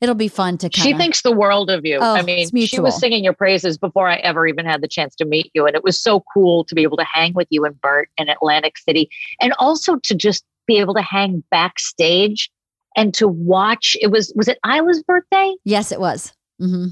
it'll 0.00 0.14
be 0.14 0.28
fun 0.28 0.58
to. 0.58 0.68
Kinda, 0.68 0.88
She 0.88 0.94
thinks 0.96 1.22
the 1.22 1.32
world 1.32 1.70
of 1.70 1.84
you. 1.84 1.98
Oh, 2.00 2.14
I 2.14 2.22
mean, 2.22 2.48
she 2.66 2.80
was 2.80 2.98
singing 2.98 3.24
your 3.24 3.32
praises 3.32 3.78
before 3.78 4.08
I 4.08 4.16
ever 4.16 4.46
even 4.46 4.66
had 4.66 4.82
the 4.82 4.88
chance 4.88 5.14
to 5.16 5.24
meet 5.24 5.50
you. 5.54 5.66
And 5.66 5.74
it 5.74 5.84
was 5.84 5.98
so 5.98 6.22
cool 6.32 6.64
to 6.64 6.74
be 6.74 6.82
able 6.82 6.96
to 6.96 7.04
hang 7.04 7.32
with 7.34 7.48
you 7.50 7.64
and 7.64 7.80
Bert 7.80 8.08
in 8.16 8.28
Atlantic 8.28 8.78
City 8.78 9.08
and 9.40 9.52
also 9.58 9.96
to 9.96 10.14
just 10.14 10.44
be 10.66 10.78
able 10.78 10.94
to 10.94 11.02
hang 11.02 11.42
backstage 11.50 12.50
and 12.96 13.14
to 13.14 13.28
watch. 13.28 13.96
It 14.00 14.08
was, 14.08 14.32
was 14.34 14.48
it 14.48 14.58
Ila's 14.66 15.02
birthday? 15.02 15.54
Yes, 15.64 15.92
it 15.92 16.00
was. 16.00 16.32
Mm-hmm. 16.60 16.88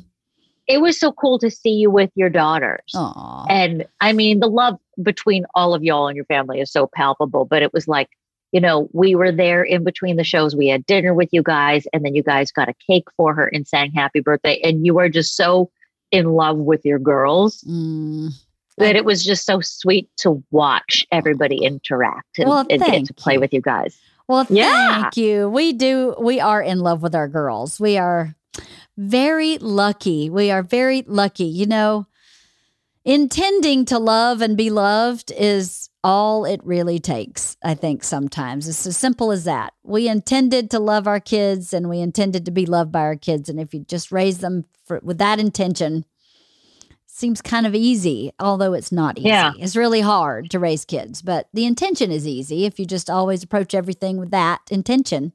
It 0.67 0.81
was 0.81 0.99
so 0.99 1.13
cool 1.13 1.39
to 1.41 1.51
see 1.51 1.73
you 1.73 1.91
with 1.91 2.11
your 2.15 2.31
daughters. 2.31 2.93
Aw. 2.95 3.47
And 3.49 3.87
I 4.01 4.13
mean, 4.13 4.41
the 4.41 4.49
love 4.49 4.79
between 5.03 5.45
all 5.55 5.75
of 5.75 5.83
y'all 5.83 6.09
and 6.09 6.17
your 6.17 6.25
family 6.25 6.61
is 6.61 6.73
so 6.73 6.87
palpable. 6.87 7.45
But 7.45 7.63
it 7.63 7.73
was 7.73 7.87
like, 7.87 8.09
you 8.55 8.61
know, 8.61 8.89
we 8.93 9.17
were 9.17 9.33
there 9.33 9.65
in 9.65 9.83
between 9.83 10.15
the 10.15 10.23
shows. 10.23 10.55
We 10.55 10.69
had 10.69 10.87
dinner 10.87 11.13
with 11.13 11.29
you 11.33 11.43
guys, 11.43 11.89
and 11.93 12.05
then 12.05 12.15
you 12.15 12.23
guys 12.23 12.53
got 12.53 12.69
a 12.69 12.75
cake 12.89 13.09
for 13.17 13.35
her 13.35 13.49
and 13.49 13.67
sang 13.67 13.91
happy 13.91 14.21
birthday. 14.21 14.61
And 14.63 14.87
you 14.87 14.95
were 14.95 15.09
just 15.09 15.35
so 15.37 15.71
in 16.13 16.27
love 16.27 16.59
with 16.59 16.85
your 16.85 17.01
girls 17.01 17.65
Mm. 17.69 18.31
that 18.79 18.95
it 18.95 19.05
was 19.05 19.25
just 19.25 19.45
so 19.45 19.61
sweet 19.61 20.09
to 20.19 20.41
watch 20.53 21.05
everybody 21.11 21.65
interact 21.65 22.39
and, 22.39 22.49
Well, 22.49 22.65
and 22.71 22.81
get 22.81 23.05
to 23.07 23.15
play 23.15 23.39
with 23.39 23.53
you 23.53 23.61
guys. 23.61 23.99
Well, 24.29 24.47
Yeah. 24.49 25.03
thank 25.03 25.17
you. 25.17 25.49
We 25.49 25.73
do. 25.73 26.15
We 26.21 26.39
are 26.39 26.63
in 26.63 26.79
love 26.79 27.03
with 27.03 27.17
our 27.17 27.27
girls. 27.27 27.81
We 27.81 27.99
are 27.99 28.37
very 28.97 29.59
lucky. 29.59 30.31
We 30.31 30.53
are 30.53 30.63
very 30.63 31.03
lucky. 31.09 31.45
You 31.47 31.67
know, 31.67 32.07
intending 33.05 33.85
to 33.87 33.99
love 33.99 34.41
and 34.41 34.57
be 34.57 34.71
loved 34.71 35.33
is 35.37 35.91
all 36.05 36.45
it 36.45 36.61
really 36.63 36.99
takes. 37.01 37.57
I 37.65 37.75
think 37.75 38.05
sometimes 38.05 38.69
it's 38.69 38.87
as 38.87 38.97
simple 38.97 39.33
as 39.33 39.45
that. 39.45 39.73
We 39.83 40.07
intended 40.07 40.71
to 40.71 40.79
love 40.79 41.09
our 41.09 41.19
kids 41.19 41.73
and 41.73 41.89
we 41.89 42.01
intended 42.01 42.45
to 42.45 42.51
be 42.51 42.67
loved 42.67 42.93
by 42.93 43.01
our 43.01 43.17
kids. 43.17 43.49
And 43.49 43.59
if 43.59 43.73
you 43.73 43.81
just 43.89 44.13
raise 44.13 44.39
them 44.39 44.67
for, 44.85 45.01
with 45.03 45.17
that 45.19 45.41
intention, 45.41 46.05
seems 47.07 47.41
kind 47.41 47.65
of 47.67 47.75
easy, 47.75 48.33
although 48.39 48.75
it's 48.75 48.93
not 48.93 49.17
easy. 49.19 49.29
Yeah. 49.29 49.53
It's 49.59 49.77
really 49.77 50.03
hard 50.03 50.51
to 50.51 50.59
raise 50.59 50.85
kids, 50.85 51.23
but 51.23 51.49
the 51.55 51.65
intention 51.65 52.11
is 52.11 52.27
easy 52.27 52.67
if 52.67 52.79
you 52.79 52.85
just 52.85 53.09
always 53.09 53.43
approach 53.43 53.73
everything 53.73 54.19
with 54.19 54.31
that 54.33 54.61
intention. 54.71 55.33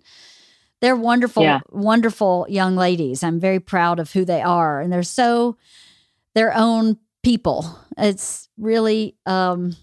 They're 0.82 0.96
wonderful, 0.96 1.42
Yeah. 1.44 1.62
wonderful 1.72 2.46
young 2.50 2.76
ladies. 2.76 3.24
I'm 3.24 3.40
very 3.40 3.60
proud 3.60 4.00
of 4.00 4.12
who 4.14 4.24
they 4.24 4.42
are, 4.42 4.82
and 4.82 4.94
they're 4.94 5.04
so 5.04 5.58
their 6.36 6.56
own 6.56 6.98
people. 7.24 7.66
It's 7.98 8.50
really, 8.58 9.16
um, 9.26 9.76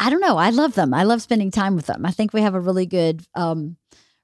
I 0.00 0.10
don't 0.10 0.20
know. 0.20 0.36
I 0.38 0.50
love 0.50 0.74
them. 0.74 0.92
I 0.94 1.02
love 1.04 1.22
spending 1.22 1.50
time 1.50 1.76
with 1.76 1.86
them. 1.86 2.04
I 2.06 2.10
think 2.10 2.32
we 2.32 2.40
have 2.40 2.54
a 2.54 2.60
really 2.60 2.86
good 2.86 3.22
um, 3.34 3.76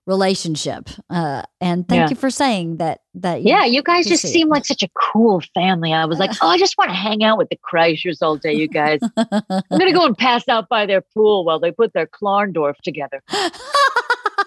relationship. 0.07 0.89
Uh, 1.11 1.43
and 1.61 1.87
thank 1.87 2.01
Yeah. 2.01 2.09
you 2.11 2.17
for 2.17 2.31
saying 2.31 2.79
that. 2.79 3.01
That 3.15 3.43
you- 3.43 3.51
Yeah, 3.51 3.65
you 3.67 3.83
guys 3.83 4.07
just 4.07 4.23
seem 4.23 4.47
it. 4.49 4.51
like 4.51 4.65
such 4.65 4.83
a 4.83 4.89
cool 5.13 5.43
family. 5.55 5.93
I 5.93 6.05
was 6.07 6.19
like, 6.19 6.31
oh, 6.43 6.49
I 6.49 6.59
just 6.59 6.79
want 6.79 6.91
to 6.91 6.97
hang 6.97 7.23
out 7.25 7.37
with 7.39 7.49
the 7.51 7.57
Kreischers 7.59 8.23
all 8.23 8.37
day, 8.37 8.55
you 8.55 8.69
guys. 8.69 9.01
I'm 9.17 9.79
gonna 9.79 9.93
go 9.93 10.07
and 10.07 10.17
pass 10.17 10.49
out 10.49 10.69
by 10.69 10.87
their 10.87 11.03
pool 11.03 11.45
while 11.45 11.59
they 11.61 11.73
put 11.73 11.93
their 11.93 12.07
Klarndorf 12.07 12.77
together. 12.83 13.23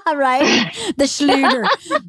right? 0.07 0.75
The 0.97 1.03
Schluter. 1.05 1.67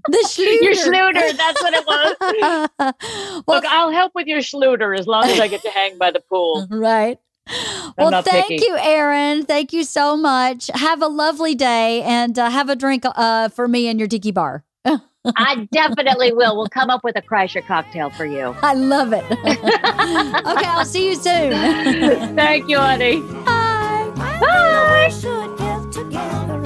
The 0.09 0.27
Schluter. 0.29 0.63
Your 0.63 0.75
Schluter, 0.75 1.37
that's 1.37 1.63
what 1.63 1.75
it 1.75 1.87
was. 1.87 2.65
well, 2.79 3.45
Look, 3.47 3.65
I'll 3.67 3.91
help 3.91 4.13
with 4.15 4.27
your 4.27 4.41
Schluter 4.41 4.99
as 4.99 5.07
long 5.07 5.25
as 5.25 5.39
I 5.39 5.49
get 5.49 5.63
to 5.63 5.71
hang 5.71 5.99
by 5.99 6.11
the 6.11 6.21
pool. 6.21 6.67
right 6.71 7.19
well, 7.99 8.23
thank 8.23 8.49
picky. 8.49 8.65
you, 8.65 8.77
Erin. 8.79 9.45
Thank 9.45 9.73
you 9.73 9.85
so 9.85 10.17
much. 10.17 10.71
Have 10.75 11.03
a 11.03 11.09
lovely 11.09 11.55
day 11.55 12.03
and 12.03 12.39
uh, 12.39 12.51
have 12.51 12.69
a 12.69 12.77
drink 12.77 13.05
uh, 13.05 13.49
for 13.49 13.69
me 13.69 13.89
and 13.89 13.99
your 13.99 14.09
tiki 14.09 14.31
bar. 14.31 14.65
I 15.37 15.69
definitely 15.71 16.33
will. 16.33 16.57
We'll 16.57 16.69
come 16.69 16.89
up 16.89 17.05
with 17.05 17.17
a 17.17 17.23
Kreischer 17.23 17.67
cocktail 17.67 18.11
for 18.11 18.25
you. 18.25 18.57
I 18.63 18.73
love 18.75 19.13
it. 19.13 19.25
okay, 19.31 20.67
I'll 20.67 20.85
see 20.85 21.09
you 21.09 21.15
soon. 21.15 21.53
Thank 22.37 22.69
you, 22.69 22.79
honey. 22.79 23.21
Bye. 23.21 24.13
Bye. 24.41 25.11
Bye. 26.11 26.57